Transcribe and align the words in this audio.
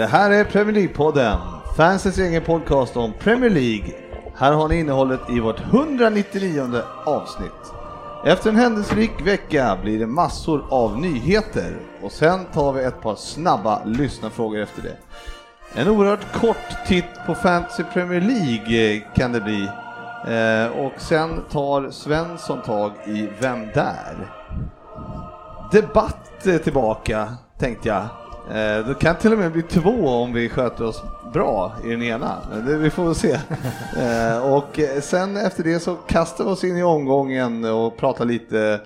Det 0.00 0.06
här 0.06 0.30
är 0.30 0.44
Premier 0.44 0.74
League-podden, 0.74 1.38
fansens 1.76 2.18
egen 2.18 2.42
podcast 2.42 2.96
om 2.96 3.12
Premier 3.12 3.50
League. 3.50 3.94
Här 4.36 4.52
har 4.52 4.68
ni 4.68 4.78
innehållet 4.78 5.20
i 5.30 5.40
vårt 5.40 5.60
199 5.60 6.82
avsnitt. 7.04 7.72
Efter 8.24 8.50
en 8.50 8.56
händelserik 8.56 9.26
vecka 9.26 9.78
blir 9.82 9.98
det 9.98 10.06
massor 10.06 10.64
av 10.70 10.98
nyheter 10.98 11.76
och 12.02 12.12
sen 12.12 12.44
tar 12.44 12.72
vi 12.72 12.84
ett 12.84 13.00
par 13.00 13.14
snabba 13.14 13.84
lyssnarfrågor 13.84 14.58
efter 14.58 14.82
det. 14.82 14.96
En 15.74 15.88
oerhört 15.88 16.32
kort 16.40 16.86
titt 16.86 17.26
på 17.26 17.34
Fantasy 17.34 17.82
Premier 17.82 18.20
League 18.20 18.94
eh, 18.94 19.02
kan 19.14 19.32
det 19.32 19.40
bli. 19.40 19.68
Eh, 20.26 20.84
och 20.86 21.00
sen 21.00 21.40
tar 21.50 21.90
Svensson 21.90 22.62
tag 22.62 22.92
i 23.06 23.28
Vem 23.40 23.66
där? 23.74 24.32
Debatt 25.72 26.46
eh, 26.46 26.56
tillbaka, 26.56 27.34
tänkte 27.58 27.88
jag. 27.88 28.06
Eh, 28.50 28.86
Det 28.86 28.94
kan 29.00 29.16
till 29.16 29.32
och 29.32 29.38
med 29.38 29.52
bli 29.52 29.62
två 29.62 30.08
om 30.08 30.32
vi 30.32 30.48
sköter 30.48 30.84
oss 30.86 31.02
bra 31.32 31.72
i 31.84 31.88
den 31.90 32.02
ena. 32.02 32.36
Vi 32.64 32.90
får 32.90 33.04
väl 33.04 33.14
se. 33.14 33.32
Eh, 33.98 34.52
Och 34.52 34.78
eh, 34.78 35.00
sen 35.00 35.36
efter 35.36 35.64
det 35.64 35.80
så 35.80 35.94
kastar 35.94 36.44
vi 36.44 36.50
oss 36.50 36.64
in 36.64 36.76
i 36.78 36.82
omgången 36.82 37.64
och 37.64 37.96
pratar 37.96 38.24
lite 38.24 38.80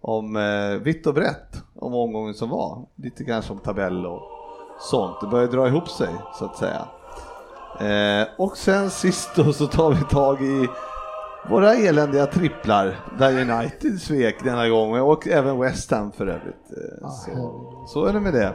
om 0.00 0.38
vitt 0.84 1.06
och 1.06 1.14
brett 1.14 1.62
om 1.80 1.94
omgången 1.94 2.34
som 2.34 2.48
var. 2.50 2.78
Lite 2.96 3.24
kanske 3.24 3.52
om 3.52 3.58
tabell 3.58 4.06
och 4.06 4.22
sånt. 4.80 5.20
Det 5.20 5.26
börjar 5.26 5.46
dra 5.48 5.68
ihop 5.68 5.88
sig 5.88 6.08
så 6.38 6.44
att 6.44 6.56
säga. 6.56 6.86
Och 8.38 8.56
sen 8.56 8.90
sist 8.90 9.30
då 9.36 9.52
så 9.52 9.66
tar 9.66 9.90
vi 9.90 10.02
tag 10.10 10.42
i 10.42 10.68
våra 11.50 11.74
eländiga 11.74 12.26
tripplar 12.26 13.00
där 13.18 13.40
United 13.50 14.00
svek 14.00 14.44
denna 14.44 14.68
gång 14.68 15.00
och 15.00 15.28
även 15.28 15.60
West 15.60 15.90
Ham 15.90 16.12
för 16.12 16.26
övrigt. 16.26 16.72
Eh, 17.02 17.08
Så, 17.08 17.60
så 17.86 18.04
är 18.04 18.12
det 18.12 18.20
med 18.20 18.32
det. 18.32 18.52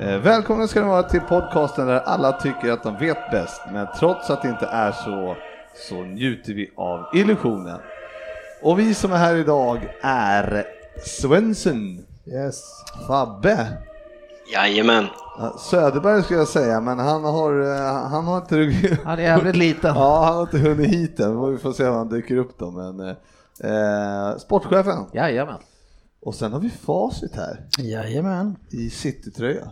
Eh, 0.00 0.18
Välkomna 0.18 0.68
ska 0.68 0.80
ni 0.80 0.86
vara 0.88 1.02
till 1.02 1.20
podcasten 1.20 1.86
där 1.86 2.00
alla 2.00 2.32
tycker 2.32 2.72
att 2.72 2.82
de 2.82 2.96
vet 2.98 3.30
bäst, 3.30 3.60
men 3.72 3.86
trots 3.98 4.30
att 4.30 4.42
det 4.42 4.48
inte 4.48 4.66
är 4.66 4.92
så, 4.92 5.36
så 5.88 6.02
njuter 6.02 6.54
vi 6.54 6.70
av 6.76 7.04
illusionen. 7.14 7.78
Och 8.62 8.78
vi 8.78 8.94
som 8.94 9.12
är 9.12 9.16
här 9.16 9.34
idag 9.36 9.88
är 10.02 10.64
Svensson, 11.06 11.98
Yes. 12.26 12.62
Fabbe, 13.06 13.66
Jajamän. 14.52 15.06
ja, 15.38 15.56
Söderberg 15.58 16.22
skulle 16.22 16.38
jag 16.38 16.48
säga, 16.48 16.80
men 16.80 16.98
han 16.98 17.24
har, 17.24 17.60
eh, 17.60 18.08
han 18.08 18.24
har 18.24 18.36
inte 18.38 18.98
Han 19.04 19.18
är 19.18 19.22
jävligt 19.22 19.56
liten. 19.56 19.94
Ja, 19.96 20.24
han 20.24 20.34
har 20.34 20.42
inte 20.42 20.58
hunnit 20.58 20.90
hit 20.90 21.20
än. 21.20 21.52
Vi 21.52 21.58
får 21.58 21.72
se 21.72 21.86
om 21.88 21.94
han 21.96 22.08
dyker 22.08 22.36
upp 22.36 22.58
då. 22.58 22.70
Men, 22.70 23.00
eh, 23.60 24.36
sportchefen. 24.38 25.04
Jajamän. 25.12 25.58
Och 26.22 26.34
sen 26.34 26.52
har 26.52 26.60
vi 26.60 26.70
facit 26.70 27.36
här 27.36 27.66
Jajamän. 27.78 28.56
i 28.70 28.90
citytröja. 28.90 29.68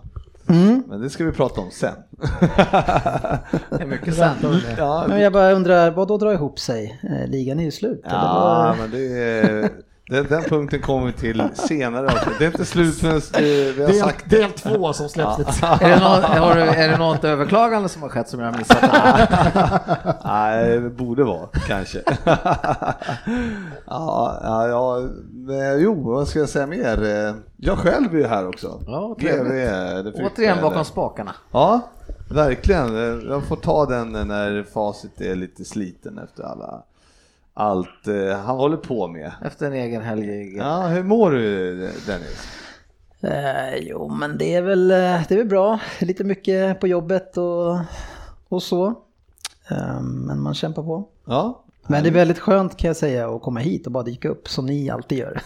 Mm. 0.48 0.82
Men 0.88 1.00
det 1.00 1.10
ska 1.10 1.24
vi 1.24 1.32
prata 1.32 1.60
om 1.60 1.70
sen. 1.70 1.94
Det 3.70 3.82
är 3.82 3.86
mycket 3.86 4.14
sant. 4.14 4.38
ja, 4.78 5.04
Men 5.08 5.20
jag 5.20 5.32
bara 5.32 5.52
undrar, 5.52 5.90
vad 5.90 6.08
då 6.08 6.18
drar 6.18 6.32
ihop 6.32 6.58
sig? 6.58 7.00
Eh, 7.02 7.30
Ligan 7.30 7.60
är 7.60 7.64
ju 7.64 7.70
slut. 7.70 8.00
ja, 8.04 8.74
men 8.80 8.90
det 8.90 9.18
är, 9.22 9.70
den, 10.08 10.26
den 10.26 10.42
punkten 10.42 10.80
kommer 10.82 11.06
vi 11.06 11.12
till 11.12 11.42
senare. 11.54 12.06
Också. 12.06 12.30
Det 12.38 12.44
är 12.44 12.46
inte 12.46 12.64
slut 12.64 12.94
förrän 12.94 13.16
eh, 13.16 13.20
vi 13.74 13.82
har 13.82 13.88
Del, 13.88 14.00
sagt 14.00 14.30
del 14.30 14.50
två 14.50 14.92
som 14.92 15.08
släpps 15.08 15.38
lite 15.38 15.50
Är 15.66 16.54
det, 16.54 16.54
du, 16.54 16.70
är 16.70 16.88
det 16.88 16.96
något 16.96 17.24
överklagande 17.24 17.88
som 17.88 18.02
har 18.02 18.08
skett 18.08 18.28
som 18.28 18.40
jag 18.40 18.52
har 18.52 18.58
missat? 18.58 18.82
Nej, 20.24 20.80
det 20.80 20.90
borde 20.90 21.24
vara 21.24 21.48
kanske. 21.66 22.02
ja, 23.86 24.40
ja, 24.42 24.68
ja, 24.68 25.08
men, 25.32 25.80
jo, 25.80 26.12
vad 26.12 26.28
ska 26.28 26.38
jag 26.38 26.48
säga 26.48 26.66
mer? 26.66 27.34
Jag 27.56 27.78
själv 27.78 28.14
är 28.14 28.18
ju 28.18 28.26
här 28.26 28.48
också. 28.48 28.80
Ja, 28.86 29.16
GV, 29.18 29.26
trevligt. 29.26 30.04
det 30.04 30.12
fick 30.12 30.32
Återigen 30.32 30.62
bakom 30.62 30.84
spakarna. 30.84 31.34
Ja, 31.52 31.80
verkligen. 32.30 32.94
Jag 33.28 33.44
får 33.44 33.56
ta 33.56 33.86
den 33.86 34.12
när 34.12 34.62
facit 34.62 35.20
är 35.20 35.34
lite 35.34 35.64
sliten 35.64 36.18
efter 36.18 36.42
alla, 36.42 36.82
allt 37.58 38.06
eh, 38.06 38.38
han 38.38 38.56
håller 38.56 38.76
på 38.76 39.08
med. 39.08 39.32
Efter 39.44 39.66
en 39.66 39.72
egen 39.72 40.02
helg. 40.02 40.56
Ja, 40.56 40.86
hur 40.86 41.02
mår 41.02 41.30
du 41.30 41.76
Dennis? 42.06 42.48
Eh, 43.20 43.76
jo, 43.80 44.08
men 44.08 44.38
det 44.38 44.54
är 44.54 44.62
väl, 44.62 44.90
eh, 44.90 44.96
det 44.96 45.30
är 45.30 45.36
väl 45.36 45.46
bra. 45.46 45.80
Lite 46.00 46.24
mycket 46.24 46.80
på 46.80 46.86
jobbet 46.86 47.36
och, 47.36 47.78
och 48.48 48.62
så. 48.62 48.86
Eh, 49.70 50.00
men 50.00 50.40
man 50.40 50.54
kämpar 50.54 50.82
på. 50.82 51.08
Ja, 51.24 51.64
Men 51.88 52.02
det 52.02 52.08
är 52.08 52.12
väldigt 52.12 52.38
skönt 52.38 52.76
kan 52.76 52.88
jag 52.88 52.96
säga 52.96 53.28
att 53.28 53.42
komma 53.42 53.60
hit 53.60 53.86
och 53.86 53.92
bara 53.92 54.02
dyka 54.02 54.28
upp 54.28 54.48
som 54.48 54.66
ni 54.66 54.90
alltid 54.90 55.18
gör. 55.18 55.42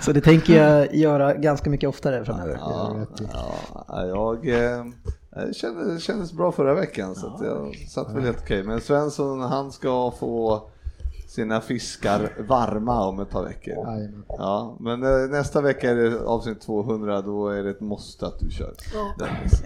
så 0.00 0.12
det 0.12 0.20
tänker 0.20 0.56
jag 0.62 0.94
göra 0.94 1.34
ganska 1.34 1.70
mycket 1.70 1.88
oftare 1.88 2.24
framöver. 2.24 2.58
ja, 2.60 2.96
ja 3.88 4.06
jag 4.06 4.48
eh, 4.48 4.84
det 5.30 5.54
kändes, 5.54 5.94
det 5.94 6.00
kändes 6.00 6.32
bra 6.32 6.52
förra 6.52 6.74
veckan 6.74 7.14
så 7.14 7.26
att 7.26 7.40
jag 7.44 7.76
satt 7.88 8.14
väl 8.14 8.22
helt 8.22 8.38
okej. 8.42 8.62
Men 8.62 8.80
Svensson 8.80 9.40
han 9.40 9.72
ska 9.72 10.12
få 10.20 10.68
sina 11.36 11.60
fiskar 11.60 12.28
varma 12.48 13.06
om 13.06 13.20
ett 13.20 13.30
par 13.30 13.44
veckor. 13.44 13.74
Ja, 14.28 14.76
men 14.80 15.02
eh, 15.02 15.30
nästa 15.30 15.60
vecka 15.60 15.90
är 15.90 15.94
det 15.94 16.20
avsnitt 16.26 16.60
200, 16.60 17.22
då 17.22 17.48
är 17.48 17.62
det 17.62 17.70
ett 17.70 17.80
måste 17.80 18.26
att 18.26 18.40
du 18.40 18.50
kör. 18.50 18.72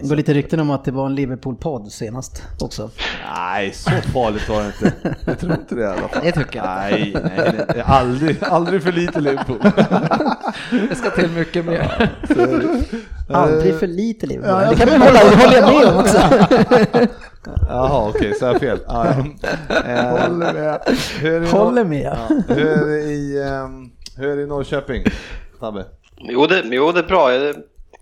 Det 0.01 0.07
går 0.07 0.15
lite 0.15 0.33
rykten 0.33 0.59
om 0.59 0.69
att 0.71 0.85
det 0.85 0.91
var 0.91 1.05
en 1.05 1.15
Liverpool-podd 1.15 1.91
senast 1.91 2.43
också. 2.59 2.89
Nej, 3.35 3.71
så 3.73 3.89
farligt 3.89 4.49
var 4.49 4.61
det 4.61 4.67
inte. 4.67 5.15
Jag 5.25 5.39
tror 5.39 5.53
inte 5.53 5.75
det 5.75 5.81
i 5.81 5.85
alla 5.85 6.07
fall. 6.07 6.23
Det 6.23 6.31
tycker 6.31 6.59
jag 6.59 6.65
Nej, 6.65 7.15
nej, 7.23 7.65
nej. 7.67 7.81
Aldrig, 7.85 8.43
aldrig 8.43 8.83
för 8.83 8.91
lite 8.91 9.19
Liverpool. 9.19 9.59
Det 10.89 10.95
ska 10.95 11.09
till 11.09 11.29
mycket 11.29 11.65
mer. 11.65 12.11
Aldrig 13.29 13.79
för 13.79 13.87
lite 13.87 14.25
Liverpool. 14.25 14.51
Ja, 14.51 14.63
jag 14.63 14.71
det 14.71 14.85
kan 14.85 14.99
man 14.99 15.07
hålla, 15.07 15.19
håller 15.19 15.55
jag 15.55 15.73
med 15.73 15.93
om 15.93 15.99
också. 15.99 16.17
Jaha, 17.45 18.09
okej, 18.09 18.33
så 18.35 18.45
är 18.45 18.51
jag 18.51 18.59
fel. 18.59 18.79
Ja, 18.87 19.05
ja. 19.07 19.23
Eh, 19.85 20.09
Håller 20.09 20.53
med. 20.53 20.79
Hur 21.19 21.33
är 21.33 21.39
det 21.39 21.47
i 21.47 21.51
Håller 21.51 21.83
med. 21.83 22.17
Ja, 22.29 22.53
hur 22.55 22.67
är 22.67 22.85
det 22.85 22.99
i, 23.01 23.41
ehm, 23.43 23.91
hur 24.17 24.27
är 24.29 24.35
det 24.35 24.41
i 24.41 24.47
Norrköping, 24.47 25.03
Fabbe? 25.59 25.85
Jo 26.17 26.47
det, 26.47 26.63
jo, 26.65 26.91
det 26.91 26.99
är 26.99 27.03
bra. 27.03 27.33
Jag 27.33 27.45
har 27.45 27.55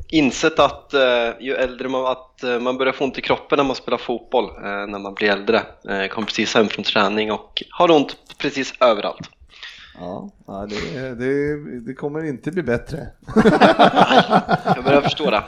insett 0.10 0.60
att 0.60 0.94
eh, 0.94 1.02
ju 1.40 1.54
äldre 1.54 1.90
man, 1.90 2.06
att 2.06 2.44
eh, 2.44 2.60
man 2.60 2.78
börjar 2.78 2.94
få 2.94 3.04
ont 3.04 3.18
i 3.18 3.22
kroppen 3.22 3.58
när 3.58 3.64
man 3.64 3.76
spelar 3.76 3.98
fotboll 3.98 4.46
eh, 4.46 4.64
när 4.64 5.00
man 5.00 5.14
blir 5.14 5.30
äldre. 5.30 5.62
Eh, 5.90 6.08
kom 6.08 6.26
precis 6.26 6.56
hem 6.56 6.68
från 6.68 6.84
träning 6.84 7.32
och 7.32 7.64
har 7.70 7.92
ont 7.92 8.16
precis 8.38 8.74
överallt. 8.80 9.30
Ja, 10.00 10.30
det, 10.70 11.16
det, 11.16 11.56
det 11.80 11.94
kommer 11.94 12.24
inte 12.24 12.52
bli 12.52 12.64
bättre. 12.64 13.08
Jag 14.76 14.84
börjar 14.84 15.02
förstå 15.02 15.32
det. 15.32 15.44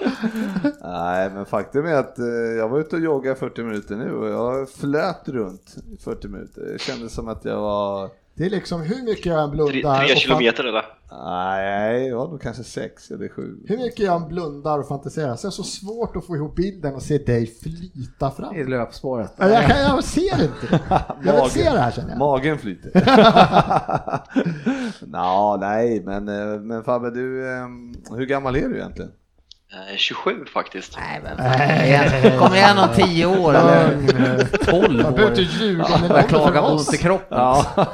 Nej, 0.84 1.29
men 1.34 1.45
faktum 1.45 1.85
är 1.85 1.94
att 1.95 2.19
eh, 2.19 2.25
jag 2.57 2.69
var 2.69 2.79
ute 2.79 2.95
och 2.95 3.01
joggade 3.01 3.35
40 3.35 3.63
minuter 3.63 3.95
nu 3.95 4.16
och 4.16 4.29
jag 4.29 4.69
flöt 4.69 5.29
runt 5.29 5.75
i 5.94 5.97
40 5.97 6.28
minuter. 6.28 6.62
Det 6.62 6.81
kändes 6.81 7.13
som 7.13 7.28
att 7.28 7.45
jag 7.45 7.62
var, 7.62 8.09
Det 8.36 8.46
är 8.46 8.50
liksom 8.50 8.81
hur 8.81 9.04
mycket 9.04 9.25
jag 9.25 9.44
än 9.44 9.50
Tre, 9.50 9.56
blundar 9.56 10.00
tre 10.00 10.07
fan- 10.07 10.16
kilometer 10.18 10.63
eller? 10.63 10.86
nej, 11.12 12.10
det 12.10 12.16
var 12.16 12.28
nog 12.28 12.42
kanske 12.42 12.63
6 12.63 13.12
eller 13.12 13.30
7. 13.30 13.57
hur 13.68 13.78
mycket 13.78 14.00
jag 14.00 14.22
än 14.22 14.28
blundar 14.28 14.80
och 14.80 14.88
fantiserar 14.88 15.36
så 15.36 15.48
är 15.48 15.50
det 15.50 15.56
så 15.56 15.63
svårt 15.63 16.16
att 16.16 16.25
få 16.25 16.36
ihop 16.36 16.56
bilden 16.56 16.95
och 16.95 17.01
se 17.01 17.18
dig 17.18 17.48
flyta 17.48 18.31
fram. 18.31 18.56
I 18.56 18.63
löpspåret. 18.63 19.33
Ja, 19.38 19.50
Jag, 19.50 19.66
kan, 19.66 19.80
jag 19.80 20.04
ser 20.04 20.44
inte. 20.44 20.80
Jag 21.25 21.42
vill 21.42 21.51
se 21.51 21.63
det 21.63 21.80
här 21.80 21.92
känner 21.92 22.10
jag. 22.10 22.18
Magen 22.19 22.57
flyter. 22.57 22.92
Nå, 25.07 25.57
nej, 25.62 26.01
men, 26.06 26.27
eh, 26.27 26.60
men 26.60 26.84
Fabbe, 26.84 27.10
du, 27.12 27.51
eh, 27.54 27.68
hur 28.18 28.25
gammal 28.25 28.56
är 28.56 28.69
du 28.69 28.75
egentligen? 28.77 29.12
Eh, 29.73 29.95
27 29.97 30.45
faktiskt. 30.45 30.97
Nej 31.00 31.21
men 31.23 31.62
igen, 31.85 32.39
kom 32.39 32.53
igen 32.53 32.77
om 32.77 32.88
tio 32.95 33.25
år 33.25 33.53
eller 33.56 34.57
tolv 34.65 35.00
Jag 35.01 35.13
behöver 35.13 35.29
inte 35.29 35.41
år. 35.41 35.62
ljuga 35.62 35.97
med 36.01 36.09
Börja 36.09 36.21
någon 36.21 36.29
klaga 36.29 36.62
oss. 36.62 36.88
ont 36.88 36.95
i 36.95 36.97
kroppen. 37.03 37.38
Ja. 37.38 37.65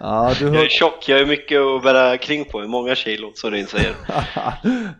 ja, 0.00 0.32
du 0.38 0.44
Jag 0.44 0.54
är 0.54 0.58
hör... 0.58 0.68
tjock, 0.68 1.08
jag 1.08 1.20
är 1.20 1.26
mycket 1.26 1.60
att 1.60 1.82
bära 1.82 2.18
kring 2.18 2.44
på, 2.44 2.58
många 2.60 2.94
kilo 2.94 3.30
som 3.34 3.50
du 3.50 3.66
säger. 3.66 3.94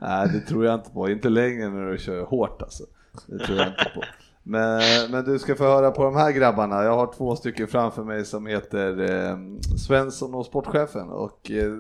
Nej, 0.00 0.28
det 0.32 0.40
tror 0.40 0.64
jag 0.64 0.75
inte 0.75 0.90
på. 0.90 1.10
Inte 1.10 1.28
längre 1.28 1.69
när 1.69 1.90
du 1.90 1.98
kör 1.98 2.22
hårt 2.24 2.62
alltså. 2.62 2.84
Det 3.26 3.38
tror 3.46 3.58
jag 3.58 3.66
inte 3.69 3.90
på. 3.94 4.02
Men, 4.42 4.82
men 5.10 5.24
du 5.24 5.38
ska 5.38 5.54
få 5.54 5.64
höra 5.64 5.90
på 5.90 6.04
de 6.04 6.16
här 6.16 6.31
grabbarna. 6.31 6.84
Jag 6.84 6.96
har 6.96 7.12
två 7.16 7.36
stycken 7.36 7.66
framför 7.69 8.02
mig 8.04 8.24
som 8.24 8.46
heter 8.46 9.10
eh, 9.31 9.36
Svensson 9.86 10.34
och 10.34 10.46
Sportchefen. 10.46 11.08
Och, 11.08 11.50
eh, 11.50 11.72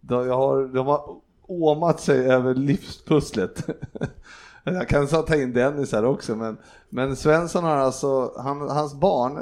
de, 0.00 0.26
jag 0.26 0.36
har, 0.36 0.74
de 0.74 0.86
har 0.86 1.00
åmat 1.48 2.00
sig 2.00 2.30
över 2.30 2.54
livspusslet. 2.54 3.66
Jag 4.64 4.88
kan 4.88 5.08
så 5.08 5.22
ta 5.22 5.34
in 5.34 5.52
Dennis 5.52 5.92
här 5.92 6.04
också, 6.04 6.36
men, 6.36 6.58
men 6.88 7.16
Svensson 7.16 7.64
har 7.64 7.76
alltså, 7.76 8.32
han, 8.36 8.70
hans 8.70 8.94
barn 8.94 9.38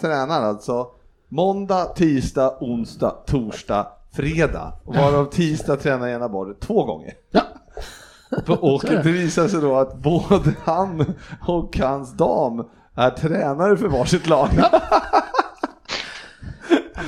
tränar 0.00 0.42
alltså 0.42 0.86
måndag, 1.28 1.84
tisdag, 1.84 2.56
onsdag, 2.60 3.10
torsdag, 3.26 3.86
fredag. 4.12 4.72
Varav 4.84 5.24
tisdag 5.24 5.76
tränar 5.76 6.08
ena 6.08 6.28
barnet 6.28 6.60
två 6.60 6.84
gånger. 6.84 7.14
Ja. 7.30 7.42
Och 8.60 8.82
det 8.84 9.02
visar 9.02 9.48
sig 9.48 9.60
då 9.60 9.76
att 9.76 9.96
både 9.96 10.54
han 10.64 11.14
och 11.46 11.78
hans 11.78 12.12
dam 12.12 12.64
är 12.94 13.10
tränare 13.10 13.76
för 13.76 13.88
varsitt 13.88 14.28
lag. 14.28 14.48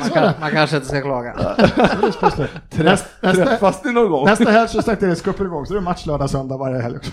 Man, 0.00 0.11
kan, 0.11 0.33
man 0.41 0.50
kanske 0.50 0.77
inte 0.77 0.89
ska 0.89 1.00
klaga. 1.00 1.35
Nästa, 2.79 3.06
nästa, 3.21 3.44
Träffas 3.44 3.85
ni 3.85 3.93
någon 3.93 4.11
gång? 4.11 4.25
nästa 4.27 4.50
helg 4.50 4.69
så 4.69 4.83
startar 4.83 5.15
Cupen 5.15 5.47
igång, 5.47 5.67
så 5.67 5.73
det 5.75 5.79
är 5.79 5.83
match 5.83 6.06
lördag, 6.06 6.31
söndag 6.31 6.56
varje 6.56 6.83
helg 6.83 6.97
också. 6.97 7.12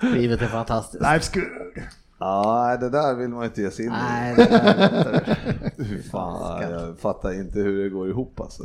Livet 0.00 0.42
är 0.42 0.46
fantastiskt. 0.46 1.02
Life's 1.04 1.34
good. 1.34 1.84
Ja, 2.18 2.76
det 2.80 2.90
där 2.90 3.14
vill 3.14 3.28
man 3.28 3.44
inte 3.44 3.62
ge 3.62 3.70
sig 3.70 3.84
in 3.84 3.92
i. 3.92 3.94
Nej, 3.94 4.34
det 4.36 4.42
är 4.42 5.36
Hur 5.76 6.02
fan, 6.10 6.70
jag 6.70 6.98
fattar 6.98 7.40
inte 7.40 7.58
hur 7.58 7.82
det 7.82 7.88
går 7.88 8.08
ihop 8.08 8.40
alltså. 8.40 8.62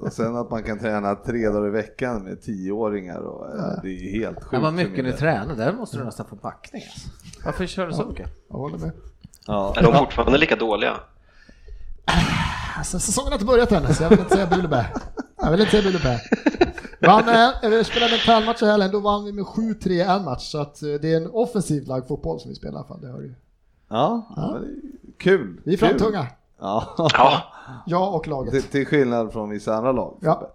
Och 0.00 0.12
sen 0.12 0.36
att 0.36 0.50
man 0.50 0.62
kan 0.62 0.78
träna 0.78 1.14
tre 1.14 1.48
dagar 1.48 1.66
i 1.66 1.70
veckan 1.70 2.22
med 2.24 2.42
tioåringar 2.42 3.18
och 3.18 3.46
eh, 3.46 3.82
det 3.82 3.88
är 3.88 4.12
helt 4.20 4.36
sjukt. 4.36 4.52
Men 4.52 4.62
vad 4.62 4.74
mycket 4.74 5.04
ni 5.04 5.12
tränar, 5.12 5.54
där 5.54 5.72
måste 5.72 5.96
du 5.98 6.04
nästan 6.04 6.26
få 6.26 6.36
backning 6.36 6.82
alltså. 6.92 7.08
Varför 7.44 7.66
kör 7.66 7.86
du 7.86 7.92
så 7.92 8.04
mycket? 8.06 8.30
Jag 8.50 8.56
håller 8.56 8.78
med. 8.78 8.90
Ja. 9.46 9.74
Är 9.76 9.82
de 9.82 9.94
fortfarande 9.94 10.38
lika 10.38 10.56
dåliga? 10.56 10.96
Alltså, 12.78 12.98
säsongen 12.98 13.32
har 13.32 13.34
inte 13.34 13.44
börjat 13.44 13.72
än, 13.72 13.94
så 13.94 14.02
jag 14.02 14.10
vill 14.10 14.18
inte 14.18 14.34
säga 14.34 14.46
Billebä. 14.46 14.86
Jag 15.36 15.50
vill 15.50 15.60
inte 15.60 15.70
säga 15.70 15.82
Billebä. 15.82 16.20
Vann, 17.00 17.28
eh, 17.28 17.70
vi 17.70 17.84
spelade 17.84 18.12
en 18.12 18.18
kvällmatch 18.18 18.62
i 18.62 18.66
helgen, 18.66 18.90
då 18.92 19.00
vann 19.00 19.24
vi 19.24 19.32
med 19.32 19.44
7-3 19.44 20.16
en 20.16 20.24
match, 20.24 20.50
så 20.50 20.58
att 20.58 20.82
eh, 20.82 20.88
det 20.88 21.12
är 21.12 21.16
en 21.16 21.30
offensiv 21.32 21.86
lagfotboll 21.86 22.40
som 22.40 22.48
vi 22.48 22.54
spelar 22.54 22.72
i 22.74 22.76
alla 22.76 22.86
fall. 22.86 23.00
Det 23.00 23.06
hör 23.06 23.18
du. 23.18 23.34
Ja, 23.88 24.34
ja. 24.36 24.50
men 24.52 24.62
det 24.62 24.68
är 24.68 25.18
kul. 25.18 25.60
Vi 25.64 25.72
är 25.72 25.78
framtunga, 25.78 26.26
Ja, 26.60 26.94
Ja, 27.12 27.42
jag 27.86 28.14
och 28.14 28.28
laget. 28.28 28.52
till, 28.52 28.62
till 28.62 28.86
skillnad 28.86 29.32
från 29.32 29.50
vissa 29.50 29.74
andra 29.74 29.92
lag. 29.92 30.18
Ja. 30.20 30.52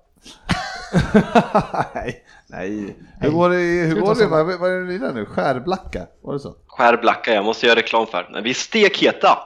nej, 1.94 2.24
nej. 2.48 2.96
Hur 3.20 3.30
går 3.32 3.50
det, 3.50 3.56
hur 3.58 4.02
går 4.02 4.16
det, 4.16 4.28
vad, 4.28 4.60
vad 4.60 4.72
är 4.72 5.00
det 5.00 5.14
nu? 5.14 5.26
Skärblacka? 5.26 6.08
Var 6.22 6.34
det 6.34 6.40
så? 6.40 6.56
Skärblacka, 6.68 7.34
jag 7.34 7.46
måste 7.46 7.66
göra 7.66 7.80
reklam 7.80 8.08
för. 8.08 8.42
Vi 8.44 8.50
är 8.50 8.54
stekheta. 8.54 9.38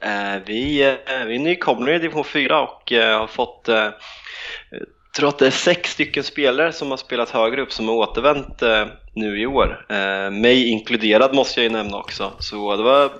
Eh, 0.00 0.42
vi, 0.46 0.82
eh, 0.82 1.24
vi 1.26 1.34
är 1.34 1.38
nykomlingar 1.38 1.98
i 1.98 1.98
division 1.98 2.24
4 2.24 2.62
och 2.62 2.92
eh, 2.92 3.18
har 3.18 3.26
fått, 3.26 3.64
jag 3.68 3.92
tror 5.16 5.28
att 5.28 5.38
det 5.38 5.46
är 5.46 5.50
sex 5.50 5.92
stycken 5.92 6.24
spelare 6.24 6.72
som 6.72 6.90
har 6.90 6.96
spelat 6.96 7.30
högre 7.30 7.62
upp 7.62 7.72
som 7.72 7.88
har 7.88 7.94
återvänt 7.94 8.62
nu 9.14 9.40
i 9.40 9.46
år. 9.46 9.86
Mig 10.30 10.68
inkluderad 10.68 11.34
måste 11.34 11.60
jag 11.60 11.64
ju 11.64 11.76
nämna 11.76 11.96
också. 11.96 12.32
Så 12.38 12.76
det 12.76 12.82
var, 12.82 13.10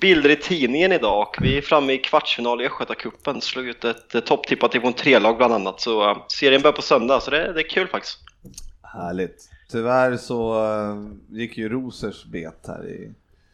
bilder 0.00 0.30
i 0.30 0.36
tidningen 0.36 0.92
idag 0.92 1.20
och 1.20 1.36
vi 1.40 1.58
är 1.58 1.62
framme 1.62 1.92
i 1.92 1.98
kvartsfinal 1.98 2.60
i 2.60 2.66
Östgötacupen. 2.66 3.40
Slog 3.40 3.66
ut 3.66 3.84
ett 3.84 4.26
topptippat 4.26 4.72
division 4.72 4.94
3-lag 4.94 5.36
bland 5.36 5.54
annat. 5.54 5.80
Så 5.80 6.24
serien 6.28 6.62
börjar 6.62 6.76
på 6.76 6.82
söndag, 6.82 7.20
så 7.20 7.30
det, 7.30 7.52
det 7.52 7.60
är 7.60 7.68
kul 7.68 7.88
faktiskt. 7.88 8.18
Härligt. 8.82 9.50
Tyvärr 9.70 10.16
så 10.16 10.66
gick 11.30 11.58
ju 11.58 11.68
Rosers 11.68 12.24
bet 12.24 12.64
här 12.66 12.88
i... 12.88 13.10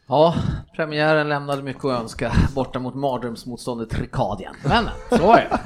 Ja, 0.09 0.35
premiären 0.75 1.29
lämnade 1.29 1.63
mycket 1.63 1.85
att 1.85 2.01
önska 2.01 2.31
borta 2.55 2.79
mot 2.79 2.95
mardrömsmotståndet 2.95 3.89
Trikadien. 3.89 4.53
Men 4.63 4.89
så 5.09 5.33
är 5.33 5.49
det. 5.49 5.59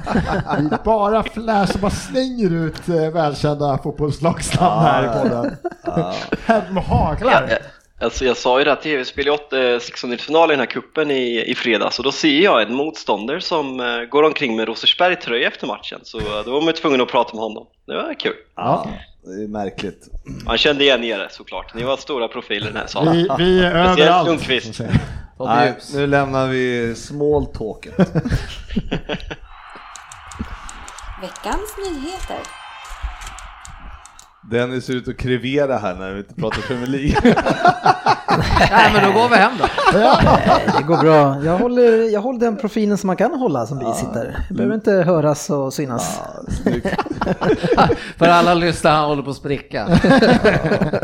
Vi 0.70 0.76
bara 0.84 1.22
flash 1.22 1.74
och 1.74 1.80
bara 1.80 1.90
slänger 1.90 2.52
ut 2.52 2.88
eh, 2.88 3.10
välkända 3.12 3.78
fotbollslagsnamn 3.82 4.80
här 4.80 5.04
i 5.04 5.22
podden. 5.22 5.56
Här 6.46 6.70
med 6.70 6.84
haglar. 6.84 7.46
Ja, 7.50 7.56
Alltså 8.02 8.24
jag 8.24 8.36
sa 8.36 8.58
ju 8.58 8.64
det 8.64 8.72
att 8.72 8.86
vi 8.86 9.04
spelade 9.04 9.30
åt 9.30 9.52
eh, 9.52 9.78
16 9.80 10.12
i 10.12 10.16
den 10.48 10.58
här 10.58 10.66
kuppen 10.66 11.10
i, 11.10 11.44
i 11.46 11.54
fredags 11.54 11.98
och 11.98 12.04
då 12.04 12.12
ser 12.12 12.40
jag 12.40 12.62
en 12.62 12.74
motståndare 12.74 13.40
som 13.40 13.80
eh, 13.80 14.00
går 14.10 14.22
omkring 14.22 14.56
med 14.56 14.68
Rosersberg-tröja 14.68 15.48
efter 15.48 15.66
matchen 15.66 16.00
så 16.02 16.18
eh, 16.18 16.44
då 16.44 16.50
var 16.52 16.60
man 16.60 16.66
ju 16.66 16.72
tvungen 16.72 17.00
att 17.00 17.08
prata 17.08 17.34
med 17.34 17.42
honom. 17.42 17.66
Det 17.86 17.94
var 17.94 18.14
kul. 18.14 18.36
Ja, 18.56 18.86
det 19.24 19.42
är 19.42 19.48
märkligt. 19.48 20.08
Man 20.44 20.58
kände 20.58 20.84
igen 20.84 21.04
er 21.04 21.28
såklart. 21.30 21.74
Ni 21.74 21.82
var 21.82 21.96
stora 21.96 22.28
profiler 22.28 22.66
i 22.66 22.72
den 22.72 22.76
här 22.76 22.86
salen. 22.86 23.14
Vi, 23.14 23.28
vi 23.38 23.60
är 23.64 23.74
överallt. 23.74 24.28
Lundqvist. 24.28 24.80
Nej, 25.38 25.74
nu 25.94 26.06
lämnar 26.06 26.48
vi 26.48 26.94
small 26.94 27.46
talket. 27.46 27.98
Veckans 31.20 31.76
nyheter. 31.78 32.61
Dennis 34.50 34.84
ser 34.84 34.94
ut 34.94 35.08
att 35.08 35.16
krevera 35.16 35.78
här 35.78 35.94
när 35.94 36.12
vi 36.12 36.18
inte 36.18 36.34
pratar 36.34 36.62
Premier 36.62 36.86
League. 36.86 37.16
Nej, 38.70 38.92
men 38.94 39.04
då 39.04 39.20
går 39.20 39.28
vi 39.28 39.36
hem 39.36 39.52
då. 39.58 39.64
Det 40.78 40.82
går 40.82 40.96
bra. 41.02 41.44
Jag 41.44 41.58
håller, 41.58 42.12
jag 42.12 42.20
håller 42.20 42.40
den 42.40 42.56
profilen 42.56 42.98
som 42.98 43.06
man 43.06 43.16
kan 43.16 43.34
hålla 43.34 43.66
som 43.66 43.78
bisittare. 43.78 44.36
Det 44.48 44.54
behöver 44.54 44.74
inte 44.74 44.92
höras 44.92 45.50
och 45.50 45.74
synas. 45.74 46.20
Ja. 46.64 47.88
För 48.16 48.26
alla 48.26 48.54
lyssnare, 48.54 48.94
han 48.94 49.08
håller 49.08 49.22
på 49.22 49.30
att 49.30 49.36
spricka. 49.36 49.86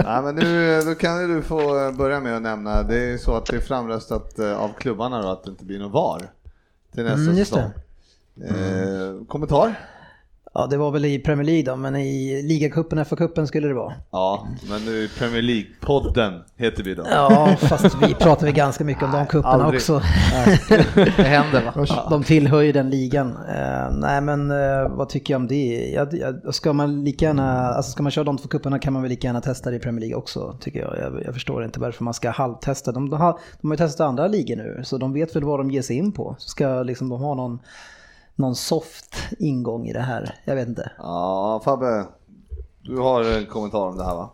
Nej, 0.04 0.22
men 0.22 0.34
nu 0.34 0.80
då 0.82 0.94
kan 0.94 1.36
du 1.36 1.42
få 1.42 1.92
börja 1.98 2.20
med 2.20 2.36
att 2.36 2.42
nämna, 2.42 2.82
det 2.82 3.12
är 3.12 3.18
så 3.18 3.36
att 3.36 3.46
det 3.46 3.56
är 3.56 3.60
framröstat 3.60 4.38
eh, 4.38 4.58
av 4.62 4.68
klubbarna 4.78 5.22
då 5.22 5.28
att 5.28 5.44
det 5.44 5.50
inte 5.50 5.64
blir 5.64 5.78
någon 5.78 5.92
VAR 5.92 6.22
till 6.94 7.04
nästa 7.04 7.20
Mm, 7.20 7.36
säsong. 7.36 7.70
Eh, 8.48 9.26
kommentar? 9.28 9.74
Ja, 10.54 10.66
det 10.66 10.76
var 10.76 10.90
väl 10.90 11.04
i 11.04 11.18
Premier 11.18 11.44
League 11.46 11.62
då, 11.62 11.76
men 11.76 11.96
i 11.96 12.42
ligacupen, 12.42 12.98
FA-cupen 12.98 13.46
skulle 13.46 13.68
det 13.68 13.74
vara. 13.74 13.92
Ja, 14.10 14.46
men 14.70 14.84
nu 14.84 15.04
är 15.04 15.08
Premier 15.18 15.42
League-podden 15.42 16.40
heter 16.56 16.82
vi 16.84 16.94
då. 16.94 17.02
Ja, 17.10 17.56
fast 17.58 17.96
vi 18.02 18.14
pratar 18.14 18.46
väl 18.46 18.54
ganska 18.54 18.84
mycket 18.84 19.02
om 19.02 19.12
de 19.12 19.26
cuperna 19.26 19.68
också. 19.68 20.02
Det 20.94 21.22
händer 21.22 21.64
va? 21.64 21.72
Ja, 21.88 22.06
de 22.10 22.22
tillhör 22.24 22.60
ju 22.60 22.72
den 22.72 22.90
ligan. 22.90 23.30
Eh, 23.30 23.90
nej 23.92 24.20
men 24.20 24.50
eh, 24.50 24.88
vad 24.88 25.08
tycker 25.08 25.34
jag 25.34 25.40
om 25.40 25.46
det? 25.48 25.90
Ja, 25.94 26.04
det- 26.04 26.16
ja, 26.44 26.52
ska 26.52 26.72
man 26.72 27.04
lika 27.04 27.24
gärna, 27.24 27.58
alltså 27.68 27.92
ska 27.92 28.02
man 28.02 28.12
köra 28.12 28.24
de 28.24 28.38
två 28.38 28.48
cuperna 28.48 28.78
kan 28.78 28.92
man 28.92 29.02
väl 29.02 29.08
lika 29.10 29.26
gärna 29.28 29.40
testa 29.40 29.70
det 29.70 29.76
i 29.76 29.80
Premier 29.80 30.00
League 30.00 30.16
också 30.16 30.56
tycker 30.60 30.80
jag. 30.80 30.98
Jag, 30.98 31.22
jag 31.24 31.34
förstår 31.34 31.64
inte 31.64 31.80
varför 31.80 32.04
man 32.04 32.14
ska 32.14 32.30
halvtesta. 32.30 32.92
De, 32.92 33.10
de, 33.10 33.20
har, 33.20 33.38
de 33.60 33.68
har 33.70 33.74
ju 33.74 33.78
testat 33.78 34.08
andra 34.08 34.26
ligor 34.28 34.56
nu 34.56 34.80
så 34.84 34.98
de 34.98 35.12
vet 35.12 35.36
väl 35.36 35.44
vad 35.44 35.60
de 35.60 35.70
ger 35.70 35.82
sig 35.82 35.96
in 35.96 36.12
på. 36.12 36.36
Så 36.38 36.48
ska 36.48 36.82
liksom 36.82 37.08
de 37.08 37.20
ha 37.20 37.34
någon, 37.34 37.58
någon 38.38 38.54
soft 38.54 39.16
ingång 39.38 39.86
i 39.86 39.92
det 39.92 40.00
här? 40.00 40.34
Jag 40.44 40.54
vet 40.54 40.68
inte. 40.68 40.90
Ja, 40.98 41.60
Fabbe, 41.64 42.04
du 42.82 42.96
har 42.98 43.24
en 43.24 43.46
kommentar 43.46 43.86
om 43.86 43.96
det 43.98 44.04
här 44.04 44.14
va? 44.14 44.30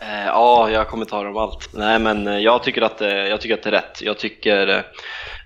Eh, 0.00 0.26
ja, 0.26 0.70
jag 0.70 0.78
har 0.80 0.84
kommentarer 0.84 1.28
om 1.30 1.36
allt. 1.36 1.68
Nej, 1.74 1.98
men 1.98 2.26
eh, 2.26 2.38
jag 2.38 2.62
tycker 2.62 2.82
att, 2.82 3.00
eh, 3.00 3.08
jag 3.08 3.40
tycker 3.40 3.54
att 3.54 3.62
det 3.62 3.68
är 3.70 3.72
rätt. 3.72 4.02
Jag 4.02 4.18
tycker, 4.18 4.84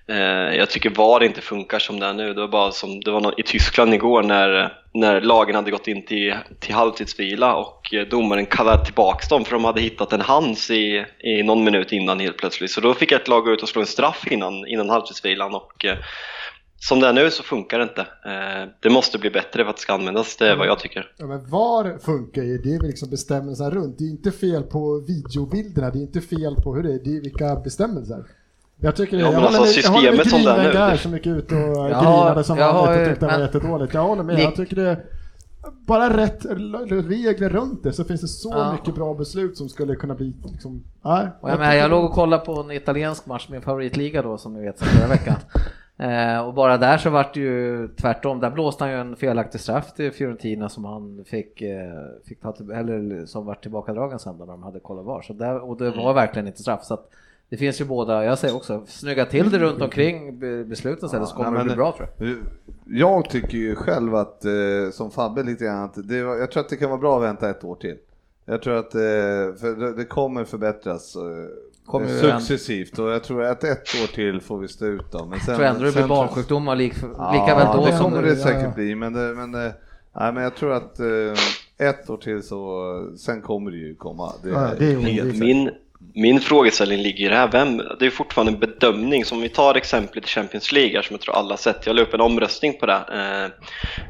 eh, 0.08 0.16
jag 0.56 0.70
tycker 0.70 0.90
VAR 0.90 1.22
inte 1.22 1.40
funkar 1.40 1.78
som 1.78 2.00
det 2.00 2.06
är 2.06 2.12
nu. 2.12 2.34
Det 2.34 2.40
var 2.40 2.48
bara 2.48 2.72
som 2.72 3.00
det 3.00 3.10
var 3.10 3.20
nå- 3.20 3.32
i 3.36 3.42
Tyskland 3.42 3.94
igår 3.94 4.22
när, 4.22 4.72
när 4.94 5.20
lagen 5.20 5.54
hade 5.54 5.70
gått 5.70 5.88
in 5.88 6.06
till, 6.06 6.34
till 6.60 6.74
halvtidsvila 6.74 7.54
och 7.56 7.94
domaren 8.10 8.46
kallade 8.46 8.84
tillbaka 8.84 9.26
dem 9.30 9.44
för 9.44 9.52
de 9.52 9.64
hade 9.64 9.80
hittat 9.80 10.12
en 10.12 10.20
hands 10.20 10.70
i, 10.70 11.04
i 11.18 11.42
någon 11.42 11.64
minut 11.64 11.92
innan 11.92 12.20
helt 12.20 12.36
plötsligt. 12.36 12.70
Så 12.70 12.80
då 12.80 12.94
fick 12.94 13.12
ett 13.12 13.28
lag 13.28 13.44
gå 13.44 13.50
ut 13.52 13.62
och 13.62 13.68
slå 13.68 13.80
en 13.80 13.86
straff 13.86 14.26
innan, 14.30 14.66
innan 14.66 14.90
halvtidsvilan 14.90 15.54
och 15.54 15.86
som 16.88 17.00
det 17.00 17.08
är 17.08 17.12
nu 17.12 17.30
så 17.30 17.42
funkar 17.42 17.78
det 17.78 17.82
inte. 17.82 18.00
Eh, 18.00 18.68
det 18.80 18.90
måste 18.90 19.18
bli 19.18 19.30
bättre 19.30 19.62
för 19.64 19.70
att 19.70 19.76
det 19.76 19.82
ska 19.82 19.92
användas, 19.94 20.36
det 20.36 20.48
är 20.48 20.56
vad 20.56 20.66
jag 20.66 20.78
tycker. 20.78 21.12
Ja, 21.16 21.26
men 21.26 21.46
VAR 21.50 21.98
funkar 21.98 22.42
ju, 22.42 22.58
det 22.58 22.74
är 22.74 22.78
väl 22.78 22.86
liksom 22.86 23.10
bestämmelserna 23.10 23.70
runt. 23.70 23.98
Det 23.98 24.04
är 24.04 24.08
inte 24.10 24.30
fel 24.32 24.62
på 24.62 25.04
videobilderna, 25.08 25.90
det 25.90 25.98
är 25.98 26.02
inte 26.02 26.20
fel 26.20 26.56
på 26.62 26.74
hur 26.74 26.82
det 26.82 26.92
är, 26.94 26.98
det 27.04 27.16
är 27.16 27.20
vilka 27.20 27.56
bestämmelser. 27.56 28.24
Jag 28.80 28.96
tycker 28.96 29.16
det, 29.16 29.22
Ja, 29.22 29.30
men 29.30 29.40
jag 29.42 29.48
håller 29.48 29.58
alltså, 29.60 29.76
med, 29.78 29.84
jag 29.84 29.90
håller 29.90 30.16
med 30.16 30.26
systemet 30.26 30.44
som 30.44 30.54
det 30.54 30.60
är 30.60 30.64
Grinberg 30.64 30.74
nu, 30.74 30.90
där 30.90 30.96
som 30.96 31.12
gick 31.12 31.26
ut 31.26 31.52
och 31.52 31.58
Ja, 31.58 31.88
grinade 31.88 32.44
som 32.44 32.58
jag 32.58 32.72
har 32.72 32.86
vanligt 32.86 33.00
och 33.00 33.08
tyckte 33.08 33.26
det 33.26 33.30
var 33.32 33.38
men- 33.38 33.46
jättedåligt. 33.46 33.94
Jag 33.94 34.02
håller 34.02 34.22
med, 34.22 34.38
jag 34.40 34.54
tycker 34.56 34.76
det 34.76 35.00
bara 35.86 36.16
rätt 36.16 36.44
regler 37.08 37.48
runt 37.48 37.82
det 37.82 37.92
så 37.92 38.04
finns 38.04 38.20
det 38.20 38.28
så 38.28 38.50
Ja. 38.54 38.72
mycket 38.72 38.94
bra 38.94 39.14
beslut 39.14 39.56
som 39.56 39.68
skulle 39.68 39.94
kunna 39.96 40.14
bli 40.14 40.34
liksom, 40.52 40.84
nej. 41.04 41.28
Och 41.40 41.50
jag, 41.50 41.58
menar, 41.58 41.74
jag 41.74 41.90
låg 41.90 42.04
och 42.04 42.12
kollade 42.12 42.44
på 42.44 42.60
en 42.60 42.70
italiensk 42.70 43.26
match, 43.26 43.46
min 43.50 43.62
favoritliga 43.62 44.22
då 44.22 44.38
som 44.38 44.54
ni 44.54 44.60
vet 44.62 44.78
sedan 44.78 44.88
förra 44.88 45.08
veckan. 45.08 45.36
Eh, 45.98 46.38
och 46.46 46.54
bara 46.54 46.78
där 46.78 46.98
så 46.98 47.10
vart 47.10 47.34
det 47.34 47.40
ju 47.40 47.88
tvärtom, 47.88 48.40
där 48.40 48.50
blåste 48.50 48.84
han 48.84 48.92
ju 48.92 48.98
en 49.00 49.16
felaktig 49.16 49.60
straff 49.60 49.92
till 49.94 50.12
Fiorentina 50.12 50.68
som 50.68 50.84
han 50.84 51.24
fick, 51.26 51.62
eh, 51.62 51.78
fick 52.24 52.40
ta 52.40 52.52
till, 52.52 52.70
eller 52.70 53.26
som 53.26 53.46
vart 53.46 53.62
tillbakadragen 53.62 54.18
sen 54.18 54.36
när 54.36 54.46
de 54.46 54.62
hade 54.62 54.80
kollat 54.80 55.04
var. 55.04 55.22
Så 55.22 55.32
där, 55.32 55.60
och 55.70 55.76
det 55.76 55.90
var 55.90 56.14
verkligen 56.14 56.46
inte 56.46 56.62
straff. 56.62 56.84
Så 56.84 56.94
att 56.94 57.10
det 57.48 57.56
finns 57.56 57.80
ju 57.80 57.84
båda, 57.84 58.24
jag 58.24 58.38
säger 58.38 58.56
också, 58.56 58.82
snygga 58.86 59.24
till 59.26 59.50
det 59.50 59.58
runt 59.58 59.82
omkring 59.82 60.38
be- 60.38 60.64
besluten 60.64 61.08
sen 61.08 61.26
så 61.26 61.36
kommer 61.36 61.50
nej, 61.50 61.58
det 61.58 61.64
bli 61.64 61.76
bra 61.76 61.92
tror 61.96 62.08
jag. 62.18 62.36
Jag 62.86 63.30
tycker 63.30 63.58
ju 63.58 63.74
själv 63.74 64.14
att, 64.14 64.44
eh, 64.44 64.52
som 64.92 65.10
Fabbe 65.10 65.42
lite 65.42 65.64
grann, 65.64 65.84
att 65.84 66.08
det, 66.08 66.16
jag 66.16 66.50
tror 66.50 66.60
att 66.62 66.68
det 66.68 66.76
kan 66.76 66.90
vara 66.90 67.00
bra 67.00 67.16
att 67.16 67.22
vänta 67.22 67.50
ett 67.50 67.64
år 67.64 67.74
till. 67.74 67.96
Jag 68.44 68.62
tror 68.62 68.74
att 68.76 68.94
eh, 68.94 69.00
för 69.60 69.80
det, 69.80 69.94
det 69.94 70.04
kommer 70.04 70.44
förbättras 70.44 71.16
eh, 71.16 71.22
Kommer 71.86 72.08
successivt 72.08 72.98
och 72.98 73.10
jag 73.10 73.24
tror 73.24 73.42
att 73.44 73.64
ett 73.64 73.94
år 74.02 74.14
till 74.14 74.40
får 74.40 74.58
vi 74.58 74.68
stå 74.68 74.86
ut 74.86 75.12
då. 75.12 75.24
Men 75.26 75.40
sen, 75.40 75.48
Jag 75.48 75.56
tror 75.56 75.66
ändå 75.66 75.84
det 75.84 75.92
blir 75.92 76.06
barnsjukdomar 76.06 76.76
lik, 76.76 76.94
lika 76.94 77.08
Ja, 77.18 77.54
väl 77.56 77.76
då 77.76 77.86
det 77.86 77.92
som 77.96 78.04
kommer 78.04 78.22
nu. 78.22 78.28
det 78.28 78.36
säkert 78.36 78.74
bli, 78.74 78.94
men, 78.94 79.12
det, 79.12 79.34
men, 79.34 79.52
det, 79.52 79.74
nej, 80.16 80.32
men 80.32 80.42
jag 80.42 80.54
tror 80.56 80.72
att 80.72 81.00
eh, 81.00 81.86
ett 81.88 82.10
år 82.10 82.16
till 82.16 82.42
så, 82.42 82.82
sen 83.18 83.42
kommer 83.42 83.70
det 83.70 83.76
ju 83.76 83.94
komma. 83.94 84.32
Det 84.42 84.48
Ja, 84.48 84.70
det 84.78 84.92
är 84.92 84.96
helt-. 84.96 85.36
Min, 85.38 85.70
min 86.14 86.40
frågeställning 86.40 86.98
ligger 86.98 87.26
i 87.26 87.28
det 87.28 87.36
här, 87.36 87.48
vem, 87.52 87.82
det 87.98 88.06
är 88.06 88.10
fortfarande 88.10 88.52
en 88.52 88.58
bedömning, 88.58 89.24
som 89.24 89.40
vi 89.40 89.48
tar 89.48 89.74
exemplet 89.74 90.24
i 90.24 90.28
Champions 90.28 90.72
League 90.72 91.02
som 91.02 91.14
jag 91.14 91.20
tror 91.20 91.34
alla 91.36 91.50
har 91.50 91.56
sett, 91.56 91.86
jag 91.86 91.96
la 91.96 92.02
upp 92.02 92.14
en 92.14 92.20
omröstning 92.20 92.78
på 92.78 92.86
det. 92.86 92.92
Eh, 93.12 93.66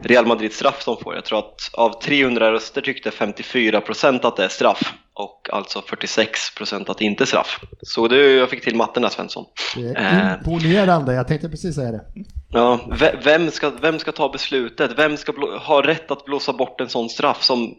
Real 0.08 0.26
Madrid 0.26 0.52
straff 0.52 0.84
de 0.84 0.96
får, 1.02 1.14
jag 1.14 1.24
tror 1.24 1.38
att 1.38 1.70
av 1.72 2.00
300 2.02 2.52
röster 2.52 2.80
tyckte 2.80 3.10
54% 3.10 4.26
att 4.26 4.36
det 4.36 4.44
är 4.44 4.48
straff 4.48 4.92
och 5.14 5.48
alltså 5.52 5.78
46% 5.80 6.90
att 6.90 6.98
det 6.98 7.04
inte 7.04 7.24
är 7.24 7.26
straff. 7.26 7.60
Så 7.82 8.08
det, 8.08 8.32
jag 8.32 8.50
fick 8.50 8.64
till 8.64 8.76
matten 8.76 9.02
där 9.02 9.08
Svensson. 9.10 9.44
Det 9.76 9.80
Eh. 9.96 10.14
är 10.30 10.38
imponerande, 10.38 11.14
jag 11.14 11.28
tänkte 11.28 11.48
precis 11.48 11.74
säga 11.74 11.90
det. 11.92 12.00
Ja, 12.52 12.80
ve- 12.90 13.14
vem 13.24 13.50
ska, 13.50 13.70
vem 13.80 13.98
ska 13.98 14.12
ta 14.12 14.28
beslutet? 14.28 14.90
Vem 14.96 15.16
ska 15.16 15.32
blå, 15.32 15.58
ha 15.58 15.86
rätt 15.86 16.10
att 16.10 16.24
blåsa 16.24 16.52
bort 16.52 16.80
en 16.80 16.88
sån 16.88 17.08
straff 17.08 17.42
som 17.42 17.74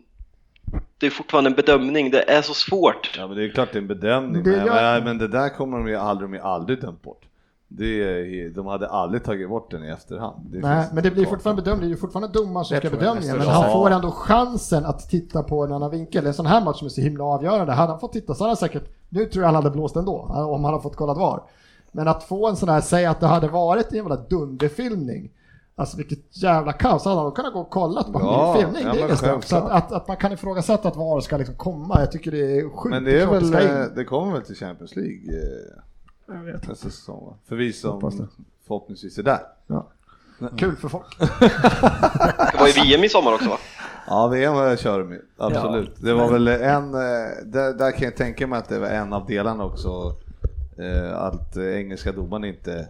det 0.99 1.05
är 1.05 1.09
fortfarande 1.09 1.49
en 1.49 1.55
bedömning, 1.55 2.11
det 2.11 2.29
är 2.31 2.41
så 2.41 2.53
svårt. 2.53 3.15
Ja 3.17 3.27
men 3.27 3.37
det 3.37 3.43
är 3.45 3.49
klart 3.49 3.69
det 3.71 3.77
är 3.77 3.81
en 3.81 3.87
bedömning, 3.87 4.43
Det 4.43 4.49
men, 4.49 4.65
gör- 4.65 5.01
men, 5.01 5.17
det 5.17 5.27
där 5.27 5.49
kommer 5.49 5.77
de 5.77 5.87
ju 5.87 5.95
aldrig, 5.95 6.29
de 6.31 6.37
aldrig 6.39 6.81
dömt 6.81 7.01
bort. 7.01 7.23
Det 7.69 8.49
de 8.49 8.67
hade 8.67 8.87
aldrig 8.89 9.23
tagit 9.23 9.49
bort 9.49 9.71
den 9.71 9.83
i 9.83 9.87
efterhand. 9.89 10.35
Det 10.51 10.59
Nej, 10.59 10.85
men 10.93 11.03
det 11.03 11.11
blir 11.11 11.25
fortfarande 11.25 11.61
bedömning, 11.61 11.81
det 11.81 11.87
är 11.87 11.95
ju 11.95 11.97
fortfarande 11.97 12.39
domaren 12.39 12.65
som 12.65 12.77
ska 12.77 12.87
jag 12.87 13.15
nästan. 13.15 13.37
men 13.37 13.47
han 13.47 13.69
Ja. 13.69 13.73
får 13.73 13.89
ändå 13.89 14.11
chansen 14.11 14.85
att 14.85 15.09
titta 15.09 15.43
på 15.43 15.63
en 15.63 15.71
annan 15.71 15.91
vinkel. 15.91 16.25
En 16.25 16.33
sån 16.33 16.45
här 16.45 16.61
match 16.65 16.77
som 16.79 16.85
är 16.85 16.89
så 16.89 17.01
himla 17.01 17.23
avgörande, 17.23 17.73
hade 17.73 17.91
han 17.91 17.99
fått 17.99 18.13
titta 18.13 18.33
så 18.33 18.43
hade 18.43 18.49
han 18.49 18.57
säkert, 18.57 18.83
nu 19.09 19.25
tror 19.25 19.43
jag 19.43 19.47
han 19.47 19.55
hade 19.55 19.69
blåst 19.69 19.95
ändå, 19.95 20.17
om 20.19 20.63
han 20.63 20.73
hade 20.73 20.83
fått 20.83 20.95
kolla 20.95 21.13
var. 21.13 21.43
Men 21.91 22.07
att 22.07 22.23
få 22.23 22.47
en 22.47 22.55
sån 22.55 22.69
här, 22.69 22.81
säga 22.81 23.11
att 23.11 23.19
det 23.19 23.27
hade 23.27 23.47
varit 23.47 23.91
en 23.91 23.97
jävla 23.97 24.15
dunderfilmning, 24.15 25.29
alltså 25.77 25.97
vilket 25.97 26.43
jävla 26.43 26.73
kaos, 26.73 27.05
hade 27.05 27.15
han 27.15 27.25
då 27.25 27.31
kunnat 27.31 27.53
gå 27.53 27.59
och 27.59 27.69
kolla 27.69 28.03
på 28.03 28.19
Ja, 28.19 28.55
en 28.55 28.61
filmning, 28.61 28.83
ja, 28.83 28.93
det 28.93 28.99
är 28.99 29.21
men 29.21 29.33
inget. 29.33 29.47
Så 29.47 29.55
att, 29.55 29.71
att, 29.71 29.91
att 29.91 30.07
man 30.07 30.17
kan 30.17 30.31
ifrågasätta 30.31 30.87
att 30.87 30.95
VAR 30.95 31.21
ska 31.21 31.37
liksom 31.37 31.55
komma, 31.55 31.99
jag 31.99 32.11
tycker 32.11 32.31
det 32.31 32.57
är 32.57 32.69
sjukt. 32.69 32.89
Men 32.89 33.03
det 33.03 33.21
är 33.21 33.27
väl, 33.27 33.53
eh, 33.53 33.85
det 33.95 34.05
kommer 34.05 34.33
väl 34.33 34.41
till 34.41 34.55
Champions 34.55 34.95
League 34.95 35.41
eh, 36.27 36.55
nästa 36.55 36.75
säsong 36.75 37.25
va? 37.25 37.33
För 37.45 37.55
vi 37.55 37.73
som 37.73 38.27
förhoppningsvis 38.67 39.17
är 39.17 39.23
där. 39.23 39.39
Ja. 39.67 39.87
Kul 40.57 40.75
för 40.75 40.89
folk. 40.89 41.19
Det 41.19 42.59
var 42.59 42.67
ju 42.67 42.73
VM 42.73 43.03
i 43.03 43.09
sommar 43.09 43.33
också 43.33 43.49
va? 43.49 43.57
Ja, 44.07 44.27
VM 44.27 44.77
kör 44.77 44.99
de 44.99 45.19
absolut. 45.37 45.95
Det 46.01 46.13
var 46.13 46.31
väl 46.31 46.47
en, 46.47 46.93
eh, 46.93 46.99
där, 47.45 47.73
där 47.73 47.91
kan 47.91 48.03
jag 48.03 48.15
tänka 48.15 48.47
mig 48.47 48.59
att 48.59 48.69
det 48.69 48.79
var 48.79 48.87
en 48.87 49.13
av 49.13 49.25
delarna 49.25 49.63
också, 49.65 50.15
att 51.13 51.57
engelska 51.57 52.11
domaren 52.11 52.43
inte, 52.43 52.87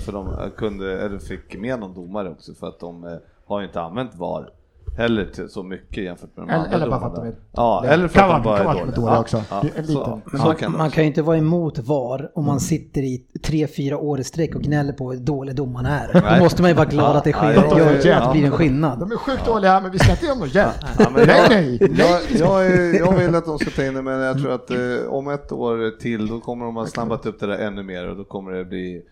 för 0.00 0.12
de 0.12 0.50
kunde, 0.56 1.00
eller 1.00 1.18
fick 1.18 1.58
med 1.58 1.78
någon 1.80 1.94
domare 1.94 2.30
också 2.30 2.54
för 2.54 2.66
att 2.66 2.80
de 2.80 3.04
eh, 3.04 3.10
har 3.46 3.60
ju 3.60 3.66
inte 3.66 3.80
använt 3.80 4.14
VAR 4.16 4.50
heller 4.96 5.24
till 5.34 5.48
så 5.48 5.62
mycket 5.62 6.04
jämfört 6.04 6.36
med 6.36 6.46
de 6.46 6.50
Eller- 6.50 6.64
andra 6.64 6.76
eller 6.76 6.88
bara 6.88 7.00
för 7.00 7.06
att 7.06 7.14
de 7.14 7.26
är- 7.26 7.34
Ja, 7.52 7.84
eller 7.86 8.08
för 8.08 8.18
kan 8.20 8.30
att 8.30 8.36
de 8.36 8.48
bara 8.48 8.58
kan 8.58 8.66
är 8.66 8.74
vara 8.74 8.90
dåliga. 8.90 9.14
Ja, 9.14 9.20
också. 9.20 9.42
ja, 9.50 9.64
en 9.76 9.86
så- 9.86 9.92
liten- 9.92 10.20
så 10.30 10.36
Man, 10.46 10.56
kan 10.56 10.72
det 10.72 10.78
man 10.78 10.90
kan 10.90 11.04
ju 11.04 11.08
inte 11.08 11.22
vara 11.22 11.36
emot 11.36 11.78
VAR 11.78 12.30
om 12.34 12.44
man 12.44 12.60
sitter 12.60 13.02
i 13.02 13.24
tre, 13.42 13.66
fyra 13.66 13.98
år 13.98 14.20
i 14.20 14.24
sträck 14.24 14.54
och 14.54 14.62
gnäller 14.62 14.92
på 14.92 15.12
hur 15.12 15.20
dålig 15.20 15.54
domaren 15.56 15.86
är. 15.86 16.36
Då 16.38 16.44
måste 16.44 16.62
man 16.62 16.70
ju 16.70 16.74
vara 16.74 16.86
glad 16.86 17.14
Ja, 17.14 17.18
att 17.18 17.24
det 17.24 17.30
ja, 17.30 17.36
sker, 17.36 17.52
ja, 17.54 17.60
att 17.96 18.02
det 18.02 18.08
ja. 18.08 18.32
blir 18.32 18.44
en 18.44 18.50
skillnad. 18.50 18.98
De 19.00 19.12
är 19.12 19.16
sjukt 19.16 19.46
dåliga, 19.46 19.80
men 19.80 19.90
vi 19.90 19.98
ska 19.98 20.10
inte 20.10 20.24
ge 20.24 20.30
dem 20.30 20.38
någon 20.38 20.48
hjälp. 20.48 20.74
Ja, 20.98 21.06
Nej, 21.14 21.24
jag, 21.28 21.50
nej, 21.50 21.78
nej. 21.80 21.92
Jag, 21.98 22.20
jag, 22.40 22.66
är, 22.66 22.98
jag 22.98 23.12
vill 23.16 23.34
att 23.34 23.44
de 23.44 23.58
ska 23.58 23.70
ta 23.70 23.84
in 23.84 23.94
det, 23.94 24.02
men 24.02 24.20
jag 24.20 24.38
tror 24.38 24.52
att 24.52 24.70
eh, 24.70 24.76
om 25.08 25.28
ett 25.28 25.52
år 25.52 26.00
till 26.00 26.26
då 26.26 26.40
kommer 26.40 26.64
de 26.64 26.76
ha 26.76 26.86
snabbat 26.86 27.26
upp 27.26 27.40
det 27.40 27.46
där 27.46 27.58
ännu 27.58 27.82
mer 27.82 28.08
och 28.10 28.16
då 28.16 28.24
kommer 28.24 28.52
det 28.52 28.64
bli 28.64 29.02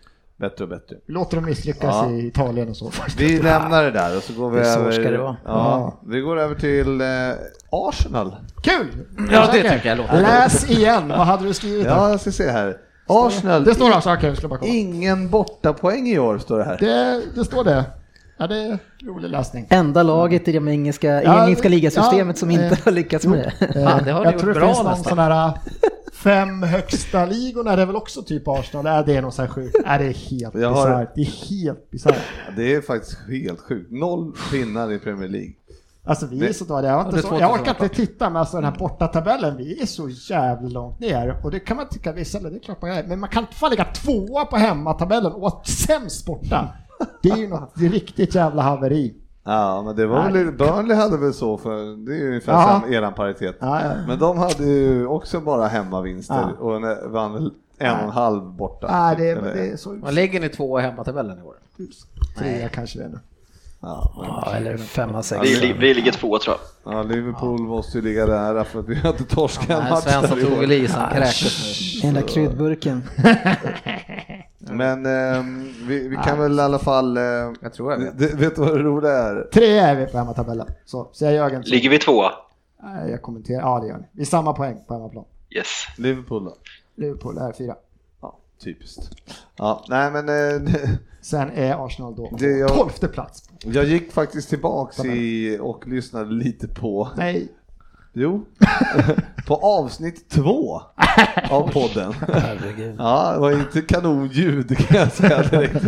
bättre 0.49 0.63
och 0.63 0.69
bättre. 0.69 0.95
Låter 1.07 1.35
dem 1.37 1.45
misslyckas 1.45 1.95
Ja. 2.03 2.09
i 2.11 2.27
Italien 2.27 2.69
och 2.69 2.75
så. 2.77 2.89
först. 2.91 3.19
Vi 3.19 3.41
lämnar 3.41 3.83
det 3.83 3.91
där 3.91 4.17
och 4.17 4.23
så 4.23 4.33
går 4.33 4.49
vi 4.49 4.59
Det 4.59 4.65
över. 4.67 4.91
ska 4.91 5.11
det 5.11 5.17
vara. 5.17 5.35
Ja, 5.45 5.99
vi 6.07 6.19
går 6.19 6.39
över 6.39 6.55
till 6.55 7.01
eh, 7.01 7.07
Arsenal. 7.71 8.35
Kul! 8.61 8.87
Ja, 9.31 9.49
det 9.53 9.69
tycker 9.71 9.89
jag 9.89 9.97
låter 9.97 10.21
Läs 10.21 10.69
igen, 10.69 11.07
vad 11.09 11.19
hade 11.27 11.45
du 11.45 11.53
skrivit? 11.53 11.85
Ja, 11.85 12.09
jag 12.09 12.19
ska 12.21 12.31
se 12.31 12.49
här. 12.51 12.77
Arsenal, 13.07 13.63
Det 13.63 13.73
står 13.75 13.91
alltså, 13.91 14.35
ska 14.35 14.47
bara 14.47 14.59
kolla. 14.59 14.71
ingen 14.71 15.29
bortapoäng 15.29 16.07
i 16.07 16.19
år 16.19 16.37
står 16.37 16.57
det 16.57 16.63
här. 16.65 16.77
Det, 16.79 17.21
det 17.35 17.45
står 17.45 17.63
det. 17.63 17.83
Ja, 18.37 18.47
det 18.47 18.55
är 18.57 18.79
rolig 19.05 19.29
läsning. 19.29 19.67
Enda 19.69 20.03
laget 20.03 20.47
i 20.47 20.51
det 20.51 20.71
engelska, 20.71 21.23
Ja, 21.23 21.43
engelska 21.43 21.69
ligasystemet 21.69 22.35
ja, 22.35 22.39
som 22.39 22.51
inte 22.51 22.65
eh, 22.65 22.77
har 22.85 22.91
lyckats 22.91 23.25
med 23.25 23.39
det. 23.59 23.73
Fan, 23.83 24.03
det 24.03 24.11
har 24.11 24.23
jag 24.23 24.33
gjort 24.33 24.41
tror 24.41 24.53
det 24.53 24.59
bra 24.59 24.67
finns 24.67 24.77
någon 24.83 24.91
nästan. 24.91 25.09
sån 25.09 25.19
här 25.19 25.51
fem 26.13 26.63
högsta 26.63 27.25
ligorna, 27.25 27.75
det 27.75 27.81
är 27.81 27.85
väl 27.85 27.95
också 27.95 28.21
typ 28.23 28.47
Arsenal? 28.47 28.83
Nej, 28.83 29.03
det 29.05 29.15
är 29.15 29.21
något 29.21 29.33
så 29.33 29.41
här 29.41 29.49
sjukt. 29.49 29.75
Nej, 29.85 29.99
det 29.99 30.05
är 30.05 30.13
helt 30.13 30.55
Jag 30.55 30.69
har- 30.69 30.87
bisarrt. 30.87 31.15
Det 31.15 31.21
är 31.21 31.49
helt 31.49 31.91
bisarrt. 31.91 32.15
Det 32.57 32.75
är 32.75 32.81
faktiskt 32.81 33.17
helt 33.29 33.59
sjukt. 33.59 33.91
Noll 33.91 34.33
pinnar 34.51 34.91
i 34.91 34.99
Premier 34.99 35.29
League. 35.29 35.51
Alltså 36.05 36.25
vi 36.27 36.47
är 36.47 36.53
så 36.53 36.65
dåliga. 36.65 36.91
Jag, 36.91 36.97
har 36.97 37.03
Ja, 37.03 37.05
inte 37.05 37.15
det 37.15 37.19
är 37.19 37.21
så, 37.21 37.27
svårt 37.27 37.39
jag 37.41 37.51
orkar 37.53 37.71
inte 37.83 37.95
titta, 37.95 38.29
men 38.29 38.39
alltså 38.39 38.57
den 38.57 38.63
här 38.65 38.79
bortatabellen, 38.79 39.57
vi 39.57 39.81
är 39.81 39.85
så 39.85 40.09
jävla 40.09 40.69
långt 40.69 40.99
ner. 40.99 41.39
Och 41.43 41.51
det 41.51 41.59
kan 41.59 41.77
man 41.77 41.89
tycka 41.89 42.11
vissa, 42.11 42.39
det 42.39 42.55
är 42.55 42.59
klart 42.59 42.81
man 42.81 42.91
är. 42.91 43.03
Men 43.03 43.19
man 43.19 43.29
kan 43.29 43.43
inte 43.43 43.55
fan 43.55 43.69
ligga 43.69 43.85
tvåa 43.85 44.45
på 44.45 44.55
hemmatabellen 44.57 45.31
och 45.31 45.61
sämst 45.67 46.25
borta. 46.25 46.73
Det 47.23 47.29
är 47.29 47.37
ju 47.37 47.47
något 47.47 47.71
det 47.75 47.85
är 47.85 47.89
riktigt 47.89 48.35
jävla 48.35 48.61
haveri. 48.61 49.13
Ja, 49.45 49.81
men 49.85 49.95
det 49.95 50.05
var 50.07 50.29
väl, 50.29 50.51
Burnley 50.51 50.97
hade 50.97 51.17
väl 51.17 51.33
så 51.33 51.57
för, 51.57 52.05
det 52.05 52.11
är 52.13 52.17
ju 52.17 52.27
ungefär 52.27 52.51
Ja. 52.53 52.81
som 52.83 52.93
eran 52.93 53.13
paritet. 53.13 53.57
Ja, 53.59 53.81
ja. 53.83 53.91
Men 54.07 54.19
de 54.19 54.37
hade 54.37 54.63
ju 54.63 55.07
också 55.07 55.39
bara 55.39 55.67
hemmavinster 55.67 56.35
Ja. 56.59 56.65
och 56.65 56.75
en- 56.75 57.11
vann 57.11 57.33
väl 57.33 57.51
en 57.77 57.95
och 57.95 58.03
en 58.03 58.09
halv 58.09 58.43
borta. 58.43 58.87
Nej, 58.91 59.15
det 59.17 59.29
Eller- 59.29 59.53
det 59.55 59.67
är 59.71 59.77
så... 59.77 59.95
Vad 60.03 60.13
lägger 60.13 60.39
ni 60.39 60.49
två 60.49 60.79
i 60.79 60.83
hemmatabellen 60.83 61.39
i 61.39 61.41
år? 61.41 61.55
Trea 62.37 62.69
kanske 62.69 62.99
det 62.99 63.05
är. 63.05 63.19
Ja, 63.81 64.11
Ja, 64.45 64.53
eller 64.55 64.77
femma, 64.77 65.23
sexa. 65.23 65.43
Vi, 65.43 65.73
vi 65.79 65.93
ligger 65.93 66.11
två 66.11 66.37
tror 66.39 66.55
jag. 66.83 66.93
ja, 66.93 67.03
Liverpool 67.03 67.59
måste 67.61 67.97
ju 67.97 68.03
ligga 68.03 68.25
där 68.25 68.63
för 68.63 68.79
att 68.79 68.87
vi 68.89 68.95
har 68.95 69.09
inte 69.09 69.23
torskat 69.23 69.69
en 69.69 69.79
Nej, 69.83 69.91
match 69.91 70.03
Svensson 70.03 70.39
tog 70.39 70.57
väl 70.59 70.71
i 70.71 70.87
sig, 70.87 70.99
han 71.01 71.09
kräktes 71.15 72.03
nu. 72.03 72.07
Den 72.11 72.13
där 72.21 72.27
kryddburken. 72.27 73.03
Men 74.77 75.05
ehm, 75.05 75.69
vi, 75.87 76.07
vi 76.07 76.15
kan 76.15 76.39
väl 76.39 76.59
i 76.59 76.61
alla 76.61 76.79
fall... 76.79 77.17
Eh, 77.17 77.23
Jag 77.61 77.73
tror 77.73 77.91
jag 77.91 77.99
vet. 77.99 78.17
det- 78.19 78.33
vet 78.35 78.55
du 78.55 78.61
vad 78.61 78.73
det 78.77 78.83
roliga 78.83 79.11
är? 79.11 79.41
Trea 79.53 79.87
är 79.87 79.95
vi 79.95 80.05
på 80.05 80.17
hemmatabellen. 80.17 80.67
Så 80.85 81.09
säger 81.13 81.33
Jörgen. 81.33 81.63
Så. 81.63 81.69
Ligger 81.71 81.89
vi 81.89 81.99
tvåa? 81.99 82.31
Nej, 82.83 83.11
jag 83.11 83.21
kommenterar. 83.21 83.59
Ja, 83.61 83.79
det 83.79 83.87
gör 83.87 83.97
ni. 83.97 84.03
Vi 84.11 84.21
är 84.21 84.25
samma 84.25 84.53
poäng 84.53 84.77
på 84.87 84.93
hemmaplan. 84.93 85.25
Yes. 85.49 85.67
Liverpool 85.97 86.43
då? 86.45 86.55
Liverpool 86.95 87.37
är 87.37 87.51
fyra. 87.51 87.75
Ja, 88.21 88.37
typiskt. 88.63 89.09
Ja, 89.55 89.85
nej 89.89 90.11
men 90.11 90.29
eh, 90.29 90.71
Sen 91.21 91.51
är 91.51 91.85
Arsenal 91.85 92.15
då 92.15 92.29
jag- 92.39 92.67
på 92.67 92.73
tolfte 92.75 93.07
plats. 93.07 93.49
jag 93.63 93.85
gick 93.85 94.11
faktiskt 94.11 94.49
tillbaks 94.49 95.05
i, 95.05 95.57
och 95.61 95.87
lyssnade 95.87 96.31
lite 96.33 96.67
på 96.67 97.09
Nej, 97.17 97.47
Jo, 98.15 98.45
på 99.47 99.55
avsnitt 99.55 100.29
två 100.29 100.81
av 101.49 101.71
podden. 101.71 102.13
Herregud. 102.13 102.95
Ja, 102.99 103.31
det 103.33 103.39
var 103.39 103.51
inte 103.51 103.81
kanonljud 103.81 104.77
kan 104.77 104.97
jag 104.99 105.11
säga 105.11 105.41
direkt. 105.43 105.85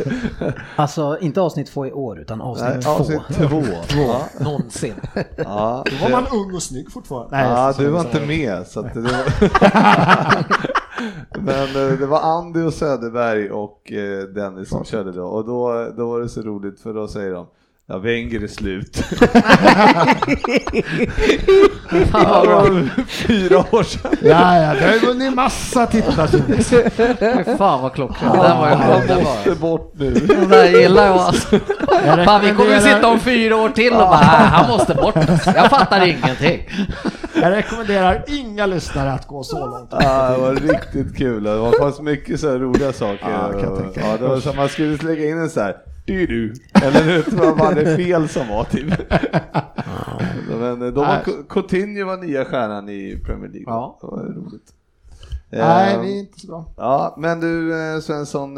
Alltså 0.76 1.18
inte 1.22 1.42
avsnitt 1.42 1.68
två 1.68 1.86
i 1.86 1.92
år, 1.92 2.20
utan 2.20 2.42
avsnitt 2.42 2.70
Nej, 2.74 2.82
två. 2.82 2.90
avsnitt 2.90 3.22
två. 3.34 3.64
Ja, 3.90 4.22
Någonsin. 4.40 4.94
ja, 5.38 5.84
då 5.92 5.96
var 6.04 6.10
man 6.22 6.28
ung 6.32 6.56
och 6.56 6.64
snygg 6.64 6.92
fortfarande. 6.92 7.38
Nej, 7.38 7.46
ja 7.50 7.74
du 7.78 7.88
var 7.90 8.00
inte 8.02 8.26
med. 8.26 8.68
Så 8.68 8.80
att 8.80 8.94
det 8.94 9.00
var... 9.02 9.24
Men 11.40 11.92
eh, 11.92 12.00
det 12.00 12.06
var 12.06 12.20
Andy 12.22 12.62
och 12.62 12.74
Söderberg 12.74 13.52
och 13.52 13.92
eh, 13.92 14.24
Dennis 14.24 14.70
som 14.70 14.86
körde 14.86 15.12
då. 15.12 15.26
Och 15.26 15.46
då, 15.46 15.88
då 15.98 16.10
var 16.10 16.20
det 16.20 16.30
så 16.30 16.42
roligt 16.42 16.80
för 16.80 16.94
då 16.94 17.08
säger 17.08 17.32
de 17.34 17.48
Ja, 17.88 17.98
Wenger 17.98 18.44
är 18.44 18.48
slut. 18.48 18.98
Var 22.12 23.06
fyra 23.06 23.60
år 23.72 23.84
sedan. 23.84 24.12
Ja, 24.22 24.58
ja, 24.62 24.74
det 24.74 24.86
har 24.86 24.94
ju 24.94 25.00
vunnit 25.00 25.34
massa 25.34 25.86
titlar 25.88 26.28
sen 26.28 26.44
dess. 26.48 27.58
Fan 27.58 27.82
vad 27.82 27.94
klockren. 27.94 28.32
Den 28.32 28.58
var 28.58 28.70
ju 28.70 29.24
måste 29.24 29.52
bort 29.62 29.94
nu. 29.96 30.12
Den 30.14 30.50
där 30.50 30.66
gillar 30.80 31.06
jag 31.06 31.18
alltså. 31.18 31.60
Jag 32.06 32.26
Fan 32.26 32.42
vi 32.42 32.52
kommer 32.52 32.74
ju 32.76 32.80
sitta 32.82 33.08
om 33.08 33.20
fyra 33.20 33.56
år 33.56 33.70
till 33.70 33.94
och 33.94 34.00
bara, 34.00 34.20
"Nej, 34.20 34.48
han 34.48 34.70
måste 34.70 34.96
bort. 34.96 35.16
Jag 35.46 35.70
fattar 35.70 36.06
ingenting. 36.08 36.70
Jag 37.42 37.52
rekommenderar 37.52 38.24
inga 38.28 38.66
lyssnare 38.66 39.12
att 39.12 39.28
gå 39.28 39.44
så 39.44 39.60
långt. 39.68 39.90
Ja, 39.92 40.30
det 40.30 40.38
var 40.42 40.54
riktigt 40.56 41.18
kul. 41.18 41.44
Det 41.44 41.58
var 41.58 41.80
fanns 41.80 42.02
mycket 42.02 42.40
så 42.40 42.52
här 42.52 42.60
roliga 42.60 42.94
saker. 42.94 43.30
Ja, 43.32 43.52
kan 43.52 43.62
jag 43.62 43.78
tänka 43.80 44.02
ja, 44.08 44.18
det 44.18 44.28
var 44.28 44.40
så 44.40 44.50
att 44.50 44.56
man 44.56 44.70
skulle 44.70 44.98
lägga 44.98 45.26
in 45.30 45.38
en 45.38 45.50
så 45.50 45.62
här 45.62 45.76
du 46.06 46.26
du 46.26 46.54
eller 46.74 47.36
vad 47.38 47.58
var 47.58 47.76
det 47.76 47.96
fel 47.96 48.30
som 48.30 48.48
var 48.48 48.64
typ. 48.64 48.94
Men 50.50 50.80
de 50.80 50.92
var. 50.96 51.24
Coutinho 51.50 52.06
var 52.06 52.18
nya 52.18 52.46
stjärnan 52.46 52.90
i 52.90 53.20
Premier 53.26 53.50
League. 53.50 53.64
Ja. 53.66 53.98
Det 54.02 54.08
var 54.08 54.24
roligt. 54.24 54.74
Nej, 55.50 55.96
Eh, 55.96 56.02
vi 56.02 56.16
är 56.16 56.20
inte 56.20 56.40
så 56.40 56.48
bra. 56.48 56.66
Ja, 56.78 57.16
men 57.18 57.40
du 57.40 57.74
eh, 57.94 58.00
Svensson. 58.00 58.58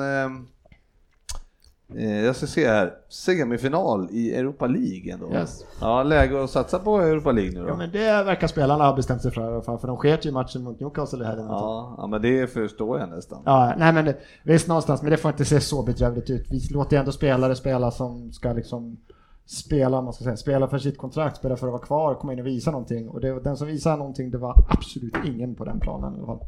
Eh, 1.96 2.26
Jag 2.26 2.36
ska 2.36 2.48
se 2.48 2.68
här, 2.68 2.94
semifinal 3.10 4.08
i 4.12 4.36
Europa 4.36 4.68
League 4.68 5.14
ändå. 5.14 5.32
Yes. 5.34 5.66
Ja, 5.82 6.04
läge 6.04 6.44
att 6.44 6.50
satsa 6.50 6.80
på 6.80 6.98
Europa 7.02 7.32
League 7.32 7.52
nu 7.52 7.62
då. 7.62 7.68
Ja, 7.68 7.76
men 7.76 7.92
det 7.92 8.24
verkar 8.24 8.48
spelarna 8.48 8.86
ha 8.86 8.96
bestämt 8.96 9.22
sig 9.22 9.32
för 9.32 9.42
i 9.42 9.54
alla 9.54 9.62
fall, 9.62 9.80
för 9.80 9.88
de 9.88 9.98
sket 9.98 10.26
ju 10.26 10.32
matchen 10.32 10.64
mot 10.64 10.80
Newcastle 10.80 11.26
här. 11.26 11.38
Ja. 11.38 11.96
Ja, 11.98 12.08
men 12.08 12.22
det 12.22 12.48
förstår 12.48 13.00
jag 13.00 13.10
nästan. 13.10 13.42
Ja, 13.46 13.74
nej 13.78 13.94
men 13.94 14.06
det, 14.06 14.18
visst 14.44 14.68
någonstans, 14.68 15.02
men 15.02 15.12
det 15.12 15.18
får 15.18 15.32
inte 15.32 15.46
se 15.46 15.60
så 15.60 15.84
bedrövligt 15.84 16.30
ut. 16.30 16.48
Vi 16.52 16.60
låter 16.72 16.96
ju 16.96 17.00
ändå 17.00 17.12
spelare 17.12 17.56
spela 17.56 17.92
som 17.92 18.32
ska 18.32 18.54
liksom 18.54 18.98
spela, 19.46 20.02
man 20.02 20.14
ska 20.14 20.24
säga, 20.24 20.38
spela 20.38 20.68
för 20.68 20.78
sitt 20.78 20.98
kontrakt, 20.98 21.38
spela 21.38 21.56
för 21.56 21.68
att 21.68 21.72
vara 21.72 21.82
kvar, 21.82 22.16
komma 22.16 22.34
in 22.34 22.40
och 22.40 22.48
visa 22.48 22.72
någonting. 22.72 23.10
Och 23.10 23.22
det, 23.22 23.40
den 23.40 23.58
som 23.58 23.68
visade 23.68 23.98
någonting, 23.98 24.32
det 24.32 24.38
var 24.38 24.66
absolut 24.70 25.16
ingen 25.26 25.56
på 25.56 25.66
den 25.66 25.80
planen 25.80 26.14
i 26.14 26.18
alla 26.18 26.26
fall. 26.26 26.48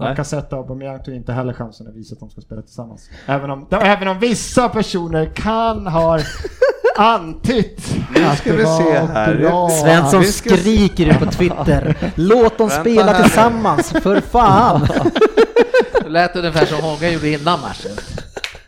Nej. 0.00 0.16
Och 0.20 0.52
Aubameyang 0.52 1.02
tog 1.02 1.14
inte 1.14 1.32
heller 1.32 1.52
chansen 1.52 1.86
att 1.88 1.94
visa 1.94 2.14
att 2.14 2.20
de 2.20 2.30
ska 2.30 2.40
spela 2.40 2.62
tillsammans. 2.62 3.10
Även 3.26 3.50
om, 3.50 3.66
även 3.70 4.08
om 4.08 4.18
vissa 4.18 4.68
personer 4.68 5.26
kan 5.34 5.86
ha 5.86 6.18
antytt 6.96 7.94
Nu 8.14 8.24
att 8.24 8.38
ska 8.38 8.50
det 8.50 8.56
vi 8.56 8.62
var 8.64 8.82
se 8.82 8.98
här. 9.12 9.34
bra. 9.34 9.68
Svensson 9.70 10.24
ska 10.24 10.50
skriker 10.56 11.06
ut 11.06 11.18
på 11.18 11.26
Twitter. 11.26 11.96
Låt 12.14 12.58
dem 12.58 12.68
Vänta 12.68 12.80
spela 12.82 13.12
här. 13.12 13.22
tillsammans, 13.22 13.90
för 13.90 14.20
fan! 14.20 14.88
Det 16.02 16.08
lät 16.08 16.36
ungefär 16.36 16.66
som 16.66 16.80
Hånga 16.80 17.08
gjorde 17.10 17.28
innan 17.28 17.60
matchen. 17.60 17.90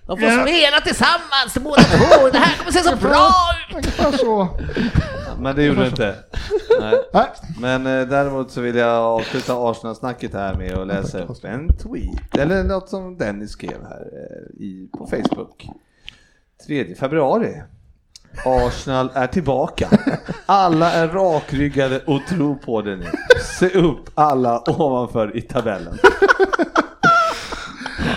De 0.07 0.19
får 0.19 0.43
spela 0.43 0.81
tillsammans 0.81 1.55
båda 1.55 1.83
två, 1.83 2.29
det 2.33 2.39
här 2.39 2.57
kommer 2.59 2.73
se 2.73 2.83
så 2.83 2.97
bra 2.97 3.31
ut! 3.71 3.77
Ungefär 3.77 4.12
så. 4.12 4.49
Men 5.41 5.57
det 5.57 5.65
gjorde 5.65 5.81
det 5.81 5.87
inte. 5.87 6.15
Nej. 6.81 6.95
Nej. 7.12 7.27
Men 7.61 7.87
eh, 7.87 8.09
däremot 8.09 8.51
så 8.51 8.61
vill 8.61 8.77
jag 8.77 8.91
avsluta 8.91 9.71
Arsenal-snacket 9.71 10.35
här 10.35 10.55
med 10.55 10.79
att 10.79 10.87
läsa 10.87 11.23
upp 11.23 11.45
en 11.45 11.77
tweet, 11.77 12.37
eller 12.39 12.65
något 12.65 12.89
som 12.89 13.19
Dennis 13.19 13.51
skrev 13.51 13.85
här 13.89 14.11
eh, 14.12 14.65
i, 14.65 14.89
på 14.99 15.07
Facebook. 15.07 15.69
3 16.67 16.95
februari. 16.95 17.62
Arsenal 18.45 19.11
är 19.15 19.27
tillbaka. 19.27 19.89
Alla 20.47 20.93
är 20.93 21.09
rakryggade 21.09 22.01
och 22.07 22.21
tror 22.29 22.55
på 22.55 22.83
det 22.83 22.97
nu. 22.97 23.07
Se 23.59 23.69
upp 23.69 24.11
alla 24.15 24.62
ovanför 24.67 25.37
i 25.37 25.43
tabellen. 25.43 25.99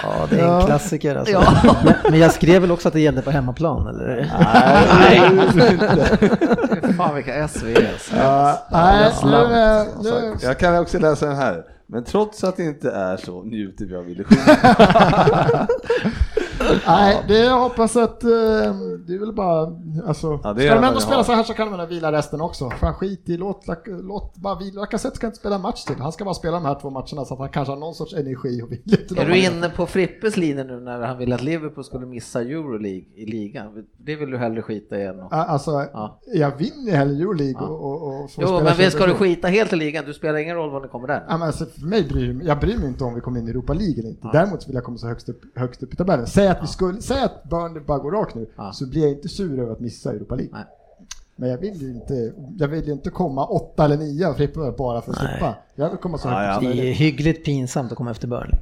Ja, 0.04 0.28
det 0.30 0.36
är 0.40 0.44
en 0.44 0.48
Ja. 0.50 0.66
klassiker 0.66 1.16
alltså. 1.16 1.44
Men, 1.86 1.94
men 2.12 2.20
jag 2.20 2.32
skrev 2.34 2.62
väl 2.62 2.72
också 2.72 2.88
att 2.88 2.94
det 2.94 3.00
gällde 3.00 3.22
på 3.22 3.32
hemmaplan, 3.32 3.88
eller? 3.88 4.32
Fan 6.98 7.16
vilka 7.16 7.34
SVs. 7.48 8.12
Ja, 8.18 8.60
nej, 8.72 9.12
nu, 9.26 9.32
eh, 9.36 9.84
nu, 10.04 10.10
Så, 10.10 10.46
jag 10.46 10.60
kan 10.60 10.78
också 10.78 11.00
läsa 11.00 11.26
den 11.26 11.36
här. 11.36 11.64
Men 11.88 12.04
trots 12.04 12.44
att 12.44 12.58
det 12.58 12.64
inte 12.64 12.92
är 12.92 13.18
så 13.18 13.44
njuter 13.44 13.86
vi 13.86 13.96
av 13.96 14.10
illusionen. 14.10 14.46
nej, 16.88 17.24
det 17.28 17.38
jag 17.38 17.60
hoppas 17.60 17.96
att 17.96 18.24
eh, 18.24 18.30
det 19.08 19.14
är 19.14 19.20
väl 19.20 19.34
bara, 19.34 19.76
alltså, 20.08 20.40
Ja, 20.44 20.56
ska 20.56 20.76
de 20.76 20.84
ändå 20.84 21.00
spela 21.00 21.24
så 21.24 21.32
här 21.32 21.44
så 21.44 21.54
kan 21.54 21.72
de 21.72 21.78
väl 21.78 21.88
vila 21.88 22.12
resten 22.12 22.42
också. 22.42 22.70
Fan 22.70 22.94
skit 22.94 23.30
i, 23.30 23.38
låt, 23.38 23.66
låt 23.86 24.38
bara 24.38 24.56
vila, 24.60 24.82
Lacazette 24.82 25.16
ska 25.16 25.28
inte 25.28 25.40
spela 25.40 25.56
en 25.56 25.62
match 25.62 25.84
till. 25.84 25.96
Han 25.96 26.12
ska 26.12 26.26
bara 26.26 26.34
spela 26.34 26.54
de 26.54 26.66
här 26.66 26.80
två 26.82 26.90
matcherna 26.90 27.26
så 27.26 27.34
att 27.34 27.40
han 27.40 27.50
kanske 27.50 27.72
har 27.72 27.80
någon 27.80 27.94
sorts 27.94 28.14
energi 28.14 28.62
och 28.62 28.72
vilja 28.72 29.24
Är 29.24 29.26
du 29.26 29.38
inne 29.38 29.70
på 29.70 29.86
Frippes 29.86 30.38
linje 30.38 30.64
nu 30.64 30.80
när 30.80 31.02
han 31.02 31.18
vill 31.18 31.34
att 31.34 31.42
Liverpool 31.44 31.84
skulle 31.84 32.06
missa 32.06 32.42
Euroleague 32.42 33.06
i 33.16 33.26
ligan? 33.26 33.86
Det 33.98 34.16
vill 34.16 34.32
du 34.32 34.38
hellre 34.38 34.62
skita 34.62 34.98
i 34.98 35.06
än. 35.06 35.18
Ja, 35.18 35.28
Alltså, 35.32 35.72
Ja. 35.94 36.20
jag 36.34 36.58
vinner 36.58 36.92
hellre 36.98 37.24
Euroleague 37.24 37.68
och, 37.68 37.86
och, 37.86 38.24
och 38.24 38.32
får 38.32 38.44
Jo, 38.44 38.60
men 38.64 38.78
visst 38.78 38.96
ska 38.98 39.06
du 39.06 39.14
skita 39.14 39.48
helt 39.48 39.74
i 39.74 39.76
ligan? 39.76 40.06
Du 40.06 40.14
spelar 40.14 40.38
ingen 40.40 40.56
roll 40.56 40.70
var 40.72 40.82
ni 40.82 40.88
kommer 40.88 41.08
där. 41.08 41.26
Ja, 41.30 41.38
men 41.38 41.48
alltså, 41.48 41.66
för 41.66 41.88
mig 41.88 42.04
bryr, 42.04 42.42
jag 42.44 42.60
bryr 42.60 42.78
mig 42.78 42.88
inte 42.88 43.04
om 43.04 43.16
vi 43.16 43.22
kommer 43.22 43.40
in 43.40 43.48
i 43.48 43.52
Europa 43.52 43.74
League 43.74 44.00
eller 44.00 44.10
inte. 44.10 44.30
Däremot 44.34 44.68
vill 44.68 44.76
jag 44.76 44.84
komma 44.84 44.98
så 44.98 45.08
högst 45.08 45.30
upp, 45.30 45.42
högst 45.56 45.84
upp 45.84 45.94
i 45.94 45.96
tabellen. 45.98 46.28
Säg 46.28 46.48
att, 46.56 46.64
vi 46.64 46.68
skulle, 46.68 47.02
säg 47.02 47.24
att 47.24 47.44
Burnley 47.44 47.84
bara 47.84 47.98
går 47.98 48.12
rakt 48.12 48.36
nu, 48.36 48.48
så 48.74 48.88
blir 48.88 49.02
jag 49.02 49.12
inte 49.12 49.30
sur 49.30 49.60
över 49.60 49.72
att 49.72 49.80
missa 49.80 50.12
Europa 50.12 50.36
League. 50.36 50.54
Nej. 50.54 50.66
Men 51.36 51.50
jag 51.50 51.58
vill 51.58 51.82
ju 51.82 51.92
inte, 51.92 52.34
jag 52.58 52.68
vill 52.68 52.90
inte 52.90 53.10
komma 53.10 53.46
åtta 53.46 53.86
eller 53.86 53.98
nio 53.98 54.28
av 54.28 54.34
Frippe 54.34 54.74
bara 54.78 55.02
för 55.02 55.12
att 55.12 55.18
slippa. 55.18 55.56
Jag 55.76 55.90
vill 55.90 55.98
komma 55.98 56.18
så 56.18 56.30
högt 56.30 56.62
Det 56.62 56.90
är 56.90 56.94
hyggligt 56.94 57.46
pinsamt 57.46 57.92
att 57.92 57.98
komma 57.98 58.12
efter 58.12 58.28
Burnley. 58.28 58.60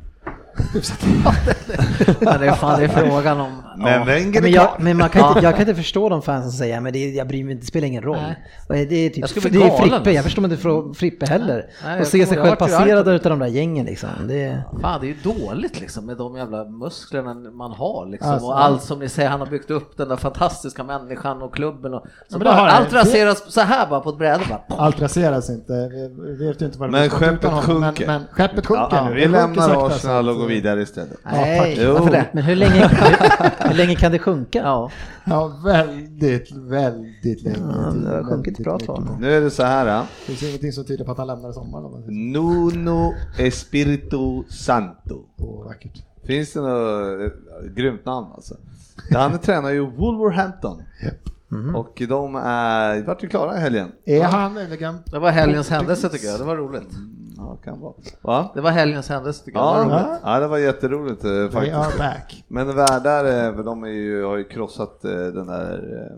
Men 2.19 2.39
det 2.39 2.47
är 2.47 2.55
fan 2.55 2.79
det 2.79 2.85
är 2.85 2.87
frågan 2.87 3.39
om... 3.41 3.63
Men 3.77 4.05
Wenger 4.05 4.41
Men, 4.41 4.51
jag, 4.51 4.69
men 4.79 4.97
man 4.97 5.09
kan 5.09 5.27
inte, 5.27 5.39
jag 5.39 5.53
kan 5.53 5.61
inte 5.61 5.75
förstå 5.81 6.09
de 6.09 6.21
fans 6.21 6.43
som 6.43 6.51
säger 6.51 6.79
men 6.79 6.93
det, 6.93 7.09
jag 7.09 7.27
bryr 7.27 7.43
mig 7.43 7.51
inte, 7.51 7.63
det 7.63 7.67
spelar 7.67 7.87
ingen 7.87 8.03
roll. 8.03 8.17
Nej. 8.17 8.47
Och 8.67 8.73
Det 8.75 8.95
är, 8.95 9.09
typ, 9.09 9.53
det 9.53 9.63
är 9.63 9.77
Frippe, 9.77 10.11
jag 10.11 10.23
förstår 10.23 10.43
inte 10.45 10.57
för 10.57 10.93
Frippe 10.93 11.25
heller. 11.25 11.65
Nej, 11.83 11.93
och 11.93 11.99
jag 11.99 12.07
se 12.07 12.25
sig 12.25 12.37
själv 12.37 12.55
passerad 12.55 13.05
det. 13.05 13.11
utav 13.15 13.29
de 13.29 13.39
där 13.39 13.47
gängen 13.47 13.85
liksom. 13.85 14.09
Det 14.27 14.43
är, 14.43 14.63
Fan, 14.81 15.01
det 15.01 15.07
är 15.07 15.07
ju 15.07 15.15
dåligt 15.23 15.79
liksom 15.79 16.05
med 16.05 16.17
de 16.17 16.35
jävla 16.37 16.65
musklerna 16.65 17.33
man 17.33 17.71
har 17.71 18.05
liksom. 18.05 18.31
Alltså, 18.31 18.47
och 18.47 18.63
allt 18.63 18.83
som 18.83 18.99
ni 18.99 19.09
säger, 19.09 19.29
han 19.29 19.39
har 19.39 19.47
byggt 19.47 19.71
upp 19.71 19.97
den 19.97 20.09
där 20.09 20.15
fantastiska 20.17 20.83
människan 20.83 21.41
och 21.41 21.55
klubben 21.55 21.93
och... 21.93 22.03
Så 22.29 22.37
det 22.37 22.45
bara, 22.45 22.71
allt 22.71 22.93
raseras 22.93 23.53
så 23.53 23.61
här 23.61 23.87
bara 23.89 23.99
på 23.99 24.09
ett 24.09 24.17
bräde 24.17 24.43
bara. 24.49 24.77
Allt 24.77 25.01
raseras 25.01 25.49
inte, 25.49 25.73
vi 26.37 26.47
vet 26.47 26.61
ju 26.61 26.65
inte 26.65 26.79
vad 26.79 26.87
det 26.87 26.91
Men 26.91 27.09
skeppet 27.09 27.51
sjunker. 27.51 28.07
Men, 28.07 28.21
men 28.21 28.27
skeppet 28.31 28.65
sjunker 28.65 28.95
Ja, 28.97 29.09
nu. 29.09 29.15
vi 29.15 29.21
Det 29.21 29.27
lämnar 29.27 29.87
Arsenal 29.87 30.25
så 30.25 30.42
och 30.42 30.42
går 30.43 30.51
att- 30.51 30.57
vidare 30.57 30.81
istället. 30.81 31.17
Nej, 31.25 31.77
Jo. 31.81 31.93
varför 31.93 32.11
det? 32.11 32.25
men 32.33 32.43
hur 32.43 32.55
länge, 32.55 32.87
hur, 32.87 33.67
hur 33.67 33.75
länge 33.75 33.95
kan 33.95 34.11
det 34.11 34.19
sjunka? 34.19 34.59
Ja. 34.59 34.91
Ja, 35.25 35.59
väldigt, 35.65 36.51
väldigt 36.51 37.43
länge. 37.43 37.57
Ja, 37.59 37.91
det 37.91 38.15
har 38.15 38.23
sjunkit 38.23 38.57
bra 38.63 38.79
tag. 38.79 39.07
Nu 39.19 39.33
är 39.33 39.41
det 39.41 39.49
så 39.51 39.63
här. 39.63 39.85
ja. 39.87 40.05
Det 40.19 40.25
finns 40.31 40.43
ingenting 40.43 40.71
som 40.71 40.85
tyder 40.85 41.05
på 41.05 41.11
att 41.11 41.17
han 41.17 41.27
lämnar 41.27 41.49
i 41.49 41.53
sommar. 41.53 41.81
Nuno 42.11 43.13
Espirito 43.39 44.43
Santo. 44.49 45.21
Åh, 45.37 45.65
vackert. 45.65 46.03
Finns 46.25 46.53
det 46.53 46.61
något 46.61 47.21
eh, 47.21 47.71
grymt 47.75 48.05
namn 48.05 48.27
alltså? 48.35 48.55
Han 49.13 49.39
tränar 49.39 49.69
ju 49.69 49.79
Wolverhampton. 49.91 50.81
Och 51.75 52.01
de 52.09 52.35
är, 52.35 53.03
vart 53.03 53.23
ju 53.23 53.27
klara 53.27 53.57
i 53.57 53.59
helgen. 53.61 53.91
Är 54.05 54.23
han 54.23 54.53
möjligen... 54.53 54.95
Det 55.05 55.19
var 55.19 55.31
helgens 55.31 55.69
händelse 55.69 56.09
tycker 56.09 56.27
jag, 56.27 56.39
det 56.39 56.43
var 56.45 56.57
roligt. 56.57 56.89
Ja, 57.49 57.57
kan 57.63 57.79
vara. 57.79 57.93
Va? 58.21 58.51
Det 58.53 58.61
var 58.61 58.71
helgens 58.71 59.09
händelse 59.09 59.45
tycker 59.45 59.59
jag, 59.59 59.89
Ja, 59.89 60.19
ja, 60.23 60.39
det 60.39 60.47
var 60.47 60.57
jätteroligt 60.57 61.23
eh, 61.23 61.29
They 61.29 61.41
are 61.41 61.49
faktiskt. 61.83 61.97
back. 61.97 62.43
Men 62.47 62.75
värdar, 62.75 63.25
eh, 63.25 63.55
för 63.55 63.63
de 63.63 63.83
är 63.83 63.87
ju, 63.87 64.23
har 64.23 64.37
ju 64.37 64.43
krossat 64.43 65.05
eh, 65.05 65.11
den 65.11 65.47
där 65.47 66.09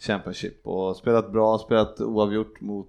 Championship 0.00 0.66
och 0.66 0.96
spelat 0.96 1.32
bra, 1.32 1.58
spelat 1.58 2.00
oavgjort 2.00 2.60
mot, 2.60 2.88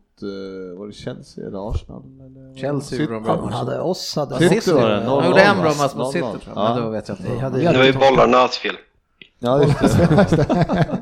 var 0.78 0.88
det 0.88 0.93
Chelsea 0.93 1.48
eller 1.48 1.69
Arsenal? 1.69 2.04
Eller? 2.26 2.56
Chelsea 2.62 3.00
gjorde 3.00 3.13
de 3.13 3.24
bra 3.24 3.36
De 3.36 3.52
hade 3.52 3.80
oss, 3.82 4.15
hade 4.15 4.50
City 4.50 4.72
var 4.74 4.89
det, 4.89 4.96
De 4.96 5.06
0-0, 5.06 5.26
gjorde 5.26 5.41
en 5.41 5.58
bra 5.62 5.69
va? 5.69 5.76
match 5.84 5.96
mot 5.96 6.06
0-0, 6.06 6.12
City 6.12 6.22
tror 6.22 6.41
jag, 6.46 6.63
ja. 6.65 6.74
men 6.76 6.84
då 6.84 6.89
vet 6.89 7.08
jag 7.08 7.17
inte. 7.17 7.50
Det 7.72 7.78
var 7.78 7.86
ju 7.86 7.93
bollarnas 7.93 8.58
fel. 8.58 8.76
Ja, 9.43 9.63
just 9.63 9.79
det. 9.79 9.88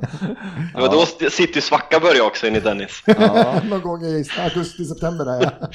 Det 0.76 0.82
var 0.82 0.92
då 0.92 1.30
City 1.30 1.62
svacka 1.62 2.00
började 2.00 2.22
också 2.22 2.48
enligt 2.48 2.64
Dennis. 2.64 3.04
Ja. 3.06 3.62
Någon 3.70 3.82
gång 3.82 4.04
i 4.04 4.26
augusti, 4.40 4.86
september 4.86 5.26
där 5.26 5.42
ja. 5.42 5.68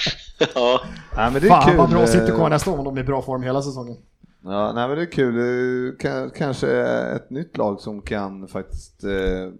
Ja. 0.55 0.81
Nej, 1.16 1.31
men 1.33 1.40
det 1.42 1.46
är 1.46 1.50
Fan 1.50 1.68
kul. 1.68 1.76
vad 1.76 1.90
bra 1.90 2.07
City 2.07 2.29
eh, 2.31 2.37
kommer 2.37 2.50
nästa 2.50 2.70
år 2.70 2.79
om 2.79 2.85
de 2.85 2.96
är 2.96 3.00
i 3.00 3.05
bra 3.05 3.22
form 3.22 3.42
hela 3.42 3.62
säsongen. 3.62 3.96
Ja, 4.44 4.72
nej 4.72 4.88
men 4.88 4.96
det 4.96 5.02
är 5.02 5.12
kul. 5.12 6.31
Kanske 6.37 6.83
ett 7.16 7.31
nytt 7.31 7.57
lag 7.57 7.81
som 7.81 8.02
kan 8.02 8.48
faktiskt 8.48 9.05
eh, 9.05 9.50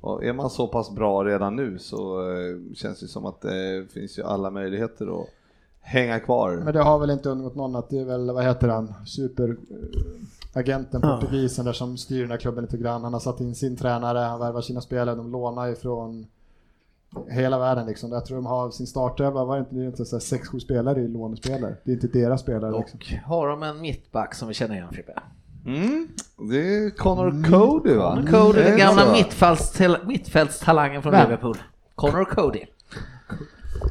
och 0.00 0.24
är 0.24 0.32
man 0.32 0.50
så 0.50 0.68
pass 0.68 0.90
bra 0.90 1.24
redan 1.24 1.56
nu 1.56 1.78
så 1.78 2.20
eh, 2.30 2.74
känns 2.74 3.00
det 3.00 3.08
som 3.08 3.26
att 3.26 3.40
det 3.40 3.86
finns 3.94 4.18
ju 4.18 4.22
alla 4.22 4.50
möjligheter 4.50 5.20
att 5.22 5.28
hänga 5.80 6.20
kvar. 6.20 6.60
Men 6.64 6.74
det 6.74 6.82
har 6.82 6.98
väl 6.98 7.10
inte 7.10 7.28
undgått 7.28 7.54
någon 7.54 7.76
att 7.76 7.90
det 7.90 7.98
är 7.98 8.04
väl, 8.04 8.30
vad 8.30 8.44
heter 8.44 8.68
han, 8.68 8.94
superagenten, 9.06 10.26
Ja. 11.02 11.16
portugisen 11.20 11.64
där 11.64 11.72
som 11.72 11.96
styr 11.96 12.22
den 12.22 12.30
här 12.30 12.38
klubben 12.38 12.64
lite 12.64 12.76
grann. 12.76 13.04
Han 13.04 13.12
har 13.12 13.20
satt 13.20 13.40
in 13.40 13.54
sin 13.54 13.76
tränare, 13.76 14.18
han 14.18 14.40
värvar 14.40 14.60
sina 14.60 14.80
spelare, 14.80 15.16
de 15.16 15.32
lånar 15.32 15.68
ifrån 15.68 16.26
hela 17.28 17.58
världen 17.58 17.86
liksom. 17.86 18.12
Jag 18.12 18.26
tror 18.26 18.36
de 18.36 18.46
har 18.46 18.70
sin 18.70 18.86
startelva, 18.86 19.44
var 19.44 19.56
det 19.56 19.60
inte, 19.60 19.74
det 19.74 19.86
inte 19.86 20.04
så 20.04 20.20
sex, 20.20 20.48
sju 20.48 20.60
spelare 20.60 21.00
i 21.00 21.08
lånespelare. 21.08 21.76
Det 21.84 21.90
är 21.90 21.94
inte 21.94 22.06
deras 22.06 22.40
spelare 22.40 22.78
liksom. 22.78 23.00
Och 23.00 23.28
har 23.28 23.48
de 23.48 23.62
en 23.62 23.80
mittback 23.80 24.34
som 24.34 24.48
vi 24.48 24.54
känner 24.54 24.74
igen 24.74 24.88
Frippe? 24.92 25.12
Mm, 25.66 26.08
det 26.50 26.56
är 26.56 26.90
Connor 26.90 27.50
Cody 27.50 27.94
va? 27.94 28.14
Connor 28.14 28.42
Cody, 28.42 28.62
den 28.62 28.78
gamla 28.78 29.16
mittfältstalangen 30.06 31.02
från 31.02 31.12
Vem? 31.12 31.22
Liverpool. 31.22 31.56
Connor 31.94 32.24
Cody. 32.24 32.64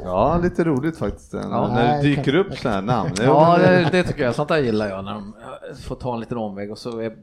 Ja, 0.04 0.39
lite 0.43 0.63
roligt 0.63 0.97
faktiskt 0.97 1.34
Ja. 1.34 1.39
när 1.49 1.67
det 1.67 1.73
Nej, 1.73 2.02
dyker 2.04 2.23
kan- 2.23 2.36
upp 2.36 2.58
sådana 2.58 2.75
här 2.75 2.82
namn. 3.04 3.12
Ja, 3.21 3.58
det, 3.58 3.89
det 3.91 4.04
tycker 4.04 4.23
jag. 4.23 4.36
Sånt 4.36 4.49
där 4.49 4.58
gillar 4.58 4.88
jag 4.89 5.06
när 5.06 5.13
de 5.13 5.34
eh, 5.71 5.75
får 5.78 5.95
ta 5.95 6.13
en 6.13 6.19
liten 6.19 6.38
omväg 6.38 6.71
och 6.71 6.78
så 6.78 6.99
är, 6.99 7.15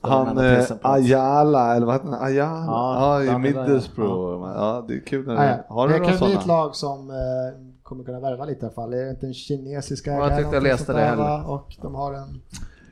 Han 0.00 0.38
eh. 0.38 0.64
Ayala, 0.82 1.76
eller 1.76 1.86
vad 1.86 1.94
heter 1.94 2.08
han? 2.08 2.22
Ayala? 2.22 2.64
Ja, 2.66 3.22
Ja, 3.22 3.34
i 3.34 3.38
Middlesbrough. 3.38 4.50
Ja. 4.56 4.84
det 4.88 4.94
är 4.94 5.00
kul 5.06 5.26
när 5.26 5.34
det... 5.34 5.64
ja. 5.68 5.74
Har 5.74 5.88
det 5.88 5.94
du 5.94 6.00
några 6.00 6.12
kan 6.16 6.26
bli 6.28 6.36
ett 6.36 6.46
lag 6.46 6.74
som 6.76 7.10
eh, 7.10 7.16
kommer 7.82 8.04
kunna 8.04 8.20
värva 8.20 8.44
lite 8.44 8.60
i 8.60 8.64
alla 8.64 8.74
fall. 8.74 8.90
Det 8.90 9.02
är 9.02 9.10
inte 9.10 9.26
en 9.26 9.34
kinesisk 9.34 10.06
Ja, 10.06 10.12
jag 10.12 10.26
ägare, 10.26 10.38
tyckte 10.38 10.56
jag 10.56 10.62
läste 10.62 10.92
det 10.92 11.00
heller. 11.00 11.50
Och 11.50 11.76
de 11.82 11.94
har 11.94 12.12
en... 12.12 12.40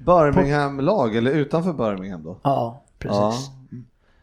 Birmingham-lag, 0.06 1.16
eller 1.16 1.30
utanför 1.30 1.72
Birmingham 1.72 2.22
då? 2.24 2.36
Ja, 2.42 2.82
precis. 2.98 3.18
Ja. 3.18 3.32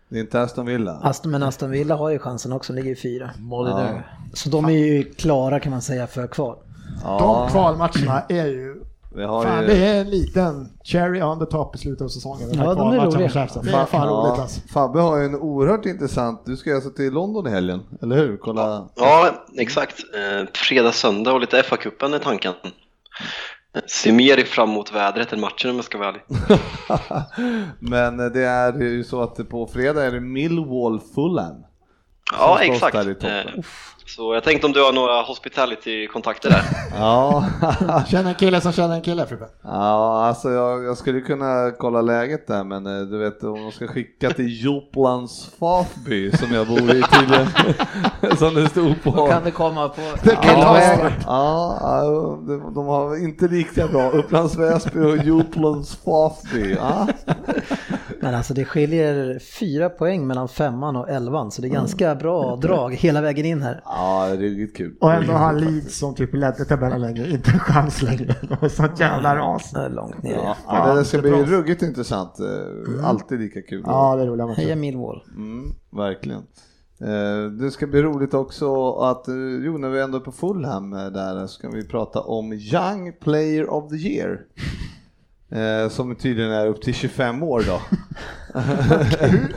Det 0.10 0.18
är 0.18 0.22
inte 0.22 0.42
Aston 0.42 0.66
Villa? 0.66 0.92
Aston, 1.04 1.32
men 1.32 1.44
Aston 1.44 1.72
Villa 1.72 1.96
har 1.96 2.10
ju 2.10 2.20
chansen 2.20 2.54
också, 2.54 2.74
ligger 2.74 2.92
i 2.92 2.96
fyra. 2.96 3.30
Ja. 3.50 3.92
Så 4.34 4.50
de 4.50 4.66
är 4.66 4.70
ju 4.70 5.04
klara 5.04 5.60
kan 5.60 5.72
man 5.72 5.82
säga 5.82 6.08
för 6.08 6.28
kval. 6.28 6.58
Ja, 7.04 7.20
De 7.20 7.52
kvalmatcherna 7.52 8.22
är 8.30 8.46
ju... 8.46 8.84
vi 9.16 9.24
har 9.24 9.44
Fan, 9.44 9.62
ju... 9.62 9.68
det 9.68 9.86
är 9.88 10.02
en 10.02 10.10
liten 10.10 10.70
cherry 10.84 11.22
on 11.22 11.40
the 11.40 11.46
top 11.46 11.76
i 11.76 11.78
slutet 11.78 12.02
av 12.02 12.08
säsongen. 12.08 12.50
Ja, 12.54 12.74
de 12.74 12.92
är 12.92 13.06
roliga. 13.06 13.18
Det 13.64 13.72
är 13.72 13.86
fan 13.86 14.08
Ja, 14.08 14.14
roligt 14.14 14.40
alltså. 14.40 14.62
Fabbe 14.74 15.00
har 15.00 15.18
ju 15.18 15.26
en 15.26 15.36
oerhört 15.36 15.86
intressant, 15.86 16.42
du 16.46 16.58
ska 16.58 16.76
alltså 16.76 16.90
till 16.90 17.14
London 17.14 17.48
i 17.48 17.50
helgen, 17.50 17.80
eller 18.02 18.16
hur? 18.16 18.38
Kolla. 18.38 18.88
Ja, 18.96 19.30
exakt. 19.58 19.96
Eh, 20.16 20.48
fredag, 20.54 20.92
söndag 20.92 21.34
och 21.34 21.40
lite 21.40 21.62
FA-cupen 21.62 22.16
är 22.16 22.20
tanken. 22.20 22.54
Ser 23.88 24.14
mer 24.14 24.38
fram 24.38 24.70
emot 24.70 24.94
vädret 24.94 25.34
än 25.34 25.40
matchen 25.40 25.70
om 25.70 25.76
jag 25.76 25.86
ska 25.86 25.98
vara 25.98 26.10
ärlig. 26.10 26.22
Men 27.80 28.18
det 28.18 28.44
är 28.44 28.82
ju 28.82 29.04
så 29.04 29.22
att 29.22 29.50
på 29.50 29.68
fredag 29.68 30.06
är 30.06 30.12
det 30.12 30.20
Millwall 30.20 31.00
Fulham. 31.16 31.64
Ja, 32.32 32.60
exakt. 32.62 32.94
där 32.96 33.10
i 33.10 33.14
toppen. 33.14 33.48
Eh, 33.58 33.64
Så 34.06 34.34
jag 34.34 34.44
tänkte 34.44 34.68
om 34.68 34.74
du 34.74 34.84
har 34.84 34.94
några 34.94 35.22
hospitality-kontakter 35.22 36.50
där. 36.50 36.64
Ja, 37.00 37.46
Känner 38.08 38.30
en 38.30 38.36
kille 38.36 38.62
som 38.62 38.72
känner 38.72 38.96
en 38.96 39.02
kille 39.02 39.26
Frippe. 39.26 39.46
ja 39.64 40.26
alltså 40.26 40.50
jag, 40.50 40.84
jag 40.84 40.98
skulle 40.98 41.22
kunna 41.22 41.72
kolla 41.78 42.02
läget 42.02 42.48
där 42.48 42.64
men 42.64 42.86
eh, 42.86 43.02
du 43.08 43.18
vet 43.18 43.44
om 43.44 43.62
de 43.64 43.72
ska 43.72 43.88
skicka 43.88 44.30
till 44.30 44.64
Joplands 44.66 45.50
Fatby 45.60 46.32
som 46.32 46.54
jag 46.54 46.68
bor 46.68 46.80
i 46.96 47.04
tydligen. 47.04 47.48
som 48.38 48.54
det 48.56 48.70
stod 48.70 49.04
på. 49.04 49.12
Då 49.12 49.28
kan 49.28 49.44
det 49.44 49.52
komma 49.52 49.90
på... 49.90 50.02
Det 50.24 50.36
kan 50.36 50.60
Ja, 50.60 50.64
ta 50.64 50.80
ja, 51.26 51.78
ja, 51.82 52.04
de, 52.48 52.74
de 52.76 52.86
har 52.88 53.24
inte 53.24 53.48
lika 53.48 53.88
bra. 53.88 54.10
Upplands 54.10 54.56
Väsby 54.58 55.00
och 55.00 55.18
Joplands 55.18 55.96
Fatby. 56.06 56.76
Ja. 56.80 57.08
Men 58.22 58.36
alltså 58.36 58.54
det 58.54 58.66
skiljer 58.66 59.40
fyra 59.40 59.90
poäng 59.90 60.28
mellan 60.28 60.48
femman 60.48 60.96
och 60.96 61.10
elvan 61.10 61.52
så 61.52 61.62
det 61.62 61.68
är 61.68 61.70
ganska 61.70 62.16
bra 62.16 62.56
drag 62.56 62.94
hela 62.96 63.22
vägen 63.22 63.46
in 63.46 63.62
här. 63.62 63.82
ja, 63.86 64.28
det 64.28 64.34
är 64.46 64.50
riktigt 64.50 64.78
kul. 64.78 64.96
Och 65.02 65.14
ändå 65.14 65.34
har 65.34 65.54
Leeds 65.54 65.98
som 66.00 66.16
typ 66.16 66.34
ledde 66.34 66.66
tabellen 66.66 67.02
längre, 67.02 67.30
inte 67.30 67.52
en 67.52 67.60
chans 67.60 68.02
längre. 68.02 68.36
Sånt 68.70 69.00
jävla 69.00 69.36
ras. 69.36 69.72
Det 69.72 69.80
är 69.80 69.90
Långt 69.90 70.24
ner. 70.24 70.34
Ja, 70.36 70.56
Ja, 70.68 70.94
det 70.96 71.06
ska 71.06 71.18
bli 71.22 71.32
bra. 71.32 71.40
ruggigt 71.44 71.82
intressant. 71.82 72.40
Eh, 72.40 73.06
Alltid 73.08 73.40
lika 73.40 73.62
kul. 73.62 73.84
Ja, 73.86 74.16
det 74.16 74.22
är 74.24 74.28
roliga 74.28 74.48
Heja. 74.48 74.76
Millwall. 74.76 75.24
Mm, 75.36 75.64
verkligen. 75.92 76.42
Eh, 77.02 77.52
Det 77.62 77.72
ska 77.72 77.88
bli 77.88 78.02
roligt 78.02 78.34
också 78.34 78.92
att, 78.94 79.28
eh, 79.28 79.34
jo 79.66 79.78
när 79.78 79.90
vi 79.90 80.02
ändå 80.02 80.18
är 80.18 80.22
på 80.22 80.32
Fulham 80.32 80.90
där 80.92 81.48
så 81.48 81.62
kan 81.62 81.72
vi 81.74 81.88
prata 81.88 82.20
om 82.22 82.54
Young 82.54 83.14
Player 83.22 83.70
of 83.70 83.90
the 83.90 83.96
Year. 83.96 84.40
Eh, 85.52 85.90
Som 85.90 86.16
tydligen 86.16 86.52
är 86.52 86.68
upp 86.68 86.82
till 86.82 86.94
25 86.94 87.44
år 87.44 87.64
då. 87.68 87.82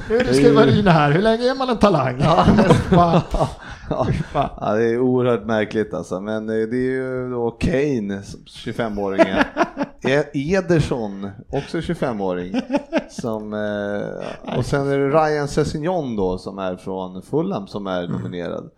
Nu 0.08 0.16
är 0.18 0.24
det 0.24 0.34
skrivarina 0.34 0.90
här, 0.90 1.10
hur 1.12 1.22
länge 1.22 1.50
är 1.50 1.54
man 1.54 1.68
en 1.70 1.78
talang? 1.78 2.18
Ja, 4.60 4.74
det 4.74 4.84
är 4.84 4.98
oerhört 4.98 5.44
märkligt 5.46 5.94
alltså, 5.94 6.20
men 6.20 6.48
eh, 6.48 6.54
det 6.68 6.76
är 6.76 6.90
ju 6.90 7.30
då 7.30 7.50
Kane, 7.50 8.22
25-åringen. 8.46 9.44
E- 10.08 10.24
Ederson, 10.54 11.30
också 11.50 11.78
25-åring. 11.78 12.60
Som, 13.10 13.52
eh, 13.54 14.56
och 14.58 14.64
sen 14.66 14.88
är 14.90 14.98
det 14.98 15.08
Ryan 15.08 15.48
Sessignon 15.48 16.16
då 16.16 16.38
som 16.38 16.58
är 16.58 16.76
från 16.76 17.22
Fulham 17.22 17.66
som 17.66 17.86
är 17.86 18.08
nominerad. 18.08 18.70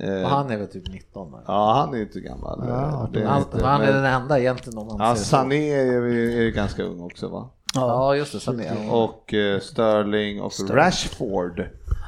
Eh, 0.00 0.22
Och 0.24 0.28
han 0.30 0.50
är 0.50 0.56
väl 0.56 0.68
typ 0.68 0.88
19 0.88 1.32
där. 1.32 1.40
Ja, 1.46 1.72
han 1.72 1.94
är 1.94 1.98
inte 2.02 2.20
gammal. 2.20 2.64
Ja, 2.68 3.08
Det 3.12 3.22
är 3.22 3.26
Han, 3.26 3.38
inte, 3.42 3.64
han 3.66 3.80
är 3.82 3.92
men- 3.92 4.02
den 4.02 4.04
enda 4.22 4.38
egentligen 4.40 4.78
om 4.78 4.86
man 4.86 4.96
Ja. 5.08 5.16
Sané 5.16 5.70
är, 5.70 5.84
ju- 5.84 6.38
är 6.38 6.42
ju 6.42 6.50
ganska 6.50 6.82
ung 6.82 7.00
också 7.00 7.28
va? 7.28 7.48
Ja, 7.74 8.16
just 8.16 8.32
det. 8.32 8.40
Sané. 8.40 8.88
Och 8.90 9.34
eh, 9.34 9.60
Sterling 9.60 10.40
och 10.42 10.52
Rashford 10.70 11.60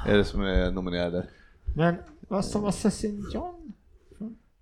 är 0.08 0.16
det 0.16 0.24
som 0.24 0.42
är 0.42 0.70
nominerade. 0.70 1.26
Men 1.76 1.94
vad 2.28 2.44
som 2.44 2.62
var 2.62 2.70
Sessignon? 2.70 3.72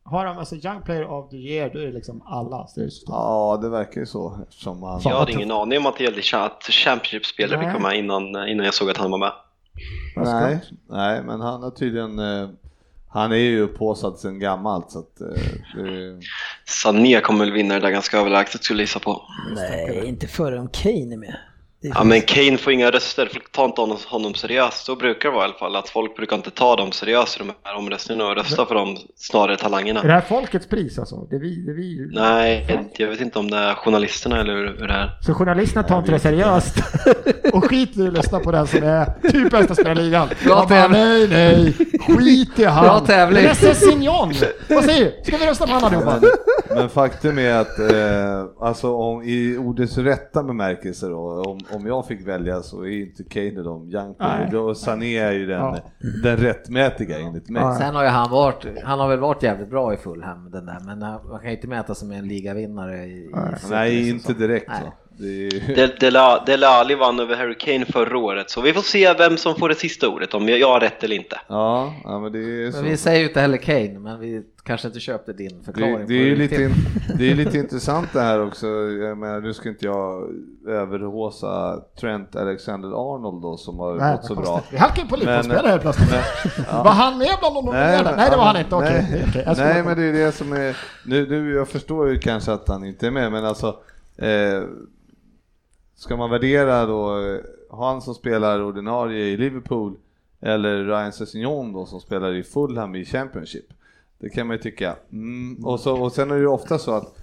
Har 0.03 0.25
de 0.25 0.39
alltså 0.39 0.55
Young 0.55 0.83
Player 0.83 1.05
of 1.11 1.31
the 1.31 1.37
Year, 1.37 1.71
då 1.73 1.79
är 1.79 1.87
det 1.87 1.93
liksom 1.93 2.23
alla. 2.27 2.67
Så 2.67 2.81
det. 2.81 2.91
Ja, 3.07 3.59
det 3.63 3.69
verkar 3.69 4.01
ju 4.01 4.07
så. 4.07 4.39
Som 4.51 4.83
han... 4.83 5.01
Jag 5.05 5.19
hade 5.19 5.33
ingen 5.33 5.51
aning 5.51 5.79
om 5.79 5.87
att 5.87 5.97
det 5.99 6.05
gällde 6.05 6.21
cha- 6.21 6.45
att 6.47 6.63
Championship-spelare 6.63 7.73
fick 7.73 7.83
med 7.83 7.99
innan, 7.99 8.49
innan 8.49 8.65
jag 8.65 8.75
såg 8.75 8.91
att 8.91 8.97
han 8.97 9.11
var 9.11 9.19
med. 9.19 9.33
Nej, 10.17 10.61
nej, 10.89 11.23
men 11.23 11.41
han 11.41 11.63
har 11.63 11.71
tydligen, 11.71 12.19
eh, 12.19 12.49
han 13.09 13.33
är 13.33 13.37
ju 13.37 13.67
påsatt 13.67 14.19
sedan 14.19 14.39
gammalt 14.39 14.91
så 14.91 14.99
att 14.99 15.21
eh, 15.21 15.27
det, 15.83 16.21
Sané 16.65 17.21
kommer 17.21 17.45
väl 17.45 17.53
vinna 17.53 17.75
det 17.75 17.81
där 17.81 17.91
ganska 17.91 18.19
överlägset 18.19 18.65
skulle 18.65 18.81
jag 18.81 18.85
gissa 18.85 18.99
på. 18.99 19.23
Nej, 19.55 20.03
inte 20.07 20.27
förrän 20.27 20.69
Kane 20.69 21.15
är 21.15 21.17
med. 21.17 21.37
Ja 21.81 22.05
men 22.05 22.21
Kane 22.21 22.57
får 22.57 22.73
inga 22.73 22.91
röster, 22.91 23.29
folk 23.33 23.53
tar 23.53 23.65
inte 23.65 23.81
honom, 23.81 23.97
honom 24.07 24.35
seriöst. 24.35 24.85
Så 24.85 24.97
brukar 24.97 25.29
det 25.29 25.35
vara 25.35 25.45
i 25.45 25.49
alla 25.49 25.59
fall, 25.59 25.77
att 25.77 25.89
folk 25.89 26.17
brukar 26.17 26.37
inte 26.37 26.51
ta 26.51 26.77
dem 26.77 26.93
seriöst 26.93 27.37
i 27.37 27.39
de 27.39 27.53
här 27.65 27.77
omröstningarna 27.77 28.31
och 28.31 28.37
rösta 28.37 28.67
för 28.67 28.75
dem 28.75 28.97
snarare 29.17 29.57
talangerna. 29.57 30.01
Är 30.01 30.07
det 30.07 30.13
här 30.13 30.21
folkets 30.21 30.67
pris 30.67 30.99
alltså? 30.99 31.17
Det 31.31 31.39
vi, 31.39 31.57
det 31.67 31.73
vi. 31.73 32.09
Nej, 32.13 32.89
jag 32.97 33.09
vet 33.09 33.21
inte 33.21 33.39
om 33.39 33.51
det 33.51 33.57
är 33.57 33.75
journalisterna 33.75 34.41
eller 34.41 34.53
hur, 34.53 34.77
hur 34.79 34.89
det 34.89 34.95
är. 34.95 35.19
Så 35.21 35.35
journalisterna 35.35 35.83
tar 35.83 35.99
inte 35.99 36.11
det 36.13 36.19
seriöst 36.19 36.77
och 37.53 37.65
skiter 37.65 38.05
i 38.05 38.09
att 38.09 38.13
lyssna 38.13 38.41
på 38.41 38.53
den 38.53 38.67
som 38.67 38.83
är 38.83 39.31
typ 39.31 39.51
bästa 39.51 39.75
spelaren 39.75 39.99
i 39.99 40.03
ligan. 40.03 40.29
Bra 40.45 40.69
tävling. 40.69 41.01
nej, 41.01 41.29
nej, 41.29 41.73
skit 42.09 42.59
i 42.59 42.65
han. 42.65 42.85
Bra 42.85 43.01
tävling. 43.01 43.55
Sessignon. 43.55 44.33
Vad 44.69 44.85
säger 44.85 45.05
du? 45.05 45.25
Ska 45.25 45.37
vi 45.37 45.47
rösta 45.47 45.67
på 45.67 45.73
honom 45.73 46.09
allihopa? 46.09 46.21
Men 46.75 46.89
faktum 46.89 47.39
är 47.39 47.55
att, 47.55 47.79
eh, 47.79 48.67
alltså 48.67 48.95
om, 48.95 49.23
i 49.23 49.57
ordets 49.57 49.99
rätta 49.99 50.43
bemärkelse 50.43 51.07
då, 51.07 51.43
om, 51.47 51.59
om 51.75 51.87
jag 51.87 52.07
fick 52.07 52.27
välja 52.27 52.63
så 52.63 52.83
är 52.85 53.01
inte 53.03 53.25
Kane 53.25 53.63
de 53.63 53.89
Nej. 54.19 54.49
då 54.53 54.75
Sané 54.75 55.17
är 55.19 55.33
ju 55.33 55.47
den, 55.47 55.59
Ja. 55.61 55.77
den 56.23 56.37
rättmätiga 56.37 57.19
enligt 57.19 57.49
mig. 57.51 57.77
Sen 57.79 57.95
har 57.95 58.03
ju 58.03 58.09
han 58.09 58.31
varit, 58.31 58.67
han 58.85 59.01
har 59.01 59.09
väl 59.09 59.19
varit 59.19 59.43
jävligt 59.43 59.71
bra 59.71 59.95
i 59.95 59.97
Fulham 59.97 60.51
den 60.51 60.67
där, 60.67 60.79
men 60.87 61.03
han- 61.03 61.21
man 61.29 61.39
kan 61.41 61.51
ju 61.51 61.57
inte 61.57 61.69
mäta 61.69 61.95
sig 61.95 62.09
med 62.09 62.19
en 62.19 62.29
ligavinnare 62.29 63.05
i, 63.05 63.11
i 63.11 63.31
Nej, 63.71 64.09
inte 64.09 64.33
direkt 64.35 64.69
Nej. 64.69 64.93
Är, 65.25 65.53
ju- 65.53 65.75
Del- 66.47 66.97
vann 66.99 67.21
över 67.21 67.37
Harry 67.37 67.55
Kane 67.59 67.85
förra 67.87 68.19
året, 68.19 68.51
så 68.51 68.61
vi 68.61 68.73
får 68.73 68.81
se 68.83 69.15
vem 69.19 69.37
som 69.37 69.55
får 69.55 69.69
det 69.69 69.75
sista 69.75 70.09
ordet, 70.09 70.35
om 70.35 70.49
jag 70.49 70.69
har 70.69 70.81
rätt 70.81 71.05
eller 71.05 71.17
inte. 71.17 71.41
ja, 71.49 71.95
ja, 72.05 72.19
men 72.21 72.33
det 72.33 72.39
är 72.39 72.71
så. 72.71 72.77
Men 72.83 72.91
vi 72.91 72.97
säger 72.97 73.21
ju 73.21 73.29
inte 73.29 73.41
heller 73.41 73.57
Kane, 73.59 73.99
men 73.99 74.21
vi 74.21 74.43
kanske 74.65 74.87
inte 74.89 75.01
köpte 75.01 75.33
din 75.33 75.63
förklaring. 75.65 75.99
Det, 75.99 76.05
det, 76.07 76.31
är 76.33 76.37
lite, 76.37 76.63
in- 76.63 76.75
det 77.19 77.31
är 77.31 77.35
lite 77.35 77.59
intressant 77.65 78.09
det 78.13 78.21
här 78.21 78.43
också. 78.47 78.67
Jag 78.67 79.19
menar, 79.19 79.41
nu 79.41 79.55
ska 79.55 79.69
inte 79.69 79.85
jag 79.87 80.29
överhåsa 80.69 81.81
Trent 82.01 82.37
Alexander-Arnold 82.37 83.43
då 83.43 83.57
som 83.57 83.79
har 83.79 83.95
Nej, 83.95 84.17
gått 84.17 84.25
så 84.25 84.35
bra. 84.35 84.63
Vi 84.71 84.77
halkade 84.79 85.01
in 85.01 85.09
på 85.09 85.17
Men- 85.17 85.21
Liverpool-spelare 85.27 85.71
helt 85.71 85.83
plötsligt. 85.83 86.11
Var 86.73 86.91
han 86.91 87.19
med 87.19 87.29
bland 87.41 87.55
de 87.55 87.65
nominerade? 87.65 88.17
Nej, 88.17 88.31
det 88.31 88.37
var 88.37 88.45
han 88.45 88.57
inte. 88.57 88.75
Okej. 88.75 89.07
Nej, 89.11 89.55
ska 89.55 89.65
nej 89.65 89.75
bara- 89.75 89.85
men 89.85 89.97
det 89.97 90.05
är 90.09 90.13
det 90.27 90.33
som 90.33 90.53
är, 90.53 90.77
nu, 91.07 91.27
nu 91.29 91.55
jag 91.55 91.69
förstår 91.69 92.09
ju 92.11 92.19
kanske 92.19 92.53
att 92.53 92.69
han 92.69 92.85
inte 92.85 93.07
är 93.07 93.11
med, 93.11 93.33
men 93.33 93.45
alltså 93.45 93.67
eh, 94.19 94.63
ska 95.99 96.17
man 96.17 96.31
värdera 96.31 96.87
då 96.87 97.21
eh, 97.21 97.41
han 97.71 98.03
som 98.03 98.15
spelar 98.15 98.63
ordinarie 98.63 99.25
i 99.25 99.37
Liverpool 99.37 99.97
eller 100.41 100.85
Ryan 100.85 101.13
Sessignon 101.13 101.73
då 101.73 101.87
som 101.87 102.01
spelar 102.01 102.35
i 102.35 102.43
Fulham 102.43 102.95
i 102.95 103.05
Championship? 103.05 103.67
Det 104.19 104.29
kan 104.29 104.47
man 104.47 104.57
ju 104.57 104.63
tycka. 104.63 104.97
Mm. 105.13 105.65
Och, 105.65 105.81
så, 105.81 106.03
och 106.03 106.13
sen 106.13 106.31
är 106.31 106.35
det 106.35 106.41
ju 106.41 106.47
ofta 106.47 106.79
så 106.79 106.93
att, 106.93 107.23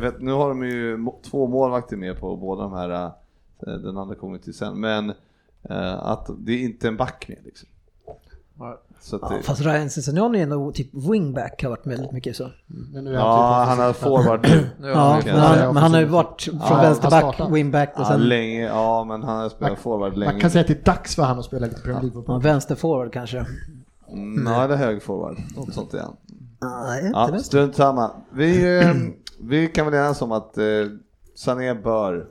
vet, 0.00 0.20
nu 0.20 0.32
har 0.32 0.48
de 0.48 0.64
ju 0.64 1.06
två 1.22 1.46
målvakter 1.46 1.96
med 1.96 2.20
på 2.20 2.36
båda 2.36 2.62
de 2.62 2.72
här, 2.72 3.04
eh, 3.66 3.72
den 3.72 3.98
andra 3.98 4.14
kommer 4.14 4.38
vi 4.38 4.44
till 4.44 4.54
sen, 4.54 4.80
men 4.80 5.10
eh, 5.62 6.06
att 6.06 6.30
det 6.38 6.52
är 6.52 6.58
inte 6.58 6.88
en 6.88 6.96
back 6.96 7.28
med 7.28 7.38
liksom. 7.44 7.68
Så 9.04 9.16
att 9.16 9.22
Ja, 9.22 9.36
det, 9.36 9.42
fast 9.42 9.60
Ryan 9.60 9.90
Sessignon 9.90 10.34
är 10.34 10.42
ändå 10.42 10.72
typ 10.72 10.90
wingback 11.10 11.62
har 11.62 11.70
varit 11.70 11.86
väldigt 11.86 12.12
mycket 12.12 12.36
så. 12.36 12.50
Men 12.66 13.04
nu 13.04 13.10
är 13.10 13.14
Ja, 13.14 13.62
typ 13.64 13.68
han 13.68 13.86
har 13.86 13.92
forward 13.92 14.42
nu. 14.48 14.66
Ja, 14.88 15.20
men 15.24 15.36
han, 15.38 15.58
men 15.74 15.76
han 15.76 15.92
har 15.94 16.00
ju 16.00 16.06
varit 16.06 16.42
från 16.42 16.60
Ja, 16.68 16.76
vänsterback, 16.82 17.50
wingback 17.52 17.92
och 17.94 18.00
Ja, 18.00 18.04
sen 18.08 18.28
länge, 18.28 18.62
ja 18.66 19.04
men 19.04 19.22
han 19.22 19.36
har 19.36 19.48
spelat 19.48 19.78
forward 19.78 20.10
Man 20.12 20.20
länge. 20.20 20.40
kan 20.40 20.50
säga 20.50 20.60
att 20.60 20.66
det 20.66 20.80
är 20.80 20.84
dags 20.84 21.14
för 21.16 21.22
han 21.22 21.38
att 21.38 21.44
spela 21.44 21.66
lite 21.66 21.80
Premier 21.80 21.96
ja, 21.98 22.02
League-fotboll. 22.02 22.42
vänsterforward 22.42 23.12
kanske. 23.12 23.46
Mm, 24.12 24.46
ja, 24.52 24.66
det 24.66 24.74
är 24.74 24.78
hög 24.78 25.02
forward. 25.02 25.36
Något 25.56 25.74
sånt 25.74 25.94
igen. 25.94 26.10
Nej, 26.60 27.06
inte 27.06 27.18
Ja, 27.18 27.26
vänster. 27.26 27.46
strunt 27.46 27.76
samma. 27.76 28.10
Vi, 28.32 28.78
eh, 28.80 28.94
vi 29.40 29.66
kan 29.68 29.86
väl 29.86 29.94
enas 29.94 30.22
om 30.22 30.32
att 30.32 30.58
eh, 30.58 30.64
Sané 31.36 31.74
bör, 31.74 32.26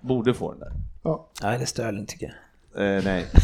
borde 0.00 0.34
få 0.34 0.50
den 0.50 0.60
där. 0.60 0.72
Nej, 1.42 1.58
det 1.58 1.64
är 1.64 1.66
Sterling 1.66 2.06
tycker 2.06 2.26
jag. 2.26 2.34
Eh, 2.78 3.04
nej. 3.04 3.26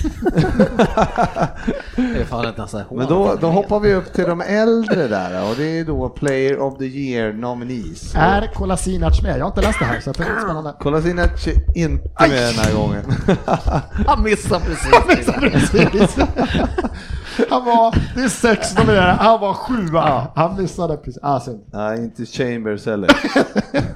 Det 1.96 2.20
är 2.20 2.24
fan 2.24 2.44
här 2.44 2.96
Men 2.96 3.06
då, 3.06 3.36
då 3.40 3.46
hoppar 3.46 3.80
vi 3.80 3.94
upp 3.94 4.12
till 4.12 4.24
de 4.24 4.40
äldre 4.40 5.08
där 5.08 5.50
och 5.50 5.56
det 5.56 5.78
är 5.78 5.84
då 5.84 6.08
Player 6.08 6.58
of 6.58 6.78
the 6.78 6.84
Year 6.84 7.32
nominees. 7.32 8.14
Är 8.14 8.46
Kolasinac 8.54 9.22
med? 9.22 9.38
Jag 9.38 9.44
har 9.44 9.48
inte 9.48 9.60
läst 9.60 9.78
det 9.78 9.84
här 9.84 10.00
så 10.00 10.12
det 10.12 10.22
är 10.22 10.40
spännande. 10.40 10.74
Kolasinac 10.80 11.46
är 11.46 11.78
inte 11.78 12.28
med 12.28 12.54
den 12.54 12.64
här 12.64 12.74
gången. 12.74 13.02
Han 14.06 14.22
missar 14.22 14.60
precis. 14.60 14.90
Precis. 15.36 16.16
Han 17.50 17.64
var, 17.64 17.94
det 18.14 18.20
är 18.20 18.28
sex 18.28 18.78
nominerade, 18.78 19.12
han 19.12 19.40
var 19.40 19.54
sjua. 19.54 20.28
Han 20.34 20.62
missade 20.62 20.96
precis. 20.96 21.22
Ah, 21.22 21.40
nej, 21.72 21.98
inte 21.98 22.26
Chambers 22.26 22.86
heller. 22.86 23.10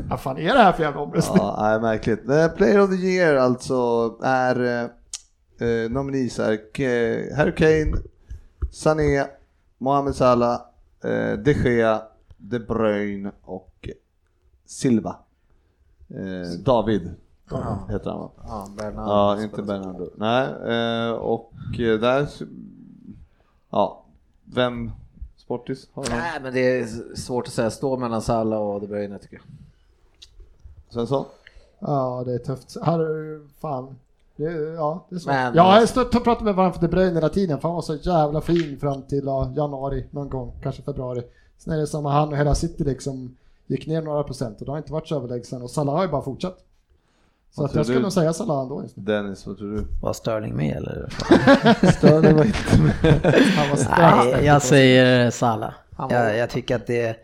Vad 0.09 0.21
fan 0.21 0.39
är 0.39 0.55
det 0.55 0.63
här 0.63 0.73
för 0.73 0.83
jävla 0.83 1.01
omröstning? 1.01 1.39
Ja, 1.41 1.57
nej, 1.61 1.81
märkligt. 1.81 2.29
Eh, 2.29 2.49
Player 2.49 2.81
of 2.81 2.91
the 2.91 2.97
year 2.97 3.37
alltså 3.37 3.75
är 4.25 4.89
eh, 5.61 5.69
eh, 5.69 5.91
nominees 5.91 6.39
är 6.39 6.59
Ke- 6.73 7.35
Harry 7.35 7.55
Kane, 7.55 7.97
Sané, 8.71 9.27
Mohamed 9.79 10.15
Salah, 10.15 10.61
eh, 11.05 11.33
De 11.33 11.53
Gea, 11.53 12.03
De 12.37 12.59
Bruyne 12.59 13.31
och 13.43 13.89
Silva. 14.67 15.17
Eh, 16.09 16.51
David 16.65 17.11
heter 17.89 18.11
han 18.11 18.19
va? 18.21 18.31
Ja, 18.47 18.69
Bernardo 18.77 19.11
Ja, 19.11 19.43
inte. 19.43 19.63
Bernardo. 19.63 20.11
Nej, 20.17 20.49
eh, 20.49 21.13
och 21.13 21.53
eh, 21.79 22.01
där, 22.01 22.29
ja, 23.71 24.05
vem, 24.45 24.91
Sportis? 25.37 25.89
Har? 25.93 26.05
Nej, 26.11 26.41
men 26.43 26.53
det 26.55 26.61
är 26.81 27.15
svårt 27.17 27.47
att 27.47 27.53
säga. 27.53 27.71
Stå 27.71 27.97
mellan 27.97 28.23
Salah 28.23 28.59
och 28.61 28.81
De 28.81 28.87
Bruyne 28.87 29.19
tycker 29.19 29.37
jag. 29.37 29.45
Svensson? 30.95 31.25
Ja, 31.79 32.23
det 32.27 32.35
är 32.35 32.39
tufft. 32.39 32.77
Här, 32.83 33.01
fan. 33.61 33.97
Ja, 34.77 35.07
det 35.09 35.17
är 35.17 35.19
svårt. 35.19 35.33
Men- 35.35 35.55
jag 35.55 35.63
har 35.63 35.87
stått 35.87 36.15
och 36.15 36.25
pratat 36.25 36.45
med 36.45 36.55
varandra 36.55 36.75
för 36.81 36.87
De 36.87 36.89
Bruyne 36.89 37.15
hela 37.15 37.29
tiden, 37.29 37.61
för 37.61 37.69
han 37.69 37.75
var 37.75 37.83
så 37.83 37.95
jävla 37.95 38.41
fin 38.41 38.79
fram 38.81 39.03
till 39.03 39.23
ja, 39.27 39.53
januari 39.57 40.07
någon 40.11 40.29
gång, 40.29 40.53
kanske 40.63 40.83
februari. 40.83 41.23
Sen 41.59 41.73
är 41.73 41.79
det 41.79 41.87
som 41.87 42.07
att 42.07 42.13
han 42.13 42.29
och 42.29 42.37
hela 42.37 42.55
City 42.55 42.85
liksom 42.85 43.37
gick 43.67 43.87
ner 43.87 44.03
några 44.03 44.23
procent 44.23 44.61
och 44.61 44.67
det 44.67 44.73
har 44.73 44.79
inte 44.79 44.93
varit 44.93 45.09
så 45.09 45.17
överlägsen 45.17 45.63
och 45.63 45.71
Salah 45.71 45.95
har 45.95 46.03
ju 46.03 46.09
bara 46.09 46.23
fortsatt. 46.23 46.65
Så 47.51 47.65
att 47.65 47.75
jag 47.75 47.87
skulle 47.87 47.99
du? 47.99 48.03
nog 48.03 48.13
säga 48.13 48.33
Salah 48.33 48.63
ändå 48.63 48.83
just 48.83 48.97
nu. 48.97 49.03
Dennis, 49.03 49.47
vad 49.47 49.59
tror 49.59 49.77
du? 49.77 49.85
Var 50.03 50.13
Sterling 50.13 50.57
med 50.57 50.77
eller? 50.77 51.09
Sterling 51.93 52.37
var 52.37 52.45
inte 52.45 52.83
med. 52.83 53.35
Han 53.57 53.69
var. 53.71 53.99
Nej, 54.35 54.45
jag 54.45 54.63
säger 54.63 55.31
Salah. 55.31 55.73
Jag, 56.11 56.37
jag 56.37 56.51
tycker 56.51 56.77
att 56.77 56.87
det 56.87 57.07
är 57.07 57.17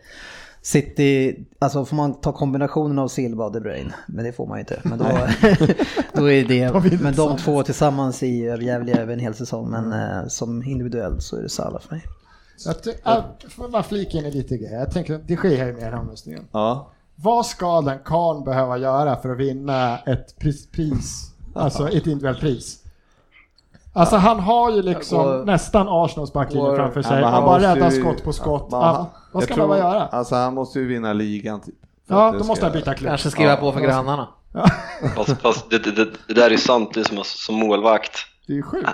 City, 0.65 1.35
alltså 1.59 1.85
får 1.85 1.95
man 1.95 2.13
ta 2.21 2.31
kombinationen 2.31 2.99
av 2.99 3.07
Silva 3.07 3.45
och 3.45 3.51
De 3.51 3.59
Bruyne, 3.59 3.93
men 4.07 4.25
det 4.25 4.31
får 4.33 4.47
man 4.47 4.57
ju 4.57 4.59
inte. 4.59 4.79
Men 4.83 4.97
då, 4.99 5.05
då 6.13 6.31
är 6.31 6.43
det, 6.47 6.67
De 6.89 6.97
men 7.03 7.15
de 7.15 7.37
två 7.37 7.63
tillsammans 7.63 8.23
är 8.23 8.27
jävliga 8.61 8.97
över 9.01 9.13
en 9.13 9.19
hel 9.19 9.33
säsong, 9.33 9.69
men 9.69 9.93
eh, 9.93 10.27
som 10.27 10.63
individuellt 10.63 11.23
så 11.23 11.37
är 11.37 11.41
det 11.41 11.49
Salah 11.49 11.81
för 11.81 11.95
mig. 11.95 12.03
Jag 12.65 12.83
ty- 12.83 12.93
äh, 13.05 13.23
får 13.49 13.69
bara 13.69 13.83
flika 13.83 14.17
in 14.17 14.25
i 14.25 14.31
lite 14.31 14.57
grejer. 14.57 14.79
Jag 14.79 14.91
tänker 14.91 15.15
att 15.15 15.27
det 15.27 15.35
sker 15.35 15.49
ju 15.49 15.57
med 15.73 15.75
den 15.83 15.93
här 15.93 15.99
omröstningen. 15.99 16.43
Ja. 16.51 16.87
Vad 17.15 17.45
ska 17.45 17.81
den 17.81 17.99
karln 18.05 18.43
behöva 18.43 18.77
göra 18.77 19.15
för 19.15 19.29
att 19.29 19.37
vinna 19.37 19.97
ett 19.97 20.39
pris, 20.39 20.67
pris 20.71 21.31
alltså 21.55 21.87
ett 21.89 21.93
individuellt 22.07 22.39
pris? 22.39 22.81
Alltså 23.93 24.15
han 24.15 24.39
har 24.39 24.71
ju 24.71 24.81
liksom 24.81 25.19
Och- 25.39 25.45
nästan 25.45 25.87
Arsenals 25.89 26.33
backlinje 26.33 26.75
framför 26.75 27.01
sig. 27.01 27.23
han 27.23 27.43
bara 27.45 27.59
räddar 27.75 27.91
ju- 27.91 28.01
skott 28.01 28.23
på 28.23 28.33
skott. 28.33 28.67
Ja, 28.71 29.09
vad 29.35 29.43
ska 29.43 29.53
tror- 29.53 29.77
göra? 29.77 30.07
Alltså 30.07 30.35
han 30.35 30.53
måste 30.53 30.79
ju 30.79 30.87
vinna 30.87 31.13
ligan 31.13 31.61
typ. 31.61 31.75
Ja, 32.07 32.35
då 32.39 32.43
måste 32.45 32.65
han 32.65 32.73
byta 32.73 32.93
klubb. 32.93 33.09
Kanske 33.09 33.31
skriva 33.31 33.49
Ja, 33.49 33.55
på 33.55 33.71
för 33.71 33.79
grannarna. 33.79 34.27
Fast, 35.15 35.41
fast 35.41 35.69
det, 35.69 35.77
det, 35.77 35.91
det, 36.27 36.33
där 36.33 36.45
är 36.45 36.49
ju 36.49 36.57
sant, 36.57 36.93
det 36.93 36.99
är 36.99 37.03
som, 37.03 37.23
som 37.23 37.55
målvakt. 37.55 38.17
Det 38.47 38.53
är 38.53 38.57
ju 38.57 38.63
sjukt. 38.63 38.89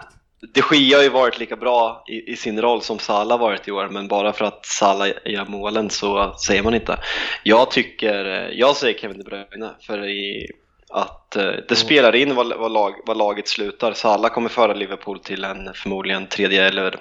De 0.54 0.78
Gia 0.78 0.98
har 0.98 1.04
ju 1.04 1.10
varit 1.10 1.40
lika 1.40 1.56
bra 1.56 2.04
i, 2.08 2.32
i 2.32 2.36
sin 2.36 2.62
roll 2.62 2.82
som 2.82 3.00
Salah 3.00 3.40
varit 3.40 3.68
i 3.68 3.72
år, 3.72 3.90
men 3.92 4.08
bara 4.08 4.34
för 4.34 4.46
att 4.46 4.66
Salah 4.66 5.08
gör 5.26 5.46
målen 5.46 5.90
så 5.90 6.34
säger 6.34 6.64
man 6.64 6.74
inte. 6.74 7.00
Jag 7.44 7.72
tycker, 7.72 8.26
eh, 8.26 8.60
jag 8.60 8.76
säger 8.76 9.00
Kevin 9.00 9.18
De 9.18 9.24
Bruyne, 9.24 9.70
för 9.82 10.06
i, 10.10 10.52
att 10.94 11.36
eh, 11.36 11.52
det 11.70 11.76
spelar 11.76 12.16
in 12.16 12.36
vad, 12.36 12.58
vad, 12.58 12.72
lag, 12.72 12.94
vad 13.06 13.18
laget 13.18 13.48
slutar. 13.48 13.94
Salah 13.94 14.32
kommer 14.32 14.50
föra 14.50 14.74
Liverpool 14.74 15.20
till 15.20 15.44
en 15.44 15.74
förmodligen 15.74 16.28
tredje 16.28 16.68
eller 16.68 16.96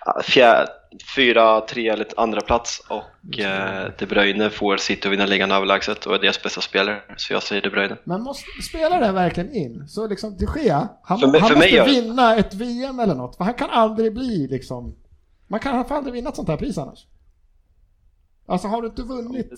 ah, 0.00 0.22
fjärde, 0.22 0.72
fyra, 1.16 1.60
tre 1.60 1.88
eller 1.88 2.06
andra 2.16 2.40
plats 2.40 2.82
och 2.88 3.38
eh, 3.38 3.90
De 3.98 4.06
Bruyne 4.06 4.50
får 4.50 4.76
City 4.76 5.08
att 5.08 5.12
vinna 5.12 5.26
ligan 5.26 5.50
överlägset 5.50 6.06
och 6.06 6.14
är 6.14 6.18
deras 6.18 6.42
bästa 6.42 6.60
spelare. 6.60 7.02
Så 7.16 7.32
jag 7.32 7.42
säger 7.42 7.62
De 7.62 7.70
Bruyne. 7.70 7.96
Men 8.04 8.22
måste, 8.22 8.44
spelar 8.70 9.00
det 9.00 9.12
verkligen 9.12 9.52
in? 9.52 9.88
Så 9.88 10.06
liksom 10.08 10.36
de 10.38 10.46
Gea, 10.60 10.88
han, 11.02 11.18
För 11.18 11.26
mig- 11.26 11.40
han 11.40 11.48
för 11.50 11.56
mig 11.56 11.66
måste 11.66 11.76
gör 11.76 11.84
det. 11.84 11.90
vinna 12.08 12.36
ett 12.36 12.54
VM 12.54 13.00
eller 13.00 13.14
något. 13.14 13.36
För 13.36 13.44
han 13.44 13.54
kan 13.54 13.70
aldrig 13.70 14.14
bli 14.14 14.48
liksom... 14.50 14.94
Man 15.48 15.60
kan 15.60 15.74
han 15.76 15.84
får 15.88 15.94
aldrig 15.94 16.14
vinna 16.14 16.28
ett 16.30 16.36
sånt 16.36 16.48
här 16.48 16.56
pris 16.56 16.78
annars. 16.78 17.06
Alltså 18.46 18.68
har 18.68 18.82
du 18.82 18.88
inte 18.88 19.02
vunnit... 19.02 19.52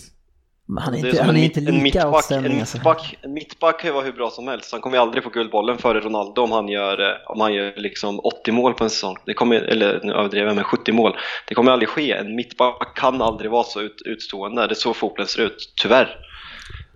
Men 0.66 0.83
han 0.83 0.94
är 0.94 1.02
Det 1.02 1.09
inte, 1.09 1.16
som 1.16 1.26
han 1.26 1.37
är 1.37 1.44
inte 1.44 1.61
en 1.61 1.64
lika 1.64 1.83
mittback, 1.83 2.31
en 2.31 2.61
alltså. 2.61 2.76
mittback, 2.76 3.18
en 3.22 3.33
mittback 3.33 3.81
kan 3.81 3.88
ju 3.88 3.94
vara 3.94 4.05
hur 4.05 4.12
bra 4.12 4.31
som 4.31 4.48
helst. 4.48 4.72
Han 4.72 4.81
kommer 4.81 4.96
ju 4.96 5.02
aldrig 5.02 5.24
få 5.24 5.31
guldbollen 5.31 5.79
före 5.79 6.00
Ronaldo 6.00 6.42
om 6.42 6.52
han 6.52 6.68
gör, 6.68 7.00
eh, 7.00 7.16
om 7.26 7.40
han 7.40 7.55
gör 7.55 7.72
liksom 7.76 8.20
80 8.20 8.52
mål 8.52 8.74
på 8.74 8.85
en 8.85 8.90
säsong. 8.90 9.16
Det 9.26 9.35
kommer, 9.35 9.57
eller 9.57 10.00
nu 10.05 10.12
överdriver 10.12 10.46
jag, 10.46 10.55
men 10.55 10.64
70 10.64 10.92
mål. 10.92 11.16
Det 11.48 11.55
kommer 11.55 11.72
aldrig 11.72 11.88
ske. 11.88 12.12
En 12.12 12.37
mittback 12.37 12.96
kan 12.96 13.22
aldrig 13.22 13.50
vara 13.50 13.64
så 13.64 13.81
ut, 13.81 14.02
utstående. 14.05 14.66
Det 14.66 14.72
är 14.72 14.74
så 14.74 14.94
fotbollen 14.94 15.26
ser 15.26 15.42
ut, 15.42 15.72
tyvärr. 15.83 16.16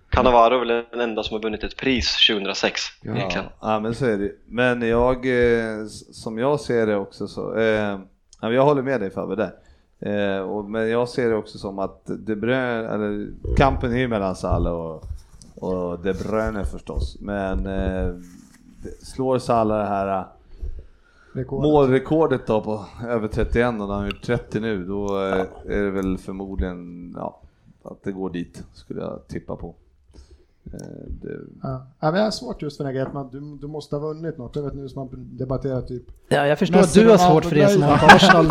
Cannavaro 0.09 0.55
är 0.55 0.59
väl 0.59 0.85
den 0.91 1.01
enda 1.01 1.23
som 1.23 1.35
har 1.35 1.41
vunnit 1.41 1.63
ett 1.63 1.77
pris 1.77 2.27
2006 2.27 2.81
egentligen. 3.03 3.45
Ja, 3.61 3.79
men 3.79 3.95
så 3.95 4.05
är 4.05 4.17
det 4.17 4.31
Men 4.47 4.81
jag, 4.81 5.25
eh, 5.25 5.85
som 6.11 6.37
jag 6.37 6.59
ser 6.59 6.87
det 6.87 6.95
också 6.95 7.27
så, 7.27 7.57
eh, 7.57 7.63
ja, 7.65 7.99
men 8.41 8.53
jag 8.53 8.63
håller 8.63 8.81
med 8.81 9.01
dig 9.01 9.11
Fabbe 9.11 9.35
där. 9.35 9.51
Eh, 10.01 10.39
och, 10.39 10.65
men 10.65 10.89
jag 10.89 11.09
ser 11.09 11.29
det 11.29 11.35
också 11.35 11.57
som 11.57 11.79
att 11.79 12.01
De 12.05 12.35
Bruyne, 12.35 12.87
eller 12.87 13.27
kampen 13.57 13.93
är 13.93 13.97
ju 13.97 14.07
mellan 14.07 14.35
Salah 14.35 14.73
och, 14.73 15.03
och 15.55 15.99
De 15.99 16.13
Bruyne 16.13 16.65
förstås. 16.65 17.17
Men 17.19 17.65
eh, 17.65 18.13
slår 19.01 19.39
Salah 19.39 19.77
det 19.77 19.85
här 19.85 20.19
eh, 20.19 20.25
rekord? 21.33 21.61
målrekordet 21.61 22.47
då 22.47 22.61
på 22.61 22.85
över 23.07 23.27
31 23.27 23.65
och 23.65 23.73
han 23.73 23.89
har 23.89 24.05
gjort 24.05 24.23
30 24.23 24.59
nu, 24.59 24.85
då 24.85 25.05
eh, 25.05 25.45
är 25.65 25.81
det 25.83 25.91
väl 25.91 26.17
förmodligen 26.17 27.13
ja, 27.17 27.39
att 27.83 28.03
det 28.03 28.11
går 28.11 28.29
dit, 28.29 28.63
skulle 28.73 29.01
jag 29.01 29.27
tippa 29.27 29.55
på. 29.55 29.75
Eh, 30.65 30.79
det, 31.21 31.39
Ja. 31.63 31.87
Ja, 31.99 32.11
men 32.11 32.15
jag 32.19 32.23
har 32.23 32.31
svårt 32.31 32.61
just 32.61 32.77
för 32.77 32.83
den 32.83 32.87
här 32.87 32.93
grejen 32.93 33.07
att 33.07 33.13
man, 33.13 33.29
du, 33.31 33.57
du 33.61 33.67
måste 33.67 33.95
ha 33.95 34.07
vunnit 34.07 34.37
något. 34.37 34.55
Jag 34.55 34.63
vet 34.63 34.73
nu 34.73 34.89
som 34.89 34.99
man 34.99 35.37
debatterar 35.37 35.81
typ 35.81 36.03
Ja, 36.29 36.47
jag 36.47 36.59
förstår 36.59 36.77
Messi, 36.77 36.99
att 36.99 37.05
du 37.05 37.11
har 37.11 37.17
svårt 37.17 37.45
för 37.45 37.55
det 37.55 37.67
som 37.69 37.81
har 37.83 37.93
Arsenal. 38.15 38.45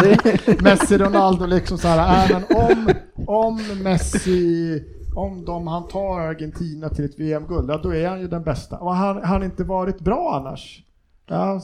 Messi, 0.62 0.98
Ronaldo 0.98 1.46
liksom 1.46 1.78
så 1.78 1.88
här, 1.88 2.30
äh, 2.30 2.40
men 2.48 2.56
om, 2.56 2.94
om 3.26 3.82
Messi, 3.82 4.84
om 5.16 5.44
de, 5.44 5.66
han 5.66 5.88
tar 5.88 6.20
Argentina 6.20 6.88
till 6.88 7.04
ett 7.04 7.18
VM-guld, 7.20 7.70
ja, 7.70 7.80
då 7.82 7.94
är 7.94 8.08
han 8.08 8.20
ju 8.20 8.28
den 8.28 8.42
bästa. 8.42 8.78
Och 8.78 8.94
han 8.94 9.22
han 9.22 9.42
inte 9.42 9.64
varit 9.64 10.00
bra 10.00 10.40
annars? 10.40 10.84
Ja, 11.26 11.60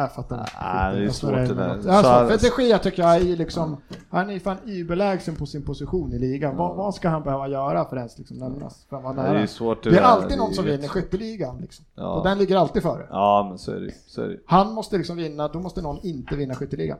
jag 0.00 0.14
fattar 0.14 0.38
inte. 0.38 0.52
Nej, 0.62 1.00
det 1.00 1.04
är 1.04 1.10
svårt 1.10 1.32
det 1.32 1.54
där. 1.54 2.28
för 2.38 2.38
de 2.38 2.78
tycker 2.78 3.02
jag 3.02 3.16
är 3.16 3.36
liksom, 3.36 3.76
han 4.10 4.30
är 4.30 4.38
fan 4.38 4.56
überlägsen 4.64 5.36
på 5.36 5.46
sin 5.46 5.64
position 5.64 6.12
i 6.12 6.18
ligan. 6.18 6.56
Vad, 6.56 6.76
vad 6.76 6.94
ska 6.94 7.08
han 7.08 7.22
behöva 7.22 7.48
göra 7.48 7.84
för 7.84 7.96
ens 7.96 8.18
liksom 8.18 8.36
nämnas? 8.36 8.86
För 8.88 8.96
att 8.96 9.02
vara 9.02 9.14
det 9.14 9.20
är 9.20 9.34
nära? 9.34 9.46
svårt 9.46 9.82
Det 9.82 9.98
är 9.98 10.02
alltid 10.02 10.38
någon 10.38 10.54
som 10.54 10.64
vinner 10.64 10.88
skytteligan 10.88 11.58
liksom. 11.60 11.84
Ja. 11.94 12.08
Och 12.08 12.24
den 12.24 12.38
ligger 12.38 12.56
alltid 12.56 12.82
före. 12.82 13.06
Ja, 13.10 13.46
men 13.48 13.58
så 13.58 13.72
är 13.72 13.80
det 13.80 13.92
så 14.06 14.22
är 14.22 14.28
det. 14.28 14.38
Han 14.46 14.72
måste 14.72 14.96
liksom 14.98 15.16
vinna, 15.16 15.48
då 15.48 15.60
måste 15.60 15.82
någon 15.82 15.98
inte 16.02 16.36
vinna 16.36 16.54
skytteligan. 16.54 16.98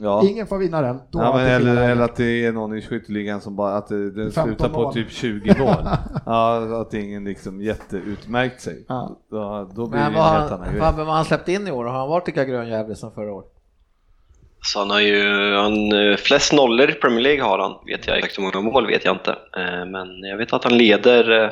Ja. 0.00 0.22
Ingen 0.28 0.46
får 0.46 0.58
vinna 0.58 0.80
den. 0.82 1.00
Då 1.10 1.18
Ja, 1.18 1.40
eller, 1.40 1.90
eller 1.90 2.04
att 2.04 2.16
det 2.16 2.46
är 2.46 2.52
någon 2.52 2.78
i 2.78 2.82
skytteligan 2.82 3.40
som 3.40 3.56
bara, 3.56 3.76
att 3.76 3.88
det, 3.88 4.10
den 4.10 4.32
15 4.32 4.44
slutar 4.44 4.68
på 4.68 4.82
mål. 4.82 4.94
typ 4.94 5.10
20 5.10 5.58
mål. 5.58 5.74
ja, 6.26 6.56
att 6.80 6.94
ingen 6.94 7.24
liksom 7.24 7.62
jätteutmärkt 7.62 8.60
sig. 8.60 8.84
Ja. 8.88 9.20
Då, 9.30 9.70
då 9.74 9.86
blir 9.86 10.00
Men 10.00 10.12
det 10.12 10.18
en 10.18 10.24
helt 10.24 10.52
annan 10.52 10.68
grej. 10.70 10.80
Vad 10.80 10.94
har 10.94 11.04
han 11.14 11.24
släppt 11.24 11.48
in 11.48 11.68
i 11.68 11.70
år? 11.70 11.84
Har 11.84 11.98
han 11.98 12.08
varit 12.08 12.26
lika 12.26 12.44
grönjävlig 12.44 12.96
som 12.96 13.12
förra 13.12 13.32
året? 13.32 13.50
Så 14.62 14.78
han 14.78 14.90
har 14.90 15.00
ju, 15.00 15.54
han, 15.54 15.92
eh, 15.92 16.16
flest 16.16 16.52
nollor 16.52 16.90
i 16.90 16.92
Premier 16.92 17.20
League 17.20 17.42
har 17.42 17.58
han, 17.58 17.74
vet 17.86 18.06
jag. 18.06 18.18
Exakt 18.18 18.38
hur 18.38 18.42
många 18.42 18.60
mål 18.72 18.86
vet 18.86 19.04
jag 19.04 19.14
inte. 19.14 19.30
Eh, 19.56 19.86
Men 19.86 20.08
jag 20.22 20.36
vet 20.36 20.52
att 20.52 20.64
han 20.64 20.76
leder 20.76 21.44
eh, 21.44 21.50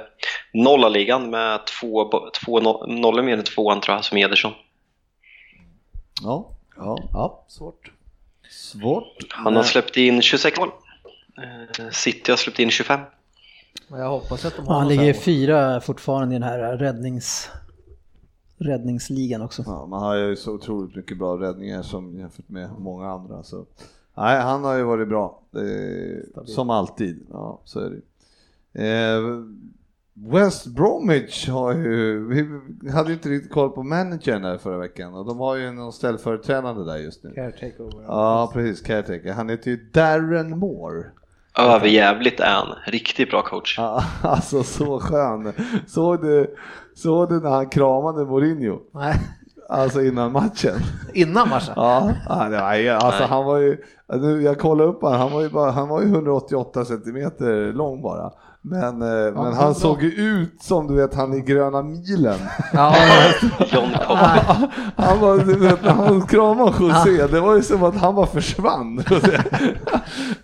nollaligan 0.54 1.30
med 1.30 1.60
två, 1.66 2.10
två 2.44 2.60
no- 2.60 3.00
nollor 3.00 3.22
mer 3.22 3.36
än 3.36 3.44
tvåan 3.44 3.80
tror 3.80 3.96
jag, 3.96 4.04
som 4.04 4.18
Ederson. 4.18 4.52
Ja, 6.22 6.48
ja. 6.76 6.98
Ja, 7.12 7.44
svårt. 7.48 7.91
Svårt. 8.52 9.26
Han 9.30 9.56
har 9.56 9.62
släppt 9.62 9.96
in 9.96 10.22
26 10.22 10.58
mål. 10.58 10.68
Eh, 11.36 11.90
City 11.90 12.32
har 12.32 12.36
släppt 12.36 12.58
in 12.58 12.70
25. 12.70 13.00
Men 13.88 14.00
jag 14.00 14.08
hoppas 14.08 14.44
att 14.44 14.56
de 14.56 14.66
har 14.66 14.74
han 14.74 14.82
någon 14.82 14.96
ligger 14.96 15.12
fyra 15.12 15.80
fortfarande 15.80 16.34
i 16.34 16.38
den 16.38 16.48
här 16.48 16.76
räddnings, 16.76 17.50
räddningsligan 18.58 19.42
också. 19.42 19.62
Ja, 19.66 19.86
man 19.86 20.02
har 20.02 20.14
ju 20.14 20.36
så 20.36 20.52
otroligt 20.52 20.96
mycket 20.96 21.18
bra 21.18 21.40
räddningar 21.40 21.82
som 21.82 22.18
jämfört 22.18 22.48
med 22.48 22.70
många 22.78 23.10
andra. 23.10 23.42
Så. 23.42 23.66
Nej, 24.14 24.40
han 24.40 24.64
har 24.64 24.76
ju 24.76 24.82
varit 24.82 25.08
bra. 25.08 25.42
Eh, 25.54 26.44
som 26.44 26.70
alltid. 26.70 27.26
Ja, 27.30 27.60
så 27.64 27.80
är 27.80 27.90
det 27.90 28.00
eh, 28.84 29.20
West 30.14 30.66
Bromwich 30.66 31.48
har 31.48 31.72
ju, 31.74 32.26
vi 32.28 32.90
hade 32.90 33.08
ju 33.08 33.14
inte 33.14 33.28
riktigt 33.28 33.52
koll 33.52 33.70
på 33.70 33.82
managern 33.82 34.42
där 34.42 34.58
förra 34.58 34.78
veckan 34.78 35.14
och 35.14 35.26
de 35.26 35.38
har 35.38 35.56
ju 35.56 35.70
någon 35.70 35.92
ställföreträdande 35.92 36.84
där 36.84 36.96
just 36.96 37.24
nu. 37.24 37.30
Caretaker. 37.34 38.02
Ja, 38.06 38.50
precis, 38.52 38.80
caretaker. 38.86 39.32
Han 39.32 39.48
heter 39.48 39.70
ju 39.70 39.76
Darren 39.92 40.58
Moore. 40.58 41.04
Överjävligt 41.58 42.40
är 42.40 42.50
han. 42.54 42.68
Riktigt 42.86 43.30
bra 43.30 43.42
coach. 43.42 43.74
Ja, 43.78 44.02
alltså 44.22 44.62
så 44.62 45.00
skön. 45.00 45.52
Såg 45.86 46.22
du, 46.22 46.56
såg 46.94 47.28
du 47.28 47.40
när 47.40 47.50
han 47.50 47.68
kramade 47.68 48.24
Mourinho? 48.24 48.78
Nej, 48.94 49.14
Alltså 49.68 50.02
innan 50.02 50.32
matchen? 50.32 50.74
innan 51.14 51.48
matchen? 51.48 51.72
Ja, 51.76 52.10
var- 52.28 52.90
alltså 52.90 53.18
Nej. 53.20 53.28
han 53.28 53.44
var 53.44 53.58
ju, 53.58 53.76
nu, 54.08 54.42
jag 54.42 54.58
kollade 54.58 54.88
upp 54.90 55.02
honom, 55.02 55.20
han 55.20 55.32
var 55.32 55.42
ju, 55.42 55.48
bara, 55.48 55.70
han 55.70 55.88
var 55.88 56.02
ju 56.02 56.08
188 56.08 56.84
centimeter 56.84 57.72
lång 57.72 58.02
bara. 58.02 58.32
Men, 58.64 59.02
eh, 59.02 59.34
men 59.34 59.52
han 59.52 59.74
såg 59.74 60.02
ju 60.02 60.08
ut 60.10 60.62
som 60.62 60.86
du 60.86 60.94
vet 60.94 61.14
han 61.14 61.34
i 61.34 61.40
gröna 61.40 61.82
milen. 61.82 62.38
Ja, 62.72 62.94
John 63.58 63.90
Cobb. 64.06 64.18
Han 64.96 65.20
var, 65.20 65.38
du 65.38 65.58
vet 65.58 65.84
när 65.84 65.90
han 65.92 66.22
kramade 66.22 66.72
José, 66.80 67.26
det 67.26 67.40
var 67.40 67.54
ju 67.56 67.62
som 67.62 67.82
att 67.82 67.96
han 67.96 68.14
bara 68.14 68.26
försvann. 68.26 69.02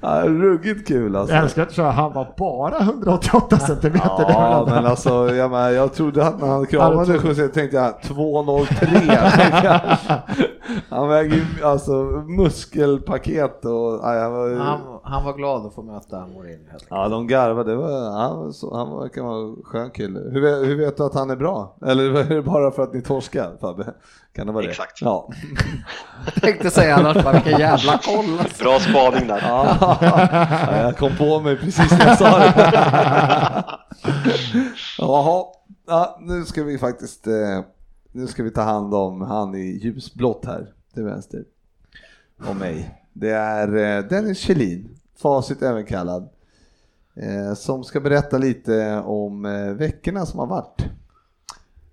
Ja, 0.00 0.22
ruggigt 0.24 0.88
kul 0.88 1.16
alltså. 1.16 1.34
Jag 1.34 1.42
älskar 1.44 1.62
att 1.62 1.72
köra, 1.72 1.90
han 1.90 2.12
var 2.12 2.34
bara 2.38 2.78
188 2.78 3.58
centimeter. 3.58 4.26
Ja, 4.28 4.66
men 4.70 4.86
alltså 4.86 5.34
jag, 5.34 5.50
men, 5.50 5.74
jag 5.74 5.94
trodde 5.94 6.26
att 6.26 6.40
när 6.40 6.48
han 6.48 6.66
kramade 6.66 7.14
José 7.14 7.48
tänkte 7.48 7.76
jag 7.76 8.02
203. 8.02 8.86
tänkte 8.86 9.60
jag. 9.64 9.80
Han 10.88 11.08
väger 11.08 11.34
ju 11.34 11.64
alltså 11.64 11.92
muskelpaket 12.38 13.64
och... 13.64 14.00
Ja, 14.02 14.14
jag 14.14 14.30
var, 14.30 14.48
Han, 15.10 15.24
var 15.24 15.32
glad 15.34 15.66
att 15.66 15.74
få 15.74 15.82
möta 15.82 16.26
Mourinho 16.26 16.78
ja, 16.90 17.08
de 17.08 17.26
garvade. 17.26 17.74
Var, 17.76 18.10
han, 18.10 18.52
så- 18.52 18.76
han 18.76 18.98
verkar 19.00 19.22
vara 19.22 19.48
en 19.48 19.56
skön 19.64 19.90
kille. 19.90 20.20
Hur, 20.20 20.40
vet- 20.40 20.68
hur 20.68 20.76
vet 20.78 20.96
du 20.96 21.02
att 21.02 21.14
han 21.14 21.30
är 21.30 21.36
bra? 21.36 21.76
Eller 21.86 22.14
är 22.16 22.24
det 22.24 22.42
bara 22.42 22.70
för 22.70 22.82
att 22.82 22.94
ni 22.94 23.02
torskar 23.02 23.56
Fabbe? 23.60 23.94
Kan 24.32 24.46
det 24.46 24.52
vara 24.52 24.64
det? 24.64 24.70
Exakt. 24.70 25.02
Ja. 25.02 25.30
Jag 26.34 26.42
tänkte 26.42 26.70
säga 26.70 26.96
annars 26.96 27.24
bara 27.24 27.32
vilken 27.32 27.60
jävla 27.60 27.98
koll. 27.98 28.24
Bra 28.62 28.78
spaning 28.80 29.28
där. 29.28 29.42
Ja, 29.48 29.96
jag 30.82 30.96
kom 30.96 31.16
på 31.16 31.40
mig 31.40 31.56
precis 31.56 31.90
när 31.98 32.06
jag 32.06 32.18
sa 32.18 32.38
det. 32.38 33.64
Jaha, 34.98 35.44
ja, 35.86 36.18
nu 36.20 36.44
ska 36.44 36.62
vi 36.64 36.78
faktiskt 36.78 37.26
eh, 37.26 37.32
nu 38.12 38.26
ska 38.26 38.42
vi 38.42 38.50
ta 38.50 38.62
hand 38.62 38.94
om 38.94 39.20
han 39.20 39.54
i 39.54 39.80
ljusblått 39.82 40.44
här 40.46 40.72
till 40.94 41.02
vänster. 41.04 41.44
Och 42.48 42.56
mig. 42.56 42.94
Det 43.12 43.30
är 43.30 43.76
eh, 43.98 44.04
Dennis 44.04 44.38
Kjellin, 44.38 44.97
Facit 45.18 45.62
även 45.62 45.84
kallad, 45.86 46.28
eh, 47.14 47.54
som 47.54 47.84
ska 47.84 48.00
berätta 48.00 48.38
lite 48.38 49.02
om 49.06 49.44
eh, 49.44 49.72
veckorna 49.72 50.26
som 50.26 50.38
har 50.38 50.46
varit. 50.46 50.84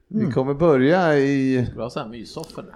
Vi 0.07 0.31
kommer 0.31 0.53
börja 0.53 1.17
i 1.17 1.67
Bra 1.75 1.89
såhär 1.89 2.07
myssoffor 2.07 2.75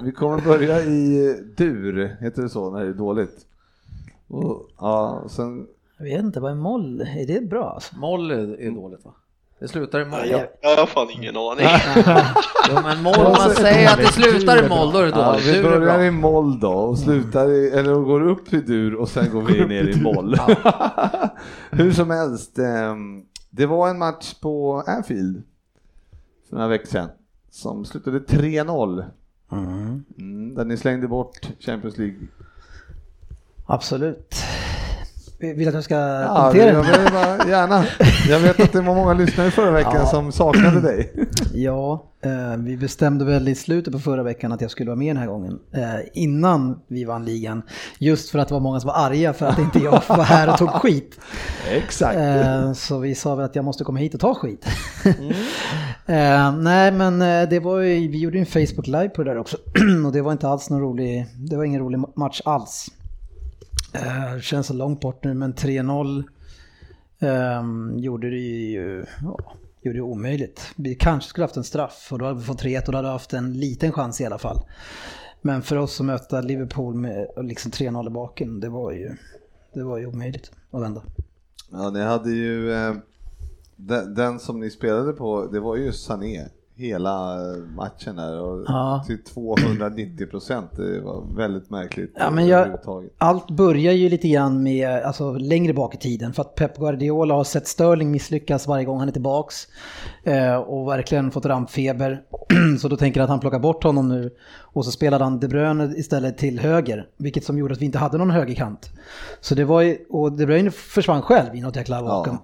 vi 0.04 0.12
kommer 0.12 0.40
börja 0.40 0.80
i 0.80 1.34
dur, 1.56 2.16
heter 2.20 2.42
det 2.42 2.48
så 2.48 2.70
när 2.70 2.84
det 2.84 2.90
är 2.90 2.94
dåligt? 2.94 3.46
Och, 4.28 4.68
ja, 4.78 5.24
sen, 5.28 5.66
Jag 5.98 6.04
vet 6.04 6.20
inte, 6.20 6.40
vad 6.40 6.50
är 6.50 6.56
moll? 6.56 7.00
Är 7.00 7.26
det 7.26 7.40
bra 7.40 7.70
alltså? 7.70 7.96
Moll 7.96 8.30
är, 8.30 8.60
är 8.60 8.70
dåligt 8.70 9.04
va? 9.04 9.14
Det 9.58 9.68
slutar 9.68 10.00
i 10.00 10.04
moll. 10.04 10.20
Jag, 10.26 10.46
jag 10.60 10.76
har 10.76 10.86
fan 10.86 11.10
ingen 11.10 11.36
aning. 11.36 11.66
Jo 12.70 12.74
men 12.84 13.02
moll, 13.02 13.32
man 13.38 13.50
säger 13.50 13.90
att 13.92 13.96
det 13.98 14.06
slutar 14.06 14.64
i 14.64 14.68
moll, 14.68 14.92
då 14.92 14.98
är 14.98 15.02
det 15.02 15.10
ja, 15.10 15.32
dåligt. 15.32 15.46
vi 15.46 15.52
Dur 15.52 15.64
är 15.72 15.78
börjar 15.80 15.96
bra. 15.98 16.04
i 16.06 16.10
moll 16.10 16.60
då 16.60 16.72
och 16.72 16.98
slutar 16.98 17.50
i, 17.50 17.68
eller 17.70 17.94
går 17.94 18.28
upp 18.28 18.52
i 18.52 18.60
dur 18.60 18.94
och 18.94 19.08
sen 19.08 19.30
går 19.30 19.42
vi 19.42 19.64
ner 19.66 19.88
i 19.88 20.00
moll. 20.00 20.36
Hur 21.70 21.92
som 21.92 22.10
helst, 22.10 22.58
ehm, 22.58 23.22
det 23.50 23.66
var 23.66 23.88
en 23.88 23.98
match 23.98 24.34
på 24.34 24.84
Anfield 24.86 25.42
för 26.48 26.56
några 26.56 26.68
veckor 26.68 26.86
sedan 26.86 27.08
som 27.50 27.84
slutade 27.84 28.18
3-0. 28.18 29.04
Mm, 29.52 30.54
där 30.54 30.64
ni 30.64 30.76
slängde 30.76 31.08
bort 31.08 31.48
Champions 31.60 31.98
League. 31.98 32.16
Absolut. 33.66 34.34
Vill 35.52 35.68
att 35.68 35.74
jag 35.74 35.84
ska 35.84 35.94
Ja, 35.94 36.36
kommentera 36.36 36.72
jag 36.72 36.82
vill 36.98 37.12
bara, 37.12 37.48
gärna. 37.50 37.84
Jag 38.28 38.40
vet 38.40 38.60
att 38.60 38.72
det 38.72 38.80
var 38.80 38.94
många 38.94 39.12
lyssnare 39.14 39.50
förra 39.50 39.70
veckan 39.80 39.94
Ja. 39.94 40.06
som 40.06 40.32
saknade 40.32 40.80
dig. 40.80 41.12
Ja, 41.54 42.04
eh, 42.24 42.56
vi 42.58 42.76
bestämde 42.76 43.24
väl 43.24 43.48
i 43.48 43.54
slutet 43.54 43.92
på 43.92 43.98
förra 43.98 44.22
veckan 44.22 44.52
att 44.52 44.60
jag 44.60 44.70
skulle 44.70 44.90
vara 44.90 44.98
med 44.98 45.08
den 45.16 45.16
här 45.22 45.26
gången. 45.26 45.58
Eh, 45.74 45.82
innan 46.12 46.80
vi 46.88 47.04
vann 47.04 47.24
ligan. 47.24 47.62
Just 47.98 48.30
för 48.30 48.38
att 48.38 48.48
det 48.48 48.54
var 48.54 48.60
många 48.60 48.80
som 48.80 48.88
var 48.88 48.94
arga 49.06 49.32
för 49.32 49.46
att 49.46 49.58
inte 49.58 49.78
jag 49.78 50.02
var 50.08 50.22
här 50.24 50.52
och 50.52 50.58
tog 50.58 50.70
skit. 50.82 51.20
Exakt. 51.72 52.16
Eh, 52.18 52.72
så 52.72 52.98
vi 52.98 53.14
sa 53.14 53.34
väl 53.34 53.44
att 53.44 53.56
jag 53.56 53.64
måste 53.64 53.84
komma 53.84 53.98
hit 53.98 54.14
och 54.14 54.20
ta 54.20 54.34
skit. 54.34 54.66
eh, 56.06 56.52
nej 56.56 56.92
men 56.92 57.18
det 57.50 57.60
var 57.60 57.78
ju, 57.80 58.08
vi 58.08 58.18
gjorde 58.18 58.38
en 58.38 58.46
Facebook 58.46 58.86
live 58.86 59.08
på 59.08 59.22
det 59.24 59.30
där 59.30 59.38
också. 59.38 59.56
och 60.06 60.12
det 60.12 60.22
var 60.22 60.32
inte 60.32 60.48
alls 60.48 60.70
någon 60.70 60.80
rolig, 60.80 61.26
det 61.50 61.56
var 61.56 61.64
ingen 61.64 61.80
rolig 61.80 62.00
match 62.16 62.40
alls. 62.44 62.86
Eh, 63.94 64.40
känns 64.40 64.66
så 64.66 64.74
långt 64.74 65.00
bort 65.00 65.24
nu 65.24 65.34
men 65.34 65.54
3-0 65.54 66.24
ehm, 67.18 67.98
gjorde 67.98 68.30
det 68.30 68.36
ju 68.36 69.06
ja, 69.22 69.38
gjorde 69.82 69.98
det 69.98 70.02
omöjligt. 70.02 70.72
Vi 70.76 70.94
kanske 70.94 71.28
skulle 71.28 71.44
haft 71.44 71.56
en 71.56 71.64
straff 71.64 72.08
och 72.12 72.18
då 72.18 72.24
hade 72.24 72.38
vi 72.38 72.44
fått 72.44 72.62
3-1 72.62 72.86
och 72.86 72.92
då 72.92 72.98
hade 72.98 73.08
vi 73.08 73.12
haft 73.12 73.32
en 73.32 73.52
liten 73.52 73.92
chans 73.92 74.20
i 74.20 74.26
alla 74.26 74.38
fall. 74.38 74.58
Men 75.42 75.62
för 75.62 75.76
oss 75.76 76.00
att 76.00 76.06
möta 76.06 76.40
Liverpool 76.40 76.94
med 76.94 77.28
liksom 77.36 77.70
3-0 77.70 78.06
i 78.06 78.10
baken, 78.10 78.60
det 78.60 78.68
var 78.68 78.92
ju, 78.92 79.16
det 79.74 79.82
var 79.82 79.98
ju 79.98 80.06
omöjligt 80.06 80.50
att 80.70 80.82
vända. 80.82 81.02
Ja, 81.72 81.90
ni 81.90 82.00
hade 82.00 82.30
ju 82.30 82.72
eh, 82.72 82.94
den, 83.76 84.14
den 84.14 84.38
som 84.38 84.60
ni 84.60 84.70
spelade 84.70 85.12
på, 85.12 85.46
det 85.46 85.60
var 85.60 85.76
ju 85.76 85.92
Sané 85.92 86.48
hela 86.76 87.34
eh, 87.34 87.56
matchen 87.76 88.16
där 88.16 88.40
och 88.40 88.64
Ja. 88.68 89.04
till 89.06 89.22
290 89.24 90.26
procent. 90.26 90.70
Det 90.76 91.00
var 91.00 91.36
väldigt 91.36 91.70
märkligt 91.70 92.12
Ja, 92.18 92.30
men 92.30 92.46
jag- 92.46 92.58
överhuvudtaget. 92.60 93.12
Allt 93.18 93.50
börjar 93.50 93.92
ju 93.92 94.08
lite 94.08 94.28
grann 94.28 94.62
med, 94.62 95.02
alltså 95.02 95.32
längre 95.32 95.72
bak 95.74 95.94
i 95.94 95.98
tiden, 95.98 96.32
för 96.32 96.42
att 96.42 96.54
Pep 96.54 96.76
Guardiola 96.78 97.34
har 97.34 97.44
sett 97.44 97.68
Sterling 97.68 98.10
misslyckas 98.10 98.66
varje 98.66 98.84
gång 98.84 98.98
han 98.98 99.08
är 99.08 99.12
tillbaks 99.12 99.54
eh, 100.24 100.54
och 100.56 100.88
verkligen 100.88 101.30
fått 101.30 101.46
rampfeber. 101.46 102.22
så 102.80 102.88
då 102.88 102.96
tänker 102.96 103.20
jag 103.20 103.24
att 103.24 103.30
han 103.30 103.40
plockar 103.40 103.58
bort 103.58 103.84
honom 103.84 104.08
nu 104.08 104.30
och 104.60 104.84
så 104.84 104.90
spelade 104.90 105.24
han 105.24 105.40
De 105.40 105.48
Bruyne 105.48 105.94
istället 105.96 106.38
till 106.38 106.60
höger, 106.60 107.06
vilket 107.16 107.44
som 107.44 107.58
gjorde 107.58 107.72
att 107.74 107.80
vi 107.80 107.84
inte 107.86 107.98
hade 107.98 108.18
någon 108.18 108.30
högerkant. 108.30 108.90
Så 109.40 109.54
det 109.54 109.64
var 109.64 109.80
ju, 109.80 109.98
och 110.10 110.32
De 110.32 110.46
Bruyne 110.46 110.70
försvann 110.70 111.22
själv 111.22 111.54
i 111.54 111.60
något 111.60 111.76
jäkla 111.76 112.02
vakuum. 112.02 112.36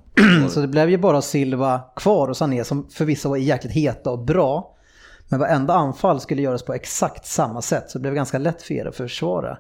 Så 0.51 0.61
det 0.61 0.69
blev 0.69 0.91
ju 0.91 0.99
bara 0.99 1.23
Silva 1.23 1.81
kvar 1.97 2.29
och 2.29 2.37
Sané 2.37 2.65
som 2.65 2.89
förvisso 2.91 3.29
var 3.29 3.37
jäkligt 3.37 3.73
heta 3.73 4.11
och 4.11 4.25
bra. 4.25 4.77
Men 5.29 5.41
varenda 5.41 5.75
anfall 5.75 6.21
skulle 6.21 6.43
göras 6.43 6.63
på 6.63 6.75
exakt 6.75 7.27
samma 7.27 7.63
sätt 7.63 7.91
så 7.91 7.99
det 7.99 8.03
blev 8.03 8.15
ganska 8.15 8.39
lätt 8.39 8.63
för 8.63 8.75
er 8.75 8.87
att 8.87 8.97
försvara. 8.97 9.59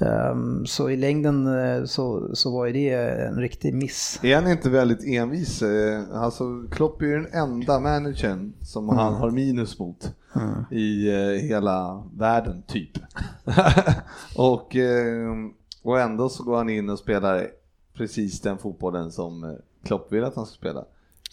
Ehm, 0.00 0.66
så 0.66 0.90
i 0.90 0.96
längden 0.96 1.46
eh, 1.46 1.84
så, 1.84 2.30
så 2.36 2.52
var 2.52 2.66
ju 2.66 2.72
det 2.72 2.94
en 3.26 3.40
riktig 3.40 3.74
miss. 3.74 4.20
Är 4.22 4.34
han 4.34 4.50
inte 4.50 4.70
väldigt 4.70 5.04
envis? 5.04 5.62
Eh, 5.62 6.02
Alltså, 6.12 6.44
Klopp 6.70 7.02
är 7.02 7.06
ju 7.06 7.12
den 7.12 7.32
enda 7.32 7.80
managern 7.80 8.52
som 8.62 8.88
han 8.88 9.14
har 9.14 9.30
minus 9.30 9.78
mot 9.78 10.12
i 10.70 11.08
eh, 11.08 11.48
hela 11.48 12.04
världen, 12.16 12.62
typ. 12.66 12.90
och, 14.36 14.76
eh, 14.76 15.34
och 15.82 16.00
ändå 16.00 16.28
så 16.28 16.42
går 16.42 16.56
han 16.56 16.68
in 16.68 16.90
och 16.90 16.98
spelar 16.98 17.46
precis 17.96 18.40
den 18.40 18.58
fotbollen 18.58 19.12
som 19.12 19.44
eh, 19.44 19.50
Klopp 19.84 20.12
vill 20.12 20.24
att 20.24 20.36
han 20.36 20.46
ska 20.46 20.54
spela. 20.54 20.84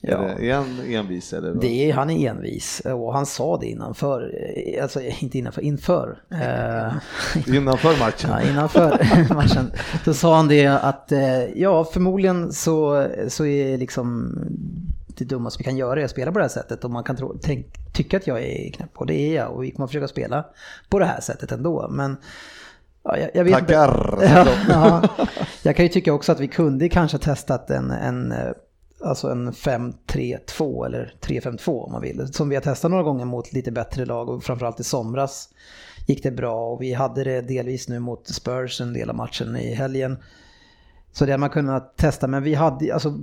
Ja. 0.02 0.18
Är, 0.18 0.36
det, 0.36 0.50
är 0.50 0.56
han 0.56 0.80
envis 0.88 1.34
eller? 1.34 1.50
vad? 1.50 1.62
Det 1.62 1.90
är, 1.90 1.94
han 1.94 2.10
är 2.10 2.30
envis 2.30 2.82
och 2.86 3.14
han 3.14 3.26
sa 3.26 3.58
det 3.58 3.66
innanför, 3.66 4.36
eh, 4.56 4.84
alltså 4.84 5.02
inte 5.20 5.38
innanför, 5.38 5.62
inför. 5.62 6.24
Eh, 6.32 6.94
Innanför 7.56 8.00
matchen? 8.00 8.30
Ja, 8.30 8.42
innanför 8.42 8.90
matchen. 9.34 9.72
Då 10.06 10.14
sa 10.14 10.36
han 10.36 10.48
det 10.48 10.68
att 10.68 11.12
eh, 11.12 11.44
ja, 11.44 11.84
förmodligen 11.84 12.54
så, 12.54 13.08
så 13.28 13.46
är 13.46 13.78
liksom 13.78 14.38
det 15.08 15.26
dummaste 15.26 15.58
vi 15.58 15.64
kan 15.64 15.78
göra 15.78 16.02
är 16.02 16.06
att 16.06 16.12
spela 16.12 16.32
på 16.32 16.40
det 16.40 16.44
här 16.44 16.50
sättet 16.50 16.84
och 16.84 16.92
man 16.92 17.04
kan 17.04 17.16
tro, 17.16 17.38
tänk, 17.42 17.66
tycka 17.94 18.18
att 18.18 18.28
jag 18.28 18.44
är 18.44 18.72
knäpp 18.72 18.98
och 18.98 19.06
det 19.06 19.16
är 19.16 19.36
jag 19.36 19.52
och 19.52 19.64
vi 19.64 19.72
kommer 19.72 19.88
försöka 19.88 20.08
spela 20.08 20.46
på 20.90 21.00
det 21.00 21.06
här 21.06 21.22
sättet 21.22 21.52
ändå. 21.52 21.88
Men 21.90 22.18
ja, 23.04 23.18
jag, 23.18 23.30
jag 23.34 23.44
vet 23.44 23.60
inte. 23.60 23.74
Tackar! 23.74 24.18
Ja, 24.22 24.48
ja. 24.70 25.28
Jag 25.64 25.76
kan 25.76 25.86
ju 25.86 25.90
tycka 25.90 26.14
också 26.14 26.32
att 26.32 26.40
vi 26.40 26.48
kunde 26.48 26.90
kanske 26.90 27.18
testat 27.18 27.70
en, 27.70 27.92
en, 27.92 28.32
eh, 28.32 28.52
alltså 29.04 29.30
en 29.30 29.52
5-3-2 29.52 30.86
eller 30.86 31.14
3-5-2 31.22 31.84
om 31.84 31.92
man 31.92 32.02
vill. 32.02 32.34
Som 32.34 32.50
vi 32.50 32.56
har 32.56 32.62
testat 32.62 32.92
några 32.92 33.04
gånger 33.04 33.26
mot 33.26 33.54
lite 33.54 33.72
bättre 33.72 34.06
lag 34.06 34.30
och 34.30 34.44
framförallt 34.44 34.80
i 34.80 34.84
somras 34.84 35.50
gick 36.06 36.24
det 36.24 36.32
bra 36.32 36.72
och 36.72 36.82
vi 36.82 36.94
hade 36.94 37.24
det 37.24 37.42
delvis 37.42 37.90
nu 37.90 38.00
mot 38.00 38.28
Spurs 38.28 38.82
en 38.82 38.94
del 38.94 39.10
av 39.10 39.16
matchen 39.16 39.56
i 39.56 39.74
helgen. 39.74 40.18
Så 41.16 41.26
det 41.26 41.32
hade 41.32 41.40
man 41.40 41.50
kunnat 41.50 41.98
testa, 41.98 42.28
men 42.28 42.44
vi 42.44 42.54
hade, 42.54 42.94
alltså, 42.94 43.20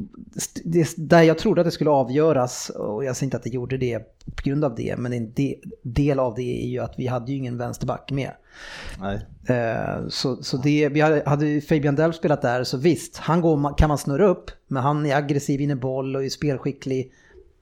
det, 0.64 0.94
där 0.96 1.22
jag 1.22 1.38
trodde 1.38 1.60
att 1.60 1.66
det 1.66 1.70
skulle 1.70 1.90
avgöras, 1.90 2.70
och 2.70 3.04
jag 3.04 3.16
säger 3.16 3.26
inte 3.26 3.36
att 3.36 3.42
det 3.42 3.50
gjorde 3.50 3.76
det 3.76 3.98
på 4.36 4.42
grund 4.44 4.64
av 4.64 4.74
det, 4.74 4.96
men 4.98 5.12
en 5.12 5.32
de, 5.32 5.60
del 5.82 6.18
av 6.18 6.34
det 6.34 6.64
är 6.64 6.68
ju 6.68 6.78
att 6.78 6.94
vi 6.96 7.06
hade 7.06 7.32
ju 7.32 7.38
ingen 7.38 7.58
vänsterback 7.58 8.10
med. 8.10 8.30
Nej. 9.00 9.26
Eh, 9.58 10.08
Så, 10.08 10.42
så 10.42 10.56
det, 10.56 10.88
vi 10.88 11.00
hade, 11.00 11.22
hade 11.26 11.60
Fabian 11.60 11.94
Delf 11.94 12.16
spelat 12.16 12.42
där 12.42 12.64
så 12.64 12.76
visst, 12.76 13.16
han 13.16 13.40
går, 13.40 13.78
kan 13.78 13.88
man 13.88 13.98
snurra 13.98 14.26
upp, 14.26 14.50
men 14.68 14.82
han 14.82 15.06
är 15.06 15.16
aggressiv, 15.16 15.58
vinner 15.58 15.74
boll 15.74 16.16
och 16.16 16.24
är 16.24 16.28
spelskicklig. 16.28 17.12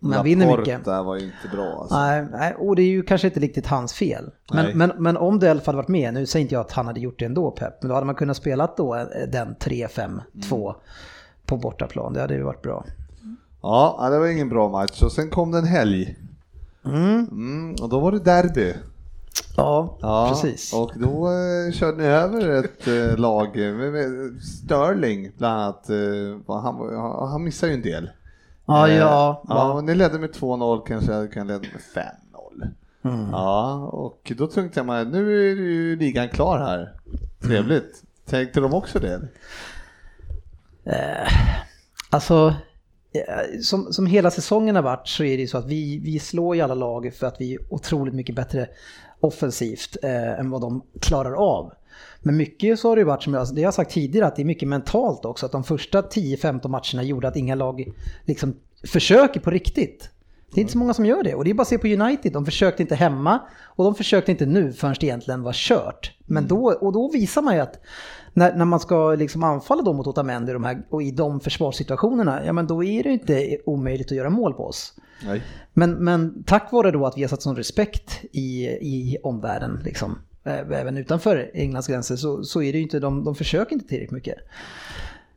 Man 0.01 0.25
vinner 0.25 0.59
mycket. 0.59 0.87
var 0.87 1.17
ju 1.17 1.25
inte 1.25 1.57
bra 1.57 1.79
alltså. 1.81 1.97
Nej, 1.99 2.27
nej, 2.33 2.55
och 2.59 2.77
det 2.77 2.83
är 2.83 2.87
ju 2.87 3.03
kanske 3.03 3.27
inte 3.27 3.41
riktigt 3.41 3.67
hans 3.67 3.93
fel. 3.93 4.31
Men, 4.53 4.79
men, 4.79 4.93
men 4.99 5.17
om 5.17 5.39
Delf 5.39 5.67
hade 5.67 5.77
varit 5.77 5.89
med, 5.89 6.15
nu 6.15 6.27
säger 6.27 6.43
inte 6.43 6.55
jag 6.55 6.61
att 6.61 6.73
han 6.73 6.87
hade 6.87 7.01
gjort 7.01 7.19
det 7.19 7.25
ändå 7.25 7.51
Pep, 7.51 7.83
men 7.83 7.89
då 7.89 7.95
hade 7.95 8.07
man 8.07 8.15
kunnat 8.15 8.37
spela 8.37 8.73
då 8.77 8.95
eh, 8.95 9.07
den 9.29 9.57
3-5-2 9.57 10.75
på 11.47 11.57
bortaplan. 11.57 12.13
Det 12.13 12.21
hade 12.21 12.35
ju 12.35 12.43
varit 12.43 12.63
bra. 12.63 12.85
Ja, 13.63 14.09
det 14.11 14.19
var 14.19 14.27
ingen 14.27 14.49
bra 14.49 14.69
match 14.69 15.03
och 15.03 15.13
sen 15.13 15.31
kom 15.31 15.51
det 15.51 15.59
en 15.59 15.67
helg. 15.67 16.17
Mm, 16.85 17.75
och 17.83 17.89
då 17.89 18.01
var 18.01 18.13
det 18.13 18.19
derby. 18.19 18.75
Ja, 19.57 19.99
Ja, 20.01 20.29
precis. 20.29 20.73
Och 20.73 20.93
då 20.97 21.27
eh, 21.27 21.73
körde 21.73 21.97
ni 21.97 22.05
över 22.05 22.49
ett 22.49 22.87
eh, 22.87 23.19
lag, 23.19 23.47
eh, 23.47 23.75
Sterling 24.43 25.33
bland 25.39 25.61
annat, 25.61 25.91
eh, 25.91 26.57
han, 26.63 27.29
han 27.29 27.45
missade 27.45 27.73
ju 27.73 27.77
en 27.77 27.83
del. 27.83 28.11
Ja, 28.69 28.89
Eh, 28.89 28.97
ja. 28.97 29.43
ja 29.49 29.73
och 29.73 29.85
ni 29.85 29.95
ledde 29.95 30.19
med 30.19 30.31
2-0, 30.31 30.87
kanske 30.87 31.13
hade 31.13 31.29
kunnat 31.29 31.47
leda 31.49 31.61
med 31.61 32.05
5-0. 32.05 32.73
Mm. 33.05 33.31
Ja, 33.31 33.75
och 33.93 34.33
då 34.37 34.47
tänkte 34.47 34.79
jag 34.81 34.87
mig, 34.87 35.05
nu 35.05 35.51
är 35.51 35.55
ju 35.57 35.97
ligan 35.97 36.29
klar 36.29 36.59
här. 36.59 36.95
Trevligt. 37.43 38.03
Tänkte 38.27 38.61
de 38.61 38.75
också 38.75 38.99
det? 38.99 39.29
Eh, 40.85 41.29
alltså, 42.11 42.55
eh, 43.13 43.61
som, 43.63 43.93
som 43.93 44.07
hela 44.07 44.31
säsongen 44.31 44.77
har 44.77 44.83
varit 44.83 45.09
så 45.09 45.25
är 45.25 45.37
det 45.37 45.41
ju 45.41 45.47
så 45.47 45.59
att 45.59 45.67
vi, 45.67 45.99
vi 45.99 46.19
slår 46.19 46.57
ju 46.57 46.63
alla 46.63 46.75
lag 46.75 47.15
för 47.15 47.27
att 47.27 47.41
vi 47.41 47.55
är 47.55 47.73
otroligt 47.75 48.15
mycket 48.15 48.35
bättre 48.35 48.69
offensivt 49.21 49.97
eh, 50.03 50.41
än 50.41 50.51
vad 50.51 50.61
de 50.61 50.83
klarar 51.01 51.33
av. 51.33 51.73
Men 52.21 52.37
mycket 52.37 52.79
så 52.79 52.89
har 52.89 52.97
det 52.97 53.05
varit 53.05 53.23
som 53.23 53.35
jag, 53.35 53.55
det 53.55 53.61
jag 53.61 53.67
har 53.67 53.73
sagt 53.73 53.91
tidigare 53.91 54.27
att 54.27 54.37
det 54.37 54.43
är 54.43 54.47
mycket 54.47 54.69
mentalt 54.69 55.25
också. 55.25 55.47
Att 55.47 55.53
de 55.53 55.65
första 55.65 56.01
10-15 56.01 56.69
matcherna 56.69 57.03
gjorde 57.03 57.29
att 57.29 57.37
inga 57.37 57.55
lag 57.55 57.93
liksom 58.25 58.57
försöker 58.87 59.41
på 59.41 59.51
riktigt. 59.51 60.11
Det 60.55 60.61
är 60.61 60.63
inte 60.63 60.73
så 60.73 60.79
många 60.79 60.95
som 60.95 61.07
gör 61.07 61.23
det 61.23 61.35
och 61.35 61.45
det 61.45 61.51
är 61.51 61.55
bara 61.55 61.63
att 61.63 61.69
se 61.69 61.79
på 61.79 61.87
United. 61.87 62.33
De 62.33 62.45
försökte 62.45 62.83
inte 62.83 62.95
hemma 62.95 63.41
och 63.63 63.85
de 63.85 63.95
försökte 63.95 64.31
inte 64.31 64.47
nu 64.47 64.73
förrän 64.73 64.95
det 65.01 65.07
egentligen 65.07 65.43
var 65.43 65.53
kört. 65.53 66.17
Men 66.27 66.49
då, 66.49 66.73
och 66.81 66.93
då 66.93 67.11
visar 67.11 67.43
man 67.43 67.55
ju 67.55 67.61
att 67.61 67.81
när, 68.33 68.57
när 68.57 68.65
man 68.65 68.81
ska 68.81 69.15
liksom 69.15 69.45
anfalla 69.45 69.83
dem 69.83 69.97
mot 69.97 70.07
Otamendi 70.07 70.53
de 70.53 70.65
här, 70.65 70.83
och 70.91 71.03
i 71.03 71.11
de 71.11 71.41
försvarssituationerna, 71.41 72.45
ja 72.45 72.53
men 72.53 72.67
då 72.67 72.85
är 72.85 73.03
det 73.03 73.11
inte 73.11 73.59
omöjligt 73.65 74.07
att 74.07 74.17
göra 74.17 74.31
mål 74.31 74.55
på 74.55 74.65
oss. 74.65 74.95
Nej. 75.25 75.43
Men, 75.73 75.91
men 75.91 76.45
tack 76.45 76.73
vare 76.73 76.91
då 76.91 77.07
att 77.07 77.17
vi 77.19 77.23
har 77.23 77.29
satt 77.29 77.43
sån 77.43 77.57
respekt 77.57 78.25
i, 78.33 78.67
i 78.67 79.19
omvärlden, 79.23 79.81
liksom, 79.85 80.19
även 80.45 80.97
utanför 80.97 81.51
Englands 81.55 81.89
gränser, 81.89 82.17
så, 82.17 82.45
så 82.45 82.63
är 82.63 82.73
det 82.73 82.79
ju 82.79 82.85
inte, 82.85 83.01
de, 83.01 83.25
de 83.25 83.35
försöker 83.35 83.73
inte 83.73 83.89
tillräckligt 83.89 84.11
mycket. 84.11 84.39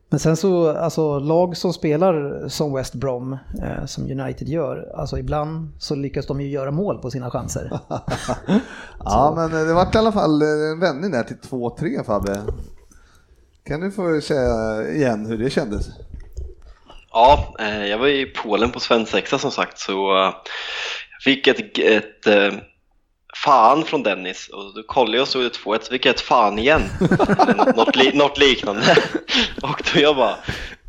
Men 0.08 0.18
sen 0.18 0.36
så, 0.36 0.76
alltså 0.76 1.18
lag 1.18 1.56
som 1.56 1.72
spelar 1.72 2.48
som 2.48 2.72
West 2.72 2.94
Brom, 2.94 3.32
eh, 3.62 3.84
som 3.86 4.20
United 4.20 4.48
gör, 4.48 4.92
alltså 4.96 5.18
ibland 5.18 5.72
så 5.78 5.94
lyckas 5.94 6.26
de 6.26 6.40
ju 6.40 6.48
göra 6.48 6.70
mål 6.70 6.98
på 6.98 7.10
sina 7.10 7.30
chanser. 7.30 7.70
ja, 8.98 9.32
men 9.36 9.66
det 9.66 9.74
var 9.74 9.94
i 9.94 9.98
alla 9.98 10.12
fall 10.12 10.42
en 10.42 10.80
vändning 10.80 11.10
där 11.10 11.22
till 11.22 11.36
2-3 11.36 12.04
Fabbe. 12.04 12.42
Kan 13.64 13.80
du 13.80 13.90
få 13.90 14.20
säga 14.20 14.88
igen 14.92 15.26
hur 15.26 15.38
det 15.38 15.50
kändes? 15.50 15.88
Ja, 17.12 17.54
eh, 17.58 17.86
jag 17.86 17.98
var 17.98 18.08
i 18.08 18.26
Polen 18.26 18.70
på 18.70 18.80
svensexa 18.80 19.38
som 19.38 19.50
sagt 19.50 19.78
så 19.78 20.16
eh, 20.16 20.32
jag 21.12 21.22
fick 21.24 21.46
ett, 21.46 21.78
ett 21.78 22.26
eh, 22.26 22.58
fan 23.36 23.84
från 23.84 24.02
Dennis 24.02 24.48
och 24.48 24.74
då 24.74 24.82
kollade 24.82 25.16
jag 25.16 25.22
och 25.22 25.28
såg 25.28 25.42
det 25.42 25.48
2-1 25.48 25.78
så 25.82 25.90
fick 25.90 26.06
jag 26.06 26.14
ett 26.14 26.20
fan 26.20 26.58
igen. 26.58 26.82
Något, 27.76 27.96
li 27.96 28.12
något 28.14 28.38
liknande. 28.38 28.96
Och 29.62 29.82
då 29.94 30.00
jag 30.00 30.16
bara 30.16 30.36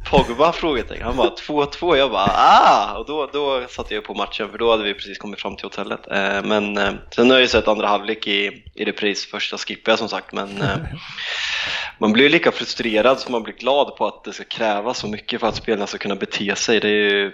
Pogba? 0.10 0.52
Frågetecken. 0.52 1.06
Han 1.06 1.18
bara 1.18 1.30
2-2. 1.30 1.98
Jag 1.98 2.12
bara 2.12 2.32
ah! 2.36 2.98
Och 2.98 3.06
då, 3.06 3.30
då 3.34 3.68
satte 3.70 3.94
jag 3.96 4.04
på 4.04 4.14
matchen 4.14 4.50
för 4.50 4.58
då 4.58 4.72
hade 4.72 4.84
vi 4.84 4.94
precis 4.94 5.18
kommit 5.18 5.42
fram 5.42 5.56
till 5.56 5.66
hotellet. 5.66 6.12
Eh, 6.12 6.44
men 6.44 6.78
eh, 6.78 6.94
sen 7.16 7.30
har 7.30 7.36
jag 7.36 7.42
ju 7.42 7.48
sett 7.48 7.68
andra 7.68 7.88
halvlek 7.88 8.28
i, 8.28 8.64
i 8.76 8.86
repris. 8.86 9.26
Första 9.26 9.58
skippade 9.58 9.92
jag 9.92 10.00
som 10.00 10.10
sagt 10.10 10.34
men 10.34 10.62
eh, 10.62 10.78
man 11.98 12.14
blir 12.14 12.24
ju 12.24 12.30
lika 12.30 12.52
frustrerad 12.52 13.20
som 13.20 13.32
man 13.32 13.44
blir 13.44 13.54
glad 13.54 13.96
på 13.96 14.08
att 14.08 14.24
det 14.24 14.34
ska 14.34 14.44
krävas 14.44 14.98
så 14.98 15.08
mycket 15.08 15.40
för 15.40 15.48
att 15.48 15.56
spelarna 15.56 15.88
ska 15.88 15.98
kunna 15.98 16.16
bete 16.16 16.56
sig. 16.56 16.80
Det 16.80 16.88
är 16.88 17.12
ju 17.12 17.32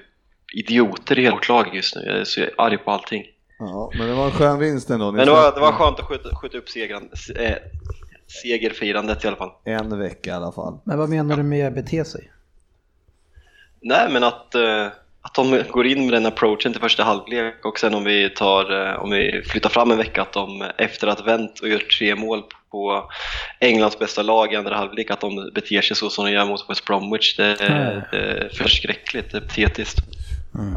idioter 0.54 1.20
i 1.20 1.22
hela 1.22 1.36
vårt 1.36 1.50
lag 1.50 1.76
just 1.76 1.96
nu. 1.96 2.04
Jag 2.06 2.18
är 2.18 2.24
så 2.24 2.46
arg 2.58 2.78
på 2.78 2.92
allting. 2.92 3.24
Ja, 3.60 3.92
men 3.94 4.08
det 4.08 4.14
var 4.14 4.26
en 4.26 4.32
skön 4.32 4.60
vinst 4.60 4.90
ändå. 4.90 5.12
Ni 5.12 5.18
Men 5.18 5.26
det 5.26 5.32
var, 5.32 5.52
det 5.52 5.60
var 5.60 5.72
skönt 5.72 6.00
att 6.00 6.06
skjuta, 6.06 6.36
skjuta 6.36 6.58
upp 6.58 6.70
segran, 6.70 7.10
eh, 7.36 7.56
segerfirandet 8.44 9.26
i 9.26 9.28
alla 9.28 9.38
fall. 9.38 9.52
En 9.64 10.00
vecka 10.00 10.30
i 10.30 10.34
alla 10.34 10.52
fall. 10.52 10.78
Men 10.84 10.98
vad 10.98 11.10
menar 11.10 11.38
du 11.38 11.44
med 11.44 11.74
bete 11.74 12.06
sig? 12.06 12.32
Nej, 13.82 14.10
men 14.12 14.24
att, 14.24 14.56
eh, 14.56 14.88
att 15.22 15.34
de 15.36 15.64
går 15.72 15.88
in 15.88 16.06
med 16.06 16.14
den 16.14 16.26
approachen 16.26 16.72
till 16.72 16.82
första 16.82 17.04
halvlek 17.04 17.66
och 17.66 17.80
sen 17.80 17.94
om 17.96 18.04
vi, 18.04 18.30
tar, 18.30 18.88
eh, 18.88 18.96
om 18.96 19.10
vi 19.10 19.42
flyttar 19.46 19.70
fram 19.70 19.92
en 19.92 19.98
vecka 19.98 20.22
att 20.22 20.34
de 20.34 20.66
efter 20.78 21.08
att 21.08 21.20
ha 21.20 21.26
vänt 21.26 21.60
och 21.60 21.70
gjort 21.70 21.98
tre 22.00 22.16
mål 22.16 22.44
på 22.72 23.10
Englands 23.60 24.00
bästa 24.00 24.22
lag 24.22 24.54
i 24.54 24.56
andra 24.56 24.76
halvlek 24.76 25.12
att 25.12 25.22
de 25.22 25.52
beter 25.56 25.82
sig 25.82 25.96
så 25.98 26.10
som 26.10 26.26
de 26.26 26.32
gör 26.32 26.46
mot 26.46 26.70
West 26.70 26.86
Bromwich. 26.86 27.38
Det 27.38 27.62
är, 27.62 28.08
det 28.12 28.18
är 28.18 28.50
förskräckligt, 28.54 29.32
det 29.32 29.38
är 29.38 29.42
patetiskt. 29.42 30.00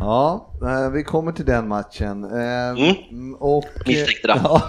Ja, 0.00 0.50
eh, 0.62 0.90
vi 0.90 1.04
kommer 1.04 1.32
till 1.32 1.44
den 1.44 1.68
matchen. 1.68 2.24
Eh, 2.24 2.70
Mm. 3.10 3.34
Och, 3.34 3.64
Misstänkte 3.86 4.28
det. 4.28 4.40
Ja. 4.44 4.62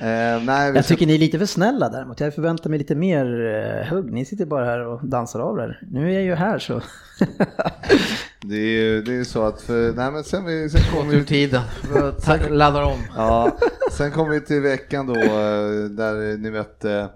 Eh, 0.00 0.42
nej, 0.42 0.72
Jag 0.74 0.84
ska- 0.84 0.94
tycker 0.94 1.06
ni 1.06 1.14
är 1.14 1.18
lite 1.18 1.38
för 1.38 1.46
snälla 1.46 1.88
däremot. 1.88 2.20
Jag 2.20 2.34
förväntar 2.34 2.70
mig 2.70 2.78
lite 2.78 2.94
mer 2.94 3.86
hugg. 3.90 4.12
Ni 4.12 4.24
sitter 4.24 4.46
bara 4.46 4.64
här 4.64 4.86
och 4.86 5.06
dansar 5.06 5.40
av 5.40 5.58
er. 5.58 5.80
Nu 5.90 6.08
är 6.10 6.12
jag 6.14 6.22
ju 6.22 6.34
här 6.34 6.58
så. 6.58 6.74
det 8.42 8.54
är 8.56 8.80
ju 8.80 9.02
det 9.02 9.14
är 9.14 9.24
så 9.24 9.42
att, 9.46 9.60
för, 9.60 9.92
nej 9.92 10.10
men 10.12 10.24
sen, 10.24 10.44
vi, 10.44 10.70
sen 10.70 10.80
kommer 10.92 11.14
vi, 11.16 11.24
tiden. 11.24 11.62
Ta- 12.24 12.48
Laddar 12.50 12.82
om. 12.82 12.98
ja, 13.16 13.56
sen 13.92 14.10
kom 14.10 14.30
vi 14.30 14.40
till 14.40 14.60
veckan 14.60 15.06
då 15.06 15.14
där 15.14 16.38
ni 16.38 16.50
mötte, 16.50 17.08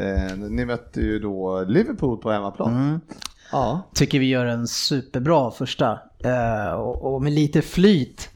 eh, 0.00 0.36
ni 0.36 0.64
mötte 0.64 1.00
ju 1.00 1.18
då 1.18 1.64
Liverpool 1.68 2.18
på 2.18 2.30
hemmaplan. 2.30 2.72
Mm. 2.72 3.00
Ja, 3.52 3.82
Tycker 3.94 4.18
vi 4.18 4.26
gör 4.26 4.46
en 4.46 4.66
superbra 4.66 5.50
första. 5.50 5.98
Eh, 6.24 6.72
och, 6.72 7.14
och 7.14 7.22
med 7.22 7.32
lite 7.32 7.62
flyt, 7.62 8.30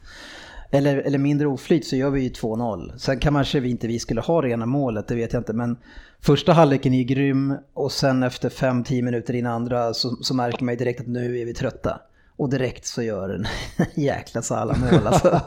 eller, 0.71 0.97
eller 0.97 1.17
mindre 1.17 1.47
oflyt, 1.47 1.85
så 1.85 1.95
gör 1.95 2.09
vi 2.09 2.21
ju 2.21 2.29
2-0. 2.29 2.97
Sen 2.97 3.19
kanske 3.19 3.59
vi 3.59 3.69
inte 3.69 3.87
vi 3.87 3.99
skulle 3.99 4.21
ha 4.21 4.41
rena 4.41 4.65
målet, 4.65 5.07
det 5.07 5.15
vet 5.15 5.33
jag 5.33 5.39
inte. 5.39 5.53
Men 5.53 5.77
första 6.21 6.53
halvleken 6.53 6.93
är 6.93 6.97
ju 6.97 7.03
grym 7.03 7.57
och 7.73 7.91
sen 7.91 8.23
efter 8.23 8.49
5-10 8.49 9.01
minuter 9.01 9.33
in 9.33 9.45
andra 9.45 9.93
så, 9.93 10.09
så 10.21 10.33
märker 10.33 10.65
man 10.65 10.73
ju 10.73 10.77
direkt 10.77 11.01
att 11.01 11.07
nu 11.07 11.39
är 11.39 11.45
vi 11.45 11.53
trötta. 11.53 12.01
Och 12.41 12.49
direkt 12.49 12.85
så 12.85 13.01
gör 13.01 13.29
en 13.29 13.45
jäkla 14.03 14.41
Salah 14.41 14.79
mål 14.79 15.07
alltså. 15.07 15.41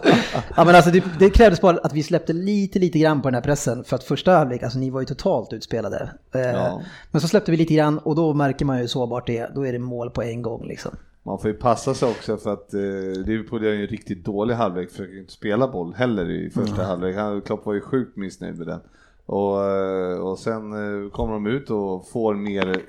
ja, 0.56 0.64
men 0.64 0.74
alltså 0.74 0.90
det, 0.90 1.04
det 1.18 1.30
krävdes 1.30 1.60
bara 1.60 1.76
att 1.76 1.92
vi 1.92 2.02
släppte 2.02 2.32
lite, 2.32 2.78
lite 2.78 2.98
grann 2.98 3.22
på 3.22 3.28
den 3.28 3.34
här 3.34 3.42
pressen. 3.42 3.84
För 3.84 3.96
att 3.96 4.04
första 4.04 4.32
halvlek, 4.32 4.62
alltså 4.62 4.78
ni 4.78 4.90
var 4.90 5.00
ju 5.00 5.06
totalt 5.06 5.52
utspelade. 5.52 6.10
Eh, 6.34 6.40
Ja. 6.40 6.82
Men 7.10 7.20
så 7.20 7.28
släppte 7.28 7.50
vi 7.50 7.56
lite 7.56 7.74
grann 7.74 7.98
och 7.98 8.14
då 8.16 8.34
märker 8.34 8.64
man 8.64 8.76
ju 8.76 8.80
hur 8.80 8.88
sårbart 8.88 9.26
det 9.26 9.38
är. 9.38 9.50
Då 9.54 9.66
är 9.66 9.72
det 9.72 9.78
mål 9.78 10.10
på 10.10 10.22
en 10.22 10.42
gång 10.42 10.66
liksom. 10.66 10.90
man 11.22 11.38
får 11.38 11.50
ju 11.50 11.56
passa 11.56 11.94
sig 11.94 12.08
också 12.08 12.36
för 12.36 12.52
att 12.52 12.74
eh, 12.74 12.80
Liverpool 13.26 13.64
gör 13.64 13.72
ju 13.72 13.80
en 13.82 13.86
riktigt 13.86 14.24
dålig 14.24 14.54
halvlek, 14.54 14.90
försöker 14.90 15.18
inte 15.18 15.32
spela 15.32 15.68
boll 15.68 15.94
heller 15.94 16.30
i 16.30 16.50
första 16.50 16.74
Mm. 16.74 16.86
halvlek. 16.86 17.16
Han, 17.16 17.40
Klopp 17.42 17.66
var 17.66 17.74
ju 17.74 17.80
sjukt 17.80 18.16
missnöjd 18.16 18.58
med 18.58 18.66
den. 18.66 18.80
Och, 19.26 19.64
eh, 19.64 20.18
och 20.18 20.38
sen 20.38 20.72
eh, 20.72 21.10
kommer 21.10 21.32
de 21.32 21.46
ut 21.46 21.70
och 21.70 22.08
får 22.08 22.34
mer 22.34 22.80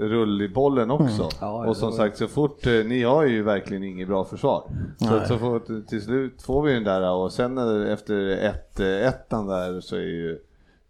rull 0.00 0.42
i 0.42 0.48
bollen 0.48 0.90
också. 0.90 1.22
Mm. 1.22 1.28
Ja, 1.40 1.66
och 1.66 1.76
som 1.76 1.92
sagt 1.92 2.16
så 2.18 2.28
fort, 2.28 2.66
eh, 2.66 2.72
ni 2.72 3.02
har 3.02 3.24
ju 3.26 3.42
verkligen 3.42 3.82
inget 3.84 4.08
bra 4.08 4.24
försvar. 4.24 4.70
Så, 4.98 5.20
så 5.28 5.38
får, 5.38 5.86
till 5.86 6.02
slut 6.02 6.42
får 6.42 6.62
vi 6.62 6.72
den 6.72 6.84
där 6.84 7.10
och 7.10 7.32
sen 7.32 7.58
eh, 7.58 7.92
efter 7.92 8.28
ett, 8.28 8.80
eh, 8.80 9.06
ettan 9.08 9.46
där 9.46 9.80
så 9.80 9.96
är 9.96 10.00
ju 10.00 10.38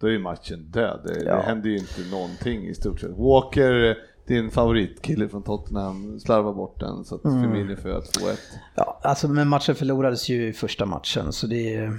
då 0.01 0.07
är 0.07 0.11
ju 0.11 0.19
matchen 0.19 0.71
död. 0.71 1.01
Det, 1.05 1.25
Ja. 1.25 1.37
det 1.37 1.43
händer 1.43 1.71
ju 1.71 1.79
inte 1.79 2.01
någonting 2.11 2.69
i 2.69 2.75
stort 2.75 3.01
sett. 3.01 3.11
Walker, 3.11 3.99
din 4.27 4.51
favoritkille 4.51 5.29
från 5.29 5.43
Tottenham, 5.43 6.21
slarvar 6.21 6.53
bort 6.53 6.81
den 6.81 7.05
så 7.05 7.15
att 7.15 7.25
Mm. 7.25 7.43
Firmino 7.43 7.77
får 7.77 7.91
göra 7.91 8.01
2-1. 8.01 8.37
Ja, 8.75 9.01
alltså 9.03 9.29
men 9.29 9.49
matchen 9.49 9.75
förlorades 9.75 10.29
ju 10.29 10.49
i 10.49 10.53
första 10.53 10.87
matchen. 10.87 11.33
Så 11.33 11.47
det 11.47 11.75
är, 11.75 11.93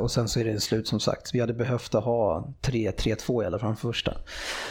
och 0.00 0.10
sen 0.10 0.28
så 0.28 0.40
är 0.40 0.44
det 0.44 0.60
slut 0.60 0.88
som 0.88 1.00
sagt. 1.00 1.34
Vi 1.34 1.40
hade 1.40 1.54
behövt 1.54 1.92
ha 1.92 2.48
3-3-2 2.62 3.42
i 3.42 3.46
alla 3.46 3.58
fall 3.58 3.74
från 3.76 3.92
första. 3.92 4.12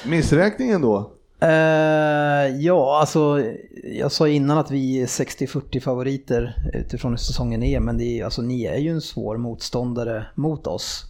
Missräkningen 0.07 0.82
då? 0.82 1.11
Eh, 1.41 2.57
ja, 2.59 2.99
alltså 2.99 3.43
jag 3.83 4.11
sa 4.11 4.27
innan 4.27 4.57
att 4.57 4.71
vi 4.71 5.01
är 5.01 5.05
60-40 5.05 5.79
favoriter 5.79 6.55
utifrån 6.73 7.11
hur 7.11 7.17
säsongen 7.17 7.63
är, 7.63 7.79
men 7.79 7.97
det 7.97 8.19
är, 8.19 8.25
alltså, 8.25 8.41
ni 8.41 8.65
är 8.65 8.77
ju 8.77 8.89
en 8.89 9.01
svår 9.01 9.37
motståndare 9.37 10.25
mot 10.35 10.67
oss. 10.67 11.05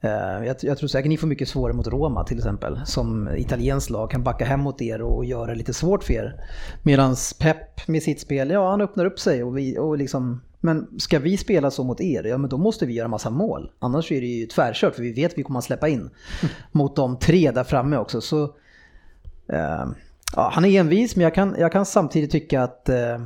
Eh, 0.00 0.46
jag, 0.46 0.56
jag 0.62 0.78
tror 0.78 0.88
säkert 0.88 1.08
ni 1.08 1.16
får 1.16 1.26
mycket 1.26 1.48
svårare 1.48 1.72
mot 1.72 1.86
Roma 1.86 2.24
till 2.24 2.38
exempel, 2.38 2.80
som 2.84 3.28
italienskt 3.36 3.90
lag 3.90 4.10
kan 4.10 4.22
backa 4.22 4.44
hem 4.44 4.60
mot 4.60 4.82
er 4.82 5.02
och, 5.02 5.16
och 5.16 5.24
göra 5.24 5.46
det 5.46 5.54
lite 5.54 5.74
svårt 5.74 6.04
för 6.04 6.12
er. 6.12 6.34
Medan 6.82 7.16
Pep 7.40 7.88
med 7.88 8.02
sitt 8.02 8.20
spel, 8.20 8.50
ja 8.50 8.70
han 8.70 8.80
öppnar 8.80 9.04
upp 9.04 9.18
sig 9.18 9.44
och, 9.44 9.58
vi, 9.58 9.78
och 9.78 9.98
liksom 9.98 10.40
men 10.60 11.00
ska 11.00 11.18
vi 11.18 11.36
spela 11.36 11.70
så 11.70 11.84
mot 11.84 12.00
er, 12.00 12.24
ja 12.24 12.38
men 12.38 12.50
då 12.50 12.58
måste 12.58 12.86
vi 12.86 12.94
göra 12.94 13.08
massa 13.08 13.30
mål. 13.30 13.70
Annars 13.78 14.12
är 14.12 14.20
det 14.20 14.26
ju 14.26 14.46
tvärkört 14.46 14.94
för 14.94 15.02
vi 15.02 15.12
vet 15.12 15.32
att 15.32 15.38
vi 15.38 15.42
kommer 15.42 15.58
att 15.58 15.64
släppa 15.64 15.88
in 15.88 16.10
mot 16.72 16.96
de 16.96 17.18
tre 17.18 17.50
där 17.50 17.64
framme 17.64 17.96
också. 17.96 18.20
Så 18.20 18.54
ja, 20.36 20.50
han 20.52 20.64
är 20.64 20.80
envis 20.80 21.16
men 21.16 21.22
jag 21.22 21.34
kan, 21.34 21.56
jag 21.58 21.72
kan 21.72 21.86
samtidigt 21.86 22.30
tycka 22.30 22.62
att 22.62 22.88
eh, 22.88 23.18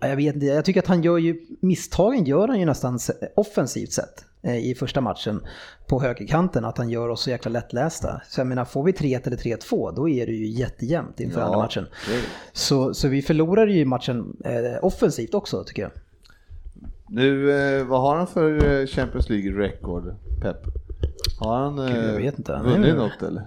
ja, 0.00 0.08
jag 0.08 0.16
vet 0.16 0.34
inte, 0.34 0.46
jag 0.46 0.64
tycker 0.64 0.80
att 0.80 0.86
han 0.86 1.02
gör 1.02 1.18
ju, 1.18 1.40
misstagen 1.60 2.24
gör 2.24 2.48
han 2.48 2.60
ju 2.60 2.66
nästan 2.66 2.98
offensivt 3.36 3.92
sett 3.92 4.24
eh, 4.42 4.70
i 4.70 4.74
första 4.74 5.00
matchen 5.00 5.40
på 5.86 6.02
högerkanten, 6.02 6.64
att 6.64 6.78
han 6.78 6.90
gör 6.90 7.08
oss 7.08 7.20
så 7.22 7.30
jäkla 7.30 7.50
lättlästa. 7.50 8.20
Så 8.28 8.40
jag 8.40 8.46
menar, 8.46 8.64
får 8.64 8.84
vi 8.84 8.92
3-1 8.92 9.26
eller 9.26 9.36
3-2 9.36 9.94
då 9.96 10.08
är 10.08 10.26
det 10.26 10.32
ju 10.32 10.46
jättejämnt 10.46 11.20
inför 11.20 11.40
Ja, 11.40 11.46
andra 11.46 11.58
matchen. 11.58 11.86
Så, 12.52 12.94
så 12.94 13.08
vi 13.08 13.22
förlorar 13.22 13.66
ju 13.66 13.84
matchen 13.84 14.36
eh, 14.44 14.84
offensivt 14.84 15.34
också 15.34 15.64
tycker 15.64 15.82
jag. 15.82 15.90
Nu, 17.08 17.50
eh, 17.50 17.86
vad 17.86 18.00
har 18.00 18.16
han 18.16 18.26
för 18.26 18.80
eh, 18.80 18.86
Champions 18.86 19.28
League-rekord, 19.28 20.14
Pep? 20.42 20.56
Har 21.38 21.56
han 21.56 21.78
eh, 21.78 21.94
Gud, 21.94 22.04
jag 22.04 22.16
vet 22.16 22.38
inte. 22.38 22.60
Vunnit 22.64 22.96
något 22.96 23.22
eller? 23.22 23.46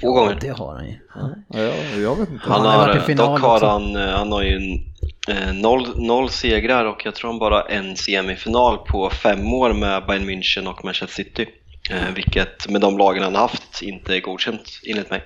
Två 0.00 0.12
gånger. 0.12 0.38
Det 0.40 0.48
har 0.48 0.74
han 0.74 0.86
ju. 0.86 0.98
Ja, 1.14 1.30
jag, 1.58 2.00
jag 2.02 2.16
vet 2.16 2.30
inte. 2.30 2.44
Han 2.44 2.60
Han 2.66 2.80
har 2.80 2.88
har, 2.88 3.00
final 3.00 3.26
dock 3.32 3.40
har 3.40 3.54
också. 3.54 3.66
han, 3.66 3.96
eh, 3.96 4.08
han 4.08 4.32
har 4.32 4.42
ju 4.42 4.56
en, 4.56 4.72
eh, 5.36 5.54
noll, 5.54 5.86
noll 5.96 6.30
segrar 6.30 6.84
och 6.84 7.02
jag 7.04 7.14
tror 7.14 7.30
han 7.30 7.38
bara 7.38 7.62
en 7.62 7.96
semifinal 7.96 8.78
på 8.78 9.10
fem 9.10 9.54
år 9.54 9.72
med 9.72 10.06
Bayern 10.06 10.28
München 10.30 10.66
och 10.68 10.84
Manchester 10.84 11.14
City. 11.24 11.46
Eh, 11.90 12.14
vilket 12.14 12.68
med 12.68 12.80
de 12.80 12.98
lagen 12.98 13.22
han 13.22 13.34
har 13.34 13.42
haft 13.42 13.82
inte 13.82 14.16
är 14.16 14.20
godkänt 14.20 14.80
enligt 14.90 15.10
mig. 15.10 15.22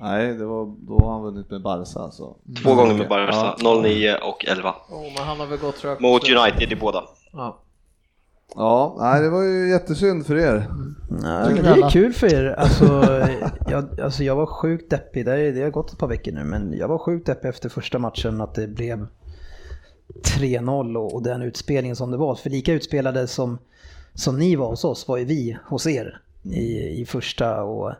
Nej, 0.00 0.34
det 0.34 0.44
var, 0.44 0.66
då 0.88 0.98
har 1.04 1.12
han 1.12 1.22
vunnit 1.22 1.50
med 1.50 1.62
Barca 1.62 2.00
alltså. 2.00 2.36
Två 2.62 2.74
gånger 2.74 2.94
med 2.94 3.08
Barca, 3.08 3.54
Ja. 3.58 3.80
09 3.82 4.14
och 4.22 4.44
11. 4.44 4.74
Oh, 4.88 5.02
men 5.16 5.24
han 5.24 5.40
har 5.40 5.46
väl 5.46 5.58
gått. 5.58 6.00
Mot 6.00 6.28
United 6.30 6.72
i 6.72 6.76
båda. 6.76 7.04
Ja. 7.32 7.58
Ja, 8.54 8.96
nej, 8.98 9.22
det 9.22 9.30
var 9.30 9.42
ju 9.42 9.70
jättesynd 9.70 10.26
för 10.26 10.36
er. 10.38 10.66
Nej, 11.08 11.54
det 11.62 11.68
är 11.68 11.90
kul 11.90 12.12
för 12.12 12.34
er. 12.34 12.44
Alltså 12.58 13.04
jag, 13.70 14.00
alltså 14.00 14.24
jag 14.24 14.36
var 14.36 14.46
sjukt 14.46 14.90
deppig, 14.90 15.24
det, 15.26 15.32
är- 15.40 15.52
det 15.52 15.62
har 15.62 15.70
gått 15.70 15.92
ett 15.92 15.98
par 15.98 16.06
veckor 16.08 16.32
nu, 16.32 16.44
men 16.44 16.72
jag 16.78 16.88
var 16.88 16.98
sjukt 16.98 17.26
deppig 17.26 17.48
efter 17.48 17.68
första 17.68 17.98
matchen 17.98 18.40
att 18.40 18.54
det 18.54 18.68
blev 18.68 19.06
3-0 20.24 20.96
och, 20.96 21.14
och 21.14 21.22
den 21.22 21.42
utspelningen 21.42 21.96
som 21.96 22.10
det 22.10 22.16
var. 22.16 22.34
För 22.34 22.50
lika 22.50 22.72
utspelade 22.72 23.26
som, 23.26 23.58
som 24.14 24.38
ni 24.38 24.56
var 24.56 24.68
hos 24.68 24.84
oss 24.84 25.08
var 25.08 25.16
ju 25.16 25.24
vi 25.24 25.58
hos 25.64 25.86
er 25.86 26.20
i, 26.42 27.00
i 27.00 27.06
första. 27.08 27.62
Och, 27.62 27.92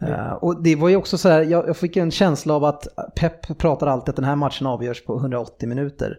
eh, 0.00 0.32
och 0.32 0.62
det 0.62 0.76
var 0.76 0.88
ju 0.88 0.96
också 0.96 1.18
så 1.18 1.28
här, 1.28 1.42
jag, 1.42 1.68
jag 1.68 1.76
fick 1.76 1.96
en 1.96 2.10
känsla 2.10 2.54
av 2.54 2.64
att 2.64 2.86
Pep 3.16 3.58
pratar 3.58 3.86
alltid 3.86 4.08
att 4.08 4.16
den 4.16 4.24
här 4.24 4.36
matchen 4.36 4.66
avgörs 4.66 5.04
på 5.04 5.16
180 5.16 5.68
minuter. 5.68 6.18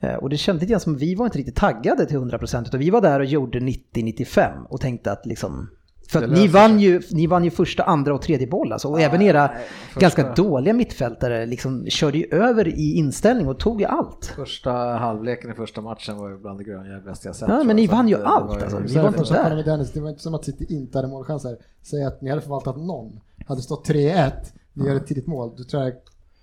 Eh, 0.00 0.14
Och 0.14 0.30
det 0.30 0.36
kändes 0.36 0.68
lite 0.68 0.80
som 0.80 0.94
att 0.94 1.00
vi 1.00 1.14
var 1.14 1.24
inte 1.26 1.38
riktigt 1.38 1.56
taggade 1.56 2.06
till 2.06 2.16
100% 2.18 2.62
utan 2.66 2.80
vi 2.80 2.90
var 2.90 3.00
där 3.00 3.20
och 3.20 3.26
gjorde 3.26 3.58
90-95 3.60 4.64
och 4.68 4.80
tänkte 4.80 5.12
att 5.12 5.26
liksom 5.26 5.70
för 6.08 6.22
att 6.22 6.30
ni 6.30 6.48
vann, 6.48 6.80
ju, 6.80 7.02
ni 7.10 7.26
vann 7.26 7.44
ju 7.44 7.50
första, 7.50 7.82
andra 7.82 8.14
och 8.14 8.22
tredje 8.22 8.46
boll 8.46 8.72
alltså. 8.72 8.88
Och 8.88 9.00
även 9.00 9.22
era 9.22 9.48
första- 9.48 10.00
ganska 10.00 10.34
dåliga 10.34 10.74
mittfältare 10.74 11.46
liksom 11.46 11.86
körde 11.86 12.18
ju 12.18 12.26
över 12.30 12.68
i 12.68 12.92
inställning 12.94 13.48
och 13.48 13.58
tog 13.58 13.80
ju 13.80 13.86
allt. 13.86 14.24
Första 14.36 14.70
halvleken 14.72 15.50
i 15.50 15.54
första 15.54 15.80
matchen 15.80 16.16
var 16.18 16.28
ju 16.28 16.38
bland 16.38 16.58
det 16.58 16.64
grönjävligaste 16.64 17.28
jag 17.28 17.36
sett. 17.36 17.48
Ja, 17.48 17.56
men 17.58 17.68
jag. 17.68 17.76
ni 17.76 17.86
vann 17.86 18.08
ju 18.08 18.14
det- 18.14 18.20
det 18.22 18.26
allt, 18.28 18.48
var 18.48 18.56
ju- 18.56 18.62
alltså. 18.62 18.78
Vi 18.78 18.88
Så 18.88 19.02
var 19.02 19.08
inte 19.08 19.34
där. 19.34 19.62
Dennis, 19.64 19.92
det 19.92 20.00
var 20.00 20.08
inte 20.08 20.22
som 20.22 20.34
att 20.34 20.44
City 20.44 20.66
inte 20.68 20.98
hade 20.98 21.08
målchanser. 21.08 21.56
Säg 21.82 22.04
att 22.04 22.20
ni 22.22 22.30
hade 22.30 22.42
förvaltat 22.42 22.76
någon. 22.76 23.20
Hade 23.46 23.62
stått 23.62 23.86
3-1, 23.88 24.32
ni 24.72 24.86
gör 24.88 24.96
ett 24.96 25.06
tidigt 25.06 25.26
mål, 25.26 25.52
då 25.56 25.64
tror 25.64 25.82
jag 25.82 25.92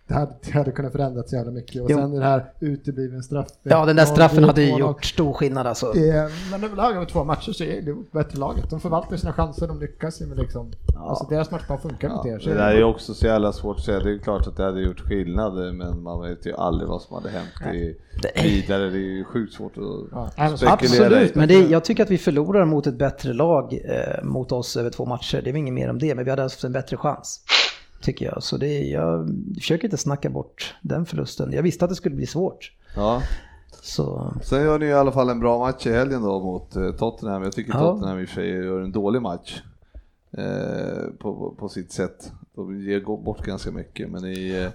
det 0.07 0.13
hade, 0.13 0.31
det 0.45 0.51
hade 0.51 0.71
kunnat 0.71 0.91
förändras 0.91 1.29
så 1.29 1.35
jävla 1.35 1.51
mycket. 1.51 1.81
Och 1.81 1.91
Jo. 1.91 1.97
sen 1.97 2.11
det 2.11 2.23
här 2.23 2.45
utebliven 2.59 3.23
straff. 3.23 3.47
Ja, 3.63 3.85
den 3.85 3.95
där 3.95 4.03
Ja, 4.03 4.07
straffen 4.07 4.43
hade 4.43 4.63
ju 4.63 4.77
gjort 4.77 5.05
stor 5.05 5.33
skillnad 5.33 5.67
alltså. 5.67 5.85
Eh, 5.97 6.29
Men 6.51 6.63
överlag 6.63 6.95
över 6.95 7.05
två 7.05 7.23
matcher 7.23 7.51
så 7.51 7.63
är 7.63 7.81
det 7.81 7.95
bättre 8.11 8.39
laget. 8.39 8.69
De 8.69 8.79
förvaltar 8.79 9.17
sina 9.17 9.33
chanser, 9.33 9.67
de 9.67 9.79
lyckas 9.79 10.21
ju 10.21 10.25
med 10.25 10.37
liksom. 10.37 10.71
Alltså 10.97 11.27
deras 11.29 11.51
matchplan 11.51 11.79
funkar 11.81 12.09
mot 12.09 12.25
er. 12.25 12.39
så 12.39 12.49
Det 12.49 12.55
är 12.55 12.57
där 12.59 12.71
är 12.71 12.77
ju 12.77 12.83
också 12.83 13.13
så 13.13 13.25
jävla 13.25 13.51
svårt 13.53 13.77
att 13.77 13.83
säga. 13.83 13.99
Det 13.99 14.11
är 14.13 14.17
klart 14.17 14.47
att 14.47 14.57
det 14.57 14.63
hade 14.63 14.81
gjort 14.81 14.99
skillnad, 14.99 15.53
men 15.75 16.01
man 16.03 16.21
vet 16.21 16.45
ju 16.45 16.53
aldrig 16.55 16.89
vad 16.89 17.01
som 17.01 17.15
hade 17.15 17.29
hänt 17.29 17.75
i 17.75 17.95
vidare. 18.43 18.89
Det 18.89 18.97
är 18.97 18.99
ju 18.99 19.23
sjukt 19.25 19.53
svårt 19.53 19.77
att 19.77 19.83
Ja, 20.37 20.57
spekulera 20.57 20.69
i. 20.69 20.73
Absolut, 20.73 21.35
men 21.35 21.47
det, 21.47 21.53
jag 21.69 21.83
tycker 21.85 22.03
att 22.03 22.09
vi 22.09 22.17
förlorar 22.17 22.65
mot 22.65 22.87
ett 22.87 22.97
bättre 22.97 23.33
lag 23.33 23.73
eh, 23.73 24.23
mot 24.23 24.51
oss 24.51 24.77
över 24.77 24.89
två 24.89 25.05
matcher. 25.05 25.41
Det 25.43 25.49
är 25.49 25.51
väl 25.51 25.59
inget 25.59 25.73
mer 25.73 25.89
om 25.89 25.99
det, 25.99 26.15
men 26.15 26.23
vi 26.25 26.29
hade 26.29 26.41
haft 26.41 26.63
en 26.63 26.71
bättre 26.71 26.97
chans. 26.97 27.41
Tycker 28.03 28.25
jag. 28.25 28.43
Så 28.43 28.57
det, 28.57 28.79
jag 28.83 29.29
försöker 29.57 29.83
inte 29.85 29.97
snacka 29.97 30.29
bort 30.29 30.75
den 30.81 31.05
förlusten. 31.05 31.51
Jag 31.51 31.63
visste 31.63 31.85
att 31.85 31.91
det 31.91 31.95
skulle 31.95 32.15
bli 32.15 32.25
svårt. 32.25 32.71
Ja. 32.95 33.21
Så 33.81 34.33
Sen 34.43 34.61
gör 34.61 34.79
ni 34.79 34.85
i 34.85 34.93
alla 34.93 35.11
fall 35.11 35.29
en 35.29 35.39
bra 35.39 35.59
match 35.59 35.87
i 35.87 35.91
helgen 35.91 36.21
då 36.21 36.39
mot 36.39 36.75
eh, 36.75 36.91
Tottenham. 36.91 37.43
Jag 37.43 37.53
tycker 37.53 37.73
Ja. 37.73 37.79
Tottenham 37.79 38.19
i 38.19 38.25
och 38.25 38.29
för 38.29 38.35
sig 38.35 38.49
gör 38.49 38.81
en 38.81 38.91
dålig 38.91 39.21
match 39.21 39.61
eh, 40.31 41.03
på, 41.19 41.55
på 41.59 41.69
sitt 41.69 41.91
sätt. 41.91 42.31
De 42.55 42.81
ger 42.81 42.99
bort 43.01 43.45
ganska 43.45 43.71
mycket, 43.71 44.09
men 44.09 44.21
ni 44.21 44.49
eh, 44.51 44.69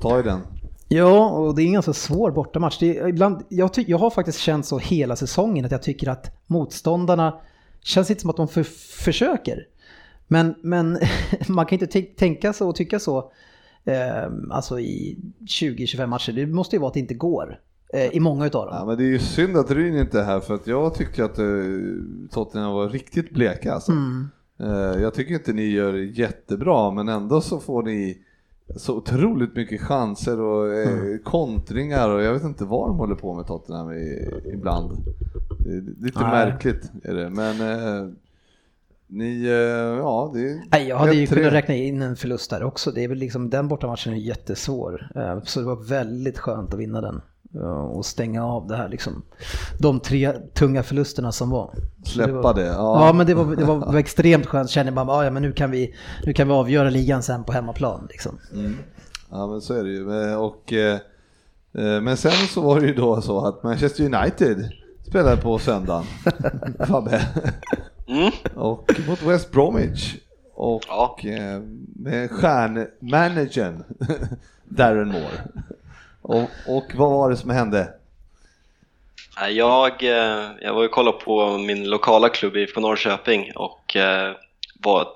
tar 0.00 0.16
ju 0.16 0.22
den. 0.22 0.40
Ja, 0.88 1.30
och 1.30 1.54
det 1.54 1.62
är 1.62 1.66
en 1.66 1.72
ganska 1.72 1.92
svår 1.92 2.30
bortamatch. 2.30 2.78
Det 2.78 2.98
är, 2.98 3.08
ibland, 3.08 3.42
jag, 3.48 3.74
ty, 3.74 3.84
jag 3.88 3.98
har 3.98 4.10
faktiskt 4.10 4.38
känt 4.38 4.66
så 4.66 4.78
hela 4.78 5.16
säsongen 5.16 5.64
att 5.64 5.70
jag 5.70 5.82
tycker 5.82 6.08
att 6.08 6.36
motståndarna 6.46 7.34
känns 7.80 8.10
inte 8.10 8.20
som 8.20 8.30
att 8.30 8.36
de 8.36 8.48
för, 8.48 8.62
försöker. 9.02 9.66
Men, 10.32 10.54
men 10.62 10.98
man 11.48 11.66
kan 11.66 11.76
inte 11.76 11.86
tänk- 11.86 12.16
tänka 12.16 12.52
så 12.52 12.68
och 12.68 12.76
tycka 12.76 12.98
så 12.98 13.32
eh, 13.84 14.24
alltså 14.50 14.80
i 14.80 15.18
20-25 15.40 16.06
matcher. 16.06 16.32
Det 16.32 16.46
måste 16.46 16.76
ju 16.76 16.80
vara 16.80 16.88
att 16.88 16.94
det 16.94 17.00
inte 17.00 17.14
går 17.14 17.60
eh, 17.94 18.06
i 18.16 18.20
många 18.20 18.46
utav 18.46 18.66
dem. 18.66 18.74
Ja, 18.78 18.84
men 18.86 18.96
det 18.96 19.04
är 19.04 19.08
ju 19.12 19.18
synd 19.18 19.56
att 19.56 19.70
Ryn 19.70 19.96
inte 19.98 20.20
är 20.20 20.24
här 20.24 20.40
för 20.40 20.54
att 20.54 20.66
jag 20.66 20.94
tycker 20.94 21.24
att 21.24 21.38
eh, 21.38 21.44
Tottenham 22.30 22.72
var 22.72 22.88
riktigt 22.88 23.30
bleka 23.30 23.72
alltså. 23.74 23.92
Mm. 23.92 24.28
Eh, 24.60 25.02
jag 25.02 25.14
tycker 25.14 25.34
inte 25.34 25.52
ni 25.52 25.64
gör 25.66 25.94
jättebra 25.94 26.90
men 26.90 27.08
ändå 27.08 27.40
så 27.40 27.60
får 27.60 27.82
ni 27.82 28.18
så 28.76 28.96
otroligt 28.96 29.56
mycket 29.56 29.80
chanser 29.80 30.40
och 30.40 30.72
Mm. 30.74 31.18
kontringar 31.24 32.08
och 32.08 32.22
jag 32.22 32.32
vet 32.32 32.42
inte 32.44 32.64
vad 32.64 32.88
de 32.88 32.96
håller 32.96 33.14
på 33.14 33.34
med 33.34 33.46
Tottenham 33.46 33.92
ibland. 34.52 34.90
Lite 36.00 36.20
Nej. 36.20 36.30
märkligt 36.30 36.90
är 37.02 37.14
det 37.14 37.30
men 37.30 38.16
ni, 39.12 39.44
eh, 39.44 39.52
ja 39.98 40.30
det 40.34 40.60
Nej, 40.72 40.88
jag 40.88 40.96
hade 40.96 41.14
ju 41.14 41.26
1-3. 41.26 41.34
kunnat 41.34 41.52
räkna 41.52 41.74
in 41.74 42.02
en 42.02 42.16
förlust 42.16 42.50
där 42.50 42.62
också. 42.64 42.90
Det 42.90 43.04
är 43.04 43.08
väl 43.08 43.18
liksom, 43.18 43.50
den 43.50 43.68
bortamatchen 43.68 44.12
är 44.12 44.16
jättesvår. 44.16 45.10
Eh, 45.16 45.42
Så 45.44 45.60
det 45.60 45.66
var 45.66 45.88
väldigt 45.88 46.38
skönt 46.38 46.74
att 46.74 46.80
vinna 46.80 47.00
den. 47.00 47.20
eh, 47.54 47.60
Och 47.70 48.06
stänga 48.06 48.46
av 48.46 48.66
det 48.66 48.76
här 48.76 48.88
liksom. 48.88 49.22
De 49.78 50.00
tre 50.00 50.32
tunga 50.54 50.82
förlusterna 50.82 51.32
som 51.32 51.50
var. 51.50 51.74
Släppa 52.04 52.32
var, 52.32 52.54
det, 52.54 52.64
ja. 52.66 53.06
Ja, 53.06 53.12
men 53.12 53.26
det 53.26 53.34
var, 53.34 53.56
det 53.56 53.64
var, 53.64 53.96
extremt 53.96 54.46
skönt. 54.46 54.70
Känner 54.70 54.92
man 54.92 55.06
bara, 55.06 55.16
"Ah, 55.16 55.24
ja 55.24 55.30
men 55.30 55.42
nu 55.42 55.52
kan, 55.52 55.70
vi, 55.70 55.94
nu 56.26 56.32
kan 56.32 56.48
vi 56.48 56.54
avgöra 56.54 56.90
ligan 56.90 57.22
sen 57.22 57.44
på 57.44 57.52
hemmaplan 57.52 58.06
liksom. 58.10 58.38
Ja 59.30 59.46
men 59.46 59.60
så 59.60 59.74
är 59.74 59.84
det 59.84 59.90
ju. 59.90 60.34
Och, 60.36 60.72
men 62.02 62.16
sen 62.16 62.32
så 62.32 62.60
var 62.60 62.80
det 62.80 62.86
ju 62.86 62.94
då 62.94 63.20
så 63.20 63.46
att 63.46 63.62
Manchester 63.62 64.04
United 64.04 64.68
spelade 65.08 65.36
på 65.36 65.58
söndagen. 65.58 66.04
Fabbe. 66.86 67.20
Mm. 68.12 68.32
Och 68.54 68.90
mot 69.08 69.22
West 69.22 69.50
Bromwich. 69.52 70.14
Och 70.54 70.82
Ja. 70.88 71.16
eh, 71.24 71.60
med 71.96 72.30
stjärnmanagern 72.30 73.84
Darren 74.64 75.08
Moore. 75.08 75.42
Och, 76.22 76.48
och 76.66 76.84
vad 76.94 77.10
var 77.10 77.30
det 77.30 77.36
som 77.36 77.50
hände? 77.50 77.94
Jag, 79.50 80.02
eh, 80.02 80.46
jag 80.60 80.74
var 80.74 80.82
ju 80.82 80.88
och 80.88 80.94
kollade 80.94 81.18
på 81.18 81.58
min 81.58 81.90
lokala 81.90 82.28
klubb 82.28 82.56
IFK 82.56 82.80
Norrköping 82.80 83.52
och 83.56 83.96
eh, 83.96 84.34
var, 84.80 85.08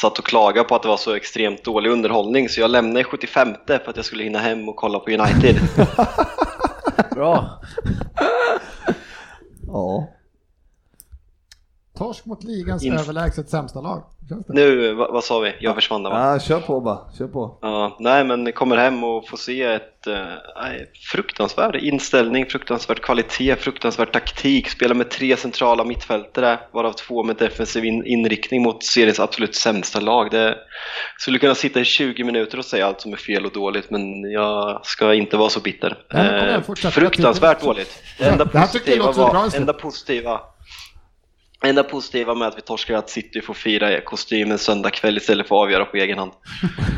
satt 0.00 0.18
och 0.18 0.24
klagade 0.24 0.68
på 0.68 0.74
att 0.74 0.82
det 0.82 0.88
var 0.88 0.96
så 0.96 1.14
extremt 1.14 1.64
dålig 1.64 1.90
underhållning 1.90 2.48
så 2.48 2.60
jag 2.60 2.70
lämnade 2.70 3.00
i 3.00 3.04
75 3.04 3.48
för 3.66 3.90
att 3.90 3.96
jag 3.96 4.04
skulle 4.04 4.24
hinna 4.24 4.38
hem 4.38 4.68
och 4.68 4.76
kolla 4.76 4.98
på 4.98 5.10
United. 5.10 5.56
Bra. 7.14 7.60
Ja. 9.66 10.08
Torsk 11.98 12.26
mot 12.26 12.44
ligans 12.44 12.84
In- 12.84 12.92
överlägset 12.98 13.50
sämsta 13.50 13.80
lag. 13.80 14.02
Nu, 14.48 14.94
vad, 14.94 15.12
vad 15.12 15.24
sa 15.24 15.38
vi? 15.38 15.54
Jag 15.60 15.74
försvann 15.74 16.02
där 16.02 16.10
va? 16.10 16.32
ja, 16.32 16.40
kör 16.40 16.60
på 16.60 16.80
bara, 16.80 16.98
kör 17.18 17.26
på. 17.26 17.58
Ja, 17.62 17.96
nej 18.00 18.24
men 18.24 18.52
kommer 18.52 18.76
hem 18.76 19.04
och 19.04 19.28
får 19.28 19.36
se 19.36 19.62
ett 19.62 20.06
eh, 20.06 20.24
fruktansvärd 21.12 21.76
inställning, 21.76 22.46
fruktansvärd 22.46 23.00
kvalitet, 23.00 23.56
fruktansvärd 23.56 24.12
taktik. 24.12 24.68
Spelar 24.70 24.94
med 24.94 25.10
tre 25.10 25.36
centrala 25.36 25.84
mittfältare, 25.84 26.58
varav 26.72 26.92
två 26.92 27.22
med 27.22 27.36
defensiv 27.36 27.84
in, 27.84 28.06
inriktning 28.06 28.62
mot 28.62 28.84
seriens 28.84 29.20
absolut 29.20 29.54
sämsta 29.54 30.00
lag. 30.00 30.30
Det 30.30 30.56
skulle 31.18 31.38
kunna 31.38 31.54
sitta 31.54 31.80
i 31.80 31.84
20 31.84 32.24
minuter 32.24 32.58
och 32.58 32.64
säga 32.64 32.86
allt 32.86 33.00
som 33.00 33.12
är 33.12 33.16
fel 33.16 33.46
och 33.46 33.52
dåligt, 33.52 33.90
men 33.90 34.30
jag 34.30 34.80
ska 34.86 35.14
inte 35.14 35.36
vara 35.36 35.48
så 35.48 35.60
bitter. 35.60 35.98
Nej, 36.12 36.54
Eh, 36.54 36.90
fruktansvärt 36.90 37.62
dåligt. 37.62 38.02
Det 38.18 38.24
enda 38.24 38.46
positiva, 38.46 39.12
var, 39.12 39.56
enda 39.56 39.72
positiva 39.72 40.40
Enda 41.64 41.82
positiva 41.82 42.34
med 42.34 42.48
att 42.48 42.56
vi 42.56 42.60
torskar 42.60 42.94
är 42.94 42.98
att 42.98 43.10
City 43.10 43.40
får 43.40 43.54
fira 43.54 44.00
kostymen 44.00 44.58
söndag 44.58 44.90
kväll 44.90 45.16
istället 45.16 45.48
för 45.48 45.54
att 45.54 45.60
avgöra 45.62 45.84
på 45.84 45.96
egen 45.96 46.18
hand. 46.18 46.32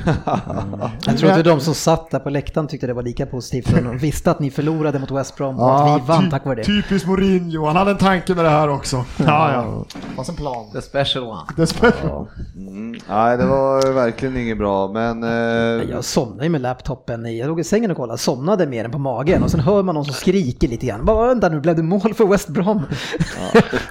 Jag 1.06 1.18
tror 1.18 1.30
inte 1.30 1.42
de 1.42 1.60
som 1.60 1.74
satt 1.74 2.10
där 2.10 2.18
på 2.18 2.30
läktaren 2.30 2.68
tyckte 2.68 2.86
det 2.86 2.92
var 2.94 3.02
lika 3.02 3.26
positivt. 3.26 3.68
För 3.68 3.82
de 3.82 3.98
visste 3.98 4.30
att 4.30 4.40
ni 4.40 4.50
förlorade 4.50 4.98
mot 4.98 5.10
West 5.10 5.36
Brom 5.36 5.58
och 5.60 5.80
att 5.94 6.02
vi 6.02 6.06
vann 6.06 6.30
tack 6.30 6.44
vare 6.44 6.54
det. 6.54 6.64
Typiskt 6.64 7.08
Mourinho, 7.08 7.66
han 7.66 7.76
hade 7.76 7.90
en 7.90 7.96
tanke 7.98 8.34
med 8.34 8.44
det 8.44 8.50
här 8.50 8.68
också. 8.68 9.04
Ja, 9.16 9.52
ja. 9.52 9.84
Det 9.92 10.14
fanns 10.16 10.28
en 10.28 10.36
plan. 10.36 10.72
The 10.72 10.82
special 10.82 11.24
one. 11.24 11.42
Dessbättre. 11.56 12.08
Ja. 12.08 12.28
Mm. 12.56 13.00
Nej, 13.08 13.36
det 13.36 13.46
var 13.46 13.92
verkligen 13.92 14.36
inget 14.36 14.58
bra, 14.58 14.88
men... 14.88 15.22
Eh, 15.22 15.90
Jag 15.90 16.04
somnade 16.04 16.44
ju 16.44 16.50
med 16.50 16.60
laptopen 16.60 17.26
i, 17.26 17.38
jag 17.38 17.48
låg 17.48 17.60
i 17.60 17.64
sängen 17.64 17.90
och 17.90 17.96
kollade, 17.96 18.18
somnade 18.18 18.66
med 18.66 18.84
den 18.84 18.92
på 18.92 18.98
magen 18.98 19.42
och 19.42 19.50
sen 19.50 19.60
hör 19.60 19.82
man 19.82 19.94
någon 19.94 20.04
som 20.04 20.14
skriker 20.14 20.68
lite 20.68 20.86
grann. 20.86 21.04
Bara 21.04 21.26
vänta 21.26 21.48
nu, 21.48 21.60
blev 21.60 21.76
det 21.76 21.82
mål 21.82 22.14
för 22.14 22.26
West 22.26 22.48
Brom? 22.48 22.82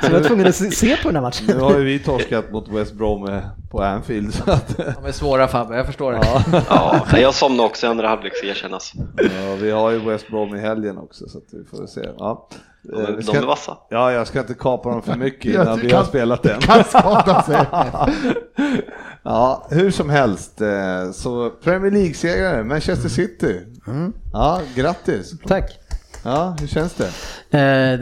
så 0.02 0.06
jag 0.06 0.12
var 0.12 0.20
tvungen 0.20 0.48
att 0.48 0.56
se 0.72 0.98
på 0.98 1.08
den 1.08 1.16
här 1.16 1.22
matchen. 1.22 1.46
nu 1.48 1.60
har 1.60 1.78
ju 1.78 1.84
vi 1.84 2.00
torskat 2.00 2.52
mot 2.52 2.68
West 2.70 2.94
Brom 2.94 3.28
eh, 3.30 3.40
på 3.72 3.84
Anfield. 3.84 4.34
Så 4.34 4.52
att, 4.52 4.78
De 4.78 5.06
är 5.06 5.12
svåra 5.12 5.48
Fabbe, 5.48 5.76
jag 5.78 5.86
förstår 5.86 6.12
det. 6.12 6.20
Ja, 6.70 7.06
nej, 7.14 7.22
jag 7.22 7.34
somnade 7.34 7.70
också 7.70 7.86
i 7.86 7.90
andra 7.90 8.08
halvlek 8.08 8.36
ska 8.38 8.48
erkännas. 8.48 8.94
ja, 9.18 9.56
vi 9.62 9.72
har 9.72 9.92
ju 9.92 10.00
West 10.00 10.28
Brom 10.28 10.56
i 10.56 10.60
helgen 10.60 10.98
också, 10.98 11.30
så 11.30 11.38
att 11.38 11.44
vi 11.52 11.78
får 11.78 11.88
se. 11.88 12.10
Ja. 12.18 12.48
De, 12.50 12.64
Eh, 12.94 13.00
är- 13.00 13.08
vi 13.08 13.22
de 13.24 13.32
är 13.32 13.38
ska, 13.38 13.46
vassa. 13.46 13.78
ja, 13.90 14.12
jag 14.12 14.28
ska 14.28 14.40
inte 14.40 14.54
kapa 14.54 14.90
dem 14.90 15.02
för 15.02 15.16
mycket 15.16 15.46
Ja, 15.54 15.62
innan 15.64 15.80
vi 15.80 15.92
har 15.92 16.00
kan- 16.02 16.06
spelat 16.06 16.44
den. 16.44 16.60
Kan 16.62 16.84
skada 16.84 17.42
sig. 17.44 17.66
Ja, 19.24 19.68
hur 19.70 19.92
som 19.92 20.10
helst, 20.10 20.62
eh, 20.62 21.12
så 21.14 21.50
Premier 21.50 21.92
League-segrare, 21.92 22.64
Manchester 22.64 23.10
City. 23.10 23.60
Ja, 24.34 24.60
grattis. 24.76 25.34
Tack. 25.48 25.80
Ja, 26.24 26.56
hur 26.60 26.68
känns 26.68 26.94
det? 26.94 27.08
Eh, 27.58 28.00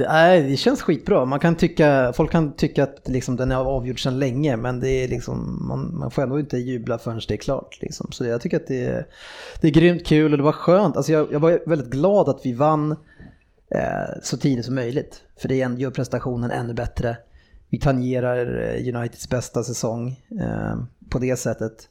det, 0.47 0.57
känns 0.57 0.81
skitbra. 0.81 1.25
Man 1.25 1.39
kan 1.39 1.55
tycka, 1.55 2.13
folk 2.13 2.31
kan 2.31 2.53
tycka 2.53 2.83
att 2.83 3.01
liksom, 3.05 3.35
den 3.35 3.51
är 3.51 3.55
avgjord 3.55 4.03
sedan 4.03 4.19
länge 4.19 4.57
men 4.57 4.79
det 4.79 4.89
är 4.89 5.07
liksom, 5.07 5.67
man, 5.67 5.97
man 5.97 6.11
får 6.11 6.21
ändå 6.21 6.39
inte 6.39 6.57
jubla 6.57 6.97
förrän 6.97 7.21
det 7.27 7.33
är 7.33 7.37
klart. 7.37 7.81
Liksom. 7.81 8.11
Så 8.11 8.25
jag 8.25 8.41
tycker 8.41 8.57
att 8.57 8.67
det 8.67 8.85
är, 8.85 9.07
det 9.61 9.67
är 9.67 9.71
grymt 9.71 10.05
kul 10.05 10.31
och 10.31 10.37
det 10.37 10.43
var 10.43 10.51
skönt. 10.51 10.97
Alltså 10.97 11.11
jag, 11.11 11.33
jag 11.33 11.39
var 11.39 11.59
väldigt 11.65 11.91
glad 11.91 12.29
att 12.29 12.39
vi 12.43 12.53
vann 12.53 12.91
eh, 13.75 14.21
så 14.23 14.37
tidigt 14.37 14.65
som 14.65 14.75
möjligt. 14.75 15.21
För 15.37 15.47
det 15.47 15.55
gör 15.55 15.91
prestationen 15.91 16.51
ännu 16.51 16.73
bättre. 16.73 17.17
Vi 17.69 17.79
tangerar 17.79 18.61
eh, 18.61 18.95
Uniteds 18.95 19.29
bästa 19.29 19.63
säsong 19.63 20.19
eh, 20.41 20.75
på 21.09 21.19
det 21.19 21.35
sättet. 21.35 21.89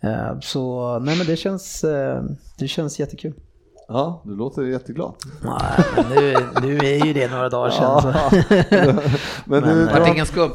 Eh, 0.00 0.40
så 0.40 0.98
nej 0.98 1.18
men 1.18 1.26
det 1.26 1.36
känns, 1.36 1.84
eh, 1.84 2.22
det 2.58 2.68
känns 2.68 3.00
jättekul. 3.00 3.34
Ja, 3.88 4.22
du 4.24 4.36
låter 4.36 4.62
jätteglad. 4.62 5.14
Men 5.96 6.06
nu, 6.08 6.36
nu 6.62 6.76
är 6.76 7.06
ju 7.06 7.12
det 7.12 7.30
några 7.30 7.48
dagar 7.48 7.70
sedan. 7.70 8.02
Så. 8.02 8.08
Men, 9.44 9.60
Men, 9.60 9.62
du, 9.62 9.82
eh, 9.82 9.94
du, 9.94 10.00
har, 10.00 10.12
ingen 10.12 10.26
skump, 10.26 10.54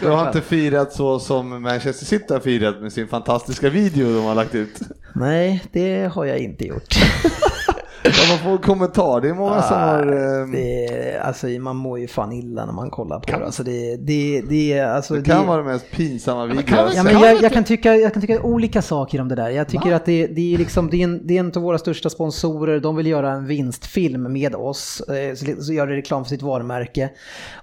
du 0.00 0.08
har 0.08 0.26
inte 0.26 0.40
firat 0.40 0.92
så 0.92 1.18
som 1.18 1.62
Manchester 1.62 2.06
City 2.06 2.32
har 2.32 2.40
firat 2.40 2.80
med 2.80 2.92
sin 2.92 3.08
fantastiska 3.08 3.70
video 3.70 4.14
de 4.14 4.24
har 4.24 4.34
lagt 4.34 4.54
ut. 4.54 4.78
Nej, 5.14 5.64
det 5.72 6.12
har 6.14 6.24
jag 6.24 6.38
inte 6.38 6.66
gjort. 6.66 6.94
Ja, 8.04 8.10
man 8.30 8.38
får 8.38 8.50
en 8.50 8.58
kommentar, 8.58 9.20
det 9.20 9.28
är 9.28 9.34
många 9.34 9.62
som 9.62 9.76
har... 9.76 10.06
eh, 10.06 10.46
Det, 10.52 11.18
alltså, 11.22 11.46
man 11.46 11.76
mår 11.76 11.98
ju 11.98 12.08
fan 12.08 12.32
illa 12.32 12.66
när 12.66 12.72
man 12.72 12.90
kollar 12.90 13.20
på 13.20 13.38
det. 13.38 13.44
Alltså, 13.46 13.62
det, 13.62 13.96
det, 13.96 14.42
det, 14.48 14.80
alltså, 14.80 15.14
Det 15.14 15.22
kan 15.22 15.40
det, 15.40 15.46
vara 15.46 15.56
den 15.56 15.66
mest 15.66 15.90
pinsamma 15.90 16.46
videon 16.46 16.62
kan 16.62 16.78
Ja, 16.78 16.90
sett. 16.90 17.04
men 17.04 17.12
Kan 17.12 17.22
jag, 17.22 17.42
jag, 17.42 17.52
kan 17.52 17.64
tycka, 17.64 17.96
jag 17.96 18.12
kan 18.12 18.20
tycka 18.20 18.42
olika 18.42 18.82
saker 18.82 19.20
om 19.20 19.28
det 19.28 19.34
där. 19.34 19.48
Jag 19.50 19.68
tycker 19.68 19.92
att 19.92 20.04
det, 20.04 20.26
det, 20.26 20.54
är 20.54 20.58
liksom, 20.58 20.90
det, 20.90 20.96
är 20.96 21.04
en, 21.04 21.26
det 21.26 21.36
är 21.36 21.40
en 21.40 21.52
av 21.56 21.62
våra 21.62 21.78
största 21.78 22.10
sponsorer, 22.10 22.80
de 22.80 22.96
vill 22.96 23.06
göra 23.06 23.30
en 23.32 23.46
vinstfilm 23.46 24.32
med 24.32 24.54
oss, 24.54 25.00
eh, 25.00 25.34
så, 25.34 25.62
så 25.62 25.72
gör 25.72 25.86
det 25.86 25.96
reklam 25.96 26.24
för 26.24 26.28
sitt 26.28 26.42
varumärke. 26.42 27.10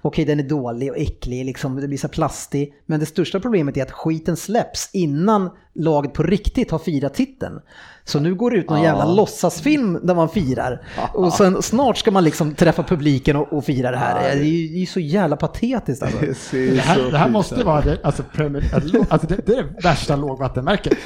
Okej, 0.02 0.24
den 0.24 0.38
är 0.40 0.44
dålig 0.44 0.90
och 0.90 0.98
äcklig, 0.98 1.44
liksom, 1.44 1.80
det 1.80 1.88
blir 1.88 1.98
så 1.98 2.08
plastig. 2.08 2.74
Men 2.86 3.00
det 3.00 3.06
största 3.06 3.40
problemet 3.40 3.76
är 3.76 3.82
att 3.82 3.90
skiten 3.92 4.36
släpps 4.36 4.90
innan 4.92 5.50
laget 5.74 6.12
på 6.12 6.22
riktigt 6.22 6.70
har 6.70 6.78
firat 6.78 7.14
titeln. 7.14 7.60
Så 8.04 8.20
nu 8.20 8.34
går 8.34 8.50
det 8.50 8.56
ut 8.56 8.70
någon 8.70 8.82
jävla 8.82 9.04
låtsasfilm 9.04 9.98
där 10.02 10.14
man 10.14 10.28
firar. 10.28 10.82
Och 11.14 11.32
sen 11.32 11.62
snart 11.62 11.96
ska 11.98 12.10
man 12.10 12.24
liksom 12.24 12.54
träffa 12.54 12.82
publiken 12.82 13.36
och, 13.36 13.52
och 13.52 13.64
fira 13.64 13.90
det 13.90 13.96
här. 13.96 14.20
Det 14.22 14.28
är 14.30 14.34
ju 14.34 14.68
det 14.68 14.74
är 14.74 14.80
ju 14.80 14.86
så 14.86 15.00
jävla 15.00 15.36
patetiskt 15.36 16.02
alltså. 16.02 16.18
Det 16.56 16.70
Det 16.70 16.80
här, 16.80 17.10
det 17.10 17.18
här 17.18 17.28
måste 17.28 17.64
vara 17.64 17.80
det, 17.80 17.98
alltså, 18.02 18.22
Premier, 18.32 18.64
alltså 19.08 19.26
det, 19.28 19.46
det 19.46 19.52
är 19.54 19.62
det 19.62 19.68
värsta 19.82 20.16
lågvattenmärket. 20.16 20.98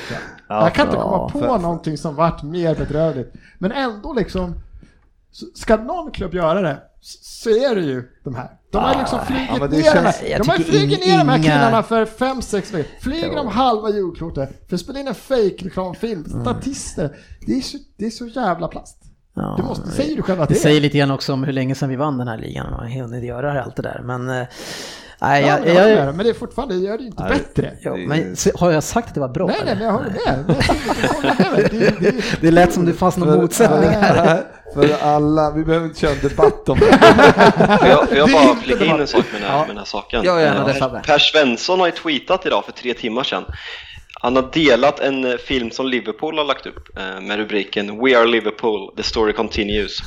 jag 0.48 0.74
kan 0.74 0.86
inte 0.86 0.98
komma 0.98 1.28
på 1.28 1.38
för- 1.38 1.58
någonting 1.58 1.98
som 1.98 2.14
varit 2.14 2.42
mer 2.42 2.74
bedrövligt. 2.74 3.32
Men 3.58 3.72
ändå 3.72 4.12
liksom, 4.12 4.54
ska 5.54 5.76
någon 5.76 6.10
klubb 6.12 6.34
göra 6.34 6.60
det 6.60 6.76
så- 7.00 7.50
är 7.50 7.74
det 7.74 7.80
ju 7.82 8.02
de 8.24 8.34
här. 8.34 8.50
De 8.72 8.78
har 8.82 8.98
liksom 8.98 9.18
flugit 9.26 9.48
ja, 9.60 9.66
det 9.66 9.76
ner, 9.76 9.82
känns- 9.82 10.20
de 10.20 10.26
här, 10.32 10.38
de 10.38 10.48
har 10.48 10.56
flugit 10.58 11.06
ner 11.06 11.18
de 11.18 11.28
här 11.28 11.38
inga- 11.38 11.42
killarna 11.42 11.82
för 11.82 12.04
fem 12.04 12.42
sex 12.42 12.74
veckor. 12.74 12.90
Flyger 13.00 13.26
Jo. 13.28 13.34
de 13.34 13.48
halva 13.48 13.88
jordklotet 13.90 14.50
för 14.68 14.74
att 14.74 14.80
spela 14.80 15.00
in 15.00 15.08
en 15.08 15.14
fake-reklamfilm, 15.14 16.24
Mm. 16.30 16.42
statister. 16.44 17.16
Det 17.46 17.52
är, 17.52 17.60
så, 17.60 17.78
det 17.98 18.06
är 18.06 18.10
så 18.10 18.26
jävla 18.26 18.68
plast. 18.68 18.98
Ja, 19.36 19.54
Du 19.58 19.62
måste, 19.62 19.90
säger 19.90 20.16
du 20.16 20.22
själv 20.22 20.40
att 20.42 20.48
Det 20.48 20.54
det 20.54 20.58
är. 20.58 20.62
säger 20.62 20.80
lite 20.80 20.98
grann 20.98 21.10
också 21.10 21.32
om 21.32 21.44
hur 21.44 21.52
länge 21.52 21.74
sedan 21.74 21.88
vi 21.88 21.96
vann 21.96 22.18
den 22.18 22.28
här 22.28 22.38
ligan. 22.38 22.72
Har 22.72 23.00
hunnit 23.00 23.24
göra 23.24 23.62
allt 23.62 23.76
det 23.76 23.82
där. 23.82 24.00
Men, 24.04 24.28
eh, 24.30 24.46
nej, 25.20 25.42
Ja, 25.46 25.58
jag, 25.64 25.68
jag 25.74 25.90
jag, 25.90 26.14
men 26.16 26.24
det 26.24 26.30
är 26.30 26.34
fortfarande, 26.34 26.74
det 26.74 26.80
gör 26.80 26.96
det 26.96 27.02
ju 27.02 27.08
inte 27.08 27.22
Nej. 27.22 27.32
bättre. 27.32 27.72
ja, 27.80 27.96
men 27.96 28.36
har 28.54 28.70
jag 28.70 28.82
sagt 28.82 29.08
att 29.08 29.14
det 29.14 29.20
var 29.20 29.28
bra? 29.28 29.46
Nej, 29.46 29.56
nej, 29.64 29.74
men 29.74 29.84
jag 29.84 29.92
håller 29.92 30.10
med. 30.10 30.44
Dig. 30.46 31.70
Det, 31.70 32.00
det, 32.00 32.24
Det 32.40 32.50
lät 32.50 32.72
som 32.72 32.84
det 32.86 32.92
fanns 32.92 33.16
någon 33.16 33.40
motsättning 33.40 33.90
här. 33.90 34.44
För 34.74 34.96
alla, 35.02 35.50
vi 35.50 35.64
behöver 35.64 35.86
inte 35.86 36.00
köra 36.00 36.10
en 36.12 36.28
debatt 36.28 36.68
om 36.68 36.78
det. 36.78 36.86
Jag, 37.88 38.06
jag 38.18 38.30
bara 38.32 38.56
flika 38.56 38.84
in 38.84 39.00
en 39.00 39.06
sak 39.06 39.24
med 39.32 39.42
den 39.42 39.50
här, 39.50 39.58
med 39.58 39.68
den 39.68 39.78
här 39.78 39.84
saken? 39.84 40.22
Ja, 40.24 40.40
gärna 40.40 40.60
Eh, 40.60 40.66
det, 40.66 40.74
Fabbe. 40.74 41.02
Per 41.06 41.18
Svensson 41.18 41.80
har 41.80 41.86
ju 41.86 41.92
tweetat 41.92 42.46
idag 42.46 42.64
för 42.64 42.72
tre 42.72 42.94
timmar 42.94 43.22
sedan. 43.24 43.44
Han 44.20 44.36
har 44.36 44.50
delat 44.52 45.00
en 45.00 45.24
eh, 45.24 45.36
film 45.36 45.70
som 45.70 45.86
Liverpool 45.86 46.38
har 46.38 46.44
lagt 46.44 46.66
upp 46.66 46.98
eh, 46.98 47.20
med 47.20 47.36
rubriken 47.36 48.04
We 48.04 48.18
are 48.18 48.26
Liverpool, 48.26 48.96
the 48.96 49.02
story 49.02 49.32
continues. 49.32 49.98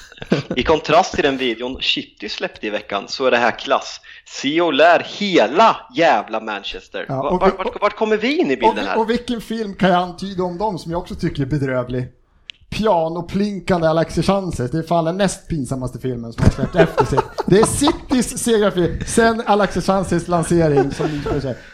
I 0.55 0.63
kontrast 0.63 1.13
till 1.13 1.24
den 1.24 1.38
videon 1.38 1.78
City 1.82 2.30
släppte 2.30 2.68
i 2.68 2.70
veckan 2.70 3.03
så 3.07 3.26
är 3.26 3.32
det 3.32 3.38
här 3.38 3.51
klass. 3.59 4.01
Se 4.26 4.61
och 4.61 4.74
lär 4.74 5.05
hela 5.20 5.78
jävla 5.95 6.39
Manchester. 6.39 7.05
Ja, 7.07 7.15
Var- 7.24 7.32
och- 7.32 7.41
Vart, 7.41 7.57
vart, 7.57 7.82
vart 7.82 7.95
kommer 7.95 8.18
vi 8.18 8.38
in 8.38 8.51
i 8.51 8.57
bilden 8.57 8.86
här? 8.86 8.95
och, 8.95 9.01
och 9.01 9.09
vilken 9.09 9.41
film 9.41 9.74
kan 9.76 9.89
jag 9.89 9.97
antyda 10.01 10.43
om 10.43 10.57
dem 10.57 10.80
som 10.80 10.91
jag 10.91 11.01
också 11.01 11.15
tycker 11.15 11.41
är 11.41 11.45
bedrövlig? 11.45 12.07
Pianoplinkande 12.70 13.88
Alexis 13.88 14.26
Sanchez, 14.26 14.72
det 14.72 14.78
är 14.78 14.84
fan 14.84 15.05
den 15.05 15.18
näst 15.18 15.47
pinsammaste 15.47 15.99
filmen 15.99 16.34
som 16.34 16.43
har 16.43 16.51
släppt 16.51 16.76
efter 16.76 17.05
sig. 17.05 17.20
Det 17.45 17.59
är 17.59 17.65
Citys 17.65 18.38
segerfilm, 18.43 18.99
sen 19.07 19.43
Alexis 19.45 19.86
Sanchez 19.86 20.28
lansering 20.28 20.91
som. 20.91 21.07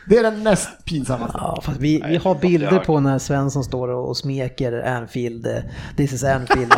Det 0.10 0.18
är 0.18 0.24
den 0.24 0.44
näst 0.44 0.70
pinsammaste. 0.86 1.38
Ja, 1.42 1.62
fast 1.64 1.80
vi, 1.80 2.04
vi 2.08 2.18
har 2.18 2.36
bilder 2.36 2.80
på 2.80 3.00
när 3.00 3.20
Svensson 3.20 3.64
står 3.64 3.88
och, 3.88 4.18
smeker 4.18 4.84
Anfield, 4.88 5.48
this 5.98 6.14
is 6.14 6.24
Anfield. 6.24 6.74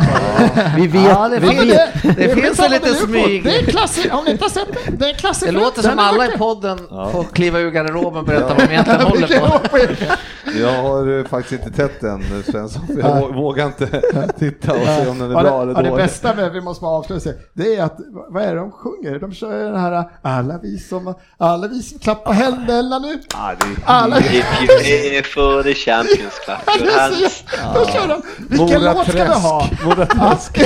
Vi 0.78 0.88
vet, 0.88 1.03
Ja, 1.05 1.30
det, 1.30 1.39
vi 1.39 1.47
vet. 1.47 1.68
det, 2.03 2.13
det 2.18 2.36
finns 2.36 2.59
en 2.59 2.72
liten 2.72 2.93
smyg. 2.95 3.43
Det 3.43 3.55
är 3.59 3.63
klassik, 3.63 4.13
om 4.13 4.26
ni 4.26 4.32
inte 4.32 4.43
har 4.43 4.49
sett 4.49 4.68
den, 4.86 4.97
det 4.97 5.05
är 5.05 5.09
en 5.09 5.16
klassiker. 5.16 5.51
Det 5.53 5.59
låter 5.59 5.82
som 5.82 5.99
alla 5.99 6.26
i 6.34 6.38
podden 6.38 6.78
får 7.11 7.24
kliva 7.34 7.59
ur 7.59 7.72
garderoben 7.72 8.20
och 8.20 8.26
berätta 8.26 8.47
vad 8.47 8.57
de 8.57 8.63
egentligen 8.63 9.01
håller 9.05 9.28
på. 9.39 9.61
Jag 10.59 10.82
har 10.84 11.20
eh, 11.20 11.26
faktiskt 11.26 11.66
inte 11.66 11.78
tätt 11.78 12.01
den 12.01 12.24
Svensson, 12.51 12.82
jag 12.89 13.05
vå- 13.22 13.34
vågar 13.36 13.66
inte 13.66 14.01
titta 14.39 14.72
och 14.74 14.78
se 14.88 15.07
om 15.07 15.20
den 15.20 15.32
är 15.32 15.36
Ja, 15.36 15.41
bra 15.43 15.57
det, 15.57 15.72
eller 15.72 15.74
ja, 15.74 15.82
det 15.82 15.89
dålig. 15.89 16.03
bästa 16.05 16.34
med, 16.36 16.51
vi 16.51 16.61
måste 16.61 16.82
bara 16.82 16.91
avsluta, 16.97 17.30
det 17.53 17.76
är 17.76 17.84
att, 17.84 17.97
vad 18.30 18.43
är 18.43 18.47
det 18.55 18.59
de 18.59 18.72
sjunger? 18.72 19.20
De 19.20 19.34
kör 19.34 19.63
den 19.72 19.80
här, 19.82 20.09
alla 20.22 20.57
vi 20.63 20.78
som, 20.80 21.13
alla 21.38 21.68
vi 21.68 21.82
som 21.82 21.99
klappar 21.99 22.34
händerna 22.34 22.99
nu. 22.99 23.13
Det 23.16 23.36
är- 23.38 23.57
Alla, 23.86 24.16
pay 24.16 25.24
for 25.24 25.63
the 25.63 25.74
champions 25.74 26.34
hands. 26.97 27.43
Då 27.74 27.86
kör 27.86 28.07
de, 28.07 28.22
vilken 28.49 28.82
Mora 28.82 28.93
låt 28.93 29.07
ska 29.07 29.24
vi 29.24 29.30
ha? 29.30 29.68
Mora 29.86 30.05
Träsk. 30.05 30.57
är 30.57 30.61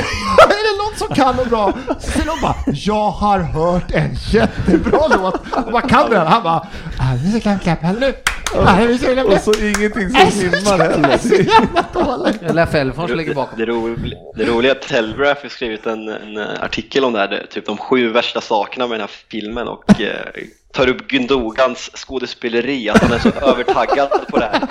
det 0.66 0.82
någon 0.82 0.98
som 0.98 1.14
kan 1.14 1.36
något 1.36 1.48
bra? 1.48 1.72
Så 2.00 2.18
de 2.18 2.40
bara, 2.42 2.54
jag 2.72 3.10
har 3.10 3.38
hört 3.38 3.90
en 3.92 4.10
jättebra 4.30 5.00
låt. 5.08 5.34
Och 5.66 5.72
vad 5.72 5.88
kan 5.90 6.10
den? 6.10 6.26
Han 6.26 6.42
bara, 6.42 6.66
alla 6.98 7.18
vi 7.24 7.40
som 7.40 7.58
klappar 7.58 7.86
händerna 7.86 8.06
nu. 8.06 8.14
Klappar 8.50 9.24
Och 9.24 9.40
så 9.40 9.52
ingenting 9.60 10.10
som 10.10 10.30
simmar 10.30 10.78
heller. 10.78 11.18
Så 11.18 11.34
jävla 11.34 11.84
dåligt. 11.92 12.42
Eller 12.42 12.66
Fällfors 12.66 13.10
ligger 13.10 13.34
bakom. 13.34 13.58
Det, 13.58 13.66
ro, 13.66 13.96
det 14.34 14.44
roliga 14.44 14.72
är 14.72 14.76
att 14.76 14.82
Telegraph 14.82 15.42
har 15.42 15.48
skrivit 15.48 15.86
en, 15.86 16.08
en 16.08 16.38
artikel 16.38 17.04
om 17.04 17.12
det 17.12 17.18
här, 17.18 17.28
det, 17.28 17.46
typ 17.46 17.66
de 17.66 17.76
sju 17.76 18.08
värsta 18.08 18.40
sakerna 18.40 18.86
med 18.86 18.94
den 18.94 19.00
här 19.00 19.16
filmen 19.28 19.68
och 19.68 20.00
eh, 20.00 20.42
tar 20.72 20.88
upp 20.88 21.10
Gündogans 21.12 21.90
skådespeleri, 21.96 22.90
att 22.90 22.98
han 22.98 23.12
är 23.12 23.18
så 23.18 23.28
övertaggad 23.28 24.08
på 24.28 24.38
det 24.38 24.44
här. 24.44 24.62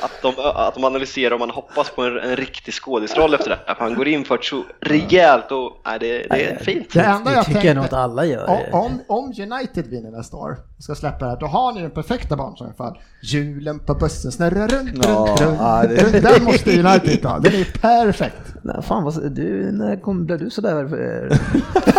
Att, 0.00 0.22
de, 0.22 0.32
att 0.54 0.74
de 0.74 0.84
analyserar 0.84 1.32
om 1.34 1.38
man 1.40 1.50
hoppas 1.50 1.90
på 1.90 2.02
en, 2.02 2.18
en 2.18 2.36
riktig 2.36 2.74
skådisroll 2.74 3.34
efter 3.34 3.50
det. 3.50 3.58
Att 3.66 3.78
han 3.78 3.94
går 3.94 4.08
in 4.08 4.24
för 4.24 4.36
det 4.36 4.44
så 4.44 4.64
rejält 4.80 5.52
och 5.52 5.82
nej, 5.86 5.98
det, 5.98 6.06
det 6.30 6.44
är 6.50 6.58
fint. 6.58 6.92
Det 6.92 7.00
enda 7.00 7.30
Det 7.30 7.36
jag 7.36 7.46
tycker 7.46 7.64
jag 7.64 7.76
nog 7.76 7.84
att 7.84 7.92
alla 7.92 8.24
gör. 8.24 8.68
om, 8.72 9.00
om, 9.08 9.24
United 9.38 9.86
vinner 9.86 10.10
nästa 10.10 10.36
år 10.36 10.56
och 10.76 10.82
ska 10.84 10.94
släppa 10.94 11.24
det 11.24 11.30
här, 11.30 11.36
då 11.40 11.46
har 11.46 11.72
ni 11.72 11.80
den 11.82 11.90
perfekta 11.90 12.36
barnsången 12.36 12.74
för 12.76 13.00
Hjulen 13.22 13.78
på 13.78 13.94
bussen 13.94 14.32
snurrar 14.32 14.68
runt, 14.68 14.90
Ja, 15.04 15.26
runt, 15.28 15.40
runt. 15.40 15.56
ja, 15.60 15.84
det- 15.88 16.20
Den 16.20 16.44
måste 16.44 16.70
United 16.80 17.22
ta, 17.22 17.38
den 17.38 17.54
är 17.54 17.64
perfekt. 17.80 18.54
Nej, 18.62 18.82
fan, 18.82 19.04
vad, 19.04 19.32
du, 19.32 19.72
när 19.72 19.96
kom, 20.00 20.26
blev 20.26 20.38
du 20.38 20.50
sådär 20.50 20.82
eh, 20.82 21.36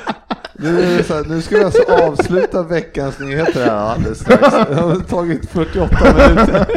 så 1.03 1.13
här, 1.13 1.29
nu 1.29 1.41
ska 1.41 1.57
vi 1.57 1.63
alltså 1.63 1.83
avsluta 1.83 2.63
veckans 2.63 3.19
nyheter 3.19 3.65
här 3.65 3.75
alldeles 3.75 4.19
strax. 4.19 4.69
Det 4.69 4.75
har 4.75 4.99
tagit 4.99 5.49
48 5.49 5.97
minuter. 6.03 6.67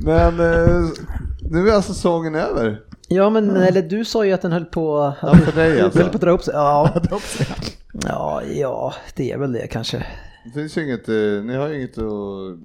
Men 0.00 0.40
eh, 0.40 0.88
nu 1.50 1.68
är 1.68 1.72
alltså 1.74 1.94
säsongen 1.94 2.34
över. 2.34 2.80
Ja, 3.08 3.30
men 3.30 3.56
eller 3.56 3.82
du 3.82 4.04
sa 4.04 4.24
ju 4.24 4.32
att 4.32 4.42
den 4.42 4.52
höll 4.52 4.64
på 4.64 5.14
Ja, 5.22 5.34
för 5.34 5.52
dig 5.52 5.70
höll 5.70 5.84
alltså. 5.84 6.00
på 6.00 6.06
att 6.06 6.20
dra 6.20 6.30
upp 6.30 6.42
sig. 6.42 6.54
Ja. 6.54 6.94
ja, 7.92 8.42
ja, 8.42 8.94
det 9.16 9.32
är 9.32 9.38
väl 9.38 9.52
det 9.52 9.66
kanske. 9.66 10.06
Det 10.44 10.50
finns 10.50 10.78
ju 10.78 10.82
inget, 10.84 11.08
eh, 11.08 11.14
ni 11.44 11.54
har 11.56 11.68
ju 11.68 11.76
inget 11.78 11.98
att... 11.98 12.58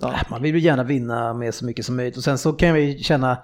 Ja. 0.00 0.14
Man 0.30 0.42
vill 0.42 0.54
ju 0.54 0.60
gärna 0.60 0.84
vinna 0.84 1.34
med 1.34 1.54
så 1.54 1.64
mycket 1.64 1.86
som 1.86 1.96
möjligt 1.96 2.16
och 2.16 2.24
sen 2.24 2.38
så 2.38 2.52
kan 2.52 2.74
vi 2.74 2.98
känna 2.98 3.38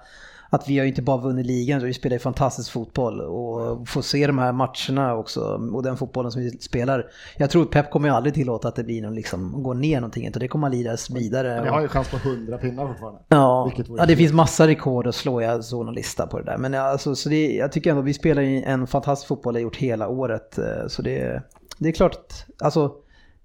att 0.49 0.69
vi 0.69 0.77
har 0.77 0.83
ju 0.85 0.89
inte 0.89 1.01
bara 1.01 1.17
vunnit 1.17 1.45
ligan, 1.45 1.81
vi 1.83 1.93
spelar 1.93 2.15
ju 2.15 2.19
fantastisk 2.19 2.71
fotboll 2.71 3.21
och 3.21 3.87
få 3.87 4.01
se 4.01 4.27
de 4.27 4.37
här 4.39 4.51
matcherna 4.51 5.15
också 5.15 5.41
och 5.73 5.83
den 5.83 5.97
fotbollen 5.97 6.31
som 6.31 6.41
vi 6.41 6.49
spelar. 6.51 7.05
Jag 7.37 7.49
tror 7.49 7.65
Pep 7.65 7.91
kommer 7.91 8.07
ju 8.09 8.15
aldrig 8.15 8.33
tillåta 8.33 8.67
att 8.67 8.75
det 8.75 8.83
blir 8.83 9.01
någon 9.01 9.15
liksom, 9.15 9.63
går 9.63 9.73
ner 9.73 9.95
någonting, 10.01 10.27
utan 10.27 10.39
det 10.39 10.47
kommer 10.47 10.67
att 10.67 10.73
lidas 10.73 11.09
vidare. 11.09 11.63
Ni 11.63 11.69
har 11.69 11.81
ju 11.81 11.87
chans 11.87 12.09
på 12.09 12.17
100 12.17 12.57
pinnar 12.57 12.87
fortfarande. 12.87 13.19
Ja, 13.27 13.71
ja, 13.97 14.05
det 14.05 14.15
finns 14.15 14.33
massa 14.33 14.67
rekord 14.67 15.07
att 15.07 15.15
slå, 15.15 15.41
jag 15.41 15.63
såg 15.63 15.85
någon 15.85 15.95
lista 15.95 16.27
på 16.27 16.37
det 16.39 16.43
där. 16.45 16.57
Men 16.57 16.73
alltså, 16.73 17.15
så 17.15 17.29
det, 17.29 17.55
jag 17.55 17.71
tycker 17.71 17.89
ändå 17.89 18.01
vi 18.01 18.13
spelar 18.13 18.41
ju 18.41 18.63
en 18.63 18.87
fantastisk 18.87 19.27
fotboll, 19.27 19.55
har 19.55 19.61
gjort 19.61 19.75
hela 19.77 20.07
året. 20.07 20.57
eh, 20.57 20.87
Så 20.87 21.01
det, 21.01 21.43
det 21.77 21.89
är 21.89 21.93
klart 21.93 22.15
att, 22.15 22.45
alltså, 22.63 22.91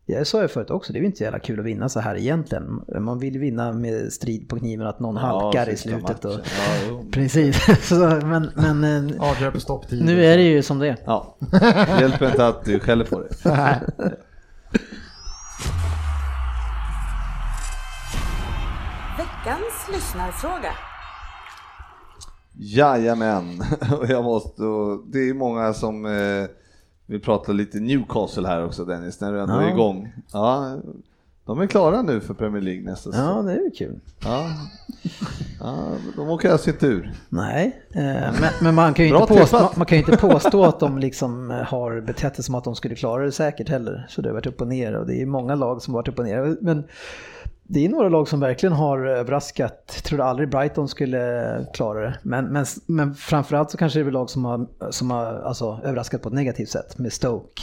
Jag 0.06 0.26
sa 0.26 0.42
ju 0.42 0.48
förut 0.48 0.70
också, 0.70 0.92
det 0.92 0.98
är 0.98 1.00
ju 1.00 1.06
inte 1.06 1.18
så 1.18 1.24
jävla 1.24 1.38
kul 1.38 1.60
att 1.60 1.66
vinna 1.66 1.88
så 1.88 2.00
här 2.00 2.16
egentligen. 2.16 2.84
Man 3.00 3.18
vill 3.18 3.38
vinna 3.38 3.72
med 3.72 4.12
strid 4.12 4.48
på 4.48 4.58
kniven, 4.58 4.86
att 4.86 5.00
någon 5.00 5.16
halkar 5.16 5.68
i 5.68 5.76
slutet. 5.76 6.24
Och. 6.24 6.32
Ja, 6.32 6.40
precis, 7.12 7.88
så, 7.88 7.96
men, 8.24 8.50
men 8.54 8.84
eh, 8.84 9.30
Avgör 9.30 9.50
på 9.50 9.60
stopptid. 9.60 10.04
nu 10.04 10.24
är 10.24 10.36
det 10.36 10.42
ju 10.42 10.62
som 10.62 10.78
det 10.78 10.88
är. 10.88 10.96
Ja, 11.04 11.36
det 11.50 11.96
hjälper 12.00 12.26
inte 12.26 12.46
att 12.46 12.64
du 12.64 12.80
skäller 12.80 13.04
på 13.04 13.20
det. 13.20 13.28
Veckans 19.18 19.88
lyssnarfråga. 19.92 20.72
Jajamän, 22.56 23.62
och 24.00 24.06
jag 24.08 24.24
måste, 24.24 24.62
det 25.12 25.18
är 25.18 25.34
många 25.34 25.74
som 25.74 26.06
eh, 27.06 27.12
vill 27.12 27.20
prata 27.20 27.52
lite 27.52 27.80
Newcastle 27.80 28.48
här 28.48 28.64
också 28.64 28.84
Dennis, 28.84 29.20
när 29.20 29.32
du 29.32 29.40
ändå 29.40 29.54
är 29.54 29.62
Ja. 29.62 29.70
igång. 29.70 30.12
Ja, 30.32 30.76
de 31.46 31.60
är 31.60 31.66
klara 31.66 32.02
nu 32.02 32.20
för 32.20 32.34
Premier 32.34 32.62
League 32.62 32.82
nästa 32.84 33.10
Ja, 33.10 33.12
säsong. 33.16 33.46
det 33.46 33.52
är 33.52 33.64
ju 33.64 33.70
kul. 33.70 34.00
Ja. 34.24 34.50
Ja, 35.60 35.88
de 36.16 36.28
åker 36.28 36.50
alltså 36.50 36.70
inte 36.70 36.86
ur. 36.86 37.12
Nej, 37.28 37.82
eh, 37.90 38.02
men, 38.02 38.50
men 38.62 38.74
man, 38.74 38.94
kan 38.94 39.04
ju 39.08 39.14
inte 39.16 39.34
påstå, 39.34 39.70
man 39.76 39.86
kan 39.86 39.98
ju 39.98 40.04
inte 40.04 40.16
påstå 40.16 40.64
att 40.64 40.80
de 40.80 40.98
liksom 40.98 41.50
eh, 41.50 41.56
har 41.56 42.00
betett 42.00 42.34
sig 42.34 42.44
som 42.44 42.54
att 42.54 42.64
de 42.64 42.74
skulle 42.74 42.94
klara 42.94 43.24
det 43.24 43.32
säkert 43.32 43.68
heller. 43.68 44.06
Så 44.08 44.22
det 44.22 44.28
har 44.28 44.34
varit 44.34 44.46
upp 44.46 44.60
och 44.60 44.68
ner 44.68 44.94
och 44.94 45.06
det 45.06 45.22
är 45.22 45.26
många 45.26 45.54
lag 45.54 45.82
som 45.82 45.94
har 45.94 45.98
varit 45.98 46.08
upp 46.08 46.18
och 46.18 46.24
ner. 46.24 46.56
Men 46.60 46.84
det 47.66 47.84
är 47.84 47.88
några 47.88 48.08
lag 48.08 48.28
som 48.28 48.40
verkligen 48.40 48.72
har 48.72 49.06
överraskat. 49.06 49.92
Jag 49.94 50.04
trodde 50.04 50.24
aldrig 50.24 50.50
Brighton 50.50 50.88
skulle 50.88 51.66
klara 51.74 52.00
det. 52.00 52.18
Men, 52.22 52.44
men, 52.44 52.66
men 52.86 53.14
framförallt 53.14 53.70
så 53.70 53.76
kanske 53.76 53.98
det 53.98 54.08
är 54.08 54.10
lag 54.10 54.30
som 54.30 54.44
har, 54.44 54.66
som 54.90 55.10
har 55.10 55.26
alltså, 55.26 55.80
överraskat 55.84 56.22
på 56.22 56.28
ett 56.28 56.34
negativt 56.34 56.68
sätt 56.68 56.98
med 56.98 57.12
Stoke 57.12 57.62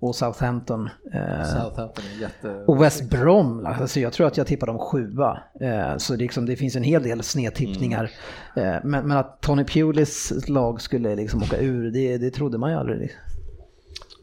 och 0.00 0.14
Southampton. 0.14 0.88
Eh, 1.12 1.44
Southampton 1.44 2.04
jätte... 2.20 2.64
och 2.66 2.82
West 2.82 3.10
Brom, 3.10 3.66
alltså 3.66 4.00
jag 4.00 4.12
tror 4.12 4.26
att 4.26 4.36
jag 4.36 4.46
tippar 4.46 4.66
dem 4.66 4.78
sjua. 4.78 5.38
Eh, 5.60 5.96
så 5.96 6.12
det, 6.12 6.18
liksom, 6.18 6.46
det 6.46 6.56
finns 6.56 6.76
en 6.76 6.82
hel 6.82 7.02
del 7.02 7.22
snedtippningar. 7.22 8.10
Eh, 8.56 8.76
men, 8.84 9.08
men 9.08 9.12
att 9.12 9.40
Tony 9.40 9.64
Pulis 9.64 10.48
lag 10.48 10.80
skulle 10.80 11.16
liksom 11.16 11.42
åka 11.42 11.58
ur, 11.58 11.90
det, 11.90 12.18
det 12.18 12.30
trodde 12.30 12.58
man 12.58 12.70
ju 12.70 12.76
aldrig. 12.76 13.12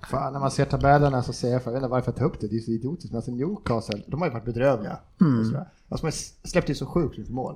Fan, 0.09 0.33
när 0.33 0.39
man 0.39 0.51
ser 0.51 0.65
tabellerna 0.65 1.23
så 1.23 1.33
ser 1.33 1.49
jag, 1.51 1.63
för, 1.63 1.71
jag 1.71 1.73
vet 1.73 1.83
inte 1.83 1.91
varför 1.91 2.11
jag 2.11 2.15
tar 2.17 2.25
upp 2.25 2.39
det, 2.39 2.47
det 2.47 2.55
är 2.55 2.59
så 2.59 2.71
idiotiskt, 2.71 3.11
men 3.11 3.17
alltså 3.17 3.31
Newcastle, 3.31 4.01
de 4.07 4.21
har 4.21 4.27
ju 4.27 4.33
varit 4.33 4.45
bedrövliga. 4.45 4.97
Mm. 5.21 5.55
Alltså 5.89 6.05
man 6.05 6.11
släppte 6.43 6.71
ju 6.71 6.75
så 6.75 6.85
sjukt 6.85 7.17
mycket 7.17 7.33
mål. 7.33 7.55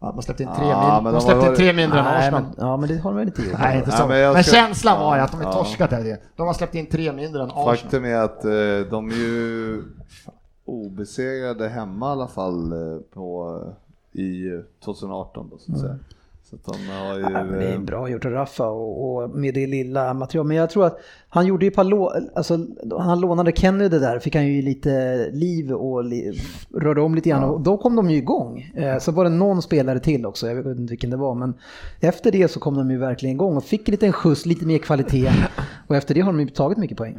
Ja, 0.00 0.12
man 0.12 0.22
släppte 0.22 0.42
in 0.42 0.48
tre, 0.56 0.66
Ja, 0.66 0.94
min, 0.94 1.04
men 1.04 1.12
de 1.12 1.20
släppte 1.20 1.46
in 1.46 1.54
tre 1.54 1.72
mindre 1.72 1.98
än 1.98 2.04
Nej 2.04 2.18
Arsenal. 2.18 2.42
men, 2.42 2.54
ja, 2.58 2.76
men 2.76 2.88
det 2.88 2.98
har 2.98 3.10
de 3.10 3.16
väl 3.18 3.26
inte 3.28 3.42
gjort. 3.42 3.58
Nej, 3.58 3.78
inte 3.78 3.90
Nej, 3.90 3.98
så. 3.98 4.06
men 4.06 4.32
men 4.32 4.44
ska- 4.44 4.52
känslan 4.56 5.00
var 5.00 5.16
ju 5.16 5.22
att 5.22 5.30
de 5.32 5.40
är 5.40 5.44
ja. 5.44 5.52
torskat 5.52 5.90
här. 5.90 6.18
De 6.36 6.46
har 6.46 6.54
släppt 6.54 6.74
in 6.74 6.86
tre 6.86 7.12
mindre 7.12 7.42
än 7.42 7.50
Arsenal. 7.50 7.76
Faktum 7.76 8.04
är 8.04 8.14
att 8.14 8.44
eh, 8.44 8.90
de 8.90 9.10
är 9.10 9.14
ju 9.14 9.82
obesegrade 10.64 11.68
hemma 11.68 12.08
i 12.08 12.12
alla 12.12 12.28
fall 12.28 12.72
eh, 12.72 12.98
på, 13.14 13.58
i 14.12 14.44
2018 14.84 15.48
då, 15.50 15.58
så 15.58 15.72
att 15.72 15.80
säga. 15.80 15.98
Så 16.52 16.72
de 16.72 16.88
har 16.88 17.14
ju... 17.14 17.20
Ja, 17.20 17.42
det 17.44 17.64
är 17.66 17.78
bra 17.78 18.08
gjort 18.08 18.24
av 18.24 18.30
Raffa 18.32 18.66
och, 18.66 19.22
och 19.22 19.30
med 19.30 19.54
det 19.54 19.66
lilla 19.66 20.14
material. 20.14 20.46
Men 20.46 20.56
jag 20.56 20.70
tror 20.70 20.86
att 20.86 20.98
han 21.28 21.46
gjorde 21.46 21.64
ju 21.64 21.68
ett 21.68 21.74
par 21.74 21.84
lå- 21.84 22.28
alltså 22.34 22.58
han 22.98 23.20
lånade 23.20 23.52
Kennedy 23.52 23.98
där, 23.98 24.18
fick 24.18 24.34
han 24.34 24.46
ju 24.46 24.62
lite 24.62 25.16
liv 25.32 25.72
och 25.72 26.04
li- 26.04 26.38
rörde 26.74 27.00
om 27.00 27.14
lite 27.14 27.28
grann 27.28 27.44
och 27.44 27.60
då 27.60 27.76
kom 27.78 27.96
de 27.96 28.10
ju 28.10 28.16
igång. 28.16 28.72
Eh, 28.76 28.98
så 28.98 29.12
var 29.12 29.24
det 29.24 29.30
någon 29.30 29.62
spelare 29.62 29.98
till 30.00 30.26
också, 30.26 30.46
jag 30.48 30.54
vet 30.54 30.66
inte 30.78 30.90
vilken 30.90 31.10
det 31.10 31.16
var, 31.16 31.34
men 31.34 31.54
efter 32.00 32.32
det 32.32 32.48
så 32.50 32.60
kom 32.60 32.74
de 32.74 32.90
ju 32.90 32.98
verkligen 32.98 33.34
igång 33.34 33.56
och 33.56 33.64
fick 33.64 33.88
en 33.88 33.92
liten 33.92 34.12
skjuts, 34.12 34.46
lite 34.46 34.66
mer 34.66 34.78
kvalitet 34.78 35.30
och 35.86 35.96
efter 35.96 36.14
det 36.14 36.20
har 36.20 36.32
de 36.32 36.40
ju 36.40 36.46
tagit 36.48 36.78
mycket 36.78 36.98
poäng. 36.98 37.18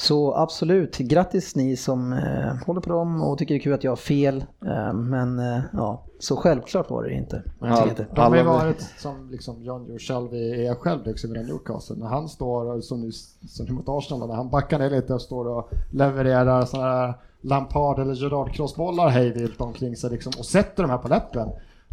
Så 0.00 0.34
absolut, 0.34 0.98
grattis 0.98 1.56
ni 1.56 1.76
som 1.76 2.12
eh, 2.12 2.66
håller 2.66 2.80
på 2.80 2.90
dem 2.90 3.22
och 3.22 3.38
tycker 3.38 3.54
det 3.54 3.58
är 3.58 3.62
kul 3.62 3.72
att 3.72 3.84
jag 3.84 3.90
har 3.90 3.96
fel. 3.96 4.44
Eh, 4.66 4.92
men 4.92 5.38
eh, 5.38 5.60
ja, 5.72 6.04
så 6.18 6.36
självklart 6.36 6.90
var 6.90 7.02
det 7.02 7.12
inte. 7.12 7.42
Inte. 7.88 8.06
De 8.14 8.20
har 8.20 8.36
ju 8.36 8.42
varit 8.42 8.80
som 8.98 9.30
liksom 9.30 9.64
John 9.64 9.86
Joe 9.98 10.34
är 10.34 10.74
själv 10.74 11.06
liksom 11.06 11.36
i 11.36 11.44
Newcastle. 11.44 11.96
När 11.96 12.06
han 12.06 12.28
står, 12.28 12.76
och 12.76 12.84
som 12.84 13.00
nu, 13.00 13.12
som 13.48 13.66
nu 13.66 13.72
mot 13.72 13.88
Arsenal, 13.88 14.28
när 14.28 14.34
han 14.34 14.50
backar 14.50 14.78
ner 14.78 14.90
lite 14.90 15.14
och 15.14 15.22
står 15.22 15.48
och 15.48 15.70
levererar 15.92 16.64
sådana 16.64 16.88
här 16.88 17.14
Lampard 17.40 17.98
eller 17.98 18.14
Gerard 18.14 18.52
crossbollar 18.52 19.08
hejvilt 19.08 19.60
omkring 19.60 19.96
sig 19.96 20.10
liksom, 20.10 20.32
och 20.38 20.46
sätter 20.46 20.82
de 20.82 20.90
här 20.90 20.98
på 20.98 21.08
läppen. 21.08 21.48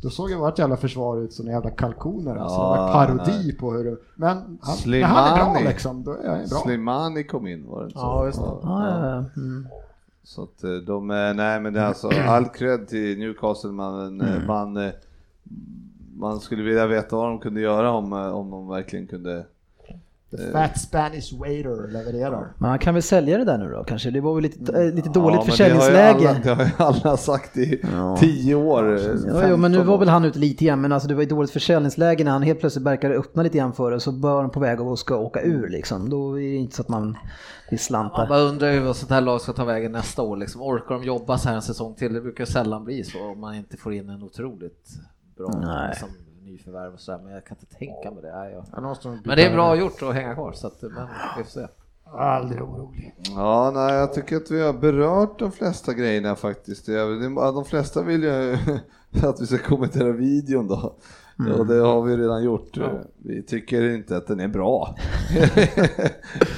Då 0.06 0.12
såg 0.12 0.30
ju 0.30 0.36
vårt 0.36 0.60
jävla 0.60 0.78
försvar 0.78 1.18
ut 1.22 1.34
som 1.34 1.48
jävla 1.48 1.70
kalkoner. 1.70 2.36
Alltså. 2.36 2.58
det 2.58 2.64
var 2.68 2.78
Ja, 2.78 2.94
parodi 2.94 3.22
nej. 3.46 3.56
på 3.58 3.72
hur. 3.74 3.98
Men 4.16 4.28
han, 4.28 4.38
när 4.86 5.04
han 5.04 5.28
är 5.32 5.36
bra 5.36 5.46
Slimani. 5.54 5.68
liksom, 5.68 6.04
då 6.04 6.12
är 6.12 6.30
han 6.30 6.38
bra. 6.50 6.60
Slimani 6.64 7.24
kom 7.24 7.48
in 7.48 7.68
var 7.68 7.80
det 7.80 7.86
inte 7.86 8.00
så? 8.00 8.06
Ja, 8.06 8.26
just 8.26 8.40
det. 8.40 8.46
Ja, 8.46 8.88
ja, 8.90 9.06
ja. 9.10 9.42
Mm. 9.42 9.68
Så 10.24 10.44
att 10.44 10.64
eh, 10.64 10.72
de, 10.72 11.08
nej 11.08 11.60
men 11.60 11.74
det 11.74 11.80
är 11.80 11.86
alltså 11.86 12.10
all 12.28 12.46
cred 12.46 12.88
till 12.88 13.18
Newcastle, 13.20 13.72
man, 13.72 14.22
eh, 14.22 14.36
Mm. 14.36 14.48
man, 14.48 14.78
eh, 14.78 14.92
man 16.18 16.40
skulle 16.40 16.64
vilja 16.64 16.88
veta 16.88 17.16
vad 17.16 17.30
de 17.30 17.40
kunde 17.40 17.62
göra 17.62 17.92
om, 17.92 18.14
om 18.14 18.50
de 18.52 18.68
verkligen 18.68 19.08
kunde 19.08 19.46
fat 20.54 20.80
Spanish 20.80 21.40
waiter 21.40 21.92
levererar. 21.92 22.54
Men 22.58 22.70
han 22.70 22.80
kan 22.80 22.94
väl 22.94 23.04
sälja 23.04 23.38
det 23.38 23.46
där 23.46 23.58
nu 23.58 23.72
då 23.72 23.84
kanske? 23.84 24.12
Det 24.12 24.22
var 24.22 24.34
väl 24.36 24.44
lite, 24.44 24.74
äh, 24.84 24.94
lite 24.94 25.08
Ja, 25.10 25.14
dåligt 25.14 25.38
men 25.38 25.46
försäljningsläge. 25.46 26.18
Det 26.20 26.20
har, 26.20 26.22
ju 26.22 26.28
alla, 26.28 26.40
det 26.44 26.54
har 26.54 26.64
ju 26.66 26.72
alla 27.06 27.18
sagt 27.18 27.58
i 27.58 27.80
Ja. 27.94 28.18
tio 28.20 28.56
år. 28.56 28.96
eh, 28.96 29.02
Ja, 29.28 29.48
jo, 29.50 29.58
men 29.58 29.72
nu 29.72 29.78
15 29.78 29.88
var 29.92 29.98
väl 29.98 30.10
han 30.10 30.26
ute 30.26 30.40
lite 30.40 30.66
grann, 30.66 30.82
men 30.82 30.92
alltså 30.92 31.08
det 31.08 31.16
var 31.16 31.24
ett 31.24 31.30
dåligt 31.30 31.52
försäljningsläge 31.52 32.24
när 32.24 32.32
han 32.32 32.42
helt 32.44 32.60
plötsligt 32.60 32.86
verkade 32.86 33.16
öppna 33.16 33.44
lite 33.44 33.58
grann 33.58 33.74
för 33.74 33.92
det, 33.92 34.00
så 34.00 34.12
bör 34.12 34.42
han 34.42 34.50
på 34.50 34.60
väg 34.60 34.82
och 34.82 35.00
ska 35.00 35.18
åka 35.18 35.42
ur 35.42 35.70
liksom. 35.70 36.10
Då 36.10 36.40
är 36.40 36.44
det 36.44 36.56
inte 36.56 36.76
så 36.76 36.82
att 36.82 36.90
man 36.90 37.04
vill 37.04 37.16
Man 37.72 37.78
slanta. 37.80 38.26
bara 38.30 38.40
undrar 38.40 38.72
hur 38.74 38.80
vad 38.82 38.96
sånt 38.96 39.12
här 39.12 39.22
lag 39.22 39.42
ska 39.42 39.54
ta 39.54 39.66
vägen 39.66 39.92
nästa 39.92 40.22
år. 40.22 40.38
Liksom, 40.38 40.62
orkar 40.62 40.96
de 40.96 41.04
jobba 41.04 41.38
så 41.38 41.50
här 41.50 41.56
en 41.56 41.62
säsong 41.62 41.96
till? 41.96 42.14
Det 42.14 42.22
brukar 42.22 42.46
sällan 42.46 42.84
bli 42.84 43.04
så 43.04 43.24
om 43.32 43.40
man 43.40 43.56
inte 43.56 43.78
får 43.78 43.94
in 43.94 44.10
en 44.10 44.24
otroligt 44.24 44.90
bra 45.38 45.60
Nej. 45.66 45.88
liksom, 45.90 46.10
nyförvärv 46.46 46.94
och 46.94 47.00
sådär. 47.00 47.20
Men 47.24 47.34
jag 47.34 47.46
kan 47.46 47.58
inte 47.62 47.76
tänka 47.76 48.12
mig 48.12 48.22
det. 48.22 48.32
Nej, 48.38 48.52
jag... 48.54 48.66
Men 49.26 49.38
det 49.38 49.44
är 49.46 49.54
bra 49.54 49.76
gjort 49.76 50.02
att 50.02 50.14
hänga 50.14 50.34
kvar. 50.34 50.52
Så 50.52 50.68
att, 50.68 50.82
men 50.82 51.08
vi 51.38 51.44
får 51.44 51.52
se. 51.52 51.68
Aldrig 52.18 52.62
orolig. 52.62 53.16
Ja, 53.36 53.72
nej, 53.74 53.94
jag 53.94 54.14
tycker 54.14 54.36
att 54.38 54.52
vi 54.52 54.62
har 54.62 54.74
berört 54.74 55.40
de 55.40 55.52
flesta 55.52 55.94
grejerna 55.94 56.36
faktiskt. 56.36 56.86
De 56.86 57.66
flesta 57.66 58.02
vill 58.02 58.24
ju 58.24 58.58
att 59.24 59.42
vi 59.42 59.46
ska 59.48 59.58
kommentera 59.58 60.12
videon 60.12 60.68
då. 60.68 60.96
Mm. 61.40 61.52
Och 61.60 61.68
det 61.68 61.76
har 61.76 62.02
vi 62.02 62.18
redan 62.18 62.44
gjort. 62.44 62.78
Vi 63.18 63.44
tycker 63.44 63.90
inte 63.96 64.18
att 64.18 64.28
den 64.28 64.40
är 64.40 64.48
bra. 64.48 64.96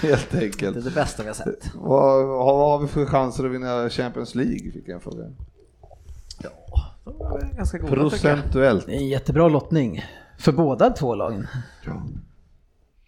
Helt 0.01 0.31
Det 0.31 0.37
är 0.37 0.41
enkelt. 0.43 0.83
det 0.85 0.91
bästa 0.95 1.23
vi 1.23 1.29
har 1.29 1.35
sett. 1.35 1.71
Vad, 1.75 2.27
vad 2.27 2.45
har 2.45 2.79
vi 2.79 2.87
för 2.87 3.05
chanser 3.05 3.45
att 3.45 3.51
vinna 3.51 3.89
Champions 3.89 4.35
League? 4.35 4.71
Fick 4.71 4.87
jag 4.87 4.95
en 4.95 4.99
fråga. 5.01 5.23
Ja, 6.43 6.49
ganska 7.57 7.77
goda 7.77 7.95
jag. 7.95 7.99
Procentuellt. 8.11 8.85
Det 8.85 8.91
är 8.93 8.97
en 8.97 9.07
jättebra 9.07 9.47
lottning. 9.47 10.05
För 10.39 10.51
båda 10.51 10.89
två 10.89 11.15
lagen. 11.15 11.47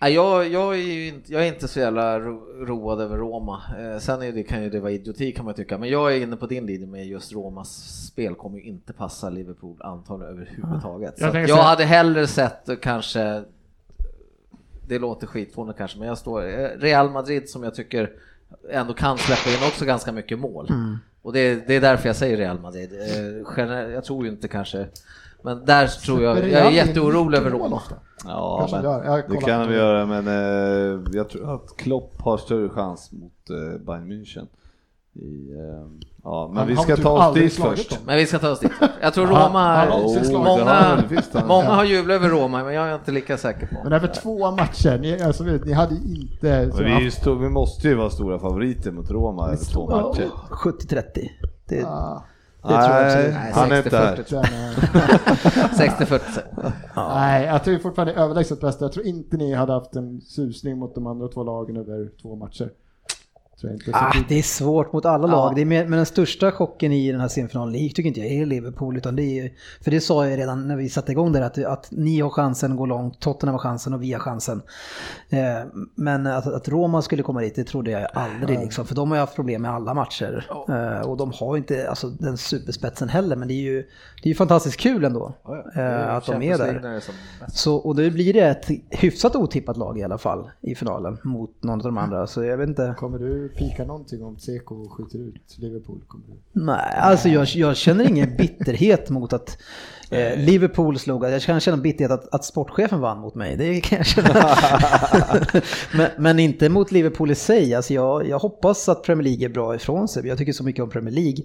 Nej, 0.02 0.14
jag, 0.14 0.47
jag, 0.50 0.74
är 0.74 0.78
ju 0.80 1.08
inte, 1.08 1.34
jag 1.34 1.43
är 1.43 1.47
inte 1.54 1.68
så 1.68 1.80
jävla 1.80 2.20
ro, 2.20 2.66
road 2.66 3.02
över 3.02 3.18
Roma. 3.18 3.62
Eh, 3.80 4.00
sen 4.00 4.22
är 4.22 4.32
det, 4.32 4.43
kan 4.43 4.64
ju 4.64 4.70
det 4.70 4.80
vara 4.80 4.91
idioti 4.91 5.32
kan 5.32 5.45
man 5.45 5.54
tycka, 5.54 5.78
men 5.78 5.89
jag 5.89 6.14
är 6.16 6.22
inne 6.22 6.36
på 6.36 6.45
din 6.47 6.66
linje 6.66 6.88
med 6.88 7.06
just 7.08 7.34
Romas 7.34 7.70
spel 8.08 8.36
kommer 8.36 8.58
ju 8.58 8.64
inte 8.64 8.93
passa 8.93 9.30
Liverpool 9.30 9.78
antagligen 9.82 10.34
överhuvudtaget. 10.34 11.14
Jag 11.18 11.28
Så 11.28 11.34
tänker 11.34 11.39
jag 11.39 11.50
säga- 11.50 11.64
hade 11.64 11.84
hellre 11.86 12.28
sett 12.28 12.70
kanske, 12.82 13.43
det 14.88 15.00
låter 15.00 15.28
skitfånigt 15.28 15.78
kanske, 15.78 16.00
men 16.00 16.08
jag 16.08 16.18
står 16.18 16.43
eh, 16.60 16.68
Real 16.78 17.10
Madrid 17.10 17.50
som 17.50 17.64
jag 17.64 17.76
tycker 17.76 18.12
ändå 18.72 18.93
kan 18.93 19.18
släppa 19.18 19.50
in 19.50 19.68
också 19.70 19.86
ganska 19.86 20.12
mycket 20.12 20.39
mål. 20.39 20.70
Och 21.22 21.34
det, 21.34 21.67
det 21.67 21.76
är 21.76 21.82
därför 21.82 22.09
jag 22.09 22.15
säger 22.15 22.38
Real 22.38 22.59
Madrid. 22.59 22.89
Eh, 22.93 23.93
Jag 23.93 24.03
tror 24.03 24.26
ju 24.26 24.32
inte 24.32 24.47
kanske, 24.47 24.88
men 25.43 25.65
där 25.65 25.88
tror 25.88 26.24
jag, 26.24 26.38
jag 26.49 26.61
är 26.67 26.72
jätteorolig 26.72 27.38
över 27.38 27.49
Roma. 27.51 27.82
Ja, 28.26 28.67
men 28.72 28.84
det 29.30 29.38
kan 29.45 29.67
vi 29.70 29.76
göra, 29.76 30.05
men 30.05 30.28
eh, 30.28 31.01
jag 31.13 31.30
tror 31.30 31.55
att 31.55 31.78
Klopp 31.78 32.22
har 32.22 32.38
större 32.38 32.70
chans 32.70 33.11
mot 33.11 33.49
eh, 33.49 33.80
Bayern 33.86 34.11
München. 34.11 34.47
I, 35.14 35.51
eh, 35.51 36.07
ja, 36.24 36.51
men 36.53 36.68
vi 36.68 36.76
ska 36.76 36.95
typ 36.95 37.05
ta 37.05 37.28
oss 37.30 37.36
dit 37.36 37.53
först. 37.53 37.89
dem. 37.89 37.99
Men 38.05 38.18
vi 38.18 38.26
ska 38.26 38.39
ta 38.39 38.49
oss 38.51 38.60
dit. 38.60 38.72
Jag 39.01 39.14
tror 39.14 39.28
Roma, 39.28 39.86
har 39.86 40.34
många, 40.34 41.45
många 41.47 41.70
har 41.70 41.84
jublat 41.84 42.16
över 42.16 42.30
Roma, 42.30 42.64
men 42.64 42.74
jag 42.74 42.89
är 42.89 42.95
inte 42.95 43.12
lika 43.12 43.38
säker 43.38 43.68
på. 43.68 43.76
Men 43.84 43.93
över 43.93 44.07
två 44.07 44.51
matcher, 44.51 44.97
ni, 44.97 45.22
alltså, 45.22 45.43
ni 45.43 45.74
hade 45.74 45.95
inte... 45.95 46.72
Men 46.76 47.03
vi, 47.03 47.12
stor, 47.12 47.36
vi 47.36 47.49
måste 47.49 47.88
ju 47.88 47.95
vara 47.95 48.10
stora 48.10 48.39
favoriter 48.39 48.91
mot 48.91 49.12
Roma 49.12 49.47
över 49.47 49.74
två 49.74 49.89
matcher. 49.89 50.30
70-30. 50.49 51.30
Det, 51.66 51.86
Ah, 52.62 52.70
det 52.70 52.86
tror 52.86 52.95
jag 52.95 53.05
absolut. 53.05 53.34
Nej, 53.34 53.51
han 53.53 53.72
är 53.72 53.78
inte 53.78 53.97
här. 53.97 54.16
60-40. 54.16 54.30
den, 54.30 54.43
eh, 54.43 55.70
60-40. 55.74 56.22
Nej, 56.95 57.45
jag 57.45 57.64
tror 57.64 57.78
fortfarande 57.78 58.14
överlägset 58.14 58.62
bäst. 58.62 58.82
Jag 58.82 58.91
tror 58.91 59.05
inte 59.05 59.38
ni 59.38 59.53
hade 59.53 59.74
haft 59.74 59.95
en 59.95 60.22
susning 60.22 60.78
mot 60.78 60.95
de 60.95 61.07
andra 61.07 61.28
två 61.28 61.43
lagen 61.43 61.78
över 61.78 62.10
två 62.22 62.36
matcher. 62.36 62.57
Tror 62.57 62.68
jag 62.68 62.70
inte. 62.70 62.70
Så 62.70 63.49
Ah, 63.93 64.14
det- 64.30 64.39
är 64.39 64.41
svårt 64.43 64.93
mot 64.93 65.05
alla 65.05 65.28
Ja. 65.28 65.32
lag. 65.32 65.55
Det 65.55 65.62
är 65.62 65.66
med, 65.66 65.89
men 65.89 65.97
den 65.97 66.05
största 66.05 66.51
chocken 66.51 66.91
i 66.93 67.12
den 67.12 67.22
här 67.22 67.28
semifinalen 67.28 67.74
det 67.74 67.80
tycker 67.89 68.03
inte 68.07 68.20
jag 68.20 68.30
är 68.32 68.45
Liverpool. 68.45 68.97
Utan 68.97 69.16
det 69.16 69.24
är, 69.39 69.51
för 69.84 69.91
det 69.91 70.01
sa 70.01 70.28
jag 70.28 70.39
redan 70.39 70.68
när 70.68 70.76
vi 70.76 70.89
satte 70.89 71.12
igång 71.12 71.32
där 71.32 71.41
att, 71.41 71.57
att 71.66 71.88
ni 71.91 72.20
har 72.22 72.30
chansen 72.30 72.72
att 72.72 72.78
gå 72.78 72.86
långt, 72.86 73.20
Tottenham 73.20 73.53
har 73.53 73.60
chansen 73.60 73.93
och 73.93 74.03
vi 74.03 74.14
har 74.14 74.20
chansen. 74.20 74.62
Eh, 75.30 75.39
men 75.95 76.28
att, 76.28 76.47
att 76.47 76.70
Roma 76.70 77.01
skulle 77.01 77.24
komma 77.24 77.41
dit, 77.41 77.55
det 77.55 77.64
trodde 77.64 77.91
jag 77.91 78.07
aldrig. 78.14 78.60
Liksom, 78.60 78.86
för 78.86 78.95
de 78.95 79.10
har 79.12 79.18
ju 79.18 79.20
haft 79.22 79.36
problem 79.36 79.62
med 79.62 79.72
alla 79.72 79.93
matcher. 79.93 80.45
Eh, 80.70 81.10
och 81.10 81.18
de 81.18 81.32
har 81.36 81.57
inte 81.57 81.89
alltså, 81.89 82.10
den 82.10 82.38
superspetsen 82.38 83.10
heller. 83.10 83.36
Men 83.36 83.47
det 83.47 83.53
är 83.53 83.62
ju, 83.64 83.82
det 84.24 84.30
är 84.30 84.30
ju 84.30 84.36
fantastiskt 84.36 84.80
kul 84.80 85.03
ändå 85.03 85.34
eh, 85.76 86.16
att 86.16 86.26
de 86.26 86.41
är 86.41 86.57
där. 86.57 87.03
Så, 87.53 87.76
och 87.76 87.95
då 87.95 88.10
blir 88.10 88.34
det 88.34 88.39
ett 88.39 88.68
hyfsat 88.89 89.36
otippat 89.36 89.78
lag 89.78 89.99
i 89.99 90.03
alla 90.03 90.18
fall 90.18 90.49
i 90.62 90.76
finalen 90.76 91.18
mot 91.24 91.64
någon 91.64 91.80
av 91.80 91.84
de 91.86 91.97
andra. 91.97 92.28
Så 92.28 92.43
jag 92.43 92.57
vet 92.57 92.70
inte. 92.70 92.93
Kommer 92.97 93.20
du 93.20 93.49
pika 93.56 93.86
någonting 93.86 94.24
om 94.24 94.39
Seko 94.39 94.89
skjuter 94.89 95.20
ut 95.20 95.56
Liverpool? 95.58 96.02
Kommer 96.08 96.26
du? 96.28 96.34
Nej, 96.52 96.93
alltså 96.95 97.30
jag, 97.30 97.47
jag 97.47 97.78
känner 97.78 98.08
ingen 98.08 98.36
bitterhet 98.38 99.10
mot 99.10 99.34
att 99.34 99.58
eh, 100.10 100.38
Liverpool 100.38 101.00
slog, 101.00 101.26
jag 101.26 101.41
kan 101.41 101.60
känna 101.60 101.78
bitterhet 101.78 102.12
att, 102.12 102.34
att 102.34 102.45
sportchefen 102.45 103.00
vann 103.00 103.20
mot 103.20 103.36
mig, 103.36 103.58
det 103.58 103.82
kan 103.82 103.97
jag 103.97 104.08
känna. 104.08 104.56
men, 105.93 106.10
men 106.18 106.39
inte 106.39 106.70
mot 106.70 106.91
Liverpool 106.91 107.32
i 107.32 107.36
sig, 107.36 107.76
alltså 107.76 107.93
jag, 107.93 108.28
jag 108.28 108.39
hoppas 108.39 108.89
att 108.89 109.04
Premier 109.04 109.24
League 109.24 109.45
är 109.45 109.50
bra 109.50 109.76
ifrån 109.76 110.08
sig, 110.08 110.28
jag 110.28 110.38
tycker 110.38 110.54
så 110.54 110.64
mycket 110.64 110.84
om 110.84 110.89
Premier 110.89 111.16
League. 111.16 111.43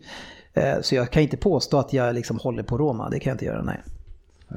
Eh, 0.54 0.80
så 0.80 0.94
jag 0.94 1.10
kan 1.10 1.22
inte 1.22 1.36
påstå 1.36 1.78
att 1.78 1.92
jag 1.92 2.14
liksom 2.14 2.38
håller 2.38 2.62
på 2.62 2.78
Roma, 2.78 3.10
det 3.10 3.20
kan 3.20 3.30
jag 3.30 3.34
inte 3.34 3.44
göra, 3.44 3.62
nej. 3.62 3.82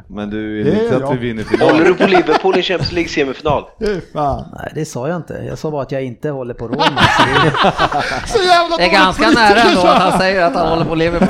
Men 0.08 0.30
du 0.30 0.60
är 0.60 0.64
Det 0.64 0.72
är 0.72 0.84
inte 0.84 1.06
att 1.06 1.14
vi 1.14 1.18
vinner 1.18 1.44
Håller 1.44 1.58
finalen. 1.58 1.84
du 1.84 1.94
på 1.96 2.08
Liverpool 2.08 2.58
i 2.58 2.62
Champions 2.62 2.92
League 2.92 3.10
semifinal? 3.10 3.64
Nej, 3.80 4.72
det 4.76 4.86
sa 4.86 5.08
jag 5.08 5.16
inte. 5.18 5.44
Jag 5.48 5.58
sa 5.58 5.72
bara 5.72 5.82
att 5.82 5.92
jag 5.92 6.04
inte 6.04 6.30
håller 6.30 6.54
på 6.54 6.68
Roma. 6.68 6.86
Så 7.18 7.24
det, 7.24 7.52
Så 8.28 8.44
jävla 8.44 8.78
Det 8.78 8.84
är 8.84 8.92
ganska 8.92 9.30
nära 9.30 9.60
ändå 9.60 9.82
att 9.82 10.02
han 10.02 10.20
säger 10.20 10.46
att 10.46 10.54
han 10.56 10.68
håller 10.68 10.86
på 10.86 10.96
Liverpool. 10.96 11.30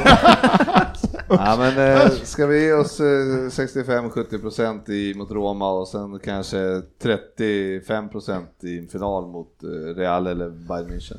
Ja, 1.29 1.55
men, 1.59 1.91
eh, 1.93 2.09
ska 2.23 2.45
vi 2.45 2.65
ge 2.65 2.73
oss 2.73 2.99
eh, 2.99 3.03
65-70% 3.03 4.89
i 4.89 5.13
mot 5.13 5.31
Roma 5.31 5.71
och 5.71 5.87
sen 5.87 6.19
kanske 6.19 6.57
35% 7.03 8.43
i 8.63 8.79
en 8.79 8.87
final 8.87 9.27
mot 9.27 9.63
eh, 9.63 9.95
Real 9.95 10.27
eller 10.27 10.49
Bayern 10.49 10.87
München? 10.91 11.17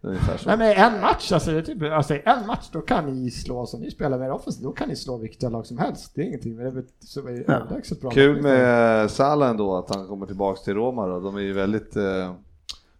Nej 0.00 0.58
men 0.58 0.72
en 0.72 1.00
match, 1.00 1.32
alltså, 1.32 1.62
typ, 1.62 1.82
alltså 1.82 2.14
en 2.24 2.46
match 2.46 2.68
då 2.72 2.80
kan 2.80 3.06
ni 3.06 3.30
slå, 3.30 3.66
som 3.66 3.80
ni 3.80 3.90
spelar 3.90 4.18
med 4.18 4.32
offensivt, 4.32 4.62
då 4.64 4.72
kan 4.72 4.88
ni 4.88 4.96
slå 4.96 5.16
vilka 5.16 5.48
lag 5.48 5.66
som 5.66 5.78
helst. 5.78 6.12
Det 6.14 6.20
är 6.20 6.24
ingenting, 6.26 6.56
men 6.56 6.74
det 6.74 6.80
är 6.80 6.84
så 7.00 7.28
är 7.28 7.50
överlägset 7.50 8.00
bra. 8.00 8.10
Kul 8.10 8.42
med 8.42 9.10
Salah 9.10 9.50
ändå 9.50 9.76
att 9.76 9.94
han 9.94 10.06
kommer 10.06 10.26
tillbaks 10.26 10.62
till 10.62 10.74
Roma 10.74 11.06
då. 11.06 11.20
De 11.20 11.36
är 11.36 11.40
ju 11.40 11.52
väldigt 11.52 11.96
eh, 11.96 12.26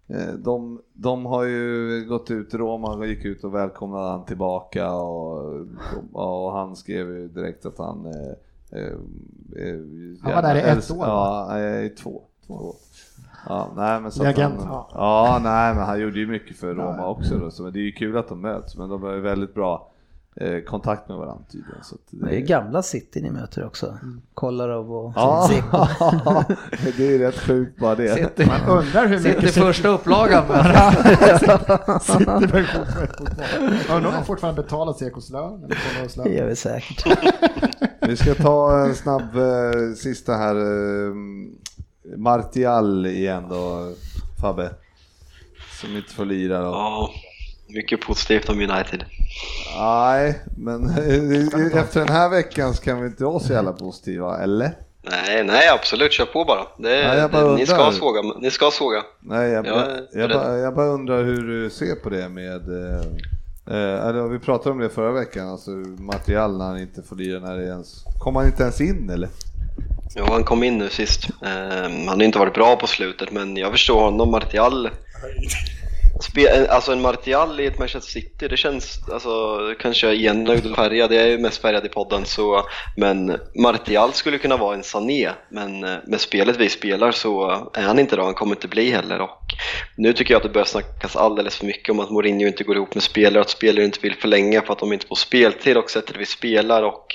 eh, 0.07 0.34
de, 0.38 0.80
de 0.92 1.26
har 1.26 1.44
ju 1.44 2.05
gått 2.09 2.30
ut, 2.30 2.55
Roma 2.55 3.07
gick 3.07 3.24
ut 3.24 3.44
och 3.44 3.55
välkomnade 3.55 4.11
han 4.11 4.24
tillbaka 4.24 4.92
och, 4.92 5.66
och 6.12 6.53
han 6.53 6.76
skrev 6.76 7.09
ju 7.09 7.28
direkt 7.28 7.66
att 7.66 7.78
han 7.78 8.07
eh, 8.07 8.78
eh, 8.80 8.86
eh, 9.66 9.80
Han 10.22 10.34
var 10.34 10.42
där 10.42 10.55
i 10.57 10.61
ett 10.61 10.90
år, 10.90 11.07
Ja, 11.07 11.59
eh, 11.59 11.84
i 11.84 11.88
två. 11.90 12.22
två. 12.47 12.74
Ja, 13.49 13.72
nej, 13.76 14.01
men 14.01 14.12
så 14.12 14.24
han, 14.24 14.34
ja. 14.38 14.88
ja, 14.94 15.40
nej, 15.42 15.74
men 15.74 15.84
han 15.84 16.01
gjorde 16.01 16.18
ju 16.18 16.26
mycket 16.26 16.57
för 16.57 16.74
Roma 16.74 16.94
Ja. 16.99 17.07
också 17.07 17.38
då, 17.38 17.51
så 17.51 17.62
men 17.62 17.72
det 17.72 17.78
är 17.78 17.82
ju 17.82 17.92
kul 17.92 18.16
att 18.18 18.28
de 18.28 18.40
möts, 18.40 18.76
men 18.76 18.88
de 18.88 19.03
har 19.03 19.12
ju 19.12 19.20
väldigt 19.20 19.55
bra 19.55 19.90
eh, 20.40 20.61
kontakt 20.61 21.09
med 21.09 21.16
varandra 21.18 21.44
tydligen. 21.53 21.82
Så 21.84 21.94
att 21.94 22.01
det 22.11 22.30
är 22.30 22.38
ju 22.38 22.40
gamla 22.47 22.82
City 22.82 23.20
ni 23.22 23.30
möter 23.30 23.66
också. 23.66 23.99
Kolarov 24.34 24.92
och 24.92 25.12
Ja, 25.16 25.49
det 26.97 27.14
är 27.14 27.18
rätt 27.18 27.38
sjukt 27.38 27.80
bara 27.80 27.94
det. 27.94 28.14
Sitter, 28.14 28.47
Man 28.47 28.78
undrar 28.78 29.07
hur 29.07 29.20
mycket 29.20 29.55
första 29.55 29.88
upplagan 29.88 30.44
med 30.49 30.64
sitter 32.03 32.47
version. 32.47 32.86
Undrar 33.90 33.97
om 34.09 34.14
de 34.14 34.24
fortfarande 34.24 34.62
betalar 34.62 34.92
Sekos 34.92 35.30
lön 35.30 35.64
eller 35.64 35.76
Kolarov 35.76 36.11
Det 36.14 36.24
lön. 36.24 36.32
gör 36.36 36.47
vi 36.47 36.57
säkert. 36.57 37.07
Vi 38.01 38.16
ska 38.16 38.34
ta 38.34 38.84
en 38.84 38.94
snabb 38.94 39.36
eh, 39.36 39.94
sista 39.97 40.32
här. 40.32 40.55
Eh, 40.57 41.14
Martial 42.16 43.07
igen 43.07 43.44
då, 43.50 43.92
Fabbe. 44.40 44.70
Som 45.80 45.96
inte 45.96 46.14
får 46.14 46.24
lira 46.24 46.59
då. 46.59 46.66
Ja, 46.66 47.11
mycket 47.68 48.00
positivt 48.00 48.48
om 48.48 48.61
United. 48.61 49.04
Nej, 49.78 50.40
men 50.57 50.84
efter 51.74 52.00
den 52.00 52.09
här 52.09 52.28
veckan 52.28 52.74
så 52.74 52.82
kan 52.82 53.00
vi 53.00 53.07
inte 53.07 53.24
vara 53.24 53.40
så 53.40 53.52
jävla 53.52 53.72
positiva, 53.72 54.38
eller? 54.38 54.72
Nej, 55.11 55.44
nej 55.44 55.68
absolut, 55.68 56.12
kör 56.12 56.24
på 56.24 56.44
bara. 56.44 56.66
Det, 56.78 57.00
jag 57.00 57.30
bara 57.30 57.48
det, 57.48 57.54
ni 57.54 57.66
ska 57.66 57.92
såga. 57.92 58.22
Ni 58.40 58.50
ska 58.50 58.70
såga. 58.70 59.02
Nej, 59.20 59.50
jag, 59.50 59.66
Jag 59.66 60.00
jag, 60.12 60.30
bara, 60.30 60.59
jag 60.59 60.74
bara 60.74 60.86
undrar 60.86 61.24
hur 61.24 61.42
du 61.42 61.70
ser 61.70 61.94
på 61.94 62.11
det 62.11 62.28
med... 62.28 62.68
Eh, 62.68 63.00
eh, 63.66 64.07
eller 64.07 64.28
vi 64.28 64.38
pratade 64.38 64.70
om 64.70 64.78
det 64.78 64.88
förra 64.88 65.12
veckan, 65.12 65.48
alltså 65.48 65.70
Martial 65.98 66.59
när 66.59 66.64
han 66.64 66.78
inte 66.78 67.02
får 67.02 67.16
lira 67.16 67.40
när 67.40 67.57
det 67.57 67.64
ens... 67.64 68.04
Kommer 68.18 68.40
han 68.40 68.48
inte 68.48 68.62
ens 68.62 68.80
in 68.80 69.11
eller? 69.11 69.28
Jo, 70.18 70.30
han 70.30 70.44
kom 70.44 70.62
in 70.62 70.78
nu 70.78 70.90
sist. 70.90 71.28
Um, 71.40 72.08
han 72.08 72.18
har 72.18 72.22
inte 72.22 72.38
varit 72.38 72.54
bra 72.54 72.76
på 72.76 72.86
slutet, 72.86 73.30
men 73.30 73.56
jag 73.56 73.72
förstår 73.72 74.00
honom. 74.00 74.30
Martial... 74.30 74.90
Spe, 76.18 76.68
alltså 76.68 76.92
en 76.92 77.00
Martial 77.00 77.60
i 77.60 77.66
ett 77.66 77.78
Manchester 77.78 78.10
City, 78.10 78.48
det 78.48 78.56
känns, 78.56 79.08
alltså 79.12 79.58
kanske 79.78 80.16
enögd 80.16 80.66
och 80.66 80.76
färgad, 80.76 81.12
jag 81.12 81.22
är 81.22 81.26
ju 81.26 81.38
mest 81.38 81.62
färgad 81.62 81.86
i 81.86 81.88
podden 81.88 82.24
så, 82.24 82.66
men 82.96 83.36
Martial 83.54 84.12
skulle 84.12 84.38
kunna 84.38 84.56
vara 84.56 84.74
en 84.74 84.82
Sané, 84.82 85.30
men 85.48 85.84
eh, 85.84 85.96
med 86.06 86.20
spelet 86.20 86.56
vi 86.56 86.68
spelar 86.68 87.12
så 87.12 87.50
är 87.74 87.82
han 87.82 87.98
inte 87.98 88.16
det, 88.16 88.22
han 88.22 88.34
kommer 88.34 88.54
inte 88.54 88.68
bli 88.68 88.90
heller 88.90 89.20
och 89.20 89.40
nu 89.96 90.12
tycker 90.12 90.34
jag 90.34 90.38
att 90.38 90.42
det 90.42 90.52
börjar 90.52 90.64
snackas 90.64 91.16
alldeles 91.16 91.56
för 91.56 91.66
mycket 91.66 91.90
om 91.90 92.00
att 92.00 92.10
Mourinho 92.10 92.46
inte 92.46 92.64
går 92.64 92.76
ihop 92.76 92.94
med 92.94 93.02
spelare, 93.02 93.40
att 93.40 93.50
spelare 93.50 93.84
inte 93.84 94.00
vill 94.02 94.14
förlänga 94.14 94.62
för 94.62 94.72
att 94.72 94.78
de 94.78 94.92
inte 94.92 95.06
får 95.06 95.16
speltid 95.16 95.76
och 95.76 95.90
sättet 95.90 96.16
vi 96.16 96.26
spelar 96.26 96.82
och 96.82 97.06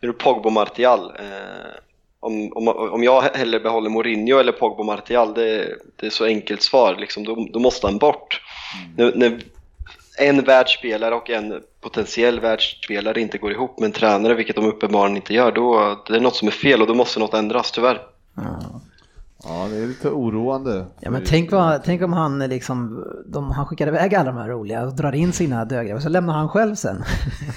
nu 0.00 0.08
är 0.08 0.12
det 0.12 0.18
Pogba 0.18 0.46
och 0.46 0.52
Martial. 0.52 1.12
Eh, 1.18 1.93
om, 2.24 2.52
om, 2.54 2.68
om 2.68 3.02
jag 3.02 3.22
hellre 3.22 3.60
behåller 3.60 3.90
Mourinho 3.90 4.38
eller 4.38 4.52
Pogba 4.52 4.78
och 4.78 4.86
Martial, 4.86 5.34
det, 5.34 5.78
det 5.96 6.06
är 6.06 6.10
så 6.10 6.24
enkelt 6.24 6.62
svar. 6.62 6.96
Liksom, 7.00 7.24
då, 7.24 7.48
då 7.52 7.58
måste 7.58 7.86
han 7.86 7.98
bort. 7.98 8.40
När, 8.96 9.12
när 9.14 9.40
en 10.18 10.44
världsspelare 10.44 11.14
och 11.14 11.30
en 11.30 11.62
potentiell 11.80 12.40
världsspelare 12.40 13.20
inte 13.20 13.38
går 13.38 13.52
ihop 13.52 13.78
med 13.78 13.86
en 13.86 13.92
tränare, 13.92 14.34
vilket 14.34 14.56
de 14.56 14.66
uppenbarligen 14.66 15.16
inte 15.16 15.34
gör, 15.34 15.52
då 15.52 16.02
det 16.08 16.16
är 16.16 16.20
något 16.20 16.36
som 16.36 16.48
är 16.48 16.52
fel 16.52 16.80
och 16.80 16.86
då 16.86 16.94
måste 16.94 17.20
något 17.20 17.34
ändras, 17.34 17.72
tyvärr. 17.72 18.00
Ja, 19.46 19.66
det 19.70 19.76
är 19.76 19.86
lite 19.86 20.08
oroande. 20.08 20.84
Ja, 21.00 21.10
men 21.10 21.22
tänk, 21.26 21.52
vad, 21.52 21.84
tänk 21.84 22.02
om 22.02 22.12
han 22.12 22.38
liksom, 22.38 23.04
de, 23.26 23.50
han 23.50 23.66
skickar 23.66 23.86
iväg 23.88 24.14
alla 24.14 24.32
de 24.32 24.36
här 24.38 24.48
roliga 24.48 24.82
och 24.82 24.92
drar 24.96 25.14
in 25.14 25.32
sina 25.32 25.64
dödgrävare 25.64 25.94
och 25.96 26.02
så 26.02 26.08
lämnar 26.08 26.34
han 26.34 26.48
själv 26.48 26.74
sen. 26.74 27.04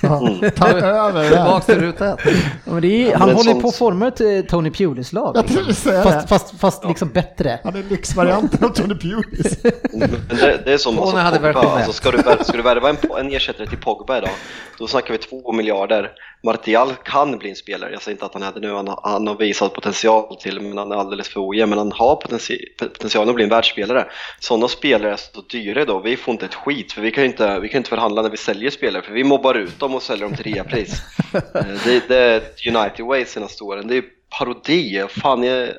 Ja, 0.03 0.29
ta 0.55 0.67
över 0.69 1.23
det. 1.23 1.29
Tillbaks 1.29 1.65
till 1.65 1.79
ruta 1.79 2.13
ett. 2.13 2.19
Ja, 2.65 2.71
men 2.71 2.81
det 2.81 2.87
är, 2.87 3.11
Ja, 3.11 3.17
han 3.17 3.27
men 3.27 3.35
håller 3.37 3.51
sånt- 3.51 3.61
på 3.61 3.67
att 3.67 3.75
forma 3.75 4.07
ett 4.07 4.21
eh, 4.21 4.41
Tony 4.49 4.71
Pulis 4.71 5.13
lag. 5.13 5.49
Säga 5.75 6.03
Fast, 6.03 6.29
fast, 6.29 6.59
fast 6.59 6.85
liksom 6.85 7.09
bättre. 7.09 7.59
Han 7.63 7.75
är 7.75 7.83
lyxvarianten 7.83 8.63
av 8.65 8.69
Tony 8.69 8.95
Pulis. 8.95 9.57
Men 9.93 10.09
det, 10.29 10.61
det 10.65 10.73
är 10.73 10.77
som 10.77 10.99
alltså, 10.99 11.17
Pogba, 11.41 11.59
alltså, 11.69 11.91
ska, 11.93 12.11
du, 12.11 12.17
ska 12.43 12.57
du 12.57 12.63
värva 12.63 12.89
en, 12.89 12.97
en 13.19 13.31
ersättare 13.31 13.67
till 13.67 13.77
Pogba 13.77 14.17
idag, 14.17 14.29
då 14.77 14.87
snackar 14.87 15.11
vi 15.11 15.17
två 15.17 15.51
miljarder. 15.51 16.11
Martial 16.43 16.93
kan 17.03 17.37
bli 17.37 17.49
en 17.49 17.55
spelare, 17.55 17.91
jag 17.91 18.01
säger 18.01 18.15
inte 18.15 18.25
att 18.25 18.33
han 18.33 18.43
är 18.43 18.51
det 18.53 18.59
nu, 18.59 18.73
han, 18.73 18.87
har- 18.87 18.99
han 19.03 19.27
har 19.27 19.35
visat 19.35 19.73
potential 19.73 20.35
till 20.35 20.59
men 20.61 20.77
han 20.77 20.91
är 20.91 20.95
alldeles 20.95 21.29
för 21.29 21.49
ojämn, 21.49 21.69
men 21.69 21.77
han 21.79 21.91
har 21.91 22.15
potential, 22.15 22.59
potential 22.77 23.29
att 23.29 23.35
bli 23.35 23.43
en 23.43 23.49
världsspelare. 23.49 24.05
Sådana 24.39 24.67
spelare 24.67 25.11
är 25.11 25.15
så 25.15 25.41
dyra 25.41 25.81
idag, 25.81 26.01
vi 26.03 26.17
får 26.17 26.31
inte 26.31 26.45
ett 26.45 26.55
skit, 26.55 26.91
för 26.91 27.01
vi 27.01 27.11
kan 27.11 27.23
ju 27.23 27.29
inte, 27.29 27.59
vi 27.59 27.69
kan 27.69 27.77
inte 27.77 27.89
förhandla 27.89 28.21
när 28.21 28.29
vi 28.29 28.37
säljer 28.37 28.69
spelare, 28.71 29.01
för 29.03 29.13
vi 29.13 29.23
mobbar 29.23 29.55
ut 29.55 29.79
dem 29.79 29.95
och 29.95 30.01
säljer 30.03 30.25
dem 30.27 30.35
till 30.35 30.53
reapris. 30.53 31.01
Eh, 31.33 31.63
det, 31.85 32.07
det 32.07 32.17
är 32.17 32.41
United 32.77 33.05
Way 33.05 33.25
senaste 33.25 33.63
åren, 33.63 33.87
det 33.87 33.97
är 33.97 34.03
parodi, 34.39 35.03
fan 35.09 35.43
jag 35.43 35.69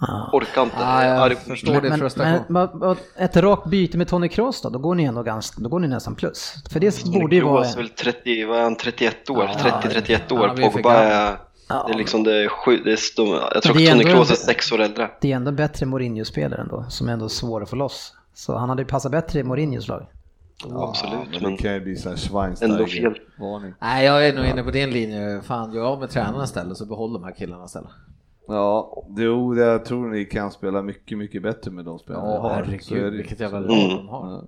Ja. 0.00 0.30
orkar 0.32 0.62
inte. 0.62 0.76
Ja, 0.80 1.04
jag 1.04 1.30
Arg- 1.30 1.36
förstår 1.36 1.80
din 1.80 1.90
Men, 1.90 1.98
frustration. 1.98 2.44
men, 2.48 2.96
ett 3.16 3.36
rakt 3.36 3.66
byte 3.66 3.98
med 3.98 4.08
Tony 4.08 4.28
Kroos 4.28 4.62
då, 4.62 4.68
då 4.68 4.78
går 4.78 4.94
ni 4.94 5.04
ändå 5.04 5.22
ganska, 5.22 5.60
då 5.60 5.68
går 5.68 5.80
ni 5.80 5.88
nästan 5.88 6.14
plus. 6.14 6.54
För 6.70 6.80
det 6.80 7.04
borde 7.04 7.36
ju 7.36 7.42
vara... 7.42 7.62
Kroos 7.62 7.74
är 7.74 7.78
väl 7.80 7.88
30, 7.88 8.44
vad 8.44 8.58
är 8.58 8.62
han, 8.62 8.76
31 8.76 9.30
år? 9.30 9.50
Ja, 9.64 9.80
30-31 9.82 10.20
ja, 10.28 10.34
år. 10.40 10.48
för 10.48 10.70
Pogba 10.70 10.94
är, 10.94 11.36
Ja. 11.68 11.84
det 11.88 11.92
är 11.94 11.98
liksom 11.98 12.24
det 12.24 12.48
sju, 12.48 12.76
det 12.84 12.92
är 12.92 12.96
stum, 12.96 13.26
jag 13.28 13.62
tror 13.62 13.76
att 13.76 13.90
Tony 13.90 14.04
Kroos 14.04 14.30
är 14.30 14.34
sex 14.34 14.72
år 14.72 14.80
äldre. 14.80 15.10
Det 15.20 15.32
är 15.32 15.36
ändå 15.36 15.52
bättre 15.52 15.86
Mourinho-spelare 15.86 16.60
ändå, 16.60 16.84
som 16.88 17.08
är 17.08 17.12
ändå 17.12 17.28
svår 17.28 17.62
att 17.62 17.70
få 17.70 17.76
loss. 17.76 18.14
Så 18.34 18.56
han 18.56 18.68
hade 18.68 18.82
ju 18.82 18.88
passat 18.88 19.12
bättre 19.12 19.40
i 19.40 19.42
Mourinhos 19.42 19.88
lag. 19.88 20.06
Absolut, 20.74 21.12
men 21.32 21.42
men 21.42 21.56
det 21.56 21.62
kan 21.62 21.74
ju 21.74 21.80
bli 21.80 21.96
så 21.96 22.08
här 22.08 22.16
Ändå 22.16 22.20
fel. 22.20 22.28
Schweinsteiger-varning. 22.30 23.74
Nej, 23.80 24.04
jag 24.06 24.26
är 24.28 24.32
nog 24.34 24.46
inne 24.46 24.62
på 24.62 24.70
din 24.70 24.90
linje. 24.90 25.40
Fan, 25.42 25.72
gör 25.72 25.84
av 25.84 26.00
med 26.00 26.10
tränarna 26.10 26.44
istället 26.44 26.76
så 26.76 26.86
behåll 26.86 27.12
de 27.12 27.24
här 27.24 27.32
killarna 27.32 27.64
istället. 27.64 27.90
Ja, 28.48 29.02
jo, 29.16 29.54
det- 29.54 29.60
jag 29.64 29.84
tror 29.84 30.08
ni 30.08 30.24
kan 30.24 30.50
spela 30.50 30.82
mycket, 30.82 31.18
mycket 31.18 31.42
bättre 31.42 31.70
med 31.70 31.84
de 31.84 31.98
spelarna 31.98 32.26
Ja, 32.34 32.48
herregud, 32.54 33.12
det. 33.12 33.16
vilket 33.16 33.40
jävla 33.40 33.58
Mm. 33.58 33.68
lag 33.68 33.90
de 33.98 34.08
har. 34.08 34.30
Ja. 34.32 34.42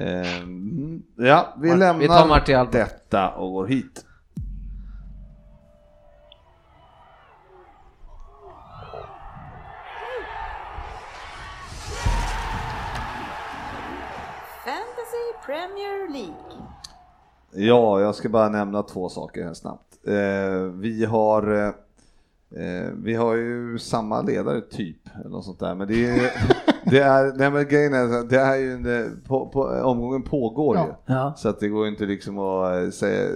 Ehm, 0.00 1.02
ja, 1.16 1.54
vi 1.60 1.68
lämnar 1.68 1.94
vi 2.00 2.06
tar 2.08 2.28
Martial. 2.28 2.68
detta 2.72 3.30
och 3.30 3.52
går 3.52 3.66
hit. 3.66 4.04
Fantasy 14.64 15.32
Premier 15.46 16.08
League. 16.12 16.62
Ja, 17.52 18.00
jag 18.00 18.14
ska 18.14 18.28
bara 18.28 18.48
nämna 18.48 18.82
två 18.82 19.08
saker 19.08 19.44
här 19.44 19.54
snabbt. 19.54 19.98
Eh, 20.06 20.62
vi 20.72 21.04
har 21.04 21.74
eh, 22.56 22.86
eh, 22.86 22.90
vi 23.02 23.14
har 23.14 23.34
ju 23.34 23.78
samma 23.78 24.22
ledare 24.22 24.60
typ, 24.60 24.96
eller 25.20 25.30
något 25.30 25.44
sånt 25.44 25.60
där, 25.60 25.74
men 25.74 25.88
det 25.88 26.06
är, 26.10 26.30
det 26.90 26.98
är, 26.98 27.32
nej 27.36 27.50
men 27.50 27.68
grejen 27.68 27.94
är, 27.94 28.28
det 28.28 28.38
är 28.40 28.56
ju, 28.56 28.72
en- 28.72 29.22
på, 29.28 29.46
på, 29.48 29.62
omgången 29.64 30.22
pågår 30.22 30.76
ju. 30.76 30.82
Ja. 30.82 31.02
Ja. 31.06 31.34
Så 31.36 31.48
att 31.48 31.60
det 31.60 31.68
går 31.68 31.88
inte 31.88 32.04
liksom 32.06 32.38
att 32.38 32.84
eh, 32.84 32.90
säga, 32.90 33.28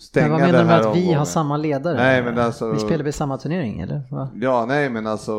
stänga 0.00 0.28
Men 0.28 0.32
vad 0.32 0.40
menar 0.40 0.52
den 0.52 0.60
du 0.60 0.66
med 0.66 0.74
här 0.74 0.80
att 0.80 0.96
vi 0.96 1.00
omgången. 1.00 1.18
har 1.18 1.24
samma 1.26 1.56
ledare? 1.56 1.96
Nej, 1.96 2.22
men 2.22 2.38
alltså- 2.38 2.72
Vi 2.72 2.78
spelar 2.78 3.04
väl 3.04 3.12
samma 3.12 3.38
turnering 3.38 3.80
eller? 3.80 4.02
Va? 4.10 4.28
Ja, 4.34 4.64
nej 4.68 4.90
men 4.90 5.06
alltså 5.06 5.34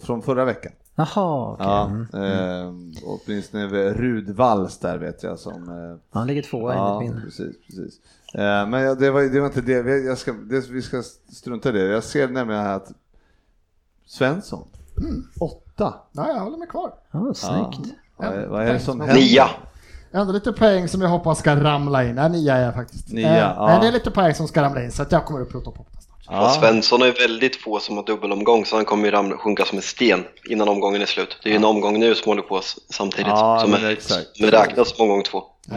från 0.00 0.22
förra 0.22 0.44
veckan. 0.44 0.72
Jaha, 0.96 1.52
okej. 1.52 1.66
Ja, 1.66 1.84
Mm. 1.84 2.06
eh, 2.92 3.00
åtminstone 3.04 3.66
vid 3.66 3.96
Rudvalls 3.96 4.78
där 4.78 4.98
vet 4.98 5.22
jag 5.22 5.38
som 5.38 5.68
eh, 5.68 5.96
Han 6.10 6.26
ligger 6.26 6.42
tvåa 6.42 6.74
Ja, 6.74 6.96
enligt 7.02 7.14
min. 7.14 7.24
precis, 7.24 7.56
precis. 7.66 7.94
Eh, 8.34 8.66
Men 8.68 8.98
det 8.98 9.10
var, 9.10 9.22
det 9.22 9.40
var 9.40 9.46
inte 9.46 9.60
det. 9.60 9.82
Vi- 9.82 10.06
jag 10.06 10.18
ska, 10.18 10.32
det, 10.32 10.68
vi 10.70 10.82
ska 10.82 11.02
strunta 11.28 11.68
i 11.68 11.72
det. 11.72 11.80
Jag 11.86 12.04
ser 12.04 12.28
nämligen 12.28 12.62
här 12.62 12.76
att 12.76 12.92
Svensson, 14.06 14.64
åtta. 15.40 15.94
Nej, 16.12 16.26
jag 16.28 16.40
håller 16.40 16.56
mig 16.58 16.68
kvar. 16.68 16.94
Ja, 17.10 17.34
snyggt. 17.34 17.94
Vad 18.16 18.28
är, 18.28 18.46
vad 18.46 18.62
är 18.68 18.72
det 18.72 18.80
som 18.80 18.98
Nia. 18.98 19.06
händer? 19.06 19.22
Nia. 19.22 19.46
Ändå 20.12 20.32
lite 20.32 20.52
poäng 20.52 20.88
som 20.88 21.00
jag 21.00 21.08
hoppas 21.08 21.38
ska 21.38 21.56
ramla 21.56 22.04
in. 22.04 22.14
Nej, 22.14 22.30
nia 22.30 22.56
är 22.56 22.64
jag 22.64 22.74
faktiskt. 22.74 23.12
Nia, 23.12 23.28
Eh, 23.32 23.38
ja. 23.38 23.66
Nej, 23.66 23.78
det 23.80 23.88
är 23.88 23.92
lite 23.92 24.10
poäng 24.10 24.34
som 24.34 24.48
ska 24.48 24.62
ramla 24.62 24.82
in 24.84 24.92
så 24.92 25.02
att 25.02 25.12
jag 25.12 25.24
kommer 25.24 25.40
upp 25.40 25.52
på 25.52 25.60
topp. 25.60 25.78
Ja. 26.30 26.56
Svensson 26.60 27.00
har 27.00 27.08
ju 27.08 27.12
väldigt 27.12 27.56
få 27.56 27.80
som 27.80 27.96
har 27.96 28.04
dubbelomgång 28.04 28.64
så 28.66 28.76
han 28.76 28.84
kommer 28.84 29.04
ju 29.04 29.10
ramla, 29.10 29.36
sjunka 29.36 29.64
som 29.64 29.78
en 29.78 29.82
sten 29.82 30.24
innan 30.50 30.68
omgången 30.68 31.02
är 31.02 31.06
slut. 31.06 31.38
Det 31.42 31.48
är 31.48 31.50
ju 31.50 31.56
en 31.56 31.64
omgång 31.64 32.00
nu 32.00 32.14
som 32.14 32.28
håller 32.30 32.42
på 32.42 32.60
samtidigt 32.90 33.26
Ja, 33.26 33.60
som, 33.60 33.74
är, 33.74 33.90
exakt. 33.90 34.36
som 34.36 34.46
räknas 34.46 34.96
som 34.96 35.02
omgång 35.02 35.22
två. 35.22 35.42
Ja, 35.70 35.76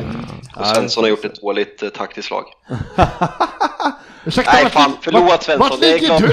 Och 0.62 0.68
Svensson 0.68 1.04
har 1.04 1.10
gjort 1.10 1.26
ett 1.26 1.42
dåligt 1.42 1.84
eh, 1.84 1.90
taktiskt 1.90 2.28
slag. 2.28 2.46
Ursäkta, 4.28 4.52
Nej, 4.54 4.70
fan, 4.70 4.92
förlåt, 5.02 5.44
Svensson, 5.44 5.70
Vart 5.70 5.82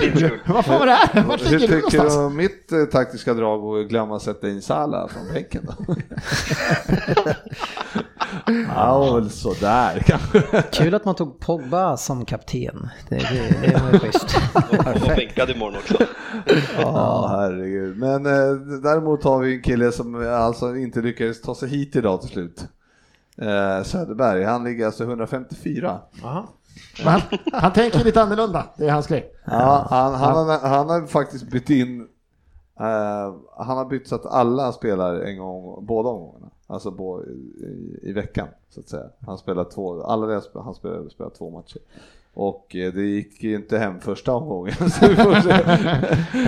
ligger 0.03 0.21
du? 0.21 0.53
Vad 0.53 0.65
fan 0.65 0.79
var 0.79 0.87
det 0.87 0.93
här? 0.93 1.23
Vart 1.23 1.41
Hur 1.41 1.45
ligger 1.45 1.59
du 1.59 1.81
tycker 1.83 1.99
någonstans? 1.99 2.15
du 2.15 2.21
om 2.21 2.37
mitt 2.37 2.73
eh, 2.73 2.85
taktiska 2.85 3.35
drag 3.35 3.65
och 3.65 3.89
glömma 3.89 4.21
sätta 4.21 4.49
in 4.49 4.63
Salah 4.63 5.09
från 5.09 5.33
bänken 5.33 5.67
då? 5.67 5.95
ja, 8.77 9.15
väl 9.15 9.31
sådär 9.31 10.03
kanske. 10.07 10.43
Kul 10.73 10.95
att 10.95 11.05
man 11.05 11.15
tog 11.15 11.41
Pogba 11.41 11.97
som 11.97 12.25
kapten. 12.25 12.89
Det, 13.09 13.17
det, 13.17 13.71
det 13.71 13.83
var 13.83 13.93
ju 13.93 13.99
schysst. 13.99 14.37
Var 14.55 15.17
bänkad 15.17 15.51
imorgon 15.51 15.77
också. 15.77 15.99
Ja, 16.79 17.27
herregud. 17.31 17.97
Men 17.99 18.27
eh, 18.27 18.55
däremot 18.83 19.25
har 19.25 19.39
vi 19.39 19.55
en 19.55 19.63
kille 19.63 19.93
som 19.93 20.29
alltså 20.31 20.77
inte 20.77 21.01
lyckades 21.01 21.43
ta 21.43 21.55
sig 21.55 21.69
hit 21.69 21.97
idag 21.97 22.21
till 22.21 22.31
slut. 22.31 22.65
Eh, 23.39 23.83
Söderberg, 23.85 24.45
han 24.45 24.65
ligger 24.65 24.87
alltså 24.87 25.05
154. 25.05 25.99
Men 27.05 27.09
Han, 27.09 27.21
han 27.53 27.73
tänker 27.73 28.05
lite 28.05 28.23
annorlunda, 28.23 28.67
det 28.77 28.87
är 28.87 28.93
hans 28.93 29.07
grej. 29.07 29.33
Ja, 29.45 29.87
han, 29.91 30.15
han, 30.15 30.49
har, 30.49 30.59
han 30.59 30.89
har 30.89 31.07
faktiskt 31.07 31.51
bytt 31.51 31.71
in, 31.71 32.01
uh, 32.01 33.37
han 33.57 33.77
har 33.77 33.85
bytt 33.85 34.09
så 34.09 34.15
att 34.15 34.27
alla 34.27 34.73
spelar 34.73 35.21
en 35.21 35.39
gång, 35.39 35.87
båda 35.87 36.09
omgångarna. 36.09 36.51
Alltså 36.67 36.91
bo, 36.91 37.23
i, 37.25 37.99
i 38.03 38.13
veckan 38.13 38.49
så 38.71 38.81
att 38.81 38.89
säga. 38.89 39.07
Han 39.27 39.39
spelar 39.39 39.65
två, 39.65 40.03
alla 40.03 40.27
deras, 40.27 40.49
han 40.55 40.75
spelar, 40.75 41.09
spelar 41.09 41.31
två 41.31 41.51
matcher. 41.51 41.79
Och 42.37 42.77
eh, 42.77 42.93
det 42.93 43.03
gick 43.03 43.43
ju 43.43 43.55
inte 43.57 43.79
hem 43.79 44.01
första 44.01 44.33
omgången. 44.33 44.75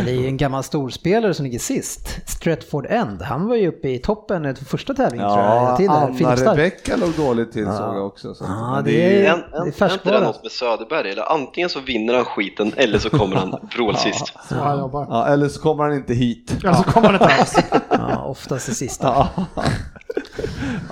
Det 0.05 0.11
är 0.11 0.21
ju 0.21 0.27
en 0.27 0.37
gammal 0.37 0.63
storspelare 0.63 1.35
som 1.35 1.45
ligger 1.45 1.59
sist. 1.59 2.09
Stretford 2.27 2.87
End. 2.87 3.23
Han 3.23 3.49
var 3.49 3.57
ju 3.57 3.69
uppe 3.69 3.89
i 3.89 3.99
toppen 3.99 4.47
i 4.47 4.55
första 4.55 4.95
tävlingen 4.95 5.29
tror 5.29 5.41
jag. 5.45 5.55
Ja, 5.63 5.77
Till 5.77 5.87
där, 5.87 5.95
Anna. 6.27 6.53
Rebecka 6.53 6.97
låg 6.97 7.11
dåligt 7.13 7.53
till 7.53 7.65
såg 7.65 7.73
jag 7.97 8.07
också. 8.07 8.35
Så 8.35 8.45
Ja, 8.45 8.73
men 8.75 8.85
det 8.85 9.27
är- 9.27 9.33
En, 9.33 9.35
en, 9.35 9.41
Det 9.51 9.57
är 9.81 9.89
är 9.89 9.93
inte 9.93 10.11
det 10.11 10.21
något 10.21 10.43
med 10.43 10.53
Söderberg? 10.53 11.11
Eller 11.11 11.33
antingen 11.33 11.69
så 11.69 11.81
vinner 11.81 12.15
han 12.15 12.25
skiten 12.25 12.73
eller 12.77 12.99
så 12.99 13.11
kommer 13.11 13.37
han 13.37 13.51
vrålsist. 13.77 14.33
Jobbar. 14.79 15.07
Ja, 15.11 15.27
eller 15.27 15.49
så 15.49 15.61
kommer 15.61 15.85
han 15.85 15.95
inte 15.95 16.15
hit. 16.15 16.57
Eller 16.65 16.73
så 16.75 16.83
kommer 16.83 17.07
han 17.13 17.15
inte 17.23 17.35
alls. 17.35 17.55
Ja, 17.91 18.25
oftast 18.25 18.67
det 18.67 18.75
sista. 18.75 19.07
Ja, 19.07 19.45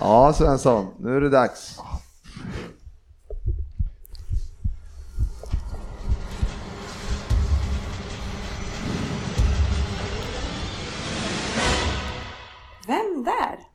ja 0.01 0.33
Svensson, 0.33 0.87
nu 0.99 1.17
är 1.17 1.21
det 1.21 1.31
dags. 1.31 1.79
Vem 12.87 13.25
där? 13.25 13.74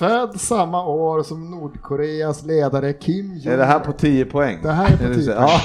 Född 0.00 0.40
samma 0.40 0.84
år 0.84 1.22
som 1.22 1.50
Nordkoreas 1.50 2.44
ledare 2.44 2.92
Kim 2.92 3.36
Jong. 3.36 3.52
Är 3.54 3.56
det 3.58 3.64
här 3.64 3.78
på 3.78 3.92
10 3.92 4.24
poäng? 4.24 4.58
Det 4.62 4.72
här 4.72 4.86
är 4.86 5.08
på 5.08 5.14
10 5.14 5.34
Ja. 5.34 5.60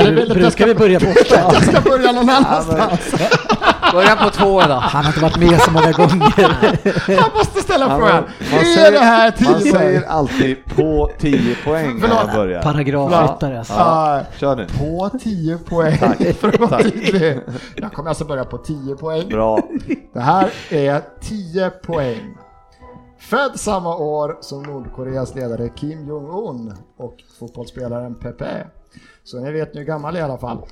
Eller 0.00 0.12
vill 0.12 0.28
du 0.28 0.34
att 0.34 0.40
jag 0.40 0.52
ska, 0.52 0.66
vi 0.66 0.74
börja 0.74 1.00
borta? 1.00 1.22
jag 1.52 1.62
ska 1.62 1.80
börja 1.80 2.12
någon 2.12 2.28
annanstans? 2.30 3.14
Börja 3.92 4.16
på 4.16 4.30
två 4.30 4.60
då. 4.60 4.74
Han 4.74 5.04
har 5.04 5.10
inte 5.10 5.20
varit 5.20 5.38
med 5.38 5.60
så 5.60 5.70
många 5.70 5.92
gånger. 5.92 6.78
Jag 7.08 7.34
måste 7.34 7.60
ställa 7.60 7.96
frågan. 7.98 8.24
man, 8.50 8.60
Är 8.60 8.64
säger, 8.64 8.92
det 8.92 8.98
här 8.98 9.30
10 9.30 9.48
man 9.50 9.60
säger 9.60 10.00
poäng? 10.00 10.02
alltid 10.08 10.56
på 10.76 11.10
10 11.18 11.54
poäng 11.64 11.98
när 12.00 12.08
man 12.08 12.36
börjar. 12.36 12.62
Paragrafryttare 12.62 13.58
alltså. 13.58 13.74
Ja. 13.74 14.20
Kör 14.38 14.56
nu. 14.56 14.66
På 14.78 15.10
10 15.22 15.58
poäng. 15.58 15.98
För 16.40 16.48
att 16.48 16.60
vara 16.70 16.82
tydlig. 16.82 17.40
Jag 17.76 17.92
kommer 17.92 18.08
alltså 18.08 18.24
börja 18.24 18.44
på 18.44 18.58
10 18.58 18.96
poäng. 18.96 19.28
Bra. 19.28 19.58
Det 20.14 20.20
här 20.20 20.50
är 20.70 21.00
10 21.20 21.70
poäng. 21.70 22.36
Född 23.20 23.60
samma 23.60 23.96
år 23.96 24.38
som 24.40 24.62
Nordkoreas 24.62 25.34
ledare 25.34 25.68
Kim 25.68 26.08
Jong-Un 26.08 26.74
och 26.96 27.14
fotbollsspelaren 27.38 28.14
Pepe. 28.14 28.66
Så 29.24 29.40
ni 29.40 29.52
vet 29.52 29.74
nu 29.74 29.84
gammal 29.84 30.16
i 30.16 30.20
alla 30.20 30.38
fall. 30.38 30.66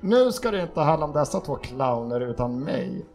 Nu 0.00 0.32
ska 0.32 0.50
det 0.50 0.62
inte 0.62 0.80
handla 0.80 1.06
om 1.06 1.12
dessa 1.12 1.40
två 1.40 1.56
clowner 1.56 2.20
utan 2.20 2.60
mig. 2.60 3.06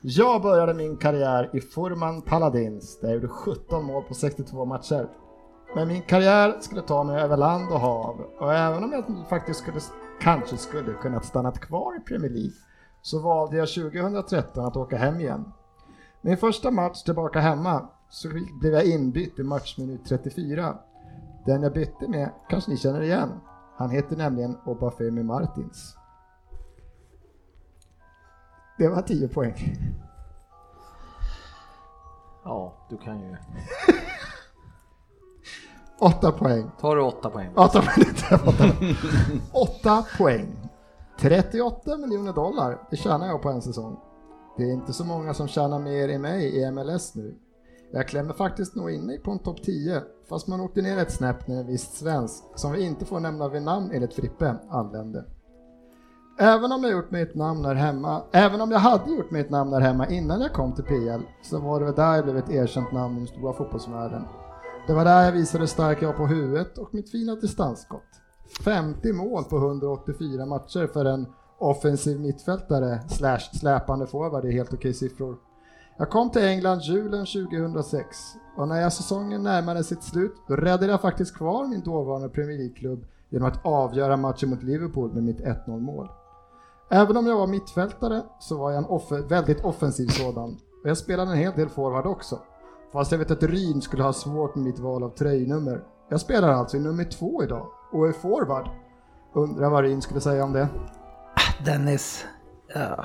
Jag 0.00 0.42
började 0.42 0.74
min 0.74 0.96
karriär 0.96 1.50
i 1.52 1.60
Furman 1.60 2.22
Paladins 2.22 3.00
där 3.00 3.08
jag 3.08 3.14
gjorde 3.14 3.28
17 3.28 3.84
mål 3.84 4.02
på 4.02 4.14
62 4.14 4.64
matcher. 4.64 5.08
Men 5.74 5.88
min 5.88 6.02
karriär 6.02 6.56
skulle 6.60 6.82
ta 6.82 7.04
mig 7.04 7.22
över 7.22 7.36
land 7.36 7.72
och 7.72 7.80
hav 7.80 8.20
och 8.38 8.54
även 8.54 8.84
om 8.84 8.92
jag 8.92 9.28
faktiskt 9.28 9.60
skulle, 9.60 9.80
kanske 10.20 10.56
skulle 10.56 10.92
kunnat 10.92 11.24
stannat 11.24 11.60
kvar 11.60 11.96
i 11.96 12.00
Premier 12.00 12.30
League 12.30 12.56
så 13.02 13.18
valde 13.18 13.56
jag 13.56 13.68
2013 13.68 14.64
att 14.64 14.76
åka 14.76 14.96
hem 14.96 15.20
igen. 15.20 15.52
Min 16.20 16.36
första 16.36 16.70
match 16.70 17.02
tillbaka 17.02 17.40
hemma 17.40 17.88
så 18.10 18.28
blev 18.60 18.72
jag 18.72 18.84
inbytt 18.84 19.38
i 19.38 19.42
matchminut 19.42 20.04
34. 20.04 20.78
Den 21.46 21.62
jag 21.62 21.72
bytte 21.72 22.08
med 22.08 22.30
kanske 22.48 22.70
ni 22.70 22.76
känner 22.76 23.02
igen. 23.02 23.40
Han 23.76 23.90
heter 23.90 24.16
nämligen 24.16 24.56
Obafemi 24.64 25.22
Martins. 25.22 25.96
Det 28.78 28.88
var 28.88 29.02
10 29.02 29.28
poäng. 29.28 29.76
Ja, 32.44 32.86
du 32.90 32.96
kan 32.96 33.20
ju. 33.20 33.36
8 36.00 36.32
poäng. 36.32 36.70
Tar 36.80 36.96
du 36.96 37.02
åtta 37.02 37.30
poäng? 37.30 37.52
8 37.56 37.82
poäng. 37.82 38.96
8 39.52 40.04
poäng. 40.18 40.70
38 41.18 41.96
miljoner 41.96 42.32
dollar, 42.32 42.78
det 42.90 42.96
tjänar 42.96 43.26
jag 43.26 43.42
på 43.42 43.48
en 43.48 43.62
säsong. 43.62 43.96
Det 44.56 44.62
är 44.62 44.72
inte 44.72 44.92
så 44.92 45.04
många 45.04 45.34
som 45.34 45.48
tjänar 45.48 45.78
mer 45.78 46.08
än 46.08 46.22
mig 46.22 46.56
i 46.56 46.70
MLS 46.70 47.14
nu. 47.14 47.34
Jag 47.92 48.08
klämmer 48.08 48.32
faktiskt 48.32 48.74
nog 48.74 48.90
in 48.90 49.06
mig 49.06 49.18
på 49.18 49.30
en 49.30 49.38
topp 49.38 49.62
10, 49.62 50.02
fast 50.28 50.46
man 50.46 50.60
åkte 50.60 50.82
ner 50.82 50.98
ett 50.98 51.12
snäpp 51.12 51.46
när 51.46 51.60
en 51.60 51.66
viss 51.66 51.98
svensk, 51.98 52.44
som 52.54 52.72
vi 52.72 52.82
inte 52.82 53.04
får 53.04 53.20
nämna 53.20 53.48
vid 53.48 53.62
namn 53.62 53.90
enligt 53.92 54.14
Frippe, 54.14 54.54
anlände. 54.70 55.24
Även 56.38 56.72
om 56.72 56.82
jag 56.84 56.92
gjort 56.92 57.10
mig 57.10 57.22
ett 57.22 57.34
namn 57.34 57.64
här 57.64 57.74
hemma, 57.74 58.22
även 58.32 58.60
om 58.60 58.70
jag 58.70 58.78
hade 58.78 59.10
gjort 59.10 59.30
mig 59.30 59.40
ett 59.40 59.50
namn 59.50 59.72
här 59.72 59.80
hemma 59.80 60.08
innan 60.08 60.40
jag 60.40 60.52
kom 60.52 60.72
till 60.72 60.84
PL, 60.84 61.20
så 61.42 61.58
var 61.58 61.80
det 61.80 61.86
väl 61.86 61.94
där 61.94 62.14
jag 62.14 62.24
blev 62.24 62.36
ett 62.36 62.50
erkänt 62.50 62.92
namn 62.92 63.16
i 63.16 63.18
den 63.18 63.26
stora 63.26 63.52
fotbollsvärlden. 63.52 64.22
Det 64.86 64.92
var 64.92 65.04
där 65.04 65.24
jag 65.24 65.32
visade 65.32 65.62
hur 65.62 65.66
stark 65.66 66.02
jag 66.02 66.08
var 66.08 66.16
på 66.16 66.26
huvudet 66.26 66.78
och 66.78 66.94
mitt 66.94 67.10
fina 67.10 67.34
distansskott. 67.34 68.02
50 68.64 69.12
mål 69.12 69.44
på 69.44 69.56
184 69.56 70.46
matcher 70.46 70.86
för 70.86 71.04
en 71.04 71.26
offensiv 71.58 72.20
mittfältare 72.20 73.00
slash 73.08 73.38
släpande 73.52 74.06
forward 74.06 74.44
är 74.44 74.52
helt 74.52 74.74
okej 74.74 74.94
siffror. 74.94 75.36
Jag 76.00 76.10
kom 76.10 76.30
till 76.30 76.44
England 76.44 76.80
julen 76.80 77.26
2006 77.26 78.18
och 78.56 78.68
när 78.68 78.80
jag 78.80 78.92
säsongen 78.92 79.42
närmade 79.42 79.84
sitt 79.84 80.02
slut 80.02 80.34
då 80.48 80.56
räddade 80.56 80.86
jag 80.86 81.00
faktiskt 81.00 81.36
kvar 81.36 81.66
min 81.66 81.80
dåvarande 81.80 82.28
Premier 82.28 82.58
League-klubb 82.58 83.04
genom 83.28 83.48
att 83.48 83.66
avgöra 83.66 84.16
matchen 84.16 84.50
mot 84.50 84.62
Liverpool 84.62 85.12
med 85.12 85.22
mitt 85.22 85.40
1-0 85.40 85.80
mål. 85.80 86.08
Även 86.90 87.16
om 87.16 87.26
jag 87.26 87.36
var 87.36 87.46
mittfältare 87.46 88.22
så 88.38 88.58
var 88.58 88.70
jag 88.70 88.78
en 88.78 88.84
off 88.84 89.12
väldigt 89.12 89.64
offensiv 89.64 90.06
sådan 90.06 90.58
och 90.82 90.88
jag 90.88 90.98
spelade 90.98 91.30
en 91.30 91.36
hel 91.36 91.52
del 91.52 91.68
forward 91.68 92.06
också. 92.06 92.38
Fast 92.92 93.12
jag 93.12 93.18
vet 93.18 93.30
att 93.30 93.42
Ryn 93.42 93.82
skulle 93.82 94.02
ha 94.02 94.12
svårt 94.12 94.54
med 94.54 94.64
mitt 94.64 94.78
val 94.78 95.02
av 95.02 95.10
tröjnummer. 95.10 95.84
Jag 96.08 96.20
spelar 96.20 96.48
alltså 96.48 96.76
i 96.76 96.80
nummer 96.80 97.04
två 97.04 97.42
idag 97.42 97.66
och 97.92 98.08
är 98.08 98.12
forward. 98.12 98.68
Undrar 99.34 99.70
vad 99.70 99.84
Ryn 99.84 100.02
skulle 100.02 100.20
säga 100.20 100.44
om 100.44 100.52
det. 100.52 100.68
Ah, 101.34 101.64
Dennis. 101.64 102.24
Ja. 102.74 103.04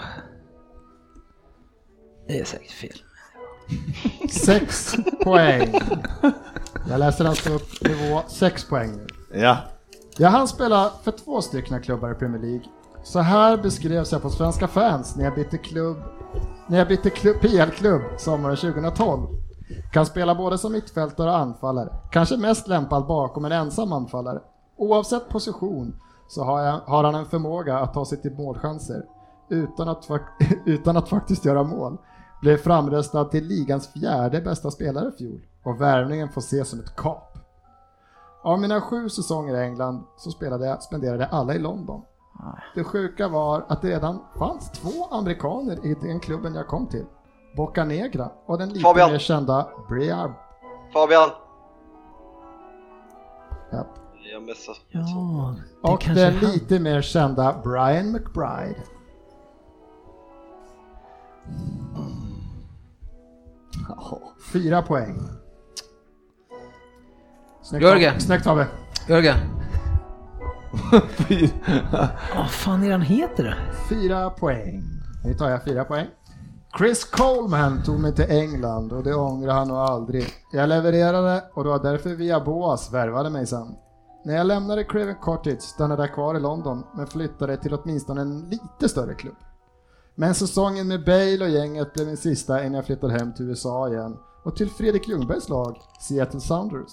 Det 2.28 2.40
är 2.40 2.46
säkert 2.46 2.72
fel. 2.72 2.98
Sex 4.30 4.96
poäng. 5.24 5.80
Jag 6.90 7.00
läser 7.00 7.26
alltså 7.26 7.54
upp 7.54 7.82
nivå 7.82 8.22
6 8.28 8.70
poäng 8.70 8.92
nu. 8.96 9.08
Ja. 9.42 9.58
Jag 10.18 10.30
hann 10.30 10.48
spela 10.48 10.92
för 11.04 11.12
två 11.12 11.42
stycken 11.42 11.82
klubbar 11.82 12.12
i 12.12 12.16
Premier 12.16 12.42
League. 12.42 12.64
Så 13.04 13.20
här 13.20 13.58
beskrevs 13.58 14.12
jag 14.12 14.22
på 14.22 14.30
Svenska 14.30 14.68
fans 14.68 15.16
när 15.16 15.24
jag 15.24 15.36
bytte 15.36 15.58
klubb 15.58 15.98
när 16.68 16.78
jag 16.78 16.88
bytte 16.88 17.10
klubb, 17.10 17.42
PL-klubb 17.42 18.02
sommaren 18.18 18.58
2012. 18.58 19.28
Kan 19.92 20.06
spela 20.06 20.36
både 20.36 20.58
som 20.58 20.72
mittfältare 20.72 21.30
och 21.30 21.38
anfallare. 21.38 21.90
Kanske 22.12 22.38
mest 22.38 22.68
lämpad 22.68 23.08
bakom 23.08 23.46
en 23.46 23.52
ensam 23.52 23.94
anfallare. 23.94 24.40
Oavsett 24.78 25.30
position 25.30 25.96
så 26.28 26.44
har, 26.44 26.62
jag, 26.62 26.80
har 26.80 27.04
han 27.04 27.16
en 27.16 27.26
förmåga 27.26 27.80
att 27.80 27.94
ta 27.94 28.06
sig 28.06 28.22
till 28.22 28.34
målchanser 28.34 29.06
utan 29.50 29.90
att, 29.90 30.10
utan 30.66 30.98
att 30.98 31.10
faktiskt 31.10 31.46
göra 31.46 31.64
mål. 31.64 31.98
Blev 32.46 32.58
framröstad 32.58 33.26
till 33.26 33.48
ligans 33.48 33.88
fjärde 33.94 34.42
bästa 34.42 34.72
spelare 34.72 35.08
i 35.10 35.12
fjol 35.18 35.42
och 35.64 35.82
värvningen 35.82 36.30
får 36.30 36.42
ses 36.42 36.70
som 36.70 36.80
ett 36.80 36.96
kap. 36.96 37.38
Av 38.44 38.60
mina 38.60 38.82
sju 38.82 39.10
säsonger 39.10 39.56
i 39.56 39.60
England 39.64 40.04
så 40.18 40.32
spelade 40.32 40.66
jag, 40.68 40.84
spenderade 40.84 41.26
alla 41.26 41.54
i 41.56 41.60
London. 41.60 42.02
Det 42.76 42.84
sjuka 42.84 43.28
var 43.28 43.66
att 43.68 43.82
det 43.82 43.88
redan 43.88 44.20
fanns 44.40 44.72
två 44.72 45.06
amerikaner 45.12 45.86
i 45.86 45.94
den 46.02 46.20
klubben 46.20 46.56
jag 46.56 46.68
kom 46.68 46.88
till. 46.88 47.06
Boca 47.58 47.86
Negra 47.86 48.32
och 48.46 48.58
den 48.58 48.70
lite 48.70 48.80
Fabian. 48.82 49.12
mer 49.12 49.20
kända 49.20 49.68
Brea. 49.90 50.34
Fabian! 50.94 51.30
Ja. 53.72 53.86
Jag 54.34 54.44
messar. 54.44 54.76
Ja, 54.90 55.56
det 55.82 55.90
Och 55.92 56.04
den 56.06 56.18
är 56.18 56.32
han. 56.32 56.52
lite 56.52 56.80
mer 56.80 57.02
kända 57.02 57.56
Brian 57.64 58.12
McBride. 58.12 58.82
Fyra 64.54 64.82
poäng. 64.82 65.30
Snyggt, 67.64 67.84
Jörgen. 67.84 68.22
Snyggt 68.22 68.44
Fabbe. 68.44 68.68
Jörgen. 69.08 69.38
Vad 72.36 72.52
fan 72.52 72.84
är 72.84 72.88
det 72.88 72.92
han 72.92 73.02
heter 73.02 73.44
då? 73.44 73.54
Fyra 73.90 74.30
poäng. 74.30 74.84
Nu 75.24 75.34
tar 75.34 75.50
jag 75.50 75.64
fyra 75.64 75.84
poäng. 75.86 76.08
Chris 76.78 77.06
Coleman 77.06 77.84
tog 77.84 78.00
mig 78.00 78.16
till 78.16 78.32
England 78.32 78.94
och 78.94 79.04
det 79.04 79.16
ångrar 79.16 79.54
han 79.54 79.68
nog 79.68 79.78
aldrig. 79.78 80.26
Jag 80.52 80.70
levererade 80.70 81.44
och 81.54 81.64
det 81.64 81.70
var 81.70 81.84
därför 81.84 82.10
Via 82.10 82.40
Boas 82.40 82.94
värvade 82.94 83.30
mig 83.30 83.48
sen. 83.48 83.76
När 84.26 84.36
jag 84.36 84.48
lämnade 84.48 84.84
Craven 84.84 85.16
Cottage 85.16 85.62
stannade 85.62 86.04
jag 86.04 86.14
kvar 86.14 86.36
i 86.36 86.40
London 86.40 86.84
men 86.94 87.08
flyttade 87.08 87.58
till 87.58 87.74
åtminstone 87.74 88.22
en 88.22 88.50
lite 88.50 88.90
större 88.90 89.14
klubb. 89.14 89.36
Men 90.16 90.36
säsongen 90.36 90.88
med 90.88 91.04
Bale 91.06 91.44
och 91.44 91.50
gänget 91.50 91.94
blev 91.94 92.08
min 92.08 92.18
sista 92.18 92.60
innan 92.64 92.74
jag 92.74 92.86
flyttade 92.86 93.14
hem 93.14 93.34
till 93.34 93.50
USA 93.50 93.90
igen 93.90 94.18
och 94.44 94.56
till 94.56 94.70
Fredrik 94.70 95.08
Ljungbergs 95.08 95.50
lag, 95.50 95.78
Seattle 96.00 96.40
Sounders. 96.40 96.92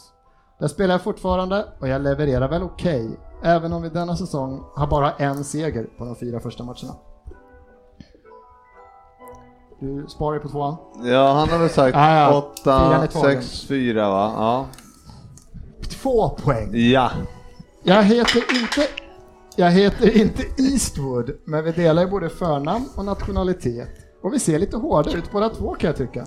Där 0.61 0.69
spelar 0.69 0.95
jag 0.95 1.03
fortfarande 1.03 1.67
och 1.81 1.89
jag 1.89 2.03
levererar 2.03 2.49
väl 2.49 2.63
okej, 2.63 3.21
även 3.43 3.73
om 3.73 3.83
vi 3.83 3.89
denna 3.89 4.17
säsong 4.17 4.65
har 4.75 4.87
bara 4.87 5.13
en 5.13 5.45
seger 5.45 5.87
på 5.99 6.05
de 6.05 6.17
fyra 6.17 6.41
första 6.41 6.65
matcherna. 6.65 6.95
Du 9.81 10.07
sparar 10.09 10.39
på 10.39 10.49
tvåan. 10.49 10.77
Ja, 11.05 11.33
han 11.33 11.49
har 11.49 11.59
väl 11.59 11.71
sagt 11.71 11.97
Ah, 11.97 12.17
ja. 12.17 12.53
Fyran 12.65 12.93
är 12.93 13.05
8, 13.05 13.21
tagen. 13.21 13.43
6, 13.43 13.67
4 13.67 14.09
va? 14.09 14.33
Ja. 14.37 14.67
Två 15.89 16.29
poäng. 16.29 16.71
Ja. 16.75 17.11
Jag 17.83 18.03
heter 18.03 18.39
inte 18.39 19.02
jag 19.63 19.71
heter 19.71 20.17
inte 20.17 20.43
Eastwood, 20.59 21.31
men 21.45 21.65
vi 21.65 21.73
delar 21.73 22.03
ju 22.03 22.09
både 22.09 22.29
förnamn 22.29 22.85
och 22.97 23.05
nationalitet. 23.05 23.89
Och 24.23 24.35
vi 24.35 24.39
ser 24.39 24.59
lite 24.59 24.77
hårdare 24.77 25.19
ut 25.19 25.33
båda 25.33 25.49
två 25.49 25.75
kan 25.75 25.89
jag 25.89 25.97
tycka. 25.97 26.27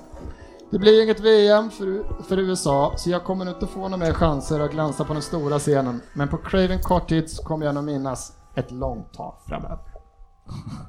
Det 0.72 0.80
blir 0.80 1.04
inget 1.04 1.20
VM 1.20 1.70
för, 1.70 2.04
för 2.24 2.40
USA, 2.40 2.94
så 2.98 3.10
jag 3.10 3.24
kommer 3.24 3.50
inte 3.50 3.68
få 3.68 3.80
några 3.80 3.98
mer 3.98 4.14
chanser 4.14 4.60
att 4.60 4.72
glänsa 4.72 5.04
på 5.04 5.14
den 5.14 5.22
stora 5.22 5.60
scenen. 5.60 6.02
Men 6.14 6.28
på 6.28 6.38
Craven 6.38 6.80
Cottage 6.82 7.44
kommer 7.44 7.66
jag 7.66 7.76
nog 7.76 7.84
minnas 7.84 8.34
ett 8.56 8.72
långt 8.72 9.14
tag 9.14 9.36
framöver. 9.48 9.78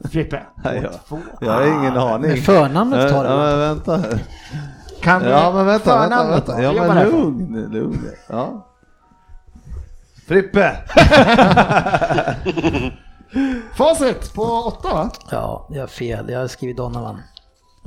Frippe, 0.10 0.46
jag, 0.64 0.92
två. 1.08 1.18
jag 1.40 1.52
har 1.52 1.66
ingen 1.66 1.96
aning. 1.96 2.30
Men 2.30 2.36
förnamnet 2.36 3.10
tar 3.12 3.24
ja, 3.24 3.30
det. 3.30 3.56
men 3.56 3.58
vänta. 3.58 4.18
Kan 5.00 5.22
du 5.22 5.28
Ja, 5.28 5.52
men 5.54 5.66
vänta, 5.66 5.98
vänta, 5.98 6.08
förnamnet 6.08 6.48
vänta. 6.48 6.56
då? 6.56 6.62
Ja, 6.62 6.94
men 6.94 7.10
lugn, 7.10 7.68
lugn. 7.72 8.10
Ja. 8.28 8.65
Frippe! 10.28 10.76
Facit 13.74 14.34
på 14.34 14.42
åtta 14.42 14.94
va? 14.94 15.10
Ja, 15.30 15.66
jag 15.70 15.80
har 15.82 15.86
fel. 15.86 16.30
Jag 16.30 16.40
har 16.40 16.46
skrivit 16.48 16.76
Donovan. 16.76 17.20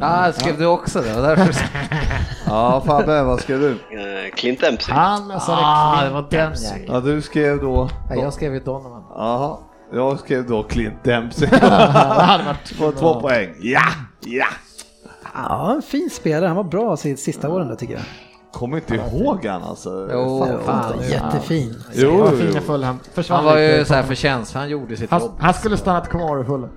Ah, 0.01 0.31
skrev 0.31 0.57
du 0.57 0.65
också 0.65 1.01
det? 1.01 1.21
Därför... 1.21 1.55
Ja, 2.45 2.83
Fabbe, 2.85 3.23
vad 3.23 3.39
skrev 3.39 3.59
du? 3.59 3.71
Eh, 3.71 4.31
Clint 4.35 4.61
Dempsey. 4.61 4.93
Han 4.95 5.31
Ah, 5.31 5.97
Clint 5.99 6.13
det 6.13 6.21
var 6.21 6.29
Dempsey. 6.29 6.85
Ja, 6.87 6.99
du 6.99 7.21
skrev 7.21 7.61
då... 7.61 7.89
Nej, 8.09 8.19
jag 8.19 8.33
skrev 8.33 8.53
ju 8.53 8.59
Donovan. 8.59 9.03
Jaha, 9.15 9.57
jag 9.93 10.19
skrev 10.19 10.47
då 10.47 10.63
Clint 10.63 11.03
Dempsey. 11.03 11.49
På 12.79 12.91
två 12.91 13.21
poäng. 13.21 13.49
Ja, 13.61 13.81
ja. 14.25 14.45
Ja, 15.33 15.73
en 15.75 15.81
fin 15.81 16.09
spelare. 16.09 16.47
Han 16.47 16.55
var 16.57 16.63
bra 16.63 16.95
de 17.03 17.17
sista 17.17 17.49
åren 17.49 17.67
där 17.67 17.75
tycker 17.75 17.93
jag. 17.93 18.03
Kommer 18.51 18.77
inte 18.77 18.95
ihåg 18.95 19.45
han 19.45 19.63
alltså. 19.63 20.09
Jo, 20.13 20.45
fan. 20.45 20.83
fan, 20.83 21.09
jättefin. 21.09 21.75
Jo, 21.93 22.27
jo, 22.39 22.61
jo. 23.15 23.23
Han 23.29 23.45
var 23.45 23.57
ju 23.57 23.85
så 23.85 23.93
här 23.93 24.03
förtjänst, 24.03 24.51
för 24.51 24.59
han 24.59 24.69
gjorde 24.69 24.97
sitt 24.97 25.11
han, 25.11 25.21
jobb. 25.21 25.31
han 25.39 25.53
skulle 25.53 25.77
stannat 25.77 26.09
kvar 26.09 26.41
i 26.41 26.45
Fulham. 26.45 26.69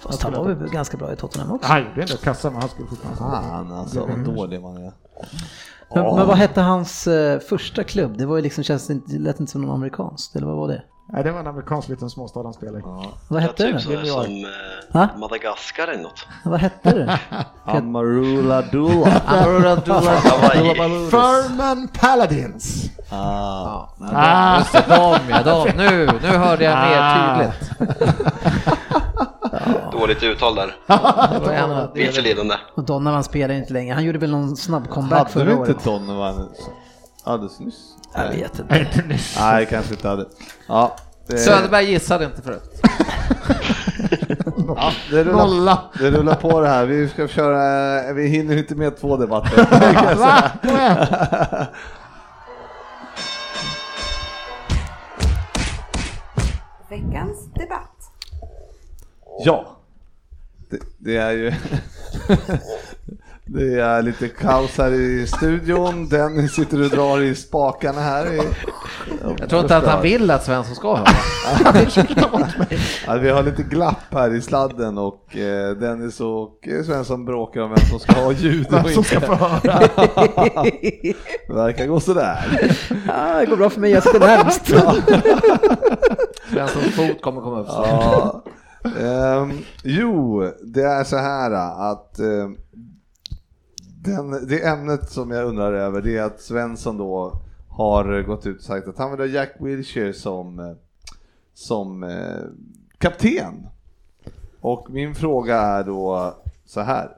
Fast 0.00 0.22
han 0.22 0.32
var 0.32 0.44
väl 0.44 0.68
ganska 0.68 0.96
bra 0.96 1.12
i 1.12 1.16
Tottenham 1.16 1.52
också. 1.52 1.68
Han 1.68 1.84
gjorde 1.84 2.02
inte 2.02 2.16
kassa 2.16 2.50
men 2.50 2.60
han 2.60 2.70
skulle 2.70 2.88
fortfarande 2.88 3.18
Fan 3.18 3.72
alltså, 3.72 4.06
vad 4.06 4.34
dålig 4.34 4.60
man 4.60 4.76
är. 4.76 4.92
Men, 5.94 6.16
men 6.16 6.26
vad 6.26 6.36
hette 6.36 6.60
hans 6.60 7.06
eh, 7.06 7.40
första 7.40 7.84
klubb? 7.84 8.18
Det 8.18 8.26
var 8.26 8.36
ju 8.36 8.42
liksom, 8.42 8.64
känns 8.64 8.90
inte, 8.90 9.12
det 9.12 9.18
lät 9.18 9.40
inte 9.40 9.52
som 9.52 9.62
någon 9.62 9.74
amerikanskt, 9.74 10.36
eller 10.36 10.46
vad 10.46 10.56
var 10.56 10.68
det? 10.68 10.82
Nej, 11.12 11.24
det 11.24 11.32
var 11.32 11.40
en 11.40 11.46
amerikansk 11.46 11.88
liten 11.88 12.10
småstad 12.10 12.42
han 12.42 12.52
spelade 12.54 12.78
i. 12.78 12.82
Vad 12.82 13.06
Ja, 13.28 13.38
hette 13.38 13.62
typ 13.64 13.74
det? 13.74 13.80
sådär 13.80 13.96
New 13.96 14.06
York. 14.06 14.24
som 14.26 14.46
Ha? 15.00 15.02
eh, 15.02 15.16
Madagaskar 15.18 15.88
eller 15.88 16.02
något. 16.02 16.26
Vad 16.44 16.60
hette 16.60 16.90
det? 16.94 17.18
Amarula 17.64 18.62
Dula. 18.62 19.10
Furman 21.10 21.88
Paladins. 22.00 22.90
Ah. 23.10 23.88
Ah. 24.14 24.58
Just 24.58 24.72
de 24.72 25.18
ja, 25.30 25.42
de. 25.44 25.70
Nu, 25.76 26.06
nu 26.22 26.28
hörde 26.28 26.64
jag 26.64 26.78
mer 26.78 26.98
Ah. 27.00 27.36
tydligt. 27.38 27.70
Dåligt 29.92 30.22
uttal 30.22 30.54
där. 30.54 30.76
Vilseledande. 31.94 32.54
Och 32.74 32.84
Donovan 32.84 33.24
spelar 33.24 33.54
inte 33.54 33.72
längre. 33.72 33.94
Han 33.94 34.04
gjorde 34.04 34.18
väl 34.18 34.30
någon 34.30 34.56
snabb 34.56 34.88
comeback 34.88 35.18
Hade 35.18 35.30
förra 35.30 35.44
du 35.44 35.50
inte 35.50 35.62
året. 35.72 35.84
Donovan 35.84 36.48
alldeles 37.24 37.60
nyss? 37.60 37.94
Jag 38.14 38.28
vet 38.28 38.58
inte. 38.58 38.86
Nej, 39.40 39.66
kanske 39.66 39.94
inte 39.94 40.08
hade. 40.08 40.26
Ja. 40.68 40.96
det- 41.26 41.38
Söderberg 41.38 41.84
gissade 41.90 42.24
inte 42.24 42.42
förut. 42.42 42.80
Ja, 44.76 44.92
det 45.10 45.24
rullar, 45.24 45.46
Nolla. 45.46 45.82
det 45.98 46.10
rullar 46.10 46.34
på 46.34 46.60
det 46.60 46.68
här. 46.68 46.86
Vi 46.86 47.08
ska 47.08 47.28
köra, 47.28 48.12
vi 48.12 48.26
hinner 48.28 48.56
inte 48.56 48.74
med 48.74 48.96
två 49.00 49.16
debatter. 49.16 50.14
Va? 50.16 50.42
Veckans 56.90 57.52
debatt. 57.54 58.10
Ja, 59.44 59.76
det, 60.70 60.78
det 60.98 61.16
är 61.16 61.30
ju 61.32 61.52
det 63.48 63.80
är 63.80 64.02
lite 64.02 64.28
kaos 64.28 64.78
här 64.78 64.92
i 64.92 65.26
studion. 65.26 66.08
Dennis 66.08 66.52
sitter 66.52 66.82
och 66.84 66.90
drar 66.90 67.20
i 67.20 67.34
spakarna 67.34 68.00
här. 68.00 68.34
I, 68.34 68.40
Jag 69.38 69.48
tror 69.48 69.62
inte 69.62 69.76
att 69.76 69.86
han 69.86 70.02
vill 70.02 70.30
att 70.30 70.44
Svensson 70.44 70.74
ska 70.74 70.96
höra. 70.96 71.06
Ja, 73.06 73.14
vi 73.14 73.30
har 73.30 73.42
lite 73.42 73.62
glapp 73.62 73.96
här 74.14 74.34
i 74.34 74.40
sladden 74.42 74.98
och 74.98 75.36
eh, 75.36 75.70
Dennis 75.76 76.20
och 76.20 76.68
Svensson 76.86 77.24
bråkar 77.24 77.60
om 77.60 77.68
vem 77.70 77.78
som 77.78 77.98
ska 77.98 78.12
ha 78.12 78.32
ljud 78.32 78.66
och 78.66 78.72
Vem 78.72 78.84
som 78.94 79.04
ska 79.04 79.14
inte. 79.14 79.26
få 79.26 79.34
höra. 79.34 79.78
Det 81.48 81.54
verkar 81.54 81.86
gå 81.86 82.00
sådär. 82.00 82.38
Det 83.40 83.46
går 83.46 83.56
bra 83.56 83.70
för 83.70 83.80
mig, 83.80 83.90
jag 83.90 84.02
sitter 84.02 84.20
närmst. 84.20 84.66
Svenssons 86.52 86.94
fot 86.96 87.22
kommer 87.22 87.40
komma 87.40 87.60
upp. 87.60 87.66
Ja. 87.68 88.42
Ehm, 89.00 89.52
jo, 89.82 90.42
det 90.74 90.82
är 90.82 91.04
så 91.04 91.16
här 91.16 91.50
att 91.92 92.18
ehm, 92.18 92.56
den, 94.02 94.46
det 94.46 94.66
ämnet 94.66 95.10
som 95.10 95.30
jag 95.30 95.46
undrar 95.46 95.72
över 95.72 96.02
det 96.02 96.16
är 96.16 96.22
att 96.22 96.40
Svensson 96.40 96.96
då 96.96 97.40
har 97.68 98.22
gått 98.22 98.46
ut 98.46 98.56
och 98.56 98.62
sagt 98.62 98.88
att 98.88 98.98
han 98.98 99.10
vill 99.10 99.20
ha 99.20 99.26
Jack 99.26 99.56
Wilshere 99.58 100.12
som, 100.12 100.76
som 101.54 102.02
eh, 102.02 102.42
kapten. 102.98 103.66
Och 104.60 104.90
min 104.90 105.14
fråga 105.14 105.56
är 105.56 105.84
då 105.84 106.34
så 106.64 106.80
här. 106.80 107.16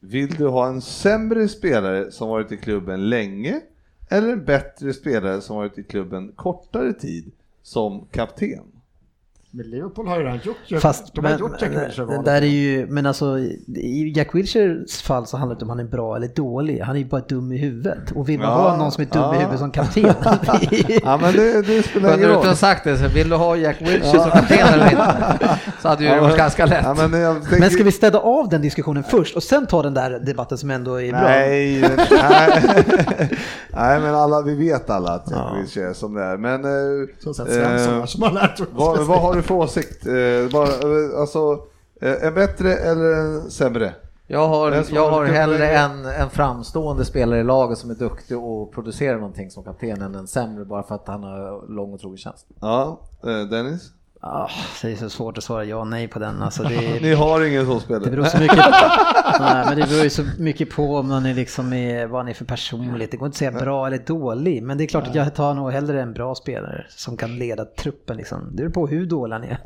Vill 0.00 0.34
du 0.34 0.46
ha 0.46 0.68
en 0.68 0.80
sämre 0.80 1.48
spelare 1.48 2.10
som 2.10 2.28
varit 2.28 2.52
i 2.52 2.56
klubben 2.56 3.08
länge 3.08 3.60
eller 4.08 4.32
en 4.32 4.44
bättre 4.44 4.92
spelare 4.92 5.40
som 5.40 5.56
varit 5.56 5.78
i 5.78 5.82
klubben 5.82 6.32
kortare 6.36 6.92
tid 6.92 7.32
som 7.62 8.06
kapten? 8.10 8.75
Men 9.50 9.70
Liverpool 9.70 10.06
har 10.08 10.16
ju 10.18 10.22
redan 10.24 10.40
gjort 10.42 10.82
Fast, 10.82 11.14
de 11.14 11.24
har 11.24 11.30
men, 11.30 11.40
gjort 11.40 11.62
Jack 11.62 11.70
Wilshere 11.70 12.06
men, 12.06 12.24
där 12.24 12.42
är 12.42 12.46
ju, 12.46 12.86
men 12.86 13.06
alltså 13.06 13.38
i 13.76 14.12
Jack 14.16 14.34
Wilshers 14.34 15.02
fall 15.02 15.26
så 15.26 15.36
handlar 15.36 15.54
det 15.54 15.56
inte 15.56 15.64
om 15.64 15.68
han 15.68 15.80
är 15.80 15.84
bra 15.84 16.16
eller 16.16 16.28
dålig. 16.28 16.80
Han 16.80 16.96
är 16.96 17.00
ju 17.00 17.06
bara 17.06 17.20
dum 17.20 17.52
i 17.52 17.58
huvudet. 17.58 18.10
Och 18.14 18.28
vill 18.28 18.38
man 18.38 18.48
Ja, 18.48 18.54
ha 18.70 18.76
någon 18.76 18.92
som 18.92 19.02
är 19.02 19.06
dum 19.06 19.22
ja. 19.22 19.34
i 19.34 19.38
huvudet 19.38 19.58
som 19.58 19.70
kapten? 19.70 20.02
Ja 21.02 21.16
men 21.22 21.32
det, 21.34 21.62
det 21.62 21.82
spelar 21.82 22.08
Men 22.08 22.18
ingen 22.18 22.20
du 22.20 22.26
roll. 22.28 22.36
inte 22.36 22.48
har 22.48 22.54
sagt 22.54 22.84
det, 22.84 22.98
så 22.98 23.08
vill 23.08 23.28
du 23.28 23.36
ha 23.36 23.56
Jack 23.56 23.80
Wilshere 23.80 24.20
som 24.22 24.30
kapten 24.30 24.58
eller 24.74 24.90
inte? 24.90 25.58
Så 25.82 25.88
hade 25.88 26.04
ju 26.04 26.10
det 26.10 26.20
varit 26.20 26.36
ganska 26.36 26.66
lätt. 26.66 26.84
Ja, 26.84 26.94
men, 26.94 27.10
tänker, 27.10 27.60
men 27.60 27.70
ska 27.70 27.84
vi 27.84 27.92
städa 27.92 28.18
av 28.18 28.48
den 28.48 28.62
diskussionen 28.62 29.04
först 29.04 29.36
och 29.36 29.42
sen 29.42 29.66
ta 29.66 29.82
den 29.82 29.94
där 29.94 30.10
debatten 30.18 30.58
som 30.58 30.70
ändå 30.70 31.00
är 31.00 31.10
bra? 31.12 31.20
Nej, 31.20 31.80
men- 31.80 31.90
nej. 32.10 33.28
nej 33.70 34.00
men 34.00 34.14
alla, 34.14 34.42
vi 34.42 34.54
vet 34.54 34.90
alla 34.90 35.10
att 35.12 35.30
Jack 35.30 35.38
Ja. 35.40 35.56
Wilshere 35.58 35.88
är 35.88 35.92
som 35.92 36.14
det 36.14 36.22
är. 36.24 36.36
Men 36.36 36.64
eh, 36.64 37.08
Så 37.24 37.34
sett 37.34 37.46
Svensson 37.52 37.98
eh, 37.98 38.04
som 38.04 38.22
har 38.22 38.32
lärt 38.32 38.60
oss. 38.60 38.66
vad, 38.72 39.06
vad 39.06 39.20
har 39.20 39.35
du 39.36 39.42
för 39.42 39.54
åsikt? 39.54 40.06
Eh, 40.06 40.52
bara, 40.52 40.68
eh, 40.68 41.20
alltså, 41.20 41.64
eh, 42.00 42.24
en 42.24 42.34
bättre 42.34 42.72
eller 42.72 43.12
en 43.12 43.50
sämre? 43.50 43.94
Jag 44.26 44.48
har, 44.48 44.84
jag 44.90 45.10
har 45.10 45.24
hellre 45.24 45.68
en, 45.68 46.04
en 46.04 46.30
framstående 46.30 47.04
spelare 47.04 47.40
i 47.40 47.44
laget 47.44 47.78
som 47.78 47.90
är 47.90 47.94
duktig 47.94 48.38
och 48.38 48.72
producerar 48.72 49.16
någonting 49.16 49.50
som 49.50 49.64
kapten 49.64 50.02
än 50.02 50.14
en 50.14 50.26
sämre 50.26 50.64
bara 50.64 50.82
för 50.82 50.94
att 50.94 51.08
han 51.08 51.22
har 51.22 51.68
lång 51.68 51.92
och 51.92 52.00
trogen 52.00 52.18
tjänst. 52.18 52.46
Ja, 52.60 53.00
eh, 53.22 53.40
Dennis? 53.40 53.90
Ah, 54.20 54.50
det 54.82 54.92
är 54.92 54.96
så 54.96 55.10
svårt 55.10 55.38
att 55.38 55.44
svara 55.44 55.64
ja 55.64 55.76
och 55.76 55.86
nej 55.86 56.08
på 56.08 56.18
den. 56.18 56.42
Alltså 56.42 56.62
det, 56.62 57.00
Ni 57.02 57.14
har 57.14 57.44
ingen 57.44 57.66
sån 57.66 57.74
det 57.74 57.80
spelare? 57.80 58.10
beror 58.10 58.24
så 58.24 58.38
mycket, 58.38 58.56
nej, 59.40 59.64
men 59.66 59.76
det 59.78 59.86
beror 59.88 60.02
ju 60.04 60.10
så 60.10 60.24
mycket 60.38 60.70
på 60.70 60.96
om 60.96 61.08
man 61.08 61.26
är 61.26 61.34
liksom 61.34 61.72
är, 61.72 62.06
vad 62.06 62.20
han 62.20 62.28
är 62.28 62.34
för 62.34 62.44
personlighet. 62.44 63.10
Det 63.10 63.16
går 63.16 63.26
inte 63.26 63.34
att 63.34 63.38
säga 63.38 63.52
bra 63.52 63.86
eller 63.86 63.98
dålig, 63.98 64.62
men 64.62 64.78
det 64.78 64.84
är 64.84 64.88
klart 64.88 65.06
att 65.06 65.14
jag 65.14 65.34
tar 65.34 65.54
nog 65.54 65.72
hellre 65.72 66.02
en 66.02 66.12
bra 66.12 66.34
spelare 66.34 66.86
som 66.88 67.16
kan 67.16 67.38
leda 67.38 67.64
truppen. 67.64 68.16
Liksom. 68.16 68.48
Det 68.50 68.56
beror 68.56 68.70
på 68.70 68.86
hur 68.86 69.06
dålig 69.06 69.36
han 69.36 69.44
är. 69.44 69.58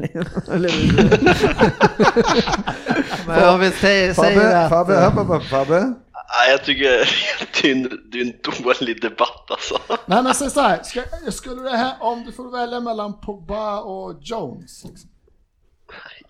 Men 3.26 3.54
om 3.54 3.60
vi 3.60 3.70
säger, 3.70 4.14
säger 4.14 4.40
Fabbe, 4.40 4.64
att... 4.64 4.70
Fabbe, 4.70 5.04
hopp, 5.04 5.14
hopp, 5.14 5.26
hopp, 5.28 5.42
Fabbe? 5.42 5.94
Nej, 6.38 6.50
jag 6.50 6.64
tycker 6.64 6.88
det 7.62 7.68
är 7.68 7.72
en, 7.72 8.10
det 8.10 8.18
är 8.20 8.24
en 8.24 8.62
dålig 8.62 9.02
debatt 9.02 9.50
alltså. 9.50 9.78
Nej 10.06 10.22
men 10.22 10.34
säg 10.34 10.50
så 10.50 10.60
här, 10.60 10.82
ska, 10.82 11.02
skulle 11.30 11.62
det 11.62 11.76
här, 11.76 11.92
om 12.00 12.24
du 12.24 12.32
får 12.32 12.50
välja 12.58 12.80
mellan 12.80 13.20
Pogba 13.20 13.80
och 13.80 14.18
Jones. 14.22 14.84
Liksom. 14.84 15.10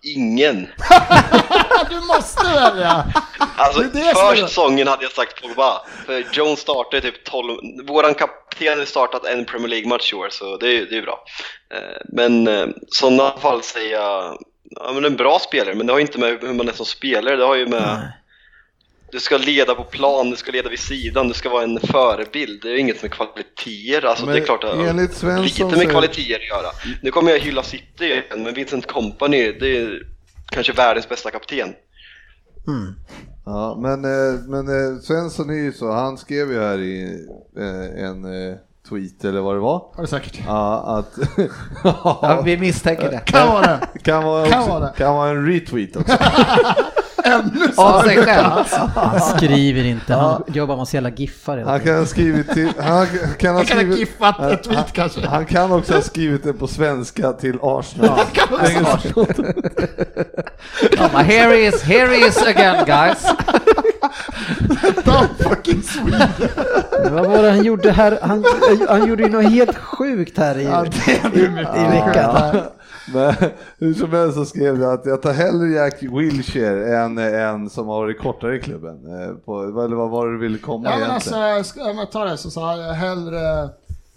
Ingen. 0.03 0.67
Du 1.89 1.99
måste 1.99 2.43
välja! 2.43 3.05
Alltså 3.57 3.81
för 3.81 4.35
säsongen 4.35 4.87
hade 4.87 5.03
jag 5.03 5.11
sagt 5.11 5.41
Pogba. 5.41 5.81
För 6.05 6.25
Jones 6.33 6.59
startade 6.59 7.01
typ 7.01 7.23
12, 7.25 7.57
våran 7.87 8.13
kapten 8.13 8.79
har 8.79 8.85
startat 8.85 9.25
en 9.25 9.45
Premier 9.45 9.67
League-match 9.67 10.13
i 10.13 10.15
år 10.15 10.29
så 10.31 10.57
det 10.57 10.67
är, 10.67 10.85
det 10.85 10.97
är 10.97 11.01
bra. 11.01 11.23
Eh, 11.73 12.01
Men 12.05 12.47
eh, 12.47 12.63
i 12.63 12.73
sådana 12.87 13.37
fall 13.37 13.63
säger 13.63 13.91
jag, 13.91 14.37
ja 14.63 14.91
men 14.93 15.05
en 15.05 15.15
bra 15.15 15.39
spelare, 15.39 15.75
men 15.75 15.87
det 15.87 15.93
har 15.93 15.99
ju 15.99 16.05
inte 16.05 16.19
med 16.19 16.37
hur 16.41 16.53
man 16.53 16.69
är 16.69 16.73
som 16.73 16.85
spelare, 16.85 17.35
det 17.35 17.45
har 17.45 17.55
ju 17.55 17.67
med 17.67 18.11
du 19.11 19.19
ska 19.19 19.37
leda 19.37 19.75
på 19.75 19.83
plan, 19.83 20.29
du 20.29 20.35
ska 20.35 20.51
leda 20.51 20.69
vid 20.69 20.79
sidan, 20.79 21.27
du 21.27 21.33
ska 21.33 21.49
vara 21.49 21.63
en 21.63 21.79
förebild. 21.79 22.61
Det 22.61 22.69
är 22.69 22.77
inget 22.77 23.01
med 23.01 23.11
kvaliteter. 23.11 24.07
Alltså, 24.07 24.25
Men 24.25 24.35
det 24.35 24.41
är 24.41 24.45
klart 24.45 24.63
att 24.63 24.73
enligt 24.73 25.13
Svensson 25.13 25.43
lite 25.43 25.77
med 25.77 25.89
kvaliteter 25.89 26.35
att 26.35 26.47
göra. 26.47 26.95
Nu 27.01 27.11
kommer 27.11 27.31
jag 27.31 27.39
hylla 27.39 27.63
City 27.63 28.05
igen, 28.05 28.43
men 28.43 28.53
Vincent 28.53 28.87
Kompany, 28.87 29.51
det 29.51 29.77
är 29.77 30.01
kanske 30.51 30.73
världens 30.73 31.09
bästa 31.09 31.31
kapten. 31.31 31.73
Mm. 32.67 32.93
Ja, 33.45 33.77
men, 33.81 34.05
eh, 34.05 34.39
men 34.47 34.67
eh, 34.67 34.99
Svensson 35.01 35.49
är 35.49 35.53
ju 35.63 35.73
så, 35.73 35.91
han 35.91 36.17
skrev 36.17 36.51
ju 36.51 36.59
här 36.59 36.79
i 36.79 37.25
eh, 37.57 38.05
en 38.05 38.25
tweet 38.89 39.25
eller 39.25 39.41
vad 39.41 39.55
det 39.55 39.59
var. 39.59 39.91
Har 39.95 40.01
du 40.01 40.07
säkert. 40.07 40.39
Ja, 40.45 40.83
att... 40.97 41.19
Ja, 41.83 42.41
vi 42.45 42.57
misstänker 42.57 43.11
det. 43.11 43.21
Kan 43.25 43.47
vara 43.47 43.61
det. 43.61 43.99
kan, 44.03 44.23
vara 44.23 44.45
Kan 44.47 44.59
också, 44.59 44.71
vara 44.71 44.85
det. 44.85 44.93
kan 44.97 45.15
vara 45.15 45.29
en 45.29 45.45
retweet 45.45 45.95
också. 45.95 46.17
Ännu 47.23 47.67
Av 47.77 48.01
sig 48.01 48.17
själv. 48.17 48.47
Han 48.95 49.19
skriver 49.21 49.83
inte, 49.83 50.13
han 50.13 50.43
jobbar 50.47 50.77
med 50.77 50.87
jävla 50.93 51.09
giffar 51.09 51.57
hela 51.57 51.71
Han 51.71 51.79
kan 51.79 51.95
ha 51.97 52.05
skrivit 52.05 52.49
till... 52.53 52.69
Han 52.79 53.07
kan 53.07 53.15
ha 53.15 53.27
Han 53.27 53.35
kan 53.37 53.55
ha 53.55 53.63
skrivit, 53.65 53.99
giffat 53.99 54.41
ett 54.51 54.63
tweet 54.63 54.93
kanske. 54.93 55.27
han 55.27 55.45
kan 55.45 55.71
också 55.71 55.93
ha 55.93 56.01
skrivit 56.01 56.43
det 56.43 56.53
på 56.53 56.67
svenska 56.67 57.33
till 57.33 57.57
Arsenal. 57.61 58.19
Ja, 60.97 61.09
men 61.13 61.25
here 61.25 61.55
he 61.55 61.67
is, 61.67 61.81
here 61.83 62.07
he 62.07 62.27
is 62.27 62.37
again 62.47 62.85
guys. 62.85 63.25
Damn 65.05 65.27
fucking 65.39 65.83
Sweden. 65.83 66.29
Vad 67.11 67.25
var 67.25 67.43
det 67.43 67.49
han 67.49 67.63
gjorde 67.63 67.91
här? 67.91 68.19
Han, 68.21 68.45
han 68.89 69.07
gjorde 69.07 69.23
ju 69.23 69.29
något 69.29 69.51
helt 69.51 69.77
sjukt 69.77 70.37
här 70.37 70.57
i, 70.57 70.63
Ja, 70.63 70.85
i, 71.33 71.39
i 71.39 71.87
veckan. 71.87 72.61
Men 73.13 73.33
hur 73.79 73.93
som 73.93 74.11
helst 74.11 74.37
så 74.37 74.45
skrev 74.45 74.81
jag 74.81 74.93
att 74.93 75.05
jag 75.05 75.21
tar 75.21 75.33
hellre 75.33 75.67
Jack 75.69 76.03
Wilshere 76.03 76.97
än 77.03 77.17
en 77.17 77.69
som 77.69 77.87
har 77.87 77.95
varit 78.01 78.19
kortare 78.19 78.55
i 78.55 78.59
klubben. 78.59 79.21
Eh, 79.21 79.35
På, 79.35 79.61
eller 79.63 79.95
vad 79.95 80.09
var 80.09 80.27
det 80.27 80.33
du 80.33 80.39
ville 80.39 80.57
komma 80.57 80.89
Ja 80.89 80.95
egentligen? 81.05 81.39
alltså, 81.55 81.73
ska 81.73 81.89
om 81.91 81.97
jag 81.97 82.11
tar 82.11 82.25
det 82.25 82.37
så 82.37 82.49
sa 82.49 82.77
jag 82.77 82.93
hellre, 82.93 83.69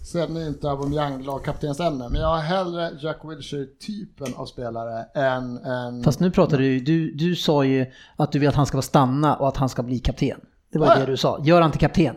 sen 0.03 0.37
är 0.37 0.47
inte 0.47 0.69
Aubameyang 0.69 1.23
lagkaptensämne, 1.23 2.09
men 2.11 2.21
jag 2.21 2.27
har 2.27 2.37
hellre 2.41 2.91
Jack 3.01 3.17
Wilshere-typen 3.23 4.33
av 4.35 4.45
spelare 4.45 5.05
än, 5.15 5.57
än 5.57 6.03
Fast 6.03 6.19
nu 6.19 6.31
pratar 6.31 6.57
du, 6.57 6.79
du, 6.79 7.11
du 7.11 7.35
sa 7.35 7.63
ju 7.63 7.85
att 8.15 8.31
du 8.31 8.39
vill 8.39 8.49
att 8.49 8.55
han 8.55 8.65
ska 8.65 8.77
vara 8.77 8.81
stanna 8.81 9.35
och 9.35 9.47
att 9.47 9.57
han 9.57 9.69
ska 9.69 9.83
bli 9.83 9.99
kapten. 9.99 10.39
Det 10.71 10.79
var 10.79 10.87
Ja. 10.87 10.95
det 10.99 11.05
du 11.05 11.17
sa. 11.17 11.39
Gör 11.43 11.61
han 11.61 11.71
till 11.71 11.79
kapten. 11.79 12.15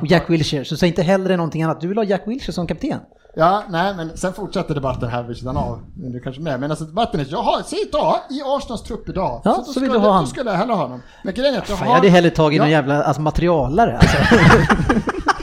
Och 0.00 0.06
Jack 0.06 0.30
Wilshere, 0.30 0.64
så 0.64 0.76
säg 0.76 0.88
inte 0.88 1.02
hellre 1.02 1.36
någonting 1.36 1.62
annat. 1.62 1.80
Du 1.80 1.88
vill 1.88 1.98
ha 1.98 2.04
Jack 2.04 2.22
Wilshere 2.26 2.52
som 2.52 2.66
kapten. 2.66 2.98
Ja, 3.36 3.62
nej 3.68 3.94
men 3.96 4.16
sen 4.16 4.32
fortsätter 4.32 4.74
debatten 4.74 5.08
här 5.08 5.22
vid 5.22 5.36
sidan 5.36 5.56
av. 5.56 5.80
Men 5.94 6.12
du 6.12 6.20
kanske 6.20 6.42
med. 6.42 6.60
Men 6.60 6.70
alltså 6.70 6.84
debatten 6.84 7.20
är, 7.20 7.26
jag 7.30 7.42
har, 7.42 7.62
säg 7.62 7.78
idag, 7.88 8.16
i 8.30 8.42
Arsenals 8.44 8.82
trupp 8.82 9.08
idag. 9.08 9.40
Ja, 9.44 9.50
då 9.56 9.62
så 9.72 9.80
vill 9.80 9.88
skulle, 9.88 9.88
du 9.88 9.98
ha 9.98 10.12
han. 10.12 10.24
Då 10.24 10.30
skulle 10.30 10.50
jag 10.50 10.58
hellre 10.58 10.72
ha 10.72 10.82
honom. 10.82 11.02
Men 11.24 11.34
grejen 11.34 11.54
är 11.54 11.58
att 11.58 11.68
jag 11.68 11.78
Fan, 11.78 11.86
har... 11.86 11.94
jag 11.94 12.00
hade 12.00 12.10
hellre 12.10 12.30
tagit 12.30 12.56
Ja. 12.56 12.62
någon 12.62 12.70
jävla 12.70 13.02
alltså, 13.04 13.22
materialare. 13.22 13.98
Alltså. 13.98 14.16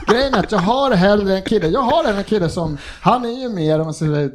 Grejen 0.12 0.34
är 0.34 0.38
att 0.38 0.52
jag 0.52 0.58
har 0.58 0.90
hellre 0.90 1.36
en 1.36 1.42
kille, 1.42 1.68
jag 1.68 1.80
har 1.82 2.04
en 2.04 2.24
kille 2.24 2.48
som, 2.48 2.78
han 3.00 3.24
är 3.24 3.42
ju 3.42 3.48
mer 3.48 3.78
om 3.78 3.84
man 3.84 3.94
säger 3.94 4.32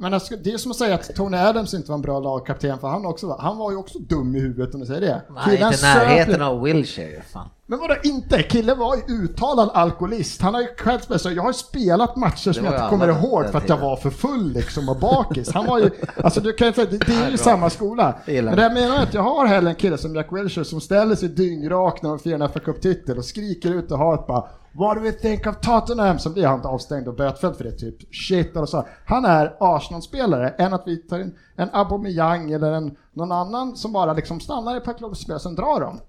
men 0.00 0.14
alltså, 0.14 0.36
det 0.36 0.52
är 0.52 0.58
som 0.58 0.70
att 0.70 0.76
säga 0.76 0.94
att 0.94 1.14
Tony 1.14 1.36
Adams 1.36 1.74
inte 1.74 1.88
var 1.88 1.94
en 1.96 2.02
bra 2.02 2.20
lagkapten 2.20 2.78
för 2.78 2.88
han 2.88 3.06
också 3.06 3.26
var, 3.26 3.38
han 3.38 3.56
var 3.56 3.70
ju 3.70 3.76
också 3.76 3.98
dum 3.98 4.36
i 4.36 4.40
huvudet 4.40 4.74
om 4.74 4.80
du 4.80 4.86
säger 4.86 5.00
det. 5.00 5.22
Nej, 5.34 5.44
Killen 5.44 5.72
inte 5.72 5.82
närheten 5.82 6.42
av 6.42 6.62
Wilshire. 6.62 7.22
Fan. 7.32 7.48
Men 7.66 7.78
vadå 7.78 7.94
inte? 8.02 8.42
Killen 8.42 8.78
var 8.78 8.96
ju 8.96 9.14
uttalad 9.14 9.70
alkoholist. 9.74 10.42
Han 10.42 10.54
har 10.54 10.60
ju 10.60 10.66
själv 10.78 11.18
så 11.18 11.30
jag 11.30 11.42
har 11.42 11.50
ju 11.50 11.54
spelat 11.54 12.16
matcher 12.16 12.52
som 12.52 12.64
jag 12.64 12.74
inte 12.74 12.88
kommer 12.88 13.08
ihåg 13.08 13.46
för 13.50 13.58
att 13.58 13.68
jag 13.68 13.78
var 13.78 13.96
för 13.96 14.10
full 14.10 14.52
liksom 14.52 14.88
och 14.88 14.96
bakis. 14.96 15.52
Han 15.54 15.66
var 15.66 15.78
ju, 15.78 15.90
alltså 16.24 16.40
du 16.40 16.52
kan 16.52 16.66
ju 16.66 16.72
säga, 16.72 16.86
det, 16.90 16.98
det 16.98 17.14
är 17.14 17.30
ju 17.30 17.36
samma 17.36 17.70
skola. 17.70 18.14
Men 18.26 18.56
det 18.56 18.62
jag 18.62 18.74
menar 18.74 18.96
är 18.96 19.02
att 19.02 19.14
jag 19.14 19.22
har 19.22 19.46
hellre 19.46 19.70
en 19.70 19.76
kille 19.76 19.98
som 19.98 20.14
Jack 20.14 20.32
Wilshere 20.32 20.64
som 20.64 20.80
ställer 20.80 21.16
sig 21.16 21.28
dyngrak 21.28 22.02
när 22.02 22.10
de 22.10 22.18
firar 22.18 22.40
en 22.40 22.48
FA 22.48 22.60
Cup-titel 22.60 23.18
och 23.18 23.24
skriker 23.24 23.70
ut 23.70 23.92
och 23.92 23.98
har 23.98 24.14
ett 24.14 24.26
bara 24.26 24.44
What 24.72 24.96
do 24.96 25.02
we 25.02 25.12
think 25.12 25.46
of 25.46 25.56
Tottenham? 25.60 26.18
Så 26.18 26.30
blir 26.30 26.46
han 26.46 26.66
avstängd 26.66 27.08
och 27.08 27.14
bötfälld 27.14 27.56
för 27.56 27.64
det 27.64 27.72
typ. 27.72 28.14
Shit 28.14 28.56
eller 28.56 28.66
så. 28.66 28.86
Han 29.06 29.24
är 29.24 29.56
Arsenal-spelare 29.60 30.48
än 30.48 30.74
att 30.74 30.82
vi 30.86 30.96
tar 30.96 31.18
in 31.18 31.34
en 31.56 31.68
Aubameyang 31.72 32.50
eller 32.52 32.72
en, 32.72 32.96
någon 33.12 33.32
annan 33.32 33.76
som 33.76 33.92
bara 33.92 34.12
liksom 34.12 34.40
stannar 34.40 34.76
i 34.76 34.80
per 34.80 34.92
klubb 34.92 35.10
och 35.10 35.16
spelar, 35.16 35.38
sen 35.38 35.54
drar 35.54 35.80
de. 35.80 36.00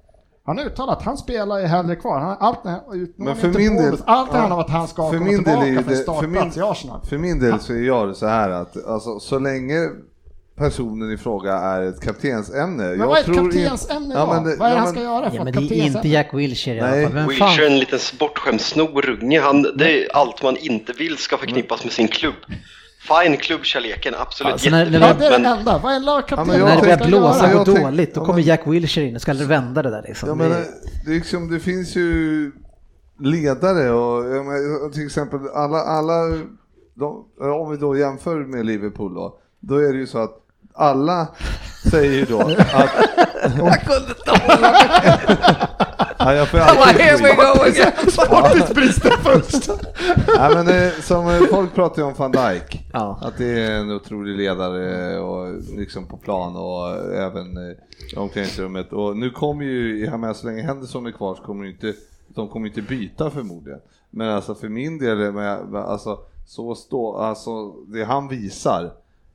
Han 0.46 0.58
har 0.58 0.66
uttalat 0.66 0.98
att 0.98 1.04
han 1.04 1.18
spelar 1.18 1.60
ju 1.60 1.66
hellre 1.66 1.96
kvar. 1.96 2.20
Han, 2.20 2.38
allt 2.40 2.64
när, 2.64 2.80
Men 3.16 3.36
för 3.36 3.48
min 3.48 3.76
del, 3.76 3.98
allt 4.06 4.32
handlar 4.32 4.56
om 4.56 4.62
att 4.62 4.70
han 4.70 4.88
ska 4.88 5.10
komma 5.12 5.26
är 5.30 5.36
tillbaka 5.36 5.66
ju 5.68 5.74
för 5.76 5.82
en 5.82 5.88
det- 5.88 5.96
för 5.96 6.04
startplats 6.04 6.56
min- 6.56 6.66
i 6.66 6.68
Arsenal. 6.70 7.02
För 7.04 7.18
min 7.18 7.40
del 7.40 7.60
så 7.60 7.74
är 7.74 7.82
jag 7.82 8.08
det 8.08 8.16
så 8.16 8.26
här 8.28 8.50
att 8.50 8.86
alltså, 8.88 9.20
så 9.20 9.40
länge 9.40 9.90
personen 10.62 11.12
i 11.12 11.18
fråga 11.18 11.54
är 11.54 11.82
ett 11.82 12.02
kaptensämne. 12.02 12.84
Men 12.84 13.00
jag 13.00 13.08
vad 13.08 13.18
är 13.18 13.22
ett 13.22 13.36
kaptensämne 13.36 14.16
Ja, 14.16 14.26
då? 14.26 14.34
men 14.34 14.44
det- 14.44 14.56
vad 14.56 14.68
är 14.68 14.72
det 14.72 14.78
ja, 14.78 14.78
han 14.78 14.84
men- 14.84 14.94
ska 14.94 15.02
göra 15.04 15.30
för 15.30 15.38
Ja, 15.38 15.44
men 15.44 15.54
det 15.54 15.76
är 15.76 15.86
inte 15.86 16.08
Jack 16.08 16.34
Wilshere 16.34 16.76
i 16.78 16.80
alla 16.82 17.04
fall. 17.04 17.14
Vem 17.14 17.28
Wilshere 17.28 17.66
är 17.66 17.72
en 17.72 17.80
liten 17.80 18.00
bortskämd 18.20 18.62
snorunge. 18.62 19.40
Han, 19.42 19.62
det 19.76 20.04
är 20.06 20.16
allt 20.16 20.44
man 20.44 20.58
inte 20.58 20.94
vill 20.94 21.18
ska 21.18 21.38
förknippas 21.38 21.84
med 21.84 21.94
sin 21.94 22.08
klubb. 22.08 22.36
Fine 23.24 23.38
klubbkärleken, 23.38 24.14
absolut 24.18 24.54
Alltså, 24.54 24.70
när- 24.70 24.86
när 24.90 25.00
Ja, 25.00 25.14
det 25.20 25.26
är 25.26 25.32
det 25.32 25.40
men 25.40 25.58
enda. 25.60 25.78
Vad 25.84 25.92
är 25.92 25.96
en 25.96 26.06
lagkapten? 26.06 26.60
Ja, 26.60 26.66
När 26.66 26.76
det 26.76 26.82
börjar 26.82 27.08
blåsa 27.08 27.60
och 27.60 27.66
tänkte- 27.66 27.84
dåligt, 27.84 28.16
då 28.16 28.22
ja, 28.22 28.26
kommer 28.26 28.40
Jack 28.42 28.68
Wilshere 28.68 29.06
in 29.08 29.16
och 29.16 29.22
ska 29.22 29.34
vända 29.34 29.82
det 29.82 29.90
där 29.90 30.04
liksom. 30.08 30.30
Ja, 30.30 30.36
Det- 30.36 30.50
men, 30.50 30.64
det, 31.06 31.12
liksom, 31.12 31.52
det 31.52 31.60
finns 31.60 31.96
ju 31.96 32.52
ledare 33.20 33.92
och 33.92 34.94
till 34.94 35.06
exempel 35.06 35.40
alla, 35.54 35.78
alla 35.78 36.28
de, 36.94 37.26
om 37.62 37.72
vi 37.72 37.78
då 37.78 37.98
jämför 37.98 38.36
med 38.40 38.66
Liverpool 38.66 39.14
då, 39.14 39.38
då 39.60 39.76
är 39.78 39.94
det 39.94 40.00
ju 40.00 40.08
så 40.08 40.18
att 40.18 40.38
alla 40.74 41.28
säger 41.92 42.12
ju 42.14 42.26
då 42.26 42.40
att... 42.42 42.90
Jag 43.58 43.82
kunde 43.82 44.10
inte 44.10 44.42
ja, 46.18 46.34
jag 46.34 46.48
får 46.48 46.58
hålla 46.58 46.84
alltid- 46.84 47.02
Here 47.02 47.18
we 47.18 47.36
go 47.36 47.62
again! 47.62 48.12
Sportbristen 48.12 49.12
först! 49.24 49.70
Ja, 50.28 50.52
men 50.54 50.68
eh, 50.68 50.92
som 51.02 51.28
eh, 51.30 51.40
folk 51.50 51.76
pratar 51.76 52.02
ju 52.02 52.08
om 52.08 52.14
van 52.18 52.32
Dijk. 52.32 52.90
Ja. 52.94 53.20
Att 53.22 53.38
det 53.38 53.60
är 53.66 53.72
en 53.72 53.92
otrolig 53.92 54.38
ledare 54.38 55.20
och 55.20 55.62
liksom 55.78 56.06
på 56.06 56.18
plan 56.18 56.56
och 56.56 57.14
även 57.16 57.58
eh, 57.58 57.76
i 58.14 58.16
omklädningsrummet. 58.16 58.94
Och 58.94 59.18
nu 59.18 59.30
kommer 59.30 59.64
ju, 59.66 60.06
jag 60.06 60.20
menar 60.20 60.34
så 60.34 60.48
länge 60.48 60.62
Henderson 60.64 61.06
är 61.06 61.12
kvar 61.12 61.36
så 61.36 61.44
kommer 61.44 61.66
inte, 61.66 61.94
de 62.28 62.50
kommer 62.50 62.68
inte 62.68 62.82
byta 62.82 63.30
förmodligen. 63.32 63.80
Men 64.10 64.30
alltså 64.30 64.56
för 64.56 64.70
min 64.70 64.98
del, 64.98 65.18
med, 65.18 65.34
med, 65.66 65.82
alltså, 65.82 66.20
så 66.46 66.76
stå, 66.76 67.18
alltså 67.18 67.72
det 67.72 68.04
han 68.04 68.28
visar 68.28 68.92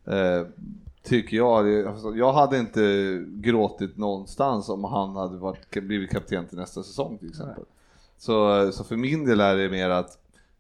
Eh, 0.09 0.47
tycker 1.07 1.37
jag. 1.37 1.87
Alltså, 1.87 2.15
Jag 2.15 2.33
hade 2.33 2.59
inte 2.59 3.25
gråtit 3.29 3.97
någonstans 3.97 4.69
om 4.69 4.85
han 4.85 5.17
hade 5.17 5.37
varit, 5.37 5.83
blivit 5.83 6.11
kapten 6.11 6.47
till 6.47 6.59
nästa 6.59 6.83
säsong 6.83 7.19
till 7.19 7.29
exempel. 7.29 7.65
Så, 8.19 8.69
så 8.73 8.85
för 8.85 8.97
min 8.97 9.25
del 9.25 9.41
är 9.41 9.57
det 9.57 9.69
mer 9.69 9.91
att 9.91 10.19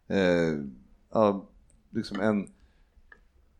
eh, 0.08 0.58
ja, 1.12 1.44
liksom 1.90 2.20
en, 2.20 2.48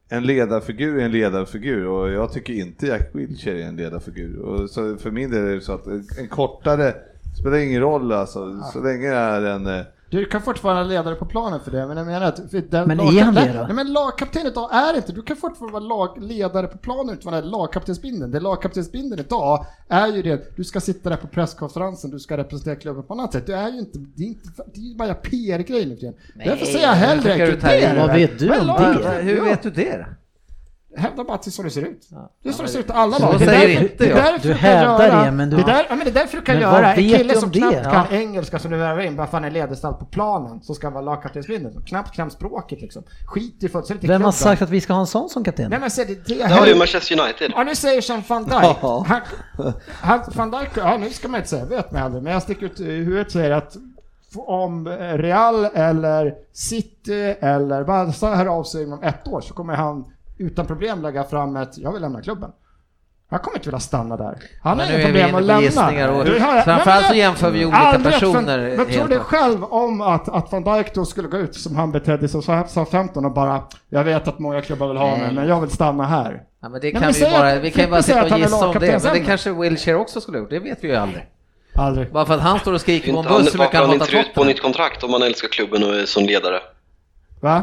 en 0.08 0.22
ledarfigur 0.26 0.98
är 0.98 1.04
en 1.04 1.12
ledarfigur 1.12 1.86
och 1.86 2.10
jag 2.10 2.32
tycker 2.32 2.52
inte 2.52 2.86
Jack 2.86 3.10
Wilshere 3.14 3.62
är 3.62 3.68
en 3.68 3.76
ledarfigur. 3.76 4.38
Och 4.38 4.70
så 4.70 4.96
för 4.96 5.10
min 5.10 5.30
del 5.30 5.44
är 5.44 5.54
det 5.54 5.60
så 5.60 5.72
att 5.72 5.86
en 6.18 6.28
kortare 6.28 6.94
spelar 7.40 7.56
ingen 7.58 7.80
roll 7.80 8.12
alltså, 8.12 8.60
så 8.72 8.80
länge 8.80 9.08
det 9.08 9.16
är 9.16 9.42
en 9.42 9.66
eh, 9.66 9.84
Du 10.10 10.24
kan 10.24 10.42
fortfarande 10.42 10.82
vara 10.82 10.88
ledare 10.88 11.14
på 11.14 11.24
planen 11.24 11.60
för 11.60 11.70
det, 11.70 11.86
men 11.86 11.96
jag 11.96 12.06
menar 12.06 12.26
att... 12.26 12.52
Men 12.52 13.00
är 13.00 13.22
han 13.22 13.34
det 13.34 13.52
då? 13.52 13.62
Nej, 13.62 13.74
men 13.74 13.92
lagkapten 13.92 14.46
idag 14.46 14.74
är 14.74 14.96
inte... 14.96 15.12
Du 15.12 15.22
kan 15.22 15.36
fortfarande 15.36 15.72
vara 15.72 15.84
lag, 15.84 16.22
ledare 16.22 16.66
på 16.66 16.78
planen 16.78 17.14
utan 17.14 17.32
den 17.32 17.42
här 17.42 17.50
lagkaptensbindeln. 17.50 18.32
Det 18.32 18.40
lagkaptensbindeln 18.40 19.20
idag 19.20 19.66
är 19.88 20.06
ju 20.06 20.22
det, 20.22 20.56
du 20.56 20.64
ska 20.64 20.80
sitta 20.80 21.10
där 21.10 21.16
på 21.16 21.26
presskonferensen, 21.26 22.10
du 22.10 22.18
ska 22.18 22.36
representera 22.36 22.76
klubben 22.76 23.02
på 23.02 23.14
annat 23.14 23.32
sätt. 23.32 23.46
Det 23.46 23.54
är 23.54 23.72
ju 23.72 23.78
inte... 23.78 23.98
Det 23.98 24.22
är, 24.22 24.28
inte, 24.28 24.48
det 24.74 24.80
är 24.80 24.84
ju 24.84 24.96
bara 24.96 25.14
PR-grej 25.14 25.86
nu 25.86 25.94
för 25.94 26.00
tiden. 26.00 26.14
Därför 26.34 26.66
säger 26.66 26.86
jag 26.86 26.90
jag 26.90 26.94
hellre 26.94 27.46
du 27.46 27.52
kupera. 27.52 28.06
Vad 28.06 28.16
vet 28.16 28.38
du 28.38 28.58
om 28.58 28.66
det? 28.66 29.22
Hur 29.22 29.44
vet 29.44 29.62
du 29.62 29.70
det? 29.70 30.06
Hävda 30.96 31.24
bara 31.24 31.34
att 31.34 31.42
det 31.42 31.48
är 31.48 31.50
så 31.52 31.62
det 31.62 31.70
ser 31.70 31.82
ut. 31.82 32.06
Ja. 32.10 32.30
Det 32.42 32.48
är 32.48 32.52
så 32.52 32.62
Ja, 32.62 32.66
det 32.66 32.72
ser 32.72 32.78
ut 32.80 32.88
i 32.88 32.92
alla 32.92 33.18
lag. 33.18 33.34
Det 33.38 33.44
är 33.44 33.48
säger 33.48 33.68
därför- 33.68 33.82
inte 33.82 34.04
det 34.04 34.04
är 34.04 34.16
jag. 34.16 34.24
därför 34.34 34.48
Du 34.48 34.54
hävdar 34.54 35.06
göra- 35.08 35.24
det, 35.24 35.30
men 35.30 35.50
du 35.50 35.56
Det, 35.56 35.62
där, 35.62 35.86
ja, 35.88 35.94
men 35.96 36.04
det 36.04 36.10
är 36.10 36.14
därför 36.14 36.36
du 36.36 36.42
kan 36.42 36.54
Men 36.54 36.62
göra 36.62 36.94
en 36.94 36.96
kille 37.18 37.34
som 37.34 37.44
om 37.44 37.50
det? 37.52 37.58
knappt 37.58 37.76
Ja. 37.84 37.90
kan 37.90 38.06
engelska 38.18 38.58
som 38.58 38.70
du 38.70 38.76
värvar 38.76 39.02
in 39.02 39.16
bara 39.16 39.26
för 39.26 39.32
han 39.36 39.44
är 39.44 39.50
ledarstall 39.50 39.94
på 39.94 40.04
planen 40.04 40.60
så 40.62 40.74
ska 40.74 40.86
han 40.86 40.94
vara 40.94 41.04
lagkaptensbindeln. 41.04 41.74
Som 41.74 41.82
Knappt 41.84 42.16
kan 42.16 42.30
språket 42.30 42.80
liksom. 42.80 43.02
Skit 43.26 43.62
i 43.64 43.66
i 44.00 44.06
Vem 44.06 44.22
har 44.22 44.32
sagt 44.32 44.62
att 44.62 44.70
vi 44.70 44.80
ska 44.80 44.92
ha 44.92 45.00
en 45.00 45.06
sån 45.06 45.28
som 45.28 45.44
kapten? 45.44 45.70
Nej 45.70 45.80
men 45.80 45.90
se 45.90 46.04
det, 46.04 46.14
det 46.26 46.34
Det 46.34 46.44
har 46.54 46.66
ju 46.66 46.74
Manchester 46.74 47.20
United. 47.20 47.52
Ja, 47.54 47.62
nu 47.62 47.74
säger 47.74 48.00
som 48.00 48.22
van 48.28 48.44
Dijk. 48.44 48.54
Han, 48.82 49.02
han, 50.00 50.20
van 50.34 50.50
Dijk, 50.50 50.70
ja 50.76 50.96
nu 50.96 51.10
ska 51.10 51.28
man 51.28 51.38
inte 51.38 51.50
säga, 51.50 51.64
vet 51.64 51.92
man 51.92 52.02
aldrig, 52.02 52.22
men 52.22 52.32
jag 52.32 52.42
sticker 52.42 52.66
ut 52.66 52.80
i 52.80 52.84
huvudet 52.84 53.32
säger 53.32 53.50
att 53.50 53.76
om 54.36 54.88
Real 55.14 55.64
eller 55.64 56.34
City 56.52 57.34
eller 57.40 57.84
Barca 57.84 58.26
hör 58.34 58.46
av 58.46 58.64
sig 58.64 58.82
inom 58.82 59.02
ett 59.02 59.28
år 59.28 59.40
så 59.40 59.54
kommer 59.54 59.74
han 59.74 60.04
utan 60.38 60.66
problem 60.66 61.02
lägga 61.02 61.24
fram 61.24 61.56
ett, 61.56 61.78
jag 61.78 61.92
vill 61.92 62.02
lämna 62.02 62.22
klubben. 62.22 62.50
Han 63.30 63.38
kommer 63.38 63.56
inte 63.56 63.68
vilja 63.68 63.80
stanna 63.80 64.16
där. 64.16 64.38
Han 64.62 64.78
har 64.78 64.86
inga 64.86 64.94
är 64.94 64.98
vi 64.98 65.04
problem 65.04 65.34
att 65.34 65.42
lämna. 65.42 65.62
gissningar 65.62 66.08
och 66.08 66.24
Du 66.24 66.40
har- 66.40 66.60
framförallt 66.62 67.06
så 67.06 67.14
jämför 67.14 67.50
vi 67.50 67.64
olika 67.64 67.78
Aldrig, 67.78 68.12
personer 68.14 68.58
Men, 68.58 68.76
men 68.76 68.86
tror 68.86 69.08
du 69.08 69.18
själv 69.18 69.64
om 69.64 70.00
att, 70.00 70.28
att 70.28 70.52
van 70.52 70.64
Dijk 70.64 70.94
då 70.94 71.04
skulle 71.04 71.28
gå 71.28 71.36
ut 71.38 71.54
som 71.54 71.76
han 71.76 71.92
betedde 71.92 72.28
sig 72.28 72.42
som 72.42 72.64
sa 72.68 72.84
15 72.84 73.24
och 73.24 73.32
bara 73.32 73.62
Jag 73.88 74.04
vet 74.04 74.28
att 74.28 74.38
många 74.38 74.60
klubbar 74.62 74.88
vill 74.88 74.96
ha 74.96 75.16
mig 75.16 75.32
men 75.34 75.48
jag 75.48 75.60
vill 75.60 75.70
stanna 75.70 76.04
här. 76.06 76.42
Ja, 76.62 76.68
men 76.68 76.80
det 76.80 76.90
kan 76.90 77.00
men 77.00 77.08
vi, 77.08 77.14
säg 77.14 77.30
bara, 77.32 77.52
att- 77.52 77.62
vi 77.62 77.70
kan 77.70 77.84
ju 77.84 77.90
bara 77.90 78.02
sitta 78.02 78.22
och 78.24 78.30
han 78.30 78.40
gissa 78.40 78.66
om 78.68 78.78
det, 78.80 79.02
men 79.04 79.12
det 79.12 79.20
kanske 79.20 79.52
Wilshire 79.52 79.96
också 79.96 80.20
skulle 80.20 80.38
ha 80.38 80.42
gjort, 80.42 80.50
det 80.50 80.58
vet 80.58 80.84
vi 80.84 80.88
ju 80.88 80.94
aldrig. 80.96 81.26
Aldrig. 81.74 82.12
Bara 82.12 82.26
för 82.26 82.34
att 82.34 82.40
han 82.40 82.58
står 82.58 82.72
och 82.72 82.80
skriker 82.80 83.12
på 83.12 83.18
en 83.18 83.24
han, 83.26 83.38
buss 83.42 83.54
hur 83.54 83.58
mycket 83.58 83.74
varför 83.74 83.78
han 83.78 83.88
han 83.90 84.00
hatar 84.00 84.16
inte 84.18 84.28
ut 84.30 84.34
på 84.34 84.44
nytt 84.44 84.62
kontrakt 84.62 85.02
om 85.04 85.12
han 85.12 85.22
älskar 85.22 85.48
klubben 85.48 85.82
och 85.84 85.94
är 85.94 86.04
som 86.06 86.22
ledare? 86.24 86.60
Va? 87.40 87.62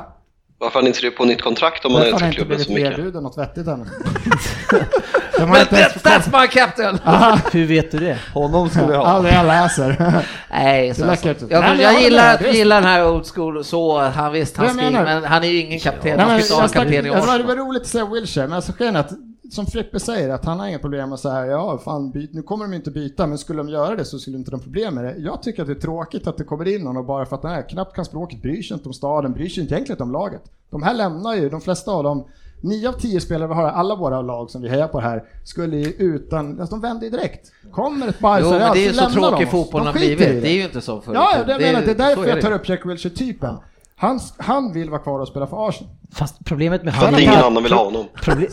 Varför 0.64 0.80
han 0.80 0.88
inte 0.88 0.98
skriver 0.98 1.16
på 1.16 1.26
nytt 1.26 1.42
kontrakt 1.42 1.86
om 1.86 1.94
har 1.96 2.02
älskar 2.02 2.26
inte 2.26 2.36
klubben 2.36 2.48
blivit 2.48 2.68
så 2.68 2.74
mycket? 2.74 2.92
erbjuden 2.92 3.24
något 3.24 3.38
vettigt 3.38 3.68
ännu. 3.68 3.86
De 5.38 5.42
har 5.42 5.48
Men 5.48 5.62
inte 5.62 5.76
that's 6.00 6.42
my 6.42 6.48
captain! 6.48 7.00
Hur 7.52 7.66
vet 7.66 7.92
du 7.92 7.98
det? 8.00 8.18
Honom 8.34 8.70
skulle 8.70 8.88
vi 8.88 8.96
ha. 8.96 9.06
Aldrig 9.06 9.34
jag 9.34 9.46
läser. 9.46 10.14
Nej, 10.52 10.94
så 10.96 11.10
alltså. 11.10 11.30
inte. 11.30 11.46
jag, 11.50 11.64
jag, 11.64 11.80
jag 11.80 12.02
gillar, 12.02 12.40
gillar 12.54 12.76
den 12.76 12.90
här 12.90 13.08
old 13.08 13.26
school 13.28 13.64
så, 13.64 14.00
han 14.00 14.34
visst 14.34 14.58
han 14.58 14.66
Jag 14.66 14.76
skriver, 14.76 15.04
men 15.04 15.24
han 15.24 15.44
är 15.44 15.48
ju 15.48 15.60
ingen 15.60 15.80
kapten, 15.80 16.18
Nej, 16.18 16.26
han 16.26 16.42
ska 16.42 16.42
inte 16.42 16.54
ha 16.54 16.62
en 16.62 16.64
jag 16.64 16.74
kapten 16.74 16.94
i 16.94 17.02
det 17.02 17.10
var- 17.28 17.38
Det 17.38 17.44
var 17.44 17.56
roligt 17.56 17.82
att 17.82 17.88
säga 17.88 18.06
Wilshire, 18.06 18.48
men 18.48 18.56
alltså 18.56 18.72
grejen 18.78 18.96
att 18.96 19.12
som 19.54 19.66
Frippe 19.66 20.00
säger 20.00 20.30
att 20.30 20.46
han 20.46 20.60
har 20.60 20.68
inga 20.68 20.80
problem 20.80 21.10
med 21.10 21.20
så 21.20 21.30
här, 21.30 21.46
ja 21.46 21.78
fan 21.78 22.12
byt, 22.12 22.34
nu 22.34 22.42
kommer 22.42 22.66
de 22.66 22.74
inte 22.74 22.92
byta, 22.92 23.28
men 23.28 23.38
skulle 23.38 23.60
de 23.60 23.70
göra 23.70 23.96
det 23.96 24.06
så 24.06 24.20
skulle 24.20 24.38
inte 24.38 24.52
de 24.52 24.58
ha 24.58 24.64
problem 24.64 24.96
med 24.96 25.06
det. 25.06 25.16
Jag 25.18 25.44
tycker 25.44 25.62
att 25.62 25.68
det 25.68 25.74
är 25.74 25.80
tråkigt 25.80 26.28
att 26.28 26.38
det 26.38 26.44
kommer 26.44 26.76
in 26.76 26.84
någon 26.84 26.98
och 26.98 27.06
bara 27.06 27.26
för 27.26 27.36
att 27.36 27.44
han 27.44 27.54
är 27.54 27.70
knappt 27.70 27.96
kan 27.96 28.06
språket, 28.06 28.42
bryr 28.42 28.62
sig 28.62 28.76
inte 28.76 28.90
om 28.90 28.94
staden, 28.94 29.34
bryr 29.34 29.50
sig 29.50 29.64
inte 29.64 29.76
egentligen 29.76 30.02
om 30.02 30.12
laget. 30.12 30.42
De 30.70 30.84
här 30.84 30.94
lämnar 30.94 31.36
ju, 31.36 31.50
de 31.50 31.62
flesta 31.62 31.92
av 31.92 32.04
dem, 32.04 32.28
nio 32.62 32.90
av 32.90 32.94
tio 32.94 33.22
spelare 33.22 33.48
vi 33.48 33.54
har, 33.54 33.64
alla 33.64 33.96
våra 33.96 34.22
lag 34.22 34.50
som 34.50 34.62
vi 34.62 34.70
hejar 34.70 34.88
på 34.88 35.00
här, 35.00 35.24
skulle 35.44 35.78
ju 35.78 35.94
utan, 35.98 36.60
alltså 36.60 36.76
de 36.76 36.82
vänder 36.82 37.04
ju 37.04 37.10
direkt. 37.10 37.52
Kommer 37.72 38.08
ett 38.08 38.20
Barca 38.20 38.46
Jo, 38.46 38.52
men 38.52 38.74
det 38.74 38.80
är 38.80 38.88
ju 38.88 38.94
så 38.94 39.02
lämnar 39.02 39.30
tråkig 39.30 39.38
de 39.38 39.46
oss. 39.46 39.52
fotbollen 39.52 39.86
De 39.86 39.92
har 39.92 39.94
blivit. 39.94 40.42
Det 40.42 40.50
är 40.50 40.56
ju 40.56 40.64
inte 40.64 40.82
så 40.82 41.02
förut. 41.02 41.16
Ja, 41.16 41.38
ja, 41.38 41.44
det, 41.44 41.66
menar, 41.66 41.82
det 41.82 41.92
är 41.92 41.96
så 41.96 41.98
därför 41.98 42.24
är 42.24 42.28
jag 42.28 42.38
det 42.38 42.42
tar 42.42 42.52
upp 42.52 42.70
Jack 42.70 42.86
Wilshere-typen. 42.86 43.56
Han, 43.96 44.20
han 44.38 44.74
vill 44.74 44.90
vara 44.90 45.02
kvar 45.02 45.20
och 45.20 45.28
spela 45.28 45.48
för 45.48 45.70
Arsenal. 45.70 45.94
Fast 46.16 46.46
problemet 46.46 46.84
med 46.84 46.94
För 46.96 47.06
honom... 47.06 47.20
ingen 47.20 47.34
annan 47.44 47.64
vill 47.64 47.74
ha 47.74 47.84
honom. 47.86 48.06
Proble- 48.16 48.48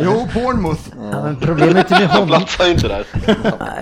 Jo, 0.04 0.26
Bournemouth. 0.34 0.80
ja, 1.12 1.22
men 1.22 1.36
problemet 1.36 1.90
med 1.90 1.98
Han 2.08 2.08
honom... 2.10 2.28
platsar 2.28 2.64
ju 2.64 2.72
inte 2.72 2.88
där. 2.88 3.06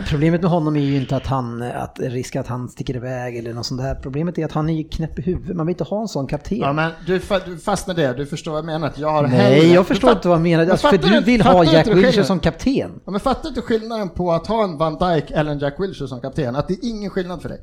Problemet 0.10 0.42
med 0.42 0.50
honom 0.50 0.76
är 0.76 0.80
ju 0.80 0.96
inte 0.96 1.16
att 1.16 1.26
han, 1.26 1.62
att 1.62 1.98
risk 2.00 2.36
att 2.36 2.46
han 2.46 2.68
sticker 2.68 2.96
iväg 2.96 3.36
eller 3.36 3.52
något 3.54 3.66
sånt 3.66 3.80
där. 3.80 3.94
Problemet 3.94 4.38
är 4.38 4.44
att 4.44 4.52
han 4.52 4.68
är 4.70 4.74
ju 4.74 4.84
knäpp 4.84 5.18
i 5.18 5.22
huvudet. 5.22 5.56
Man 5.56 5.66
vill 5.66 5.72
inte 5.74 5.84
ha 5.84 6.00
en 6.00 6.08
sån 6.08 6.26
kapten. 6.26 6.58
Ja, 6.58 6.72
men 6.72 6.90
du, 7.06 7.20
du 7.46 7.58
fastnar 7.58 7.94
det. 7.94 8.12
Du 8.12 8.26
förstår 8.26 8.52
vad 8.52 8.58
jag 8.58 8.66
menar. 8.66 8.86
Att 8.86 8.98
jag 8.98 9.10
har 9.10 9.22
Nej, 9.22 9.30
hellre- 9.60 9.74
jag 9.74 9.86
förstår 9.86 10.08
du 10.08 10.14
inte 10.14 10.28
vad 10.28 10.38
du 10.38 10.42
menar. 10.42 10.64
Men 10.64 10.70
Alltså, 10.72 10.88
för 10.88 10.98
du 10.98 11.08
du- 11.08 11.20
vill 11.20 11.42
ha 11.42 11.64
Jack 11.64 11.86
du 11.86 11.94
Wilshere 11.94 12.24
som 12.24 12.40
kapten. 12.40 13.00
Ja, 13.04 13.10
men 13.10 13.20
fattar 13.20 13.48
inte 13.48 13.60
skillnaden 13.60 14.08
på 14.08 14.32
att 14.32 14.46
ha 14.46 14.64
en 14.64 14.78
Van 14.78 14.98
Dijk 14.98 15.30
eller 15.30 15.50
en 15.52 15.58
Jack 15.58 15.74
Wilshere 15.80 16.08
som 16.08 16.20
kapten? 16.20 16.56
Att 16.56 16.68
det 16.68 16.74
är 16.74 16.88
ingen 16.90 17.10
skillnad 17.10 17.42
för 17.42 17.48
dig? 17.48 17.58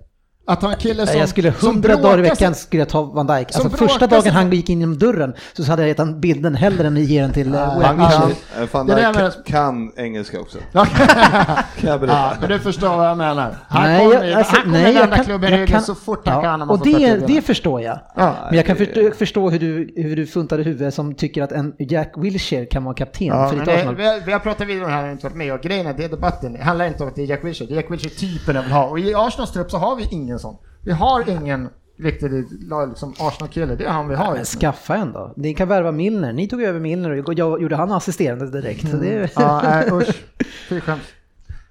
Att 0.49 0.61
ha 0.61 0.71
en 0.71 0.77
kille 0.77 1.07
som 1.07 1.19
jag 1.19 1.29
skulle 1.29 1.53
som 1.53 1.69
hundra 1.73 1.95
dagar 1.95 2.19
i 2.19 2.21
veckan 2.21 2.55
skulle 2.55 2.81
jag 2.81 2.89
ta 2.89 3.03
Van 3.03 3.27
Dijk. 3.27 3.47
Alltså 3.55 3.69
första 3.69 4.07
dagen 4.07 4.31
han 4.33 4.51
gick 4.51 4.69
in 4.69 4.79
genom 4.79 4.97
dörren 4.97 5.33
så 5.53 5.63
hade 5.63 5.81
jag 5.81 5.89
gett 5.89 5.97
han 5.97 6.19
bilden 6.21 6.55
hellre 6.55 6.87
än 6.87 6.93
att 6.97 7.03
ge 7.03 7.21
den 7.21 7.33
till 7.33 7.53
eh, 7.55 7.79
Wilshere. 7.97 8.31
eh, 8.61 8.67
Van 8.71 8.87
det 8.87 8.95
det 8.95 9.13
Dijk 9.35 9.45
kan 9.45 9.91
engelska 9.97 10.39
också. 10.39 10.57
Ja, 10.71 10.85
Kan 11.79 11.89
jag 11.89 11.99
berätta. 11.99 12.17
ja, 12.17 12.33
men 12.39 12.49
du 12.49 12.59
förstår 12.59 12.97
vad 12.97 13.09
jag 13.09 13.17
menar. 13.17 13.55
Han 13.67 13.83
Nej, 13.83 13.99
kommer, 14.05 14.23
jag- 14.25 14.33
alltså, 14.37 14.55
han 14.55 14.63
kommer 14.63 14.81
nej, 14.83 14.93
jag 14.93 15.13
kan- 15.13 15.25
klubben 15.25 15.59
jag 15.59 15.67
kan- 15.67 15.81
så 15.81 15.95
fort 15.95 16.27
han 16.27 16.35
Ja, 16.35 16.41
kan. 16.41 16.61
Och 16.69 16.79
det, 16.83 17.27
det 17.27 17.41
förstår 17.41 17.81
jag. 17.81 17.99
Ja. 18.15 18.35
Men 18.47 18.55
jag 18.57 18.65
kan 18.65 18.75
förstå, 18.75 19.11
förstå 19.17 19.49
hur, 19.49 19.59
du, 19.59 19.93
hur 19.95 20.15
du 20.15 20.25
funtar 20.27 20.59
i 20.59 20.63
huvudet 20.63 20.93
som 20.93 21.15
tycker 21.15 21.43
att 21.43 21.51
en 21.51 21.73
Jack 21.79 22.13
Wilshere 22.17 22.65
kan 22.65 22.83
vara 22.83 22.95
kapten 22.95 23.27
Ja, 23.27 23.49
för 23.49 23.55
ditt 23.55 23.65
det, 23.65 23.73
Arsenal. 23.75 23.95
vi, 23.95 24.05
har, 24.07 24.19
vi 24.25 24.31
har 24.31 24.39
pratat 24.39 24.67
vidare 24.67 24.85
om 24.85 24.89
det 24.91 24.95
här, 24.97 25.03
har 25.03 25.11
inte 25.11 25.23
varit 25.25 25.35
med 25.35 25.53
och 25.53 25.61
grejen 25.61 25.87
är, 25.87 25.93
det 25.93 26.03
är 26.03 26.09
debatten, 26.09 26.53
det 26.53 26.63
handlar 26.63 26.85
inte 26.87 27.03
om 27.03 27.09
att 27.09 27.15
det 27.15 27.21
är 27.21 27.25
Jack 27.25 27.43
Wilshere, 27.43 27.67
det 27.67 27.73
är 27.73 27.75
Jack 27.75 27.91
Wilshere-typen 27.91 28.55
jag 28.55 28.63
vill 28.63 28.71
ha. 28.71 28.83
Och 28.85 28.99
i 28.99 29.13
Arsenals 29.15 29.51
trupp 29.51 29.71
så 29.71 29.77
har 29.77 29.95
vi 29.95 30.07
ingen 30.11 30.36
sån. 30.39 30.55
Vi 30.83 30.91
har 30.91 31.29
ingen 31.29 31.69
riktig 31.99 32.31
liksom, 32.31 33.13
Arsenal-kille, 33.19 33.75
det 33.75 33.85
är 33.85 33.89
han 33.89 34.07
vi 34.07 34.15
har 34.15 34.35
nu. 34.37 34.43
skaffa 34.45 34.95
en 34.95 35.11
då. 35.13 35.33
Ni 35.35 35.53
kan 35.53 35.67
värva 35.67 35.91
Milner. 35.91 36.33
Ni 36.33 36.47
tog 36.47 36.61
över 36.61 36.79
Milner 36.79 37.23
och 37.27 37.33
jag 37.33 37.61
gjorde 37.61 37.75
han 37.75 37.91
assisterande 37.91 38.51
direkt. 38.51 38.89
Så 38.91 38.97
det, 38.97 39.15
Mm. 39.15 39.29
Ja, 39.35 39.61
nej 39.63 39.89
usch. 39.91 40.23
Fy 40.69 40.79
skämt. 40.81 41.01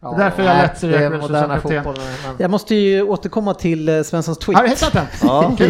Ja, 0.01 0.11
Det 0.11 0.17
är 0.17 0.19
därför 0.25 0.43
jag 0.43 0.77
ser 0.79 0.89
det 0.89 1.05
är 1.05 1.11
moderna 1.21 1.61
fotbollen. 1.61 2.03
jag 2.39 2.51
måste 2.51 2.75
ju 2.75 3.03
återkomma 3.03 3.55
till 3.55 3.89
eh, 3.89 4.03
Svenssons 4.03 4.39
tweet. 4.39 4.57
Har 4.59 4.65
du 4.65 4.71
hittat 4.71 4.93
den? 4.93 5.07
Ja. 5.23 5.57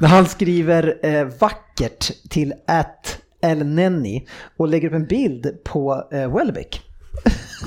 När 0.00 0.08
han 0.08 0.26
skriver 0.26 0.98
eh, 1.06 1.24
vackert 1.40 2.10
till 2.30 2.52
at 2.66 3.18
elnenny 3.42 4.26
och 4.56 4.68
lägger 4.68 4.88
upp 4.88 4.94
en 4.94 5.06
bild 5.06 5.46
på 5.64 6.08
eh, 6.12 6.36
Welbeck. 6.36 6.82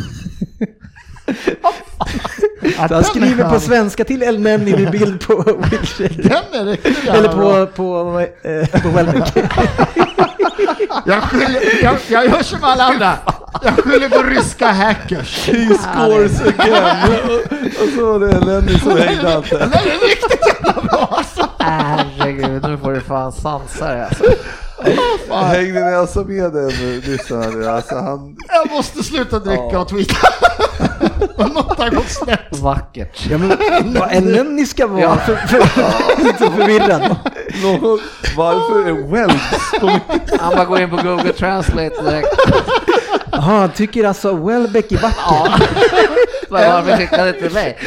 Ja, 1.63 1.73
Så 2.87 2.93
han 2.93 3.03
skriver 3.03 3.43
är 3.45 3.49
på 3.49 3.59
svenska 3.59 4.03
till 4.03 4.23
elnenny 4.23 4.71
med 4.77 4.91
bild 4.91 5.27
på 5.27 5.33
är 6.01 6.25
jävla 6.25 6.59
Eller 7.13 7.27
på, 7.29 7.67
på, 7.75 8.19
eh, 8.43 8.81
på 8.81 8.89
Welbeck. 8.89 9.33
Jag, 11.05 11.23
skyller, 11.23 11.83
jag, 11.83 11.97
jag 12.07 12.25
gör 12.25 12.43
som 12.43 12.59
alla 12.63 12.83
andra. 12.83 13.13
Jag 13.63 13.73
skyller 13.83 14.09
på 14.09 14.23
ryska 14.23 14.71
hackers. 14.71 15.47
He 15.51 15.77
scores 15.77 16.41
again! 16.41 17.39
och 17.83 17.89
så 17.95 18.19
det 18.19 18.39
Lenny 18.39 18.79
som 18.79 18.97
hängde 18.97 19.35
allt 19.35 19.49
Den 19.49 19.69
det. 19.69 19.75
är 19.77 20.07
riktigt 20.09 20.47
jävla 20.47 20.81
bra 20.81 21.13
alltså. 21.17 21.47
Herregud, 21.59 22.63
nu 22.67 22.77
får 22.77 22.91
du 22.93 23.01
fan 23.01 23.31
sansa 23.31 23.87
dig 23.93 24.01
alltså. 24.03 24.23
Hängde 25.33 25.89
ni 25.89 25.95
alltså 25.95 26.19
med 26.23 26.53
den 26.53 26.69
lyssnaren 26.99 27.59
nu? 27.59 27.67
Alltså 27.67 27.95
han... 27.95 28.35
Jag 28.47 28.71
måste 28.71 29.03
sluta 29.03 29.39
dricka 29.39 29.63
Ja. 29.71 29.79
och 29.79 29.89
tweeta. 29.89 30.27
Och 31.37 31.49
Något 31.53 31.77
har 31.77 31.89
gått 31.89 32.09
snett. 32.09 32.39
Vackert. 32.61 33.27
Ja, 33.29 33.37
men 33.37 33.57
vad 33.99 34.11
elnenny 34.11 34.65
ska 34.65 34.87
vara 34.87 35.01
Ja. 35.01 35.15
för, 35.15 35.35
för, 35.35 36.23
lite 36.23 36.37
förvirrad. 36.51 37.15
Någon, 37.63 37.99
varför 38.37 38.87
är 38.89 39.11
Wells 39.11 39.71
på. 39.79 39.87
Han 40.39 40.55
bara 40.55 40.65
går 40.65 40.79
in 40.81 40.89
på 40.89 40.95
Google 40.95 41.33
Translate 41.33 42.01
direkt. 42.03 42.27
Jaha, 43.31 43.41
han 43.59 43.69
tycker 43.71 44.03
alltså 44.03 44.33
Welbeck 44.35 44.91
är 44.91 44.97
vacker. 44.97 45.17
Ja. 45.19 45.47
Varför 46.49 46.97
skickade 46.97 47.31
du 47.31 47.39
till 47.39 47.53
mig? 47.53 47.77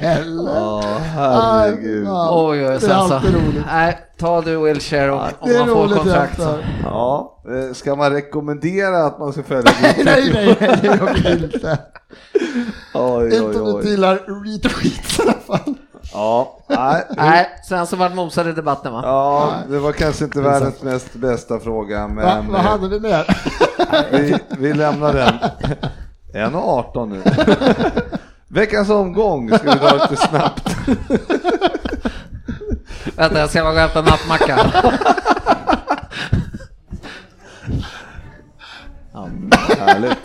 Eller? 0.00 0.54
Ja, 0.60 0.82
herregud. 1.14 2.06
Ja, 2.06 2.30
Oj, 2.32 2.58
oj, 2.62 2.68
det 2.68 2.74
är 2.74 2.78
sen 2.78 2.88
så. 2.88 3.14
alltid 3.14 3.34
roligt. 3.34 3.64
Nej, 3.66 3.98
ta 4.18 4.40
du 4.40 4.56
Wilshire 4.56 5.10
om 5.12 5.20
Det 5.44 5.54
är 5.54 5.58
man 5.58 5.68
får 5.68 5.74
roligt 5.74 5.96
kontrakt 5.96 6.36
så. 6.42 6.58
Ja, 6.84 7.42
eh, 7.48 7.74
ska 7.74 7.96
man 7.96 8.10
rekommendera 8.12 9.06
att 9.06 9.18
man 9.18 9.32
ska 9.32 9.42
följa 9.42 9.72
Nej, 9.82 10.02
nej, 10.04 10.56
nej, 10.60 10.78
det 10.82 10.86
gör 10.86 11.14
vi 11.14 11.44
inte. 11.44 11.78
Oj, 12.94 13.24
Inte 13.24 13.60
oj, 13.60 13.72
om 13.72 13.80
du 13.80 13.90
gillar 13.90 14.14
retweets 14.44 15.18
i 15.18 15.22
alla 15.22 15.32
fall. 15.32 15.74
Ja, 16.12 16.58
nej. 16.68 17.06
Nej, 17.16 17.48
sen 17.68 17.86
så 17.86 17.96
vart 17.96 18.14
mosad 18.14 18.48
i 18.48 18.52
debatten 18.52 18.92
va? 18.92 19.00
Ja, 19.04 19.52
det 19.68 19.78
var 19.78 19.92
kanske 19.92 20.24
inte 20.24 20.40
världens 20.40 20.82
mest 20.82 21.14
bästa 21.14 21.58
fråga, 21.60 22.00
Va, 22.00 22.08
men 22.08 22.52
vad 22.52 22.60
hade 22.60 22.88
vi 22.88 23.00
mer? 23.00 23.36
vi, 24.10 24.36
vi 24.58 24.72
lämnar 24.74 25.12
den. 25.12 25.34
1.18 26.34 27.06
nu. 27.06 27.22
Veckans 28.52 28.90
omgång 28.90 29.48
ska 29.48 29.72
vi 29.72 29.78
dra 29.78 29.92
lite 29.92 30.16
snabbt. 30.16 30.76
Vänta, 33.16 33.38
jag 33.38 33.50
ska 33.50 33.62
bara 33.62 33.72
gå 33.72 33.76
och 33.76 33.80
hämta 33.80 34.02
nattmacka. 34.02 34.56
Härligt. 39.78 40.18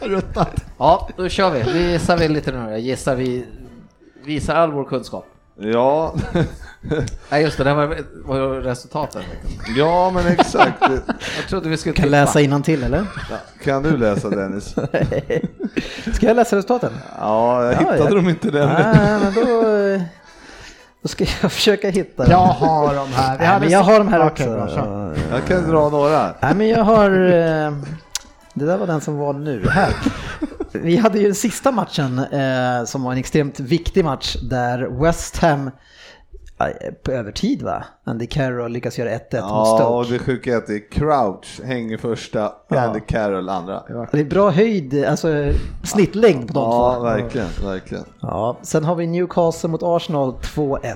Ruttat. 0.00 0.64
Ja, 0.78 1.08
då 1.16 1.28
kör 1.28 1.50
vi. 1.50 1.72
Vi 1.72 1.92
gissar 1.92 2.16
vi 2.16 2.28
lite 2.28 2.52
nu. 2.52 2.70
Jag 2.70 2.80
gissar 2.80 3.16
vi 3.16 3.46
visar 4.24 4.54
all 4.54 4.72
vår 4.72 4.84
kunskap. 4.84 5.26
Ja, 5.56 6.14
Nej 7.30 7.42
just 7.42 7.58
det, 7.58 7.64
det 7.64 7.74
var, 7.74 7.86
var 8.24 8.54
resultatet. 8.60 9.22
ja 9.76 10.10
men 10.14 10.26
exakt. 10.26 10.82
Jag 11.40 11.48
trodde 11.48 11.68
vi 11.68 11.76
skulle 11.76 11.94
Kan 11.94 12.04
tippa. 12.04 12.10
läsa 12.10 12.62
till 12.62 12.82
eller? 12.82 13.06
Kan 13.64 13.82
du 13.82 13.96
läsa 13.96 14.30
Dennis? 14.30 14.64
Ska 16.14 16.26
jag 16.26 16.36
läsa 16.36 16.56
resultaten? 16.56 16.92
Ja, 17.18 17.64
jag 17.64 17.72
Ja, 17.72 17.78
hittade 17.78 17.98
jag- 17.98 18.14
dem 18.14 18.28
inte 18.28 18.50
den. 18.50 18.68
Nej, 18.68 19.20
men 19.20 19.34
då, 19.34 19.68
eh, 19.76 20.02
då 21.02 21.08
ska 21.08 21.24
jag 21.42 21.52
försöka 21.52 21.90
hitta 21.90 22.22
dem. 22.22 22.30
Jag 22.32 22.38
har 22.38 22.94
de 22.94 23.08
här. 23.12 23.38
Nej, 23.38 23.60
men 23.60 23.70
jag 23.70 23.82
har 23.82 23.98
dem 23.98 24.08
här 24.08 24.18
bra, 24.18 24.26
också. 24.26 24.44
kör. 24.74 25.16
Jag 25.30 25.44
kan 25.48 25.70
dra 25.70 25.88
några. 25.88 26.34
Nej, 26.40 26.54
men 26.54 26.68
jag 26.68 26.84
har... 26.84 27.10
eh, 27.10 27.72
Det 28.54 28.64
där 28.66 28.78
var 28.78 28.86
den 28.86 29.00
som 29.00 29.16
var 29.18 29.32
nu. 29.32 29.66
Här. 29.70 29.90
Vi 30.74 30.96
hade 30.96 31.18
ju 31.18 31.24
den 31.24 31.34
sista 31.34 31.72
matchen 31.72 32.18
eh, 32.18 32.84
som 32.84 33.02
var 33.02 33.12
en 33.12 33.18
extremt 33.18 33.60
viktig 33.60 34.04
match 34.04 34.36
där 34.50 35.02
West 35.02 35.36
Ham 35.38 35.66
eh, 36.60 36.92
på 37.04 37.12
övertid 37.12 37.62
va? 37.62 37.84
Andy 38.04 38.26
Carroll 38.26 38.72
lyckas 38.72 38.98
göra 38.98 39.10
1-1 39.10 39.14
mot 39.18 39.32
Ja, 39.32 39.86
och 39.88 40.06
Stoke. 40.06 40.12
det 40.12 40.18
sjuka 40.24 40.52
är 40.52 40.56
att 40.56 40.66
det 40.66 40.74
är 40.74 40.90
Crouch 40.90 41.60
hänger 41.64 41.96
första, 41.98 42.52
Andy 42.68 43.00
Carroll 43.00 43.48
andra. 43.48 43.82
Det 44.12 44.20
är 44.20 44.24
bra 44.24 44.50
höjd, 44.50 45.04
alltså 45.04 45.52
snittlängd 45.84 46.48
på 46.48 46.54
de 46.54 46.62
Ja, 46.62 46.94
två. 46.96 47.02
verkligen, 47.04 47.48
verkligen. 47.64 48.04
Ja, 48.20 48.56
sen 48.62 48.84
har 48.84 48.94
vi 48.94 49.06
Newcastle 49.06 49.68
mot 49.68 49.82
Arsenal 49.82 50.32
2-1. 50.32 50.94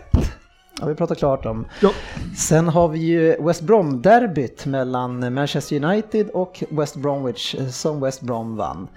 Ja, 0.81 0.87
vi 0.87 0.95
pratar 0.95 1.15
klart 1.15 1.47
om. 1.47 1.67
Ja. 1.83 1.91
Sen 2.37 2.69
har 2.69 2.89
vi 2.89 2.99
ju 2.99 3.43
West 3.43 3.61
Brom-derbyt 3.61 4.67
mellan 4.67 5.35
Manchester 5.35 5.85
United 5.85 6.29
och 6.31 6.65
West 6.71 6.97
Bromwich 6.97 7.55
eh, 7.55 7.67
som 7.69 8.01
West 8.01 8.21
Brom 8.21 8.57
vann. 8.57 8.89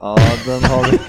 Ja, 0.00 0.16
den 0.46 0.64
har 0.64 0.84
vi. 0.90 0.98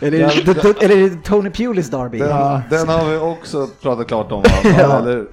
Är 0.00 0.10
det, 0.10 0.18
Den- 0.18 0.30
det- 0.44 0.62
det- 0.62 0.82
eller 0.84 0.96
är 0.96 1.10
det 1.10 1.16
Tony 1.24 1.50
Pulis 1.50 1.90
derby? 1.90 2.18
Den, 2.18 2.60
den 2.70 2.88
har 2.88 3.10
vi 3.10 3.16
också 3.16 3.66
pratat 3.82 4.08
klart 4.08 4.32
om. 4.32 4.42
Va? 4.42 4.48
Ja. 4.78 4.98
Eller, 4.98 5.26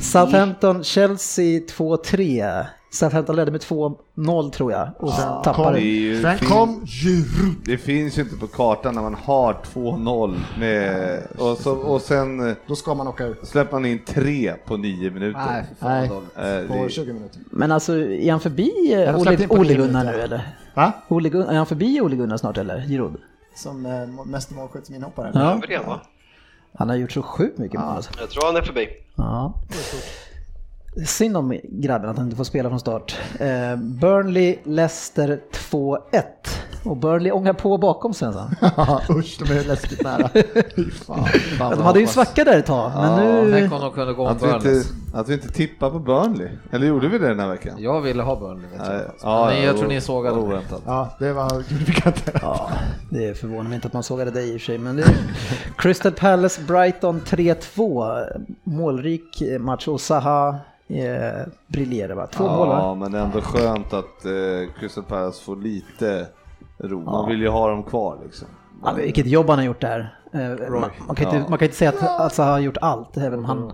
Southampton-Chelsea 0.00 1.60
2-3. 1.76 2.64
Southampton 2.92 3.36
ledde 3.36 3.50
med 3.50 3.60
2-0 3.60 4.50
tror 4.50 4.72
jag 4.72 4.88
och 4.98 5.12
sen 5.12 5.28
det, 5.28 5.44
tappade. 5.44 5.78
är 5.80 5.82
ju, 5.82 6.22
Sen 6.22 6.38
fin- 6.38 6.48
kom 6.48 6.86
Giroud. 6.86 7.54
det 7.64 7.78
finns 7.78 8.18
ju 8.18 8.22
inte 8.22 8.36
på 8.36 8.46
kartan 8.46 8.94
när 8.94 9.02
man 9.02 9.14
har 9.14 9.54
2-0 9.74 10.36
med, 10.58 11.22
och, 11.38 11.56
så, 11.58 11.76
och 11.76 12.00
sen 12.00 12.48
eh, 12.48 12.54
Då 12.66 12.76
ska 12.76 12.94
man 12.94 13.08
åka 13.08 13.26
ut. 13.26 13.46
släpper 13.48 13.72
man 13.72 13.86
in 13.86 13.98
tre 14.06 14.54
på 14.66 14.76
nio 14.76 15.10
minuter. 15.10 15.40
Nej, 15.50 15.64
fan 15.80 16.22
Nej. 16.36 16.60
Eh, 16.62 16.66
På 16.68 16.84
det, 16.84 16.90
20 16.90 17.12
minuter. 17.12 17.40
Men 17.50 17.72
alltså, 17.72 17.98
är 17.98 18.30
han 18.30 18.40
förbi 18.40 18.72
eh, 18.92 19.00
Ja, 19.00 19.16
Ole, 19.48 19.74
Gunnar 19.74 20.04
nu 20.04 20.20
eller? 20.20 20.54
Va? 20.74 20.92
Ole 21.08 21.28
Gunnar, 21.28 21.52
är 21.52 21.56
han 21.56 21.66
förbi 21.66 22.00
Ole 22.00 22.16
Gunnar 22.16 22.36
snart 22.36 22.58
eller? 22.58 22.80
Giroud? 22.86 23.16
Som 23.54 23.86
eh, 23.86 24.24
mest 24.26 24.50
målskytt 24.50 24.86
som 24.86 24.94
inhoppare. 24.94 25.30
Ja. 25.34 25.60
Det, 25.68 25.78
va? 25.78 26.00
Han 26.78 26.88
har 26.88 26.96
gjort 26.96 27.12
så 27.12 27.22
sjukt 27.22 27.58
mycket 27.58 27.80
mål 27.80 27.88
alltså. 27.88 28.10
Jag 28.20 28.30
tror 28.30 28.46
han 28.46 28.56
är 28.56 28.62
förbi. 28.62 28.88
Ja. 29.14 29.54
Synd 31.06 31.36
om 31.36 31.60
grabben 31.64 32.10
att 32.10 32.16
han 32.16 32.26
inte 32.26 32.36
får 32.36 32.44
spela 32.44 32.68
från 32.68 32.80
start. 32.80 33.18
Eh, 33.38 33.76
Burnley, 33.76 34.58
Leicester 34.64 35.40
2-1. 35.70 36.00
Och 36.84 36.96
Burnley 36.96 37.32
ångar 37.32 37.52
på 37.52 37.78
bakom 37.78 38.14
sen. 38.14 38.32
sen. 38.32 38.56
Ja, 38.76 39.00
Usch, 39.10 39.38
de 39.38 39.52
är 39.58 39.64
läskigt 39.64 40.02
nära. 40.02 40.28
Fan. 41.06 41.24
Fan, 41.58 41.70
De 41.70 41.82
hade 41.82 42.00
ju 42.00 42.06
svacka 42.06 42.44
där 42.44 42.58
ett 42.58 42.66
tag, 42.66 42.92
men 42.94 43.16
nu... 43.24 43.52
Tänk 43.52 43.72
om 43.72 43.80
de 43.80 43.92
kunde 43.92 44.12
gå 44.12 44.22
om 44.22 44.28
att, 44.28 44.42
vi 44.42 44.46
inte, 44.46 44.58
Burnley. 44.68 44.82
att 45.14 45.28
vi 45.28 45.34
inte 45.34 45.48
tippar 45.48 45.90
på 45.90 45.98
Burnley. 45.98 46.48
Eller 46.72 46.86
gjorde 46.86 47.08
vi 47.08 47.18
det 47.18 47.28
den 47.28 47.40
här 47.40 47.48
veckan? 47.48 47.74
Jag 47.78 48.00
ville 48.00 48.22
ha 48.22 48.36
Burnley 48.36 48.70
vet 48.70 48.80
Nej, 48.80 48.96
jag. 48.96 49.12
ja, 49.22 49.46
Men 49.46 49.62
jag 49.62 49.74
ja, 49.74 49.78
tror 49.78 49.88
ni 49.88 50.00
sågade 50.00 50.36
oväntat. 50.36 50.82
Ja, 50.86 51.16
det 51.18 51.32
var 51.32 51.50
Ja, 52.42 52.70
det 53.10 53.38
förvånar 53.38 53.64
mig 53.68 53.74
inte 53.74 53.86
att 53.86 53.92
man 53.92 54.02
sågade 54.02 54.30
dig 54.30 54.48
i 54.48 54.56
och 54.56 54.60
för 54.60 54.66
sig, 54.66 54.78
men 54.78 54.96
det... 54.96 55.04
Crystal 55.78 56.12
Palace, 56.12 56.60
Brighton 56.62 57.20
3-2. 57.20 58.24
Målrik 58.64 59.42
match 59.60 59.88
och 59.88 60.00
Zaha 60.00 60.56
eh, 60.90 61.46
briljerar 61.66 62.14
va? 62.14 62.26
Två 62.26 62.44
mål 62.44 62.68
Ja, 62.68 62.74
va? 62.88 62.94
men 62.94 63.14
ändå 63.14 63.40
skönt 63.40 63.92
att 63.92 64.24
eh, 64.24 64.72
Crystal 64.80 65.04
Palace 65.04 65.44
får 65.44 65.56
lite 65.56 66.26
ro. 66.78 67.00
Man 67.04 67.14
Ja. 67.14 67.26
vill 67.26 67.40
ju 67.40 67.48
ha 67.48 67.68
dem 67.68 67.82
kvar 67.82 68.18
liksom. 68.24 68.48
Ja, 68.84 68.92
vilket 68.92 69.26
jobb 69.26 69.48
han 69.48 69.58
har 69.58 69.64
gjort 69.64 69.80
där. 69.80 70.18
Eh, 70.32 70.40
man, 70.70 70.90
man, 71.06 71.16
kan 71.16 71.26
inte, 71.26 71.36
Ja. 71.36 71.44
man 71.48 71.58
kan 71.58 71.66
inte 71.66 71.76
säga 71.76 71.90
att, 71.90 72.20
att 72.20 72.34
Zaha 72.34 72.50
har 72.50 72.58
gjort 72.58 72.76
allt, 72.80 73.16
även 73.16 73.38
om 73.38 73.44
han... 73.44 73.72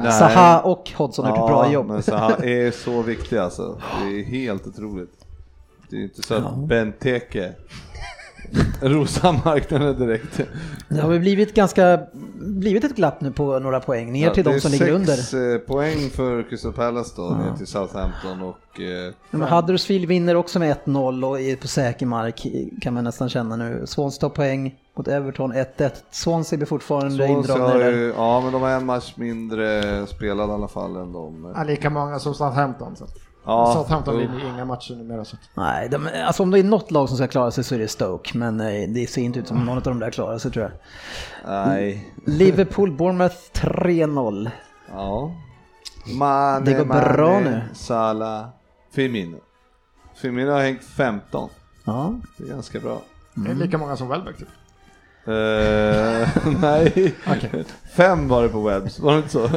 Nej. 0.00 0.12
Zaha 0.12 0.60
och 0.60 0.90
Hodgson 0.96 1.24
har 1.24 1.32
gjort 1.32 1.44
ett 1.44 1.46
bra 1.54 1.66
Ja, 1.66 1.72
jobb. 1.72 1.86
men 1.86 2.02
Zaha 2.02 2.34
är 2.36 2.70
så 2.70 3.02
viktig 3.02 3.36
alltså. 3.36 3.80
Det 4.00 4.20
är 4.20 4.24
helt 4.24 4.66
otroligt. 4.66 5.12
Det 5.90 5.96
är 5.96 6.00
inte 6.02 6.22
så 6.22 6.34
att 6.34 6.56
Benteke 6.56 7.52
rosar 8.80 9.44
marknaden 9.44 9.98
direkt. 9.98 10.40
Det 10.88 11.00
har 11.00 11.08
väl 11.08 11.20
blivit 11.20 11.54
ganska, 11.54 12.00
blivit 12.34 12.84
ett 12.84 12.96
glapp 12.96 13.20
nu 13.20 13.32
på 13.32 13.58
några 13.58 13.80
poäng 13.80 14.12
ner 14.12 14.30
till 14.30 14.46
Ja, 14.46 14.52
de 14.52 14.60
som 14.60 14.70
ligger 14.70 14.92
under. 14.92 15.06
Det 15.06 15.12
är 15.12 15.16
sex 15.16 15.34
eh, 15.34 15.58
poäng 15.58 16.10
för 16.10 16.42
Crystal 16.42 16.72
Palace 16.72 17.12
då, 17.16 17.22
ner 17.22 17.56
till 17.56 17.66
Southampton 17.66 18.42
och 18.42 18.80
eh, 18.80 19.12
Men 19.30 19.48
Huddersfield 19.48 20.04
vinner 20.08 20.34
också 20.34 20.58
med 20.58 20.76
1-0 20.84 21.24
och 21.24 21.40
är 21.40 21.56
på 21.56 21.68
säker 21.68 22.06
mark 22.06 22.46
kan 22.80 22.94
man 22.94 23.04
nästan 23.04 23.28
känna 23.28 23.56
nu. 23.56 23.82
Swansea 23.86 24.20
tar 24.20 24.28
poäng 24.28 24.74
mot 24.96 25.08
Everton 25.08 25.52
1-1. 25.52 25.90
Swansea 26.10 26.56
blir 26.56 26.66
fortfarande 26.66 27.26
indragna 27.26 27.68
har 27.68 27.80
i 27.80 28.12
Ja, 28.16 28.40
men 28.40 28.52
de 28.52 28.62
har 28.62 28.70
en 28.70 28.86
match 28.86 29.12
mindre 29.16 30.06
spelad 30.06 30.48
i 30.48 30.52
alla 30.52 30.68
fall 30.68 30.96
än 30.96 31.12
de. 31.12 31.52
Ja, 31.56 31.64
lika 31.64 31.90
många 31.90 32.18
som 32.18 32.34
Southampton. 32.34 32.96
Så. 32.96 33.06
Ja, 33.48 33.72
Southampton 33.74 34.18
vinner 34.18 34.48
inga 34.54 34.64
matcher 34.64 34.94
numera. 34.94 35.24
Så. 35.24 35.36
Nej, 35.54 35.88
de, 35.88 36.08
alltså 36.26 36.42
om 36.42 36.50
det 36.50 36.58
är 36.58 36.64
något 36.64 36.90
lag 36.90 37.08
som 37.08 37.16
ska 37.16 37.26
klara 37.26 37.50
sig 37.50 37.64
så 37.64 37.74
är 37.74 37.78
det 37.78 37.88
Stoke, 37.88 38.38
men 38.38 38.60
eh, 38.60 38.88
det 38.88 39.10
ser 39.10 39.22
inte 39.22 39.38
ut 39.38 39.48
som 39.48 39.64
någon 39.64 39.76
av 39.76 39.82
de 39.82 39.98
där 39.98 40.10
klarar 40.10 40.38
sig 40.38 40.50
tror 40.50 40.64
jag. 40.64 40.72
Nej. 41.66 42.12
Liverpool, 42.26 42.92
Bournemouth 42.92 43.36
3-0. 43.52 44.50
Ja. 44.92 45.32
Mane, 46.18 46.64
Det 46.64 46.72
går 46.78 46.84
bra 46.84 47.32
Mane, 47.32 47.50
nu. 47.50 47.62
Salah, 47.74 48.46
Firmino. 48.92 49.36
Firmino 50.14 50.50
har 50.50 50.60
hängt 50.60 50.84
15. 50.84 51.50
Ja, 51.84 52.14
Det 52.36 52.44
är 52.44 52.48
ganska 52.48 52.80
bra. 52.80 53.02
Det 53.34 53.50
är 53.50 53.54
lika 53.54 53.78
många 53.78 53.96
som 53.96 54.08
Welbeck 54.08 54.36
typ. 54.38 54.48
Eh, 55.26 56.28
nej, 56.60 57.14
fem 57.96 58.28
var 58.28 58.42
det 58.42 58.48
på 58.48 58.60
Webs, 58.60 58.98
var 59.00 59.12
det 59.12 59.18
inte 59.18 59.30
så? 59.30 59.48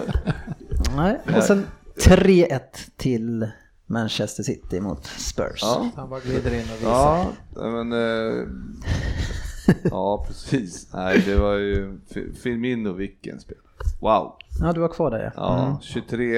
nej. 0.95 1.19
Och 1.37 1.43
sen 1.43 1.67
3-1 2.05 2.59
till 2.97 3.47
Manchester 3.91 4.43
City 4.43 4.79
mot 4.79 5.05
Spurs. 5.05 5.59
Ja, 5.61 5.89
Han 5.95 6.09
bara 6.09 6.19
glider 6.19 6.53
in 6.53 6.61
och 6.73 6.81
visar. 6.81 7.25
ja 7.55 7.83
men... 7.83 7.91
Eh, 7.93 8.47
ja, 9.83 10.25
precis. 10.27 10.87
Nej, 10.93 11.23
det 11.25 11.35
var 11.35 11.53
ju 11.53 11.99
Fi- 12.13 12.33
Firmino, 12.35 12.93
vilken 12.93 13.39
spelare. 13.39 13.63
Wow. 14.01 14.35
Ja, 14.59 14.71
du 14.73 14.79
var 14.79 14.87
kvar 14.87 15.11
där 15.11 15.19
ja. 15.19 15.31
Ja, 15.35 15.77
23, 15.81 16.35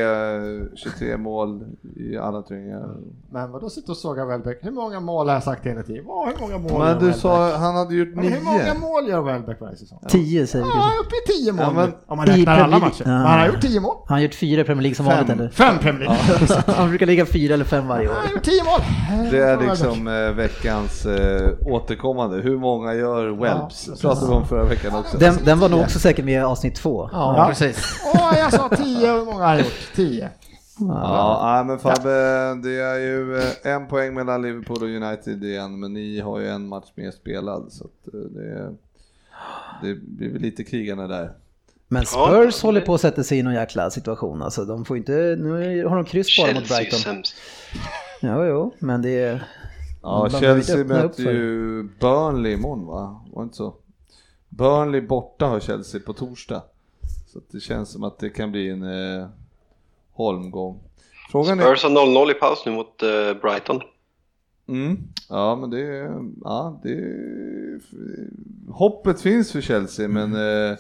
23 0.75 1.17
mål 1.17 1.63
i 1.95 2.17
alla 2.17 2.41
turneringar. 2.41 2.95
Men 3.31 3.51
vadå 3.51 3.69
sitta 3.69 3.91
och 3.91 3.97
såga 3.97 4.25
Welbeck? 4.25 4.59
Hur 4.61 4.71
många 4.71 4.99
mål 4.99 5.27
har 5.27 5.33
jag 5.33 5.43
sagt 5.43 5.65
hela 5.65 5.83
tiden? 5.83 6.05
Vad, 6.07 6.27
hur 6.27 6.35
många 6.41 6.57
mål 6.57 6.71
gör 6.71 6.79
Men 6.79 6.99
du 6.99 7.13
sa 7.13 7.55
han 7.57 7.75
hade 7.75 7.95
gjort 7.95 8.15
Men 8.15 8.25
hur 8.25 8.41
många 8.41 8.57
nio. 8.63 8.73
mål 8.79 9.07
gör 9.09 9.21
Welbeck 9.21 9.61
varje 9.61 9.75
säsong? 9.75 9.99
10 10.07 10.47
säger 10.47 10.65
vi 10.65 10.69
Ja, 10.71 10.75
kanske. 10.81 10.99
uppe 10.99 11.15
i 11.15 11.37
tio 11.37 11.51
mål 11.53 11.61
Ja, 11.65 11.71
men- 11.73 11.93
om 12.07 12.17
man 12.17 12.25
räknar 12.25 12.59
alla 12.59 12.79
matcher. 12.79 13.03
Ja. 13.05 13.11
Men 13.11 13.21
han 13.21 13.39
har 13.39 13.47
gjort 13.47 13.61
tio 13.61 13.79
mål. 13.79 13.95
Han 14.07 14.15
har 14.17 14.21
gjort 14.23 14.35
fyra 14.35 14.63
Premier 14.63 14.81
League 14.81 14.95
som 14.95 15.05
Fem. 15.05 15.15
vanligt 15.17 15.39
eller? 15.39 15.49
Fem 15.49 15.77
Premier 15.79 15.99
League. 16.09 16.63
Han 16.75 16.89
brukar 16.89 17.05
ligga 17.05 17.25
fyra 17.25 17.53
eller 17.53 17.65
fem 17.65 17.87
varje 17.87 18.07
år. 18.09 18.13
Han 18.13 18.23
har 18.25 18.31
gjort 18.33 18.43
tio 18.43 18.63
mål. 18.63 18.79
Det 19.31 19.37
är 19.43 19.57
liksom 19.69 20.07
eh, 20.07 20.13
veckans 20.35 21.05
eh, 21.05 21.49
återkommande. 21.67 22.37
Hur 22.41 22.57
många 22.57 22.93
gör 22.93 23.27
Welps? 23.41 23.85
precis. 23.85 24.01
pratade 24.01 24.27
vi 24.27 24.33
om 24.33 24.45
förra 24.47 24.63
veckan 24.63 24.95
också. 24.95 25.17
Den, 25.17 25.35
den 25.45 25.59
var 25.59 25.69
nog 25.69 25.79
också 25.81 25.99
säkert 25.99 26.25
med 26.25 26.33
i 26.33 26.39
avsnitt 26.43 26.75
två. 26.75 27.09
Ja, 27.13 27.35
Ja. 27.37 27.47
precis. 27.47 28.02
Åh, 28.05 28.33
jag 28.37 28.53
sa 28.53 28.69
tio. 28.69 29.13
Hur 29.17 29.25
många 29.25 29.45
har 29.45 29.57
gjort? 29.59 29.89
Tio. 29.95 30.29
Ja, 30.79 31.39
nej, 31.43 31.65
men 31.65 31.79
Fabbe, 31.79 32.09
det 32.63 32.81
är 32.81 32.99
ju 32.99 33.37
eh, 33.37 33.71
en 33.73 33.87
poäng 33.87 34.13
mellan 34.13 34.41
Liverpool 34.41 34.77
och 34.83 34.89
United 34.89 35.43
igen, 35.43 35.79
men 35.79 35.93
ni 35.93 36.19
har 36.19 36.39
ju 36.39 36.47
en 36.47 36.67
match 36.67 36.91
mer 36.95 37.11
spelad 37.11 37.71
så 37.71 37.83
att 37.83 38.13
eh, 38.13 38.19
det, 38.21 38.71
det 39.81 39.95
blir 39.95 40.29
väl 40.29 40.41
lite 40.41 40.63
krigande 40.63 41.07
där. 41.07 41.31
Men 41.87 42.03
Ja. 42.13 42.27
Spurs 42.27 42.61
håller 42.63 42.81
på 42.81 42.93
att 42.93 43.01
sätta 43.01 43.23
sig 43.23 43.37
i 43.39 43.43
någon 43.43 43.53
jäkla 43.53 43.89
situation. 43.89 44.41
Alltså, 44.41 44.65
de 44.65 44.85
får 44.85 44.97
inte, 44.97 45.11
nu 45.39 45.85
har 45.85 45.95
de 45.95 46.05
kryss 46.05 46.37
bara 46.37 46.53
mot 46.53 46.67
Brighton. 46.69 46.99
sämst. 46.99 47.35
Jo, 48.21 48.45
jo, 48.45 48.73
men 48.79 49.01
det 49.01 49.09
är... 49.23 49.47
Ja, 50.01 50.27
de 50.31 50.39
Chelsea 50.39 50.83
möter 50.83 51.23
ju 51.31 51.83
Burnley 51.99 52.53
imorgon 52.53 52.85
va? 52.85 53.21
Var 53.33 53.41
det 53.41 53.43
inte 53.43 53.55
så? 53.57 53.75
Burnley 54.49 55.01
borta 55.01 55.45
har 55.45 55.59
Chelsea 55.59 56.01
på 56.05 56.13
torsdag. 56.13 56.61
Så 57.33 57.39
att 57.39 57.49
det 57.51 57.59
känns 57.59 57.91
som 57.91 58.03
att 58.03 58.19
det 58.19 58.29
kan 58.29 58.51
bli 58.51 58.69
en 58.69 58.83
eh, 58.83 59.27
holmgång. 60.11 60.79
Frågan 61.31 61.59
är... 61.59 61.63
Spurs 61.63 61.83
har 61.83 61.89
0-0 61.89 62.31
i 62.31 62.33
paus 62.33 62.63
nu 62.65 62.71
mot 62.71 63.03
eh, 63.03 63.41
Brighton. 63.41 63.81
Mm, 64.67 64.97
ja, 65.29 65.55
men 65.55 65.69
det, 65.69 66.11
ja, 66.43 66.79
det... 66.83 66.99
Hoppet 68.69 69.21
finns 69.21 69.51
för 69.51 69.61
Chelsea, 69.61 70.07
men 70.07 70.33
eh, 70.33 70.77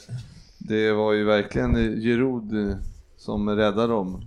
det 0.57 0.91
var 0.91 1.13
ju 1.13 1.23
verkligen 1.23 1.75
Giroud 2.01 2.77
som 3.17 3.49
räddade 3.49 3.93
dem. 3.93 4.21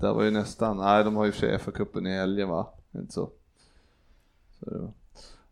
Det 0.00 0.12
var 0.12 0.22
ju 0.22 0.30
nästan, 0.30 0.76
nej 0.76 1.04
de 1.04 1.16
har 1.16 1.24
ju 1.24 1.32
för 1.32 1.40
sig 1.40 1.58
FA-cupen 1.58 2.08
i 2.08 2.16
helgen 2.16 2.48
va? 2.48 2.68
Inte 2.94 3.12
så? 3.12 3.30
så 4.60 4.70
det 4.70 4.78
var. 4.78 4.92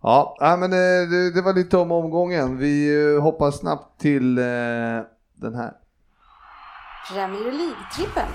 Ja, 0.03 0.37
nej, 0.41 0.59
men 0.59 0.73
eh, 0.73 1.11
det, 1.11 1.31
det 1.31 1.43
var 1.43 1.55
lite 1.55 1.77
om 1.77 1.93
omgången. 1.93 2.59
Vi 2.59 3.05
eh, 3.15 3.23
hoppar 3.23 3.51
snabbt 3.51 4.01
till 4.01 4.39
eh, 4.39 4.45
den 5.43 5.55
här. 5.55 5.73
Premier 7.09 7.53
League-trippen. 7.53 8.29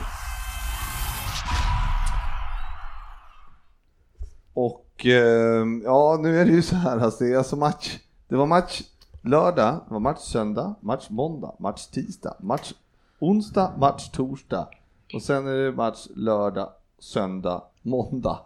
Och 4.54 5.06
eh, 5.06 5.66
ja, 5.84 6.20
nu 6.22 6.40
är 6.40 6.46
det 6.46 6.52
ju 6.52 6.62
så 6.62 6.76
här, 6.76 6.98
alltså, 6.98 7.24
det 7.24 7.34
är 7.34 7.38
alltså 7.38 7.56
match. 7.56 8.00
Det 8.28 8.36
var 8.36 8.46
match 8.46 8.82
lördag, 9.22 9.82
det 9.88 9.94
var 9.94 10.00
match 10.00 10.20
söndag, 10.20 10.76
match 10.82 11.10
måndag, 11.10 11.56
match 11.60 11.86
tisdag, 11.86 12.36
match 12.40 12.74
onsdag, 13.20 13.74
match 13.78 14.10
torsdag. 14.10 14.68
Och 15.14 15.22
sen 15.22 15.48
är 15.48 15.54
det 15.54 15.72
match 15.72 16.08
lördag, 16.16 16.70
söndag, 17.00 17.64
måndag. 17.82 18.40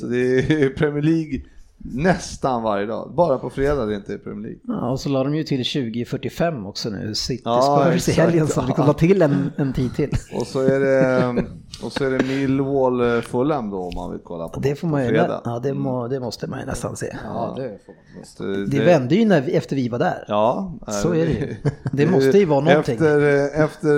Så 0.00 0.06
det 0.06 0.16
är 0.18 0.68
Premier 0.76 1.02
League 1.02 1.40
nästan 1.84 2.62
varje 2.62 2.86
dag. 2.86 3.12
Bara 3.16 3.38
på 3.38 3.50
fredag 3.50 3.86
det 3.86 3.94
inte 3.94 4.14
är 4.14 4.18
Premier 4.18 4.42
League. 4.42 4.60
Ja, 4.66 4.90
och 4.90 5.00
så 5.00 5.08
la 5.08 5.24
de 5.24 5.34
ju 5.34 5.44
till 5.44 5.64
2045 5.64 6.66
också 6.66 6.90
nu, 6.90 7.14
City 7.14 7.42
Ja, 7.44 7.86
Spurs 7.90 8.08
i 8.08 8.12
helgen, 8.12 8.46
så 8.46 8.62
vi 8.66 8.72
kommer 8.72 8.92
till 8.92 9.22
en, 9.22 9.50
en 9.56 9.72
tid 9.72 9.94
till. 9.94 10.10
Och 10.34 10.46
så 10.46 10.60
är 10.60 10.80
det, 10.80 11.44
och 11.84 11.92
så 11.92 12.04
är 12.04 12.10
det 12.10 12.24
Millwall 12.24 13.00
eh, 13.16 13.20
Fulham 13.20 13.70
då 13.70 13.76
om 13.78 13.92
man 13.94 14.10
vill 14.10 14.20
kolla 14.24 14.48
på 14.48 14.60
Det 14.60 14.74
får 14.74 14.88
på 14.88 14.90
man 14.92 15.02
ju, 15.02 15.08
fredag. 15.08 15.40
ja 15.44 15.58
det, 15.58 15.74
må, 15.74 16.08
det 16.08 16.20
måste 16.20 16.46
man 16.46 16.60
ju 16.60 16.66
nästan 16.66 16.96
se. 16.96 17.16
Ja, 17.24 17.54
det 17.56 17.78
får 17.86 17.92
man. 18.16 18.24
Så 18.66 18.70
Det 18.70 18.84
vände 18.84 19.14
ju 19.14 19.24
när 19.24 19.50
efter 19.56 19.76
vi 19.76 19.88
var 19.88 19.98
där. 19.98 20.24
Ja, 20.28 20.74
Så 21.02 21.14
är 21.14 21.26
det 21.26 21.32
ju. 21.32 21.56
Det 21.92 22.06
måste 22.06 22.38
ju 22.38 22.44
vara 22.44 22.60
någonting. 22.64 22.94
Efter, 22.94 23.20
eh, 23.20 23.64
efter 23.64 23.94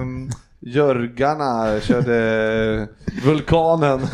um, 0.00 0.30
Jörgarna 0.66 1.80
körde 1.80 2.88
vulkanen 3.24 4.00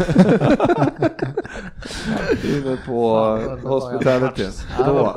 inne 2.45 2.77
på 2.87 3.09
hospitality. 3.63 4.47
Då. 4.79 5.17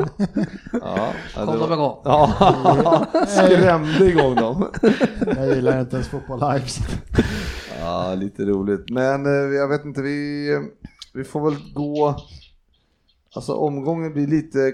Ja, 0.81 1.13
ja, 1.35 1.45
Kom 1.45 1.45
det 1.45 1.51
de 1.51 1.59
var- 1.69 1.73
igång? 1.73 2.01
Ja, 2.03 3.05
skrämde 3.27 4.05
igång 4.05 4.35
dem. 4.35 4.67
Jag 5.37 5.47
gillar 5.55 5.79
inte 5.81 5.95
ens 5.95 6.07
fotboll 6.07 6.39
live. 6.39 6.65
Ja, 7.79 8.15
lite 8.15 8.43
roligt. 8.45 8.89
Men 8.89 9.25
eh, 9.25 9.31
jag 9.55 9.67
vet 9.67 9.85
inte, 9.85 10.01
vi, 10.01 10.49
eh, 10.53 10.59
vi 11.13 11.23
får 11.23 11.49
väl 11.51 11.59
gå... 11.73 12.15
Alltså 13.35 13.53
omgången 13.53 14.13
blir 14.13 14.27
lite 14.27 14.73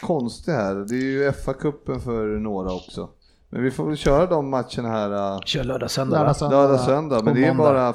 konstig 0.00 0.52
här. 0.52 0.74
Det 0.74 0.94
är 0.94 0.98
ju 1.02 1.30
FA-cupen 1.32 1.98
för 2.00 2.26
några 2.38 2.72
också. 2.72 3.08
Men 3.54 3.62
vi 3.62 3.70
får 3.70 3.86
väl 3.86 3.96
köra 3.96 4.26
de 4.26 4.50
matcherna 4.50 4.88
här. 4.88 5.34
eh, 5.34 5.40
Kör 5.40 5.64
lördag, 5.64 5.90
söndag 5.90 6.16
Lördag, 6.18 6.36
söndag. 6.36 6.56
Lördag, 6.56 6.80
söndag, 6.80 7.20
men 7.24 7.34
det 7.34 7.44
är 7.46 7.54
bara 7.54 7.94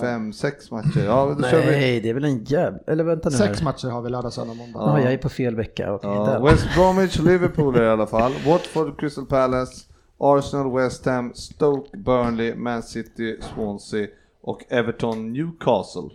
fem, 0.00 0.32
sex 0.32 0.70
matcher. 0.70 1.04
Ja, 1.04 1.36
då 1.38 1.48
kör 1.48 1.60
vi. 1.60 1.66
Nej, 1.70 2.00
det 2.00 2.08
är 2.10 2.14
väl 2.14 2.24
en 2.24 2.44
jävla... 2.44 2.78
Eller 2.86 3.04
vänta 3.04 3.28
nu 3.30 3.36
Sex 3.36 3.58
här. 3.58 3.64
matcher 3.64 3.88
har 3.88 4.02
vi 4.02 4.10
lördag, 4.10 4.32
söndag, 4.32 4.54
måndag. 4.54 4.80
Ja, 4.80 5.00
jag 5.00 5.12
är 5.12 5.18
på 5.18 5.28
fel 5.28 5.56
vecka. 5.56 5.92
Okej, 5.92 6.10
Ja. 6.10 6.44
West 6.44 6.66
Bromwich, 6.74 7.18
Liverpool 7.18 7.76
i 7.76 7.86
alla 7.88 8.06
fall. 8.06 8.32
Watford, 8.46 9.00
Crystal 9.00 9.26
Palace, 9.26 9.84
Arsenal, 10.18 10.72
West 10.76 11.06
Ham, 11.06 11.32
Stoke, 11.34 11.96
Burnley, 11.96 12.54
Man 12.54 12.82
City, 12.82 13.40
Swansea 13.54 14.06
och 14.42 14.64
Everton, 14.68 15.32
Newcastle. 15.32 16.08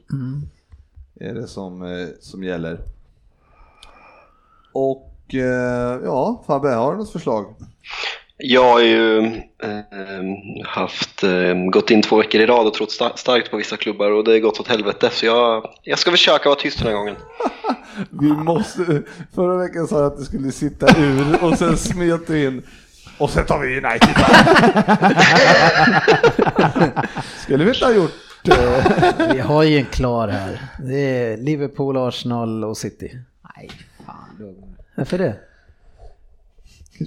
Är 1.19 1.33
det 1.33 1.47
som, 1.47 1.81
eh, 1.83 2.07
som 2.19 2.43
gäller. 2.43 2.79
Och 4.73 5.35
eh, 5.35 5.99
ja, 6.03 6.43
Fabbe, 6.47 6.69
har 6.69 6.91
du 6.91 6.97
något 6.97 7.11
förslag? 7.11 7.45
Jag 8.37 8.63
har 8.63 8.79
ju 8.79 9.17
eh, 9.63 10.65
haft, 10.65 11.23
eh, 11.23 11.53
gått 11.71 11.91
in 11.91 12.01
två 12.01 12.15
veckor 12.17 12.41
i 12.41 12.45
rad 12.45 12.67
och 12.67 12.73
trott 12.73 12.89
sta- 12.89 13.15
starkt 13.15 13.51
på 13.51 13.57
vissa 13.57 13.77
klubbar 13.77 14.11
och 14.11 14.23
det 14.23 14.31
har 14.31 14.39
gått 14.39 14.59
åt 14.59 14.67
helvete 14.67 15.09
så 15.11 15.25
jag, 15.25 15.69
jag 15.83 15.99
ska 15.99 16.11
försöka 16.11 16.49
vara 16.49 16.59
tyst 16.59 16.77
den 16.79 16.87
här 16.87 16.95
gången. 16.95 17.15
Vi 18.09 18.27
måste, 18.27 19.01
förra 19.35 19.57
veckan 19.57 19.87
sa 19.87 19.97
jag 19.97 20.05
att 20.05 20.17
det 20.17 20.25
skulle 20.25 20.51
sitta 20.51 20.87
ur 20.99 21.43
och 21.43 21.57
sen 21.57 21.77
smet 21.77 22.27
du 22.27 22.43
in 22.47 22.63
och 23.17 23.29
sen 23.29 23.45
tar 23.45 23.59
vi 23.59 23.77
United. 23.77 24.09
skulle 27.37 27.63
vi 27.63 27.69
inte 27.73 27.85
ha 27.85 27.93
gjort 27.93 28.11
det? 28.43 29.27
Vi 29.33 29.39
har 29.39 29.63
ju 29.63 29.77
en 29.77 29.85
klar 29.85 30.27
här. 30.27 30.59
Det 30.79 30.99
är 30.99 31.37
Liverpool, 31.37 31.97
Arsenal 31.97 32.63
och 32.63 32.77
City. 32.77 33.11
Nej, 33.55 33.69
fan. 34.05 34.55
Varför 34.95 35.17
det? 35.17 35.35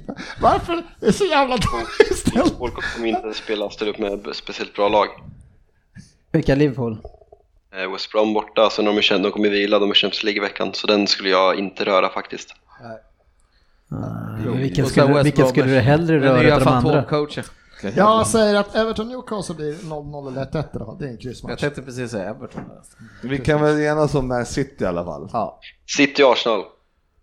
Varför? 0.41 0.83
Det 1.01 1.07
är 1.07 1.13
så 1.13 1.25
jävla 1.25 1.57
dåligt 1.57 2.19
ställt. 2.19 2.59
Folk 2.59 2.75
kommer 2.95 3.09
inte 3.09 3.35
spela 3.35 3.71
ställa 3.71 3.91
upp 3.91 3.99
med 3.99 4.27
speciellt 4.33 4.75
bra 4.75 4.89
lag. 4.89 5.07
Vilka 6.33 6.55
Liverpool? 6.55 6.99
Eh, 7.75 7.93
West 7.93 8.13
Brom 8.13 8.35
borta, 8.35 8.71
sen 8.71 8.85
de, 8.85 9.01
känt, 9.03 9.23
de 9.23 9.33
kommer 9.33 9.49
vila, 9.51 9.79
de 9.79 9.89
har 9.89 9.95
Champions 9.95 10.23
League 10.25 10.37
i 10.37 10.41
veckan 10.41 10.71
så 10.75 10.87
den 10.87 11.07
skulle 11.07 11.29
jag 11.29 11.59
inte 11.59 11.85
röra 11.85 12.09
faktiskt. 12.09 12.55
Vilken 14.57 14.85
Och 14.85 14.91
sen 14.91 15.05
skulle, 15.07 15.23
vilken 15.23 15.47
skulle 15.49 15.67
du 15.75 15.79
hellre 15.79 16.21
röra 16.21 16.55
av 16.55 16.61
de 16.61 16.69
andra? 16.69 16.93
fantomcoachen. 16.93 17.45
Jag 17.97 18.27
säger 18.27 18.55
att 18.55 18.75
Everton 18.75 19.09
Newcastle 19.09 19.55
blir 19.55 19.73
0-0 19.75 20.29
eller 20.29 20.45
1-1 20.45 20.65
i 20.65 20.69
alla 20.77 20.85
fall. 20.87 20.99
Det 20.99 21.05
är 21.05 21.09
en 21.09 21.13
Jag 21.15 21.21
kryssmatch. 21.23 21.61
tänkte 21.61 21.83
precis 21.83 22.11
säga 22.11 22.31
Everton. 22.31 22.63
Vi 23.23 23.39
kan 23.39 23.63
väl 23.63 23.81
enas 23.81 24.15
om 24.15 24.29
Man 24.29 24.47
City 24.47 24.85
i 24.85 24.87
alla 24.87 25.05
fall. 25.05 25.31
Ja. 25.33 25.61
City 25.97 26.23
Arsenal. 26.23 26.65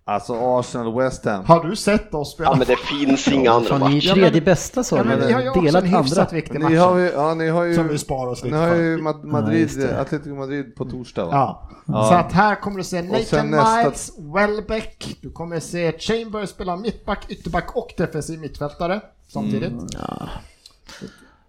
Alltså 0.06 0.34
Arsenal, 0.60 0.96
West 0.98 1.26
Ham. 1.26 1.46
Har 1.46 1.64
du 1.64 1.76
sett 1.76 2.14
oss 2.14 2.34
spela? 2.34 2.50
Ja 2.50 2.56
men 2.56 2.68
det 2.68 2.76
finns 2.76 3.28
inga 3.28 3.52
andra 3.52 3.70
Fan, 3.70 3.80
ni 3.80 3.86
är 3.86 3.96
matcher. 3.96 4.08
Ja, 4.08 4.14
tredje 4.14 4.32
men- 4.32 4.44
bästa 4.44 4.84
sa 4.84 4.98
Ja, 4.98 5.04
du, 5.04 5.10
men 5.10 5.28
vi 5.28 5.34
har 5.34 5.42
ju 5.42 5.50
också 5.50 5.62
delat 5.62 5.84
en 5.84 5.90
hyfsat 5.90 6.18
andra. 6.18 6.36
viktig 6.36 6.54
Ni 6.60 6.64
match 6.64 6.74
har 6.78 6.98
ju, 6.98 7.10
ja, 7.12 7.34
ni 7.34 7.50
har 7.50 7.64
ju, 7.64 7.76
som 7.76 7.88
vi 7.88 7.98
sparar 7.98 8.30
oss 8.32 8.44
ni 8.44 8.50
lite 8.50 8.60
har 8.62 8.68
för. 8.70 8.76
ju 8.76 8.98
Ma- 8.98 9.20
Ja, 9.24 9.28
Madrid, 9.32 9.70
det. 9.78 10.02
Atletico 10.02 10.36
Madrid 10.36 10.76
på 10.76 10.86
torsdag 10.86 11.26
va? 11.26 11.32
Ja. 11.34 11.70
Ja. 11.88 12.08
Så 12.10 12.14
att 12.14 12.32
här 12.32 12.56
kommer 12.56 12.78
du 12.78 12.84
se 12.84 12.90
sen 12.90 13.08
Nathan 13.08 13.52
nästa- 13.52 13.78
Miles, 13.84 14.12
Welbeck, 14.36 15.18
du 15.22 15.32
kommer 15.32 15.60
se 15.60 16.00
Chambers 16.00 16.50
spela 16.50 16.76
mittback, 16.76 17.26
ytterback 17.30 17.76
och 17.76 17.94
defensiv 17.98 18.40
mittfältare 18.40 19.02
samtidigt. 19.28 19.72
Mm. 19.72 19.88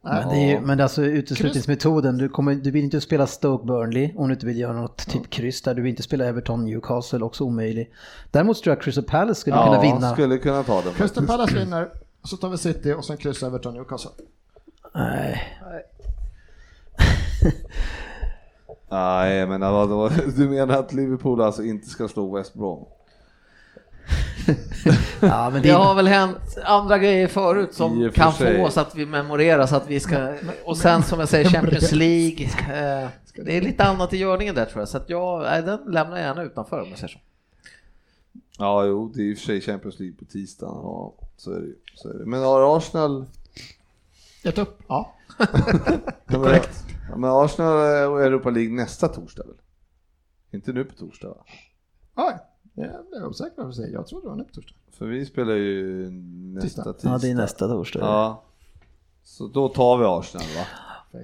Men, 0.04 0.28
det 0.28 0.36
är 0.36 0.48
ju, 0.48 0.60
men 0.60 0.80
alltså 0.80 1.02
uteslutningsmetoden, 1.02 2.18
du, 2.18 2.28
kommer, 2.28 2.54
du 2.54 2.70
vill 2.70 2.84
inte 2.84 3.00
spela 3.00 3.26
Stoke 3.26 3.66
Burnley 3.66 4.12
om 4.16 4.28
du 4.28 4.34
inte 4.34 4.46
vill 4.46 4.58
göra 4.58 4.72
något 4.72 5.06
typ 5.08 5.30
kryss 5.30 5.62
där. 5.62 5.74
Du 5.74 5.82
vill 5.82 5.90
inte 5.90 6.02
spela 6.02 6.24
Everton 6.24 6.64
Newcastle, 6.64 7.24
också 7.24 7.44
omöjlig. 7.44 7.90
Däremot 8.30 8.62
tror 8.62 8.76
jag 8.76 8.82
Crystal 8.82 9.04
Palace 9.04 9.40
skulle 9.40 9.56
kunna 9.56 9.80
vinna. 9.80 10.12
skulle 10.12 10.38
kunna 10.38 10.62
ta 10.62 10.82
den. 10.82 10.92
Crystal 10.94 11.26
Palace 11.26 11.54
vinner, 11.54 11.88
så 12.24 12.36
tar 12.36 12.48
vi 12.48 12.58
City 12.58 12.92
och 12.92 13.04
sen 13.04 13.16
kryssar 13.16 13.46
Everton 13.46 13.74
Newcastle. 13.74 14.10
Nej. 14.94 15.42
Nej, 18.90 19.46
men 19.46 19.60
vadå? 19.60 20.10
Du 20.36 20.48
menar 20.48 20.78
att 20.78 20.92
Liverpool 20.92 21.40
alltså 21.40 21.62
inte 21.62 21.88
ska 21.88 22.08
slå 22.08 22.36
West 22.36 22.54
Brom? 22.54 22.84
Ja, 25.20 25.50
men 25.50 25.62
Det 25.62 25.70
har 25.70 25.94
väl 25.94 26.08
hänt 26.08 26.58
andra 26.64 26.98
grejer 26.98 27.28
förut 27.28 27.74
som 27.74 28.10
kan 28.14 28.32
sig. 28.32 28.56
få 28.56 28.64
oss 28.66 28.76
att 28.76 28.94
vi 28.94 29.06
memorerar 29.06 29.66
så 29.66 29.76
att 29.76 29.90
vi 29.90 30.00
ska... 30.00 30.34
Och 30.64 30.76
sen 30.76 31.02
som 31.02 31.20
jag 31.20 31.28
säger 31.28 31.50
Champions 31.50 31.92
League. 31.92 32.44
eh, 32.44 33.08
Det 33.44 33.56
är 33.56 33.60
lite 33.60 33.84
annat 33.84 34.12
i 34.12 34.16
görningen 34.16 34.54
där 34.54 34.64
tror 34.64 34.80
jag. 34.80 34.88
Så 34.88 34.96
att 34.96 35.10
jag, 35.10 35.42
nej, 35.42 35.62
den 35.62 35.78
lämnar 35.86 36.16
jag 36.16 36.26
gärna 36.26 36.42
utanför 36.42 36.80
om 36.82 36.88
jag 36.88 36.98
säger 36.98 37.12
så. 37.12 37.18
Ja, 38.58 38.84
jo, 38.84 39.12
det 39.14 39.20
är 39.22 39.24
i 39.24 39.34
och 39.34 39.38
för 39.38 39.44
sig 39.46 39.60
Champions 39.60 39.98
League 39.98 40.16
på 40.18 40.24
tisdag. 40.24 40.66
Ja, 40.66 41.14
så 41.36 41.50
är 41.52 41.60
det. 41.60 41.72
Så 41.94 42.08
är 42.08 42.14
det. 42.14 42.26
Men 42.26 42.42
har 42.42 42.76
Arsenal... 42.76 43.26
Ett 44.44 44.58
upp? 44.58 44.78
Ja. 44.88 45.14
Korrekt. 46.28 46.84
Ja, 47.10 47.16
men 47.16 47.30
Arsenal 47.30 47.72
och 48.12 48.22
Europa 48.22 48.50
League 48.50 48.72
nästa 48.74 49.08
torsdag 49.08 49.42
väl? 49.46 49.56
Inte 50.52 50.72
nu 50.72 50.84
på 50.84 50.94
torsdag 50.94 51.28
va? 51.28 51.44
Oj, 52.16 52.34
jag 52.74 53.06
blev 53.10 53.24
osäker 53.24 53.64
på 53.64 53.72
säga. 53.72 53.88
Jag 53.88 54.06
trodde 54.06 54.24
det 54.26 54.28
var 54.30 54.36
nu 54.36 54.44
på 54.44 54.52
torsdag. 54.54 54.74
För 54.92 55.06
vi 55.06 55.26
spelar 55.26 55.54
ju 55.54 56.10
nästa 56.10 56.66
Tisdag. 56.68 56.92
tisdag. 56.92 57.10
ja, 57.10 57.18
det 57.18 57.30
är 57.30 57.34
nästa 57.34 57.68
torsdag. 57.68 58.00
Ja. 58.00 58.42
Så 59.22 59.48
då 59.48 59.68
tar 59.68 59.98
vi 59.98 60.04
Arsenal 60.04 60.46
va? 60.46 60.66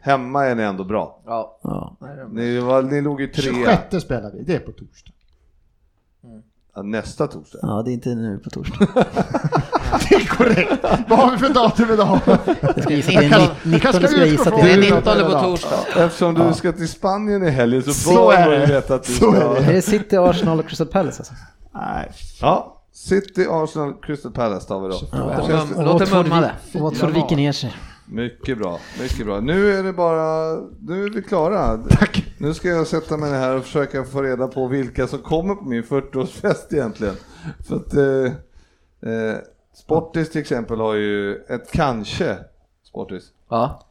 Hemma 0.02 0.46
är 0.46 0.54
ni 0.54 0.62
ändå 0.62 0.84
bra. 0.84 1.20
Ja. 1.26 1.58
Ja. 1.62 1.96
Ni, 2.30 2.58
var, 2.58 2.82
ni 2.82 3.00
låg 3.00 3.20
ju 3.20 3.26
trea 3.26 3.76
26 3.80 4.04
spelar 4.04 4.32
vi, 4.32 4.42
det 4.42 4.54
är 4.54 4.60
på 4.60 4.72
torsdag. 4.72 5.12
ja, 6.74 6.82
nästa 6.82 7.26
torsdag. 7.26 7.58
ja, 7.62 7.82
det 7.82 7.90
är 7.90 7.92
inte 7.92 8.14
nu 8.14 8.38
på 8.38 8.50
torsdag. 8.50 8.86
Det 10.08 10.14
är 10.14 10.26
korrekt! 10.26 10.84
Vad 11.08 11.18
har 11.18 11.30
vi 11.30 11.38
för 11.38 11.48
datum 11.54 11.90
idag? 11.92 12.18
Jag 12.60 12.82
ska 12.82 12.94
gissa 12.94 13.10
att 13.12 13.18
det 13.20 13.26
är 13.26 13.40
Jag 13.40 13.50
19 13.64 13.80
kanske 13.80 14.16
jag 14.18 14.28
utgå 14.28 14.44
från 14.44 14.58
det 14.60 14.64
Det 14.66 14.72
är. 14.72 14.76
är 14.76 14.80
det. 14.90 14.96
19 14.96 15.32
på 15.32 15.40
torsdag. 15.40 15.76
Eftersom 16.04 16.34
du 16.34 16.54
ska 16.54 16.72
till 16.72 16.88
Spanien 16.88 17.42
i 17.42 17.50
helgen 17.50 17.82
så, 17.82 17.92
Så 17.92 18.10
bör 18.14 18.24
man 18.48 18.50
ju 18.52 18.58
det. 18.58 18.66
veta 18.66 18.94
att 18.94 19.02
du 19.02 19.12
Så 19.12 19.32
ska... 19.32 19.56
är 19.56 19.72
det 19.72 19.82
City, 19.82 20.16
Arsenal 20.16 20.58
och 20.60 20.68
Crystal 20.68 20.86
Palace 20.86 21.18
alltså? 21.20 21.34
Nej. 21.74 22.12
Ja, 22.40 22.76
City, 22.92 23.46
Arsenal, 23.50 23.94
Crystal 24.02 24.32
Palace 24.32 24.68
tar 24.68 24.80
vi 24.80 24.88
då. 24.88 25.00
Ja. 25.12 25.46
Känns 25.46 26.10
det- 26.10 26.14
mummade. 26.22 26.52
och 26.74 26.80
Watford 26.80 27.10
viker 27.10 27.36
ner 27.36 27.52
sig. 27.52 27.76
Mycket 28.12 28.58
bra, 28.58 28.78
mycket 29.02 29.26
bra. 29.26 29.40
Nu 29.40 29.78
är 29.78 29.82
det 29.82 29.92
bara, 29.92 30.56
nu 30.80 31.04
är 31.04 31.10
vi 31.10 31.22
klara. 31.22 31.76
Tack. 31.90 32.24
Nu 32.38 32.54
ska 32.54 32.68
jag 32.68 32.86
sätta 32.86 33.16
mig 33.16 33.30
här 33.30 33.56
och 33.56 33.64
försöka 33.64 34.04
få 34.04 34.22
reda 34.22 34.46
på 34.48 34.66
vilka 34.66 35.06
som 35.06 35.18
kommer 35.18 35.54
på 35.54 35.64
min 35.64 35.82
40-årsfest 35.82 36.72
egentligen. 36.74 37.14
För 37.68 37.76
att 37.76 37.94
eh, 37.94 38.32
eh, 39.12 39.36
Sportis 39.80 40.30
till 40.30 40.40
exempel 40.40 40.80
har 40.80 40.94
ju 40.94 41.36
ett 41.36 41.72
kanske, 41.72 42.36
Sportis. 42.84 43.24
Ja. 43.48 43.86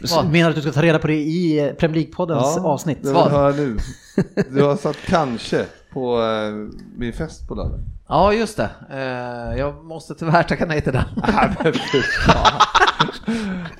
Du 0.00 0.28
menar 0.28 0.50
att 0.50 0.56
du 0.56 0.62
ska 0.62 0.72
ta 0.72 0.82
reda 0.82 0.98
på 0.98 1.06
det 1.06 1.14
i 1.14 1.58
eh, 1.58 1.72
Premier 1.72 2.04
League-poddens 2.06 2.64
avsnitt? 2.64 2.98
det 3.02 3.08
vill 3.08 3.16
jag 3.16 3.30
höra 3.30 3.52
nu. 3.52 3.76
Du 4.50 4.62
har 4.62 4.76
satt 4.76 4.96
kanske 4.96 5.66
på 5.92 6.22
eh, 6.22 6.52
min 6.96 7.12
fest 7.12 7.48
på 7.48 7.54
lördag. 7.54 7.78
ja, 8.08 8.32
just 8.32 8.56
det. 8.56 8.70
Eh, 8.90 9.58
jag 9.58 9.84
måste 9.84 10.14
tyvärr 10.14 10.42
tacka 10.42 10.66
nej 10.66 10.80
till 10.80 10.92
den. 10.92 11.04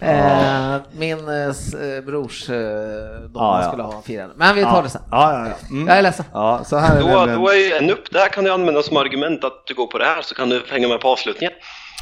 Eh, 0.01 0.77
min 0.98 1.28
eh, 1.28 1.47
eh, 1.47 2.05
brors 2.06 2.51
eh, 2.51 2.56
de 2.56 3.31
Ja, 3.35 3.62
ja. 3.62 3.68
skulle 3.68 3.82
ha 3.82 3.97
en 3.97 4.02
firande. 4.02 4.35
Men 4.39 4.55
vi 4.56 4.62
tar 4.62 4.82
det 4.82 4.89
sen. 4.89 5.02
Ja, 5.10 5.32
ja, 5.32 5.48
ja. 5.48 5.55
Mm. 5.70 5.89
Jag 5.89 5.98
är 5.98 6.02
ledsen. 6.02 6.24
Ja, 6.32 6.60
så 6.64 6.77
här 6.77 6.97
är 6.97 7.01
Då, 7.01 7.06
nämligen- 7.06 7.40
då 7.40 7.48
är 7.48 7.55
ju 7.56 7.73
en 7.73 7.90
upp, 7.90 8.10
det 8.12 8.18
här 8.18 8.28
kan 8.28 8.44
du 8.44 8.52
använda 8.52 8.82
som 8.82 8.97
argument 8.97 9.44
att 9.44 9.66
du 9.66 9.74
går 9.74 9.86
på 9.86 9.98
det 9.98 10.05
här 10.05 10.23
så 10.23 10.35
kan 10.35 10.48
du 10.48 10.62
hänga 10.70 10.89
med 10.89 11.01
på 11.01 11.09
avslutningen. 11.09 11.52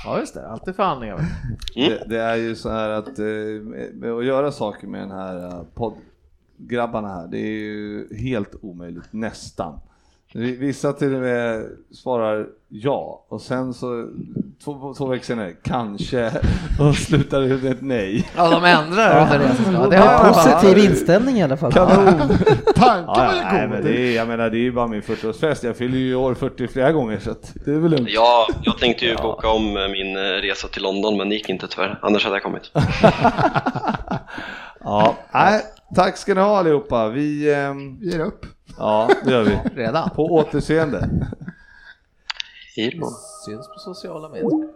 Ja, 0.04 0.18
just 0.18 0.34
det. 0.34 0.48
Alltid 0.48 0.76
förhandlingar. 0.76 1.14
Mm. 1.16 1.28
Det, 1.90 2.04
det 2.08 2.20
är 2.22 2.34
ju 2.36 2.54
så 2.56 2.70
här 2.70 2.88
att 2.88 3.18
eh, 3.18 4.14
att 4.18 4.24
göra 4.24 4.52
saker 4.52 4.86
med 4.86 5.00
den 5.00 5.10
här 5.10 5.36
eh, 5.46 5.62
poddgrabbarna 5.74 7.08
här, 7.08 7.26
det 7.26 7.38
är 7.38 7.50
ju 7.50 8.08
helt 8.16 8.50
omöjligt, 8.62 9.04
nästan. 9.10 9.80
Vi- 10.36 10.56
Vissa 10.56 10.92
till 10.92 11.14
och 11.14 11.20
med 11.20 11.66
svarar 11.92 12.46
ja 12.68 13.24
och 13.28 13.40
sen 13.40 13.74
så 13.74 14.08
två, 14.64 14.94
två 14.94 15.06
veckor 15.06 15.24
senare, 15.24 15.52
kanske, 15.62 16.30
och 16.80 16.94
slutar 16.96 17.40
med 17.40 17.64
ett 17.72 17.82
nej. 17.82 18.30
Ja, 18.36 18.50
de 18.50 18.64
ändrar 18.64 19.38
gång. 19.78 19.90
Det 19.90 19.96
Det 19.96 20.02
har 20.02 20.32
fall. 20.32 20.52
positiv 20.60 20.84
inställning 20.90 21.36
i 21.36 21.42
alla 21.42 21.56
fall. 21.56 21.72
Kanon! 21.72 22.04
Tanken 22.74 23.04
Ja, 23.06 23.14
var 23.14 23.34
ja, 23.34 23.42
nej, 23.52 23.62
ju 23.62 23.68
men 23.68 23.82
god. 23.82 23.90
det 23.90 24.00
är, 24.00 24.16
jag 24.16 24.28
menar 24.28 24.50
det 24.50 24.56
är 24.58 24.60
ju 24.60 24.72
bara 24.72 24.86
min 24.86 25.02
40-årsfest, 25.02 25.66
jag 25.66 25.76
fyller 25.76 25.98
ju 25.98 26.10
i 26.10 26.14
år 26.14 26.34
40 26.34 26.68
flera 26.68 26.92
gånger 26.92 27.18
så 27.18 27.34
det 27.64 27.70
är 27.70 27.78
väl 27.78 27.90
lugnt. 27.90 28.08
Ja, 28.10 28.46
jag 28.62 28.78
tänkte 28.78 29.04
ju 29.06 29.16
boka 29.16 29.48
om 29.48 29.76
eh, 29.76 29.88
min 29.88 30.16
eh, 30.16 30.20
resa 30.20 30.68
till 30.68 30.82
London 30.82 31.16
men 31.16 31.28
det 31.28 31.34
gick 31.34 31.48
inte 31.48 31.68
tyvärr, 31.68 31.98
annars 32.02 32.24
hade 32.24 32.36
jag 32.36 32.42
kommit. 32.42 32.70
Ja, 34.86 35.14
nej, 35.34 35.60
tack 35.94 36.16
ska 36.16 36.34
ni 36.34 36.40
ha 36.40 36.58
allihopa. 36.58 37.08
Vi, 37.08 37.54
ehm, 37.54 37.98
Vi 38.00 38.10
ger 38.12 38.20
upp. 38.20 38.46
Ja 38.78 39.10
det 39.24 39.30
gör 39.30 39.44
vi. 39.44 39.58
Redan. 39.74 40.10
På 40.10 40.24
återseende. 40.24 41.08
Hej 42.76 42.98
då. 43.00 43.10
Syns 43.46 43.68
på 43.68 43.78
sociala 43.78 44.28
medier. 44.28 44.68